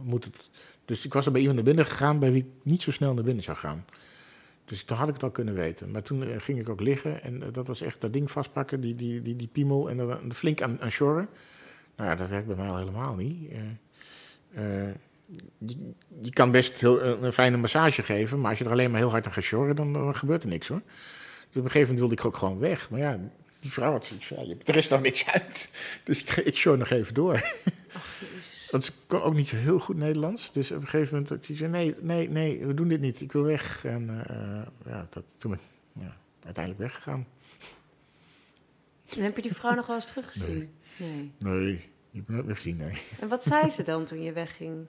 moet 0.04 0.24
het. 0.24 0.50
Dus 0.86 1.06
ik 1.06 1.14
was 1.14 1.26
er 1.26 1.32
bij 1.32 1.42
iemand 1.42 1.58
naar 1.60 1.68
binnen 1.68 1.86
gegaan 1.86 2.20
bij 2.20 2.32
wie 2.32 2.42
ik 2.42 2.50
niet 2.64 2.82
zo 2.82 2.92
snel 2.92 3.14
naar 3.14 3.24
binnen 3.24 3.44
zou 3.44 3.58
gaan. 3.58 3.86
Dus 4.68 4.84
toen 4.84 4.98
had 4.98 5.08
ik 5.08 5.14
het 5.14 5.24
al 5.24 5.32
kunnen 5.32 5.54
weten. 5.54 5.92
Maar 5.92 6.02
toen 6.02 6.24
eh, 6.24 6.40
ging 6.40 6.60
ik 6.60 6.70
ook 6.70 6.82
liggen 6.82 7.24
en 7.24 7.44
eh, 7.44 7.48
dat 7.52 7.68
was 7.68 7.82
echt 7.82 8.02
dat 8.02 8.14
ding 8.14 8.32
vastpakken, 8.32 8.82
die, 8.82 8.96
die, 8.96 9.22
die, 9.22 9.36
die 9.36 9.48
piemel 9.48 9.90
en 9.90 9.98
dan 9.98 10.34
flink 10.34 10.62
aan, 10.62 10.82
aan 10.82 10.92
sjorren. 10.92 11.30
Nou 11.96 12.10
ja, 12.10 12.16
dat 12.16 12.30
werkt 12.30 12.48
bij 12.48 12.56
mij 12.56 12.68
al 12.68 12.78
helemaal 12.78 13.16
niet. 13.16 13.52
Eh, 14.54 14.64
je, 16.22 16.32
kan 16.34 16.52
best 16.52 16.80
heel, 16.80 17.04
een, 17.04 17.34
fijne 17.34 17.58
massage 17.58 18.04
geven, 18.04 18.40
maar 18.40 18.50
als 18.50 18.60
je 18.60 18.66
er 18.66 18.72
alleen 18.72 18.92
maar 18.92 19.00
heel 19.00 19.10
hard 19.10 19.26
aan 19.26 19.34
gaat 19.34 19.44
sjorren, 19.44 19.76
dan, 19.76 20.16
gebeurt 20.16 20.44
er 20.44 20.50
niks 20.50 20.68
hoor. 20.68 20.82
Dus 20.82 21.56
op 21.56 21.56
een 21.56 21.62
gegeven 21.62 21.80
moment 21.80 22.00
wilde 22.00 22.14
ik 22.14 22.26
ook 22.26 22.38
gewoon 22.38 22.60
weg. 22.60 22.90
Maar 22.90 23.00
ja, 23.00 23.20
die 23.60 23.72
vrouw 23.72 23.92
had 23.92 24.06
zoiets 24.06 24.28
van, 24.28 24.48
ja, 24.48 24.56
er 24.66 24.76
is 24.76 24.88
nog 24.88 25.02
niks 25.02 25.28
uit. 25.28 25.78
Dus 26.04 26.24
ik, 26.24 26.36
ik 26.36 26.56
sjor 26.56 26.78
nog 26.78 26.90
even 26.90 27.14
door. 27.14 27.34
Ach. 27.94 28.16
Ze 28.68 28.92
kon 29.08 29.22
ook 29.22 29.34
niet 29.34 29.50
zo 29.50 29.56
heel 29.56 29.80
goed 29.80 29.98
Nederlands. 29.98 30.52
Dus 30.52 30.72
op 30.72 30.82
een 30.82 30.88
gegeven 30.88 31.14
moment 31.14 31.30
had 31.30 31.50
ik 31.50 31.58
zei, 31.58 31.72
nee, 31.72 31.96
nee, 32.00 32.30
nee, 32.30 32.66
we 32.66 32.74
doen 32.74 32.88
dit 32.88 33.02
niet. 33.02 33.22
Ik 33.22 33.32
wil 33.32 33.44
weg. 33.44 33.86
En 33.86 34.26
eh, 34.28 34.92
ja, 34.92 35.08
dat, 35.10 35.34
toen 35.38 35.52
ben 35.52 35.60
ik 35.60 36.04
ja, 36.04 36.18
uiteindelijk 36.44 36.84
weggegaan. 36.84 37.28
En 39.16 39.24
heb 39.24 39.36
je 39.36 39.42
die 39.42 39.56
vrouw 39.56 39.76
nog 39.76 39.88
wel 39.88 39.96
eens 39.96 40.06
teruggezien? 40.06 40.74
Nee. 40.98 41.32
Nee, 41.38 41.74
ik 41.74 41.90
heb 42.12 42.26
hem 42.26 42.36
nooit 42.36 42.46
meer 42.46 42.56
gezien, 42.56 42.78
nee. 42.78 43.02
En 43.20 43.28
wat 43.28 43.44
zei 43.44 43.70
ze 43.70 43.84
dan 43.84 44.06
toen 44.06 44.22
je 44.22 44.34
wegging? 44.34 44.86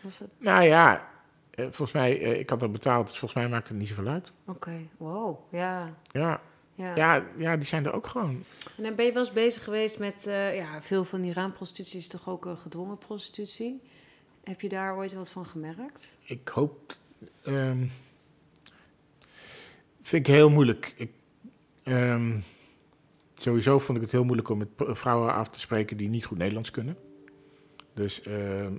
Was 0.00 0.18
het... 0.18 0.28
Nou 0.38 0.64
ja, 0.64 1.08
eh, 1.50 1.64
volgens 1.64 1.92
mij, 1.92 2.22
eh, 2.22 2.38
ik 2.38 2.50
had 2.50 2.60
dat 2.60 2.72
betaald, 2.72 3.06
dus 3.06 3.18
volgens 3.18 3.40
mij 3.40 3.50
maakte 3.50 3.68
het 3.68 3.78
niet 3.78 3.88
zoveel 3.88 4.06
uit. 4.06 4.32
Oké, 4.46 4.88
wow, 4.96 5.38
ja. 5.50 5.94
Ja, 6.06 6.40
ja. 6.74 6.96
ja, 6.96 7.24
ja, 7.36 7.56
die 7.56 7.66
zijn 7.66 7.84
er 7.84 7.92
ook 7.92 8.06
gewoon. 8.06 8.44
En 8.76 8.82
dan 8.82 8.94
ben 8.94 9.04
je 9.04 9.12
wel 9.12 9.24
eens 9.24 9.32
bezig 9.32 9.64
geweest 9.64 9.98
met... 9.98 10.26
eh, 10.26 10.56
ja, 10.56 10.82
veel 10.82 11.04
van 11.04 11.20
die 11.20 11.32
raamprostitutie 11.32 11.98
is 11.98 12.08
toch 12.08 12.28
ook 12.28 12.44
een 12.44 12.56
gedwongen 12.56 12.98
prostitutie? 12.98 13.80
Heb 14.44 14.60
je 14.60 14.68
daar 14.68 14.96
ooit 14.96 15.14
wat 15.14 15.30
van 15.30 15.46
gemerkt? 15.46 16.18
Ik 16.22 16.48
hoop. 16.48 16.96
ehm, 17.42 17.84
vind 20.02 20.28
ik 20.28 20.34
heel 20.34 20.50
moeilijk. 20.50 20.94
Ik, 20.96 21.10
ehm, 21.82 22.38
sowieso 23.34 23.78
vond 23.78 23.96
ik 23.98 24.02
het 24.04 24.12
heel 24.12 24.24
moeilijk 24.24 24.48
om 24.48 24.58
met 24.58 24.68
vrouwen 24.76 25.34
af 25.34 25.48
te 25.48 25.60
spreken 25.60 25.96
die 25.96 26.08
niet 26.08 26.24
goed 26.24 26.38
Nederlands 26.38 26.70
kunnen. 26.70 26.96
Dus, 27.94 28.22
ehm, 28.22 28.72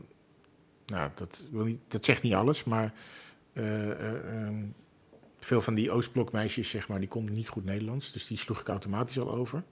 nou, 0.85 1.09
dat, 1.15 1.43
wil 1.51 1.63
niet, 1.65 1.79
dat 1.87 2.05
zegt 2.05 2.21
niet 2.21 2.33
alles, 2.33 2.63
maar 2.63 2.93
eh, 3.53 3.91
eh, 3.91 4.53
veel 5.45 5.61
van 5.61 5.75
die 5.75 5.91
Oostblokmeisjes, 5.91 6.69
zeg 6.69 6.87
maar, 6.87 6.99
die 6.99 7.07
konden 7.07 7.33
niet 7.33 7.47
goed 7.47 7.65
Nederlands. 7.65 8.11
Dus 8.11 8.27
die 8.27 8.37
sloeg 8.37 8.59
ik 8.59 8.67
automatisch 8.67 9.19
al 9.19 9.31
over. 9.31 9.63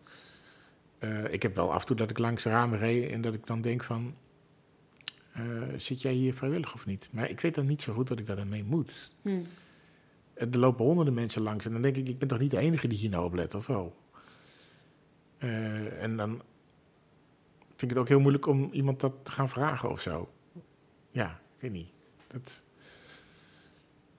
Eh, 1.00 1.34
ik 1.34 1.42
heb 1.42 1.56
wel 1.56 1.74
af 1.74 1.82
en 1.82 1.88
toe 1.88 1.96
dat 1.96 2.10
ik 2.10 2.18
langs 2.18 2.44
de 2.44 2.50
ramen 2.50 2.80
reed 2.80 3.12
en 3.12 3.22
dat 3.22 3.34
ik 3.34 3.46
dan 3.46 3.62
denk 3.62 3.84
van... 3.84 4.16
eh, 5.32 5.44
zit 5.78 6.02
jij 6.02 6.14
hier 6.14 6.34
vrijwillig 6.34 6.74
of 6.74 6.86
niet? 6.86 7.10
Maar 7.12 7.30
ik 7.30 7.40
weet 7.40 7.56
dan 7.56 7.66
niet 7.66 7.82
zo 7.82 7.94
goed 7.94 8.10
wat 8.10 8.20
ik 8.20 8.28
daar 8.28 8.36
dan 8.36 8.50
mee 8.50 8.64
moet. 8.64 9.16
Hm. 9.22 9.42
Er 10.34 10.58
lopen 10.58 10.86
honderden 10.86 11.14
mensen 11.14 11.42
langs 11.42 11.66
en 11.66 11.72
dan 11.72 11.82
denk 11.82 11.96
ik, 11.96 12.08
ik 12.08 12.18
ben 12.20 12.28
toch 12.28 12.40
niet 12.40 12.52
de 12.52 12.58
enige 12.58 12.88
die 12.88 12.98
hier 12.98 13.10
nou 13.10 13.26
op 13.26 13.34
let, 13.34 13.56
of 13.56 13.68
wel? 13.68 13.96
Eh, 15.38 16.04
en 16.04 16.18
dan 16.18 16.42
vind 17.68 17.82
ik 17.82 17.90
het 17.90 17.98
ook 17.98 18.08
heel 18.08 18.20
moeilijk 18.20 18.46
om 18.46 18.70
iemand 18.72 19.00
dat 19.00 19.14
te 19.24 19.32
gaan 19.32 19.50
vragen 19.50 19.90
of 19.90 20.02
zo. 20.02 20.30
Ja, 21.12 21.42
ik 21.56 21.62
weet 21.62 21.72
niet. 21.72 21.90
Dat... 22.28 22.64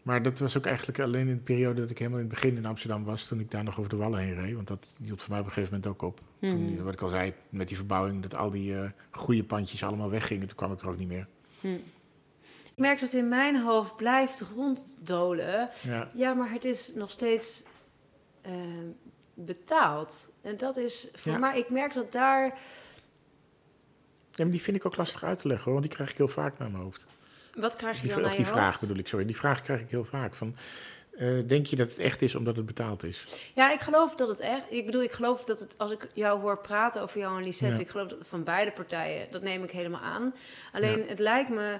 Maar 0.05 0.23
dat 0.23 0.39
was 0.39 0.57
ook 0.57 0.67
eigenlijk 0.67 0.99
alleen 1.01 1.29
in 1.29 1.35
de 1.37 1.43
periode 1.43 1.81
dat 1.81 1.91
ik 1.91 1.99
helemaal 1.99 2.19
in 2.21 2.25
het 2.27 2.35
begin 2.35 2.57
in 2.57 2.67
Amsterdam 2.67 3.05
was, 3.05 3.27
toen 3.27 3.41
ik 3.41 3.51
daar 3.51 3.65
nog 3.65 3.79
over 3.79 3.91
de 3.91 3.97
Wallen 3.97 4.19
heen 4.21 4.35
reed. 4.35 4.55
Want 4.55 4.67
dat 4.67 4.87
hield 5.03 5.21
voor 5.23 5.31
mij 5.31 5.41
op 5.41 5.47
een 5.47 5.53
gegeven 5.53 5.75
moment 5.75 5.93
ook 5.93 6.03
op. 6.03 6.21
Toen, 6.41 6.73
Mhm. 6.75 6.83
wat 6.83 6.93
ik 6.93 7.01
al 7.01 7.09
zei, 7.09 7.33
met 7.49 7.69
die 7.69 7.77
verbouwing, 7.77 8.23
dat 8.23 8.35
al 8.35 8.51
die 8.51 8.79
eh, 8.79 8.91
goede 9.11 9.45
pandjes 9.45 9.83
allemaal 9.85 10.11
weggingen, 10.11 10.47
toen 10.47 10.57
kwam 10.57 10.73
ik 10.73 10.81
er 10.83 10.89
ook 10.89 10.99
niet 10.99 11.09
meer. 11.09 11.27
Hm. 11.61 11.67
Ik 12.65 12.81
merk 12.81 13.01
dat 13.01 13.13
in 13.13 13.29
mijn 13.29 13.61
hoofd 13.63 13.97
blijft 13.97 14.41
ronddolen. 14.55 15.69
Ja, 15.83 16.11
Ja, 16.15 16.35
maar 16.35 16.51
het 16.51 16.65
is 16.65 16.93
nog 16.95 17.11
steeds 17.11 17.65
eh, 18.43 18.53
betaald. 19.35 20.33
En 20.43 20.57
dat 20.57 20.77
is 20.77 21.09
voor 21.13 21.33
Ja. 21.33 21.39
mij, 21.39 21.59
ik 21.59 21.71
merk 21.71 21.93
dat 21.95 22.13
daar. 22.13 22.45
Ja, 24.31 24.43
maar 24.45 24.51
die 24.53 24.63
vind 24.63 24.77
ik 24.77 24.87
ook 24.87 24.97
lastig 24.97 25.25
uit 25.25 25.39
te 25.39 25.47
leggen, 25.49 25.65
hoor, 25.65 25.73
want 25.75 25.85
die 25.85 25.95
krijg 25.95 26.11
ik 26.11 26.17
heel 26.17 26.29
vaak 26.29 26.59
naar 26.59 26.71
mijn 26.71 26.83
hoofd. 26.83 27.07
Wat 27.57 27.77
krijg 27.77 27.97
je 28.01 28.03
Die, 28.07 28.15
dan 28.17 28.25
of 28.25 28.35
die 28.35 28.47
vraag 28.47 28.65
hoofd? 28.67 28.81
bedoel 28.81 28.97
ik, 28.99 29.09
sorry. 29.09 29.27
Die 29.27 29.37
vraag 29.37 29.63
krijg 29.63 29.81
ik 29.81 29.91
heel 29.91 30.05
vaak. 30.05 30.35
Van, 30.35 30.57
eh, 31.13 31.29
denk 31.47 31.67
je 31.67 31.77
dat 31.77 31.89
het 31.91 31.99
echt 31.99 32.23
is 32.23 32.35
omdat 32.35 32.57
het 32.57 32.67
betaald 32.67 33.03
is? 33.03 33.27
Ja, 33.55 33.73
ik 33.73 33.81
geloof 33.81 34.15
dat 34.15 34.29
het 34.29 34.39
echt. 34.41 34.73
Ik 34.73 34.85
bedoel, 34.87 35.03
ik 35.03 35.13
geloof 35.13 35.45
dat 35.45 35.61
het. 35.61 35.75
Als 35.79 35.91
ik 35.91 36.09
jou 36.13 36.41
hoor 36.41 36.59
praten 36.59 37.03
over 37.03 37.19
jou 37.19 37.39
en 37.39 37.45
Lisette, 37.45 37.75
Ja. 37.75 37.81
ik 37.81 37.89
geloof 37.89 38.09
dat 38.09 38.19
van 38.23 38.45
beide 38.45 38.71
partijen. 38.73 39.27
Dat 39.31 39.43
neem 39.43 39.63
ik 39.63 39.71
helemaal 39.71 40.01
aan. 40.01 40.35
Alleen 40.73 40.99
Ja. 40.99 41.07
het 41.07 41.19
lijkt 41.19 41.49
me. 41.51 41.79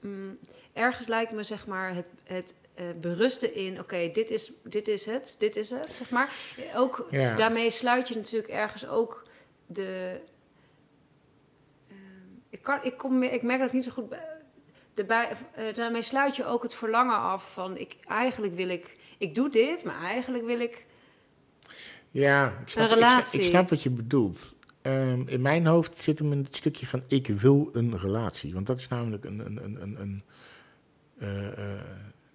mm, 0.00 0.38
ergens 0.72 1.06
lijkt 1.06 1.32
me 1.32 1.42
zeg 1.42 1.66
maar 1.66 1.94
het. 1.94 2.06
het 2.24 2.54
eh, 2.74 2.84
berusten 3.00 3.54
in, 3.54 3.78
oké, 3.80 4.10
dit, 4.12 4.30
is, 4.30 4.52
dit 4.62 4.88
is 4.88 5.06
het, 5.06 5.36
dit 5.38 5.56
is 5.56 5.70
het, 5.70 5.90
zeg 5.90 6.10
maar. 6.10 6.28
Ook 6.76 7.06
Ja. 7.10 7.34
daarmee 7.36 7.70
sluit 7.70 8.08
je 8.08 8.14
natuurlijk 8.14 8.52
ergens 8.52 8.86
ook 8.86 9.24
de. 9.66 10.20
ehm, 11.88 11.96
ik, 12.50 12.62
kan, 12.62 12.78
ik, 12.82 12.96
kom, 12.96 13.22
ik 13.22 13.42
merk 13.42 13.58
dat 13.58 13.68
ik 13.68 13.74
niet 13.74 13.84
zo 13.84 13.90
goed. 13.92 14.14
Eh, 15.06 15.74
daarmee 15.74 16.02
sluit 16.02 16.36
je 16.36 16.44
ook 16.44 16.62
het 16.62 16.74
verlangen 16.74 17.18
af 17.18 17.52
van, 17.52 17.76
ik, 17.76 17.96
eigenlijk 18.06 18.54
wil 18.54 18.68
ik, 18.68 18.96
ik 19.18 19.34
doe 19.34 19.50
dit, 19.50 19.84
maar 19.84 20.00
eigenlijk 20.02 20.44
wil 20.44 20.60
ik. 20.60 20.86
Ja, 22.08 22.46
ik 22.46 22.68
snap, 22.68 22.88
Een 22.88 22.94
relatie. 22.94 23.40
Ik, 23.40 23.46
snap 23.46 23.68
wat 23.68 23.82
je 23.82 23.90
bedoelt. 23.90 24.54
Ehm, 24.82 25.22
in 25.26 25.42
mijn 25.42 25.66
hoofd 25.66 25.96
zit 25.96 26.18
hem 26.18 26.32
een 26.32 26.46
stukje 26.50 26.86
van 26.86 27.02
ik 27.08 27.26
wil 27.26 27.70
een 27.72 27.98
relatie. 27.98 28.54
Want 28.54 28.66
dat 28.66 28.78
is 28.78 28.88
namelijk 28.88 29.24
een... 29.24 29.38
een, 29.38 29.64
een, 29.64 29.82
een, 29.82 30.00
een 30.00 30.22
eh, 31.18 31.58
eh, 31.58 31.80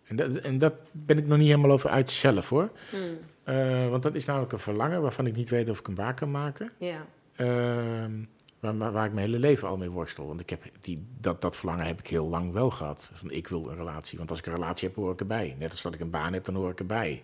en, 0.03 0.15
dat, 0.15 0.35
en 0.35 0.57
dat 0.57 0.81
ben 0.91 1.17
ik 1.17 1.27
nog 1.27 1.37
niet 1.37 1.47
helemaal 1.47 1.71
over 1.71 1.89
uit 1.89 2.11
zelf 2.11 2.49
hoor. 2.49 2.71
Hmm, 2.89 3.89
want 3.89 4.03
dat 4.03 4.15
is 4.15 4.25
namelijk 4.25 4.51
een 4.51 4.59
verlangen 4.59 5.01
waarvan 5.01 5.27
ik 5.27 5.35
niet 5.35 5.49
weet 5.49 5.69
of 5.69 5.79
ik 5.79 5.85
hem 5.85 5.95
waar 5.95 6.13
kan 6.13 6.31
maken. 6.31 6.71
ja. 6.77 7.05
Ehm, 7.35 8.11
waar, 8.65 8.77
waar, 8.77 8.91
waar 8.91 9.05
ik 9.05 9.13
mijn 9.13 9.25
hele 9.25 9.39
leven 9.39 9.67
al 9.67 9.77
mee 9.77 9.89
worstel. 9.89 10.27
Want 10.27 10.39
ik 10.39 10.49
heb 10.49 10.63
die, 10.81 11.05
dat, 11.19 11.41
dat 11.41 11.55
verlangen 11.55 11.85
heb 11.85 11.99
ik 11.99 12.07
heel 12.07 12.27
lang 12.27 12.51
wel 12.53 12.69
gehad. 12.69 13.09
Dus 13.11 13.23
ik 13.23 13.47
wil 13.47 13.69
een 13.69 13.75
relatie. 13.75 14.17
Want 14.17 14.29
als 14.29 14.39
ik 14.39 14.45
een 14.45 14.53
relatie 14.53 14.87
heb, 14.87 14.95
hoor 14.97 15.11
ik 15.11 15.19
erbij. 15.19 15.55
Net 15.59 15.71
als 15.71 15.81
dat 15.81 15.93
ik 15.93 15.99
een 15.99 16.09
baan 16.09 16.33
heb, 16.33 16.45
dan 16.45 16.55
hoor 16.55 16.69
ik 16.71 16.79
erbij. 16.79 17.23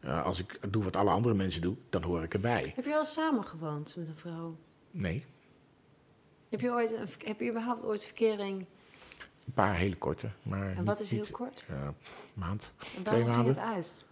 Eh, 0.00 0.24
als 0.24 0.38
ik 0.38 0.58
doe 0.72 0.82
wat 0.84 0.96
alle 0.96 1.10
andere 1.10 1.34
mensen 1.34 1.60
doen, 1.62 1.78
dan 1.90 2.02
hoor 2.02 2.22
ik 2.22 2.34
erbij. 2.34 2.72
Heb 2.76 2.84
je 2.84 2.94
al 2.96 3.04
samen 3.04 3.44
gewoond 3.44 3.96
met 3.96 4.08
een 4.08 4.16
vrouw? 4.16 4.56
Nee, 4.90 5.24
Heb 6.48 6.60
je, 6.60 6.70
ooit 6.70 6.92
een, 6.92 7.08
heb 7.18 7.40
je 7.40 7.48
überhaupt 7.50 7.84
ooit 7.84 8.04
verkering? 8.04 8.64
een 9.46 9.52
paar 9.54 9.74
hele 9.74 9.96
korte. 9.96 10.28
Maar 10.42 10.68
En 10.70 10.76
niet- 10.76 10.84
wat 10.86 11.00
is 11.00 11.10
heel 11.10 11.20
niet, 11.20 11.30
kort? 11.30 11.64
eh, 11.68 11.88
maand. 12.34 12.72
En 12.96 13.02
twee 13.02 13.24
waarom 13.24 13.44
ging 13.44 13.56
maanden. 13.56 13.74
het 13.74 13.74
uit? 13.74 14.04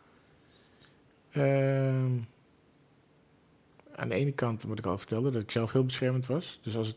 Ehm, 1.31 2.11
aan 3.97 4.09
de 4.09 4.15
ene 4.15 4.33
kant 4.33 4.67
moet 4.67 4.79
ik 4.79 4.87
al 4.87 4.99
vertellen 4.99 5.33
dat 5.33 5.43
ik 5.43 5.51
zelf 5.51 5.73
heel 5.73 5.85
beschermend 5.85 6.27
was. 6.27 6.59
Dus 6.63 6.77
als, 6.77 6.87
het, 6.87 6.97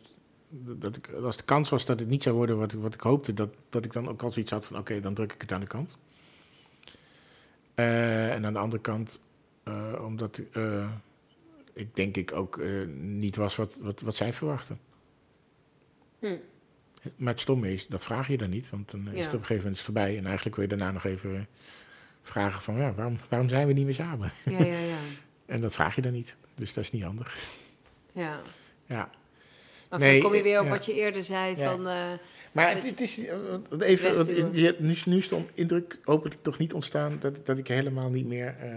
dat 0.80 0.96
ik, 0.96 1.10
als 1.24 1.38
de 1.38 1.44
kans 1.44 1.70
was 1.70 1.86
dat 1.86 2.00
het 2.00 2.10
niet 2.10 2.24
zou 2.24 2.36
worden 2.36 2.58
wat, 2.58 2.74
ik- 2.74 2.80
wat 2.80 2.94
ik 2.94 3.02
hoopte, 3.02 3.34
dat, 3.34 3.50
dat 3.70 3.86
ik 3.86 3.94
dan 3.94 4.08
ook 4.10 4.22
al 4.24 4.32
zoiets 4.32 4.52
had 4.52 4.66
van 4.66 4.78
oké, 4.78 5.00
dan 5.02 5.14
druk 5.14 5.34
ik 5.34 5.42
het 5.42 5.52
aan 5.52 5.60
de 5.60 5.68
kant. 5.68 5.98
Eh, 7.76 8.34
en 8.34 8.46
aan 8.46 8.54
de 8.54 8.60
andere 8.60 8.82
kant, 8.82 9.20
eh, 9.64 9.94
omdat 10.06 10.42
eh, 10.52 10.90
ik 11.74 11.96
denk 11.96 12.18
ik 12.18 12.32
ook 12.32 12.62
niet 12.98 13.36
was 13.36 13.56
wat, 13.56 13.80
wat, 13.84 14.02
wat 14.02 14.16
zij 14.16 14.34
verwachten. 14.34 14.80
Hm. 16.20 16.36
Maar 17.16 17.32
het 17.34 17.42
stomme 17.42 17.74
is, 17.74 17.88
dat 17.88 18.04
vraag 18.04 18.28
je 18.28 18.38
dan 18.38 18.50
niet, 18.50 18.70
want 18.70 18.92
dan 18.92 19.08
is 19.08 19.26
het 19.26 19.34
op 19.34 19.40
een 19.40 19.46
gegeven 19.46 19.64
moment 19.64 19.82
voorbij. 19.82 20.18
En 20.18 20.26
eigenlijk 20.26 20.56
wil 20.56 20.64
je 20.64 20.76
daarna 20.76 20.92
nog 20.92 21.04
even 21.06 21.48
vragen 22.22 22.62
van, 22.62 22.76
ja, 22.76 22.94
waarom, 22.94 23.18
waarom 23.30 23.50
zijn 23.50 23.68
we 23.68 23.74
niet 23.74 23.86
meer 23.86 23.94
samen? 23.94 24.32
Ja, 24.46 24.64
ja, 24.64 24.80
ja. 24.80 24.98
En 25.46 25.62
dat 25.62 25.74
vraag 25.74 25.96
je 25.96 26.02
dan 26.02 26.12
niet. 26.12 26.36
Dus 26.56 26.74
dat 26.74 26.84
is 26.84 26.92
niet 26.92 27.04
handig. 27.04 27.36
ja. 28.12 28.40
Ja. 28.86 29.10
Nee, 29.98 30.22
dan 30.22 30.30
kom 30.30 30.38
je 30.38 30.44
weer 30.44 30.60
op 30.60 30.66
ja. 30.66 30.72
wat 30.72 30.86
je 30.86 30.94
eerder 30.94 31.24
zei 31.24 31.56
Ja. 31.58 31.72
van... 31.72 31.88
eh, 31.88 32.04
Maar 32.52 32.70
het, 32.74 32.90
het 32.90 33.02
is 33.02 33.18
eh, 33.20 33.26
even, 33.80 34.16
want 34.16 34.28
Wegduwen. 34.30 34.56
je 34.56 34.66
hebt 34.66 34.80
nu, 34.80 34.96
nu 35.06 35.18
is 35.18 35.28
de 35.28 35.44
indruk 35.54 35.98
hopelijk 36.04 36.38
toch 36.42 36.58
niet 36.58 36.74
ontstaan 36.74 37.18
dat, 37.20 37.46
dat 37.46 37.58
ik 37.58 37.68
helemaal 37.68 38.10
niet 38.10 38.26
meer 38.26 38.56
eh, 38.60 38.70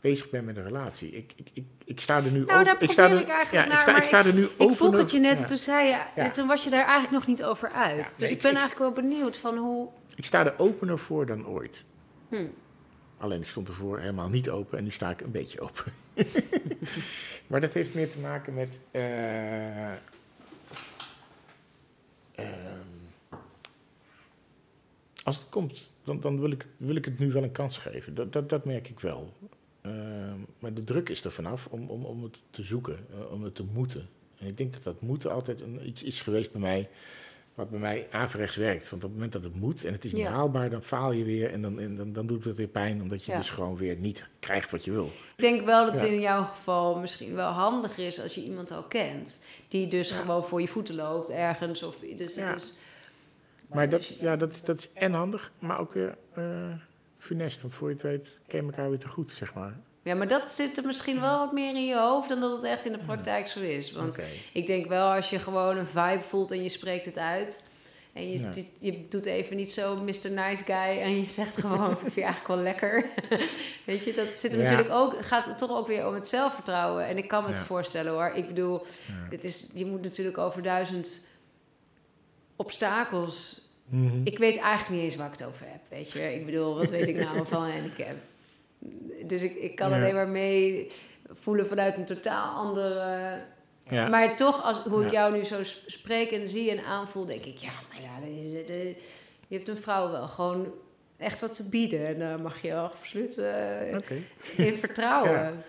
bezig 0.00 0.30
ben 0.30 0.44
met 0.44 0.56
een 0.56 0.62
relatie. 0.64 1.10
Ik, 1.10 1.32
ik, 1.36 1.46
ik, 1.52 1.64
ik 1.84 2.00
sta 2.00 2.16
er 2.16 2.22
nu 2.22 2.30
Nou, 2.30 2.42
open- 2.52 2.64
daar 2.64 2.82
ik 2.82 2.90
sta 2.90 3.10
er, 3.10 3.20
ik 3.20 3.28
eigenlijk 3.28 3.52
ja, 3.52 3.72
naar, 3.72 3.74
ik 3.76 3.80
sta, 3.80 3.90
maar 3.92 4.00
ik 4.00 4.06
sta 4.06 4.18
er 4.24 4.34
nu 4.34 4.44
open. 4.44 4.68
ik 4.70 4.76
vroeg 4.76 4.96
het 4.96 5.10
je 5.10 5.18
net, 5.18 5.38
ja. 5.38 5.44
toen 5.44 5.56
zei 5.56 5.88
je... 5.88 6.00
Ja. 6.16 6.30
Toen 6.30 6.46
was 6.46 6.64
je 6.64 6.70
daar 6.70 6.84
eigenlijk 6.84 7.12
nog 7.12 7.26
niet 7.26 7.44
over 7.44 7.70
uit. 7.70 7.96
Ja, 7.96 8.02
dus 8.02 8.18
nee, 8.18 8.30
ik 8.30 8.40
ben 8.42 8.50
eigenlijk 8.50 8.80
wel 8.80 8.92
benieuwd 8.92 9.36
van 9.36 9.56
hoe... 9.56 9.88
Ik 10.14 10.24
sta 10.24 10.44
er 10.46 10.54
opener 10.58 10.98
voor 10.98 11.26
dan 11.26 11.46
ooit. 11.46 11.84
Hm. 12.28 12.44
Alleen 13.22 13.40
ik 13.40 13.48
stond 13.48 13.68
ervoor 13.68 13.98
helemaal 13.98 14.28
niet 14.28 14.50
open 14.50 14.78
en 14.78 14.84
nu 14.84 14.90
sta 14.90 15.10
ik 15.10 15.20
een 15.20 15.30
beetje 15.30 15.60
open. 15.60 15.92
maar 17.46 17.60
dat 17.60 17.72
heeft 17.72 17.94
meer 17.94 18.10
te 18.10 18.18
maken 18.18 18.54
met. 18.54 18.80
eh, 18.90 19.92
ehm, 19.92 19.98
als 25.22 25.38
het 25.38 25.48
komt, 25.48 25.92
dan, 26.04 26.20
dan 26.20 26.40
wil, 26.40 26.50
ik, 26.50 26.66
wil 26.76 26.96
ik 26.96 27.04
het 27.04 27.18
nu 27.18 27.32
wel 27.32 27.42
een 27.42 27.52
kans 27.52 27.78
geven. 27.78 28.14
Dat, 28.14 28.32
dat, 28.32 28.48
dat 28.48 28.64
merk 28.64 28.88
ik 28.88 29.00
wel. 29.00 29.32
Ehm, 29.80 30.38
maar 30.58 30.74
de 30.74 30.84
druk 30.84 31.08
is 31.08 31.24
er 31.24 31.32
vanaf 31.32 31.66
om, 31.66 31.90
om, 31.90 32.04
om 32.04 32.22
het 32.22 32.38
te 32.50 32.62
zoeken, 32.62 33.06
eh, 33.10 33.32
om 33.32 33.42
het 33.42 33.54
te 33.54 33.64
moeten. 33.64 34.08
En 34.38 34.46
ik 34.46 34.56
denk 34.56 34.72
dat 34.72 34.82
dat 34.82 35.00
moeten 35.00 35.32
altijd 35.32 35.60
een, 35.60 35.88
iets 35.88 36.02
is 36.02 36.20
geweest 36.20 36.52
bij 36.52 36.60
mij. 36.60 36.88
Wat 37.54 37.70
bij 37.70 37.78
mij 37.80 38.06
averechts 38.10 38.56
werkt. 38.56 38.90
Want 38.90 39.02
op 39.04 39.08
het 39.08 39.12
moment 39.12 39.32
dat 39.32 39.44
het 39.44 39.54
moet 39.54 39.84
en 39.84 39.92
het 39.92 40.04
is 40.04 40.12
niet 40.12 40.22
Ja. 40.22 40.30
haalbaar, 40.30 40.70
dan 40.70 40.82
faal 40.82 41.12
je 41.12 41.24
weer. 41.24 41.52
En 41.52 41.62
dan, 41.62 41.80
en 41.80 41.96
dan, 41.96 42.12
dan 42.12 42.26
doet 42.26 42.44
het 42.44 42.56
weer 42.56 42.66
pijn, 42.68 43.02
omdat 43.02 43.24
je 43.24 43.32
Ja. 43.32 43.38
dus 43.38 43.50
gewoon 43.50 43.76
weer 43.76 43.96
niet 43.96 44.26
krijgt 44.40 44.70
wat 44.70 44.84
je 44.84 44.90
wil. 44.92 45.04
Ik 45.06 45.12
denk 45.36 45.64
wel 45.64 45.84
dat 45.84 45.92
het 46.00 46.02
Ja. 46.08 46.14
in 46.14 46.20
jouw 46.20 46.42
geval 46.44 46.98
misschien 46.98 47.34
wel 47.34 47.50
handig 47.50 47.98
is 47.98 48.22
als 48.22 48.34
je 48.34 48.44
iemand 48.44 48.70
al 48.70 48.82
kent. 48.82 49.46
Die 49.68 49.86
dus 49.86 50.10
gewoon 50.10 50.44
voor 50.44 50.60
je 50.60 50.68
voeten 50.68 50.94
loopt 50.94 51.30
ergens. 51.30 51.82
Of, 51.82 51.96
dus 52.16 52.36
is, 52.36 52.78
Maar 53.66 53.88
dat, 53.88 54.06
ja, 54.06 54.36
dat, 54.36 54.52
is- 54.52 54.62
dat 54.64 54.78
is 54.78 54.92
en 54.92 55.12
handig, 55.12 55.52
maar 55.58 55.78
ook 55.80 55.92
weer 55.92 56.16
eh 56.34 56.72
funest. 57.18 57.60
Want 57.62 57.74
voor 57.74 57.88
je 57.88 57.94
het 57.94 58.02
weet, 58.02 58.40
ken 58.46 58.60
je 58.60 58.66
elkaar 58.70 58.88
weer 58.90 58.98
te 58.98 59.08
goed, 59.08 59.30
zeg 59.30 59.54
maar. 59.54 59.76
Ja, 60.02 60.14
maar 60.14 60.28
dat 60.28 60.48
zit 60.48 60.76
er 60.78 60.86
misschien 60.86 61.20
wel 61.20 61.38
wat 61.38 61.52
meer 61.52 61.74
in 61.74 61.86
je 61.86 61.98
hoofd 61.98 62.28
dan 62.28 62.40
dat 62.40 62.52
het 62.52 62.62
echt 62.64 62.84
in 62.86 62.92
de 62.92 62.98
praktijk 62.98 63.46
zo 63.48 63.60
is. 63.60 63.92
Want 63.92 64.18
ik 64.52 64.66
denk 64.66 64.86
wel 64.86 65.12
als 65.12 65.30
je 65.30 65.38
gewoon 65.38 65.76
een 65.76 65.86
vibe 65.86 66.22
voelt 66.22 66.50
en 66.50 66.62
je 66.62 66.68
spreekt 66.68 67.04
het 67.04 67.18
uit. 67.18 67.70
En 68.12 68.30
je, 68.30 68.38
Ja. 68.38 68.50
dit- 68.50 68.72
je 68.78 69.08
doet 69.08 69.24
even 69.24 69.56
niet 69.56 69.72
zo 69.72 69.96
Mr. 69.96 70.30
Nice 70.30 70.62
Guy 70.64 71.00
en 71.00 71.20
je 71.20 71.30
zegt 71.30 71.56
gewoon, 71.60 71.90
ik 71.92 71.98
vind 71.98 72.14
je 72.14 72.22
eigenlijk 72.22 72.46
wel 72.54 72.62
lekker. 72.62 73.10
Weet 73.86 74.04
je, 74.04 74.12
dat 74.14 74.38
zit 74.38 74.52
er 74.52 74.56
Ja. 74.58 74.62
natuurlijk 74.62 74.90
ook, 74.94 75.24
gaat 75.26 75.46
het 75.46 75.58
toch 75.58 75.70
ook 75.70 75.86
weer 75.86 76.06
om 76.06 76.14
het 76.14 76.28
zelfvertrouwen. 76.28 77.06
En 77.06 77.16
ik 77.18 77.28
kan 77.28 77.42
me 77.42 77.48
het 77.48 77.58
voorstellen 77.58 78.12
hoor. 78.12 78.32
Ik 78.34 78.46
bedoel, 78.46 78.86
het 79.30 79.44
is, 79.44 79.68
je 79.74 79.86
moet 79.86 80.02
natuurlijk 80.02 80.38
over 80.38 80.62
duizend 80.62 81.26
obstakels. 82.56 83.60
Mhm. 83.84 84.20
Ik 84.24 84.38
weet 84.38 84.56
eigenlijk 84.58 84.88
niet 84.90 85.00
eens 85.12 85.16
waar 85.20 85.32
ik 85.32 85.38
het 85.38 85.48
over 85.48 85.66
heb, 85.66 85.80
weet 85.88 86.12
je. 86.12 86.34
Ik 86.34 86.44
bedoel, 86.46 86.74
wat 86.76 86.90
weet 86.90 87.08
ik 87.08 87.16
nou 87.16 87.46
van 87.46 87.62
een 87.62 87.72
handicap? 87.72 88.16
Dus 89.26 89.42
ik, 89.42 89.54
ik 89.54 89.76
kan 89.76 89.90
Ja. 89.90 89.96
alleen 89.96 90.14
maar 90.14 90.28
mee 90.28 90.90
voelen 91.30 91.66
vanuit 91.66 91.96
een 91.96 92.04
totaal 92.04 92.54
andere... 92.54 93.38
ja. 93.90 94.08
Maar 94.08 94.36
toch, 94.36 94.62
als, 94.64 94.78
hoe 94.78 95.04
ik 95.04 95.12
Ja. 95.12 95.20
jou 95.20 95.36
nu 95.36 95.44
zo 95.44 95.58
spreek 95.86 96.30
en 96.30 96.48
zie 96.48 96.70
en 96.70 96.84
aanvoel, 96.84 97.24
denk 97.26 97.44
ik... 97.44 97.56
Ja, 97.56 97.72
maar 97.88 98.00
ja, 98.02 98.26
je 99.48 99.56
hebt 99.56 99.68
een 99.68 99.82
vrouw 99.82 100.10
wel 100.10 100.28
gewoon 100.28 100.72
echt 101.16 101.40
wat 101.40 101.54
te 101.56 101.68
bieden. 101.68 102.06
En 102.06 102.18
daar 102.18 102.40
mag 102.40 102.62
je 102.62 102.74
absoluut 102.74 103.38
Oké. 103.96 104.14
in 104.56 104.76
vertrouwen. 104.78 105.52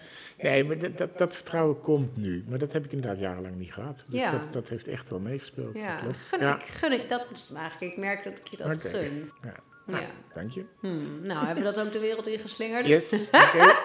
Nee, 0.42 0.64
maar 0.64 0.78
dat, 0.78 0.98
dat, 0.98 1.18
dat 1.18 1.36
vertrouwen 1.36 1.82
komt 1.82 2.18
nu. 2.18 2.44
Maar 2.48 2.60
dat 2.60 2.72
heb 2.74 2.86
ik 2.86 2.92
inderdaad 2.92 3.20
jarenlang 3.20 3.56
niet 3.56 3.74
gehad. 3.74 4.04
Dus 4.08 4.20
Ja. 4.20 4.32
dat, 4.32 4.54
dat 4.54 4.70
heeft 4.70 4.88
echt 4.88 5.10
wel 5.10 5.20
meegespeeld. 5.20 5.76
Ja, 5.78 5.94
dat 5.94 6.02
klopt. 6.02 6.18
gun, 6.18 6.40
ja. 6.40 6.56
ik 6.56 6.62
gun 6.66 6.92
ik 6.92 7.10
dat 7.10 7.26
eigenlijk. 7.56 7.92
Ik 7.92 7.98
merk 7.98 8.24
dat 8.24 8.38
ik 8.38 8.48
je 8.48 8.58
dat 8.58 8.82
gun. 8.82 9.32
Ja. 9.44 9.54
Nou, 9.86 10.02
Ja. 10.02 10.08
dank 10.34 10.52
je. 10.52 10.66
Hmm, 10.80 11.22
nou, 11.22 11.46
hebben 11.46 11.64
we 11.64 11.74
dat 11.74 11.86
ook 11.86 11.92
de 11.92 12.00
wereld 12.00 12.28
ingeslingerd? 12.28 12.88
Yes, 12.88 13.28
oké. 13.32 13.74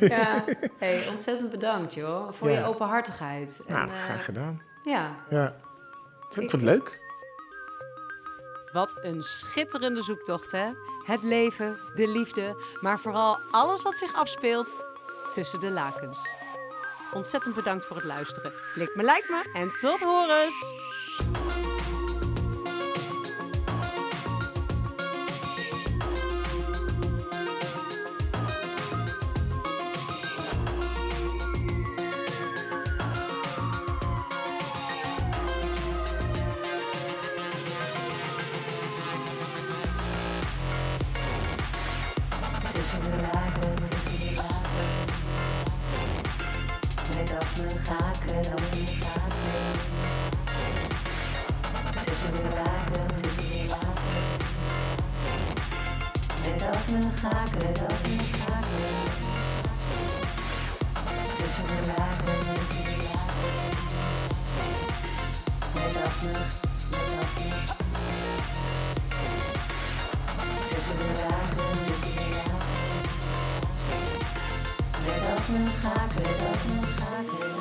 Ja. 0.00 0.44
Hey, 0.78 1.08
ontzettend 1.08 1.50
bedankt, 1.50 1.94
joh. 1.94 2.32
Voor 2.32 2.50
Ja. 2.50 2.58
je 2.58 2.64
openhartigheid. 2.64 3.64
Nou, 3.68 3.88
en, 3.88 3.94
eh, 3.96 4.02
graag 4.02 4.24
gedaan. 4.24 4.62
ja. 4.84 5.14
Ja. 5.30 5.46
Ik 6.30 6.34
vond 6.38 6.52
het 6.52 6.62
leuk. 6.62 7.00
Wat 8.72 8.98
een 9.02 9.22
schitterende 9.22 10.02
zoektocht, 10.02 10.52
hè? 10.52 10.70
Het 11.04 11.22
leven, 11.22 11.78
de 11.94 12.08
liefde, 12.08 12.56
maar 12.80 12.98
vooral 12.98 13.38
alles 13.50 13.82
wat 13.82 13.96
zich 13.96 14.14
afspeelt 14.14 14.76
tussen 15.30 15.60
de 15.60 15.70
lakens. 15.70 16.28
Ontzettend 17.12 17.54
bedankt 17.54 17.86
voor 17.86 17.96
het 17.96 18.04
luisteren. 18.04 18.52
Lik 18.74 18.94
me, 18.94 19.02
like 19.02 19.26
me 19.28 19.58
en 19.60 19.72
tot 19.80 20.00
horens! 20.00 20.74
Met 56.92 57.02
Daphne 57.02 57.30
Gaken, 57.30 57.74
Daphne 57.74 58.18
Gaken. 58.18 58.94
Tussen 61.36 61.66
de 61.66 61.72
laken, 61.86 62.38
tussen 62.58 62.82
de 62.82 62.96
laken. 63.02 63.46
Met 65.74 65.92
Daphne, 65.94 66.32
met 66.90 67.06
Daphne. 67.14 67.50
Tussen 70.74 70.96
de 70.98 71.04
lagen, 71.28 71.78
tussen 71.86 72.14
de 72.14 72.26
lagen. 72.34 72.80
Met 75.04 75.20
Daphne 75.22 75.64
Gaken, 75.82 76.22
Daphne 76.22 76.86
Gaken. 76.96 77.51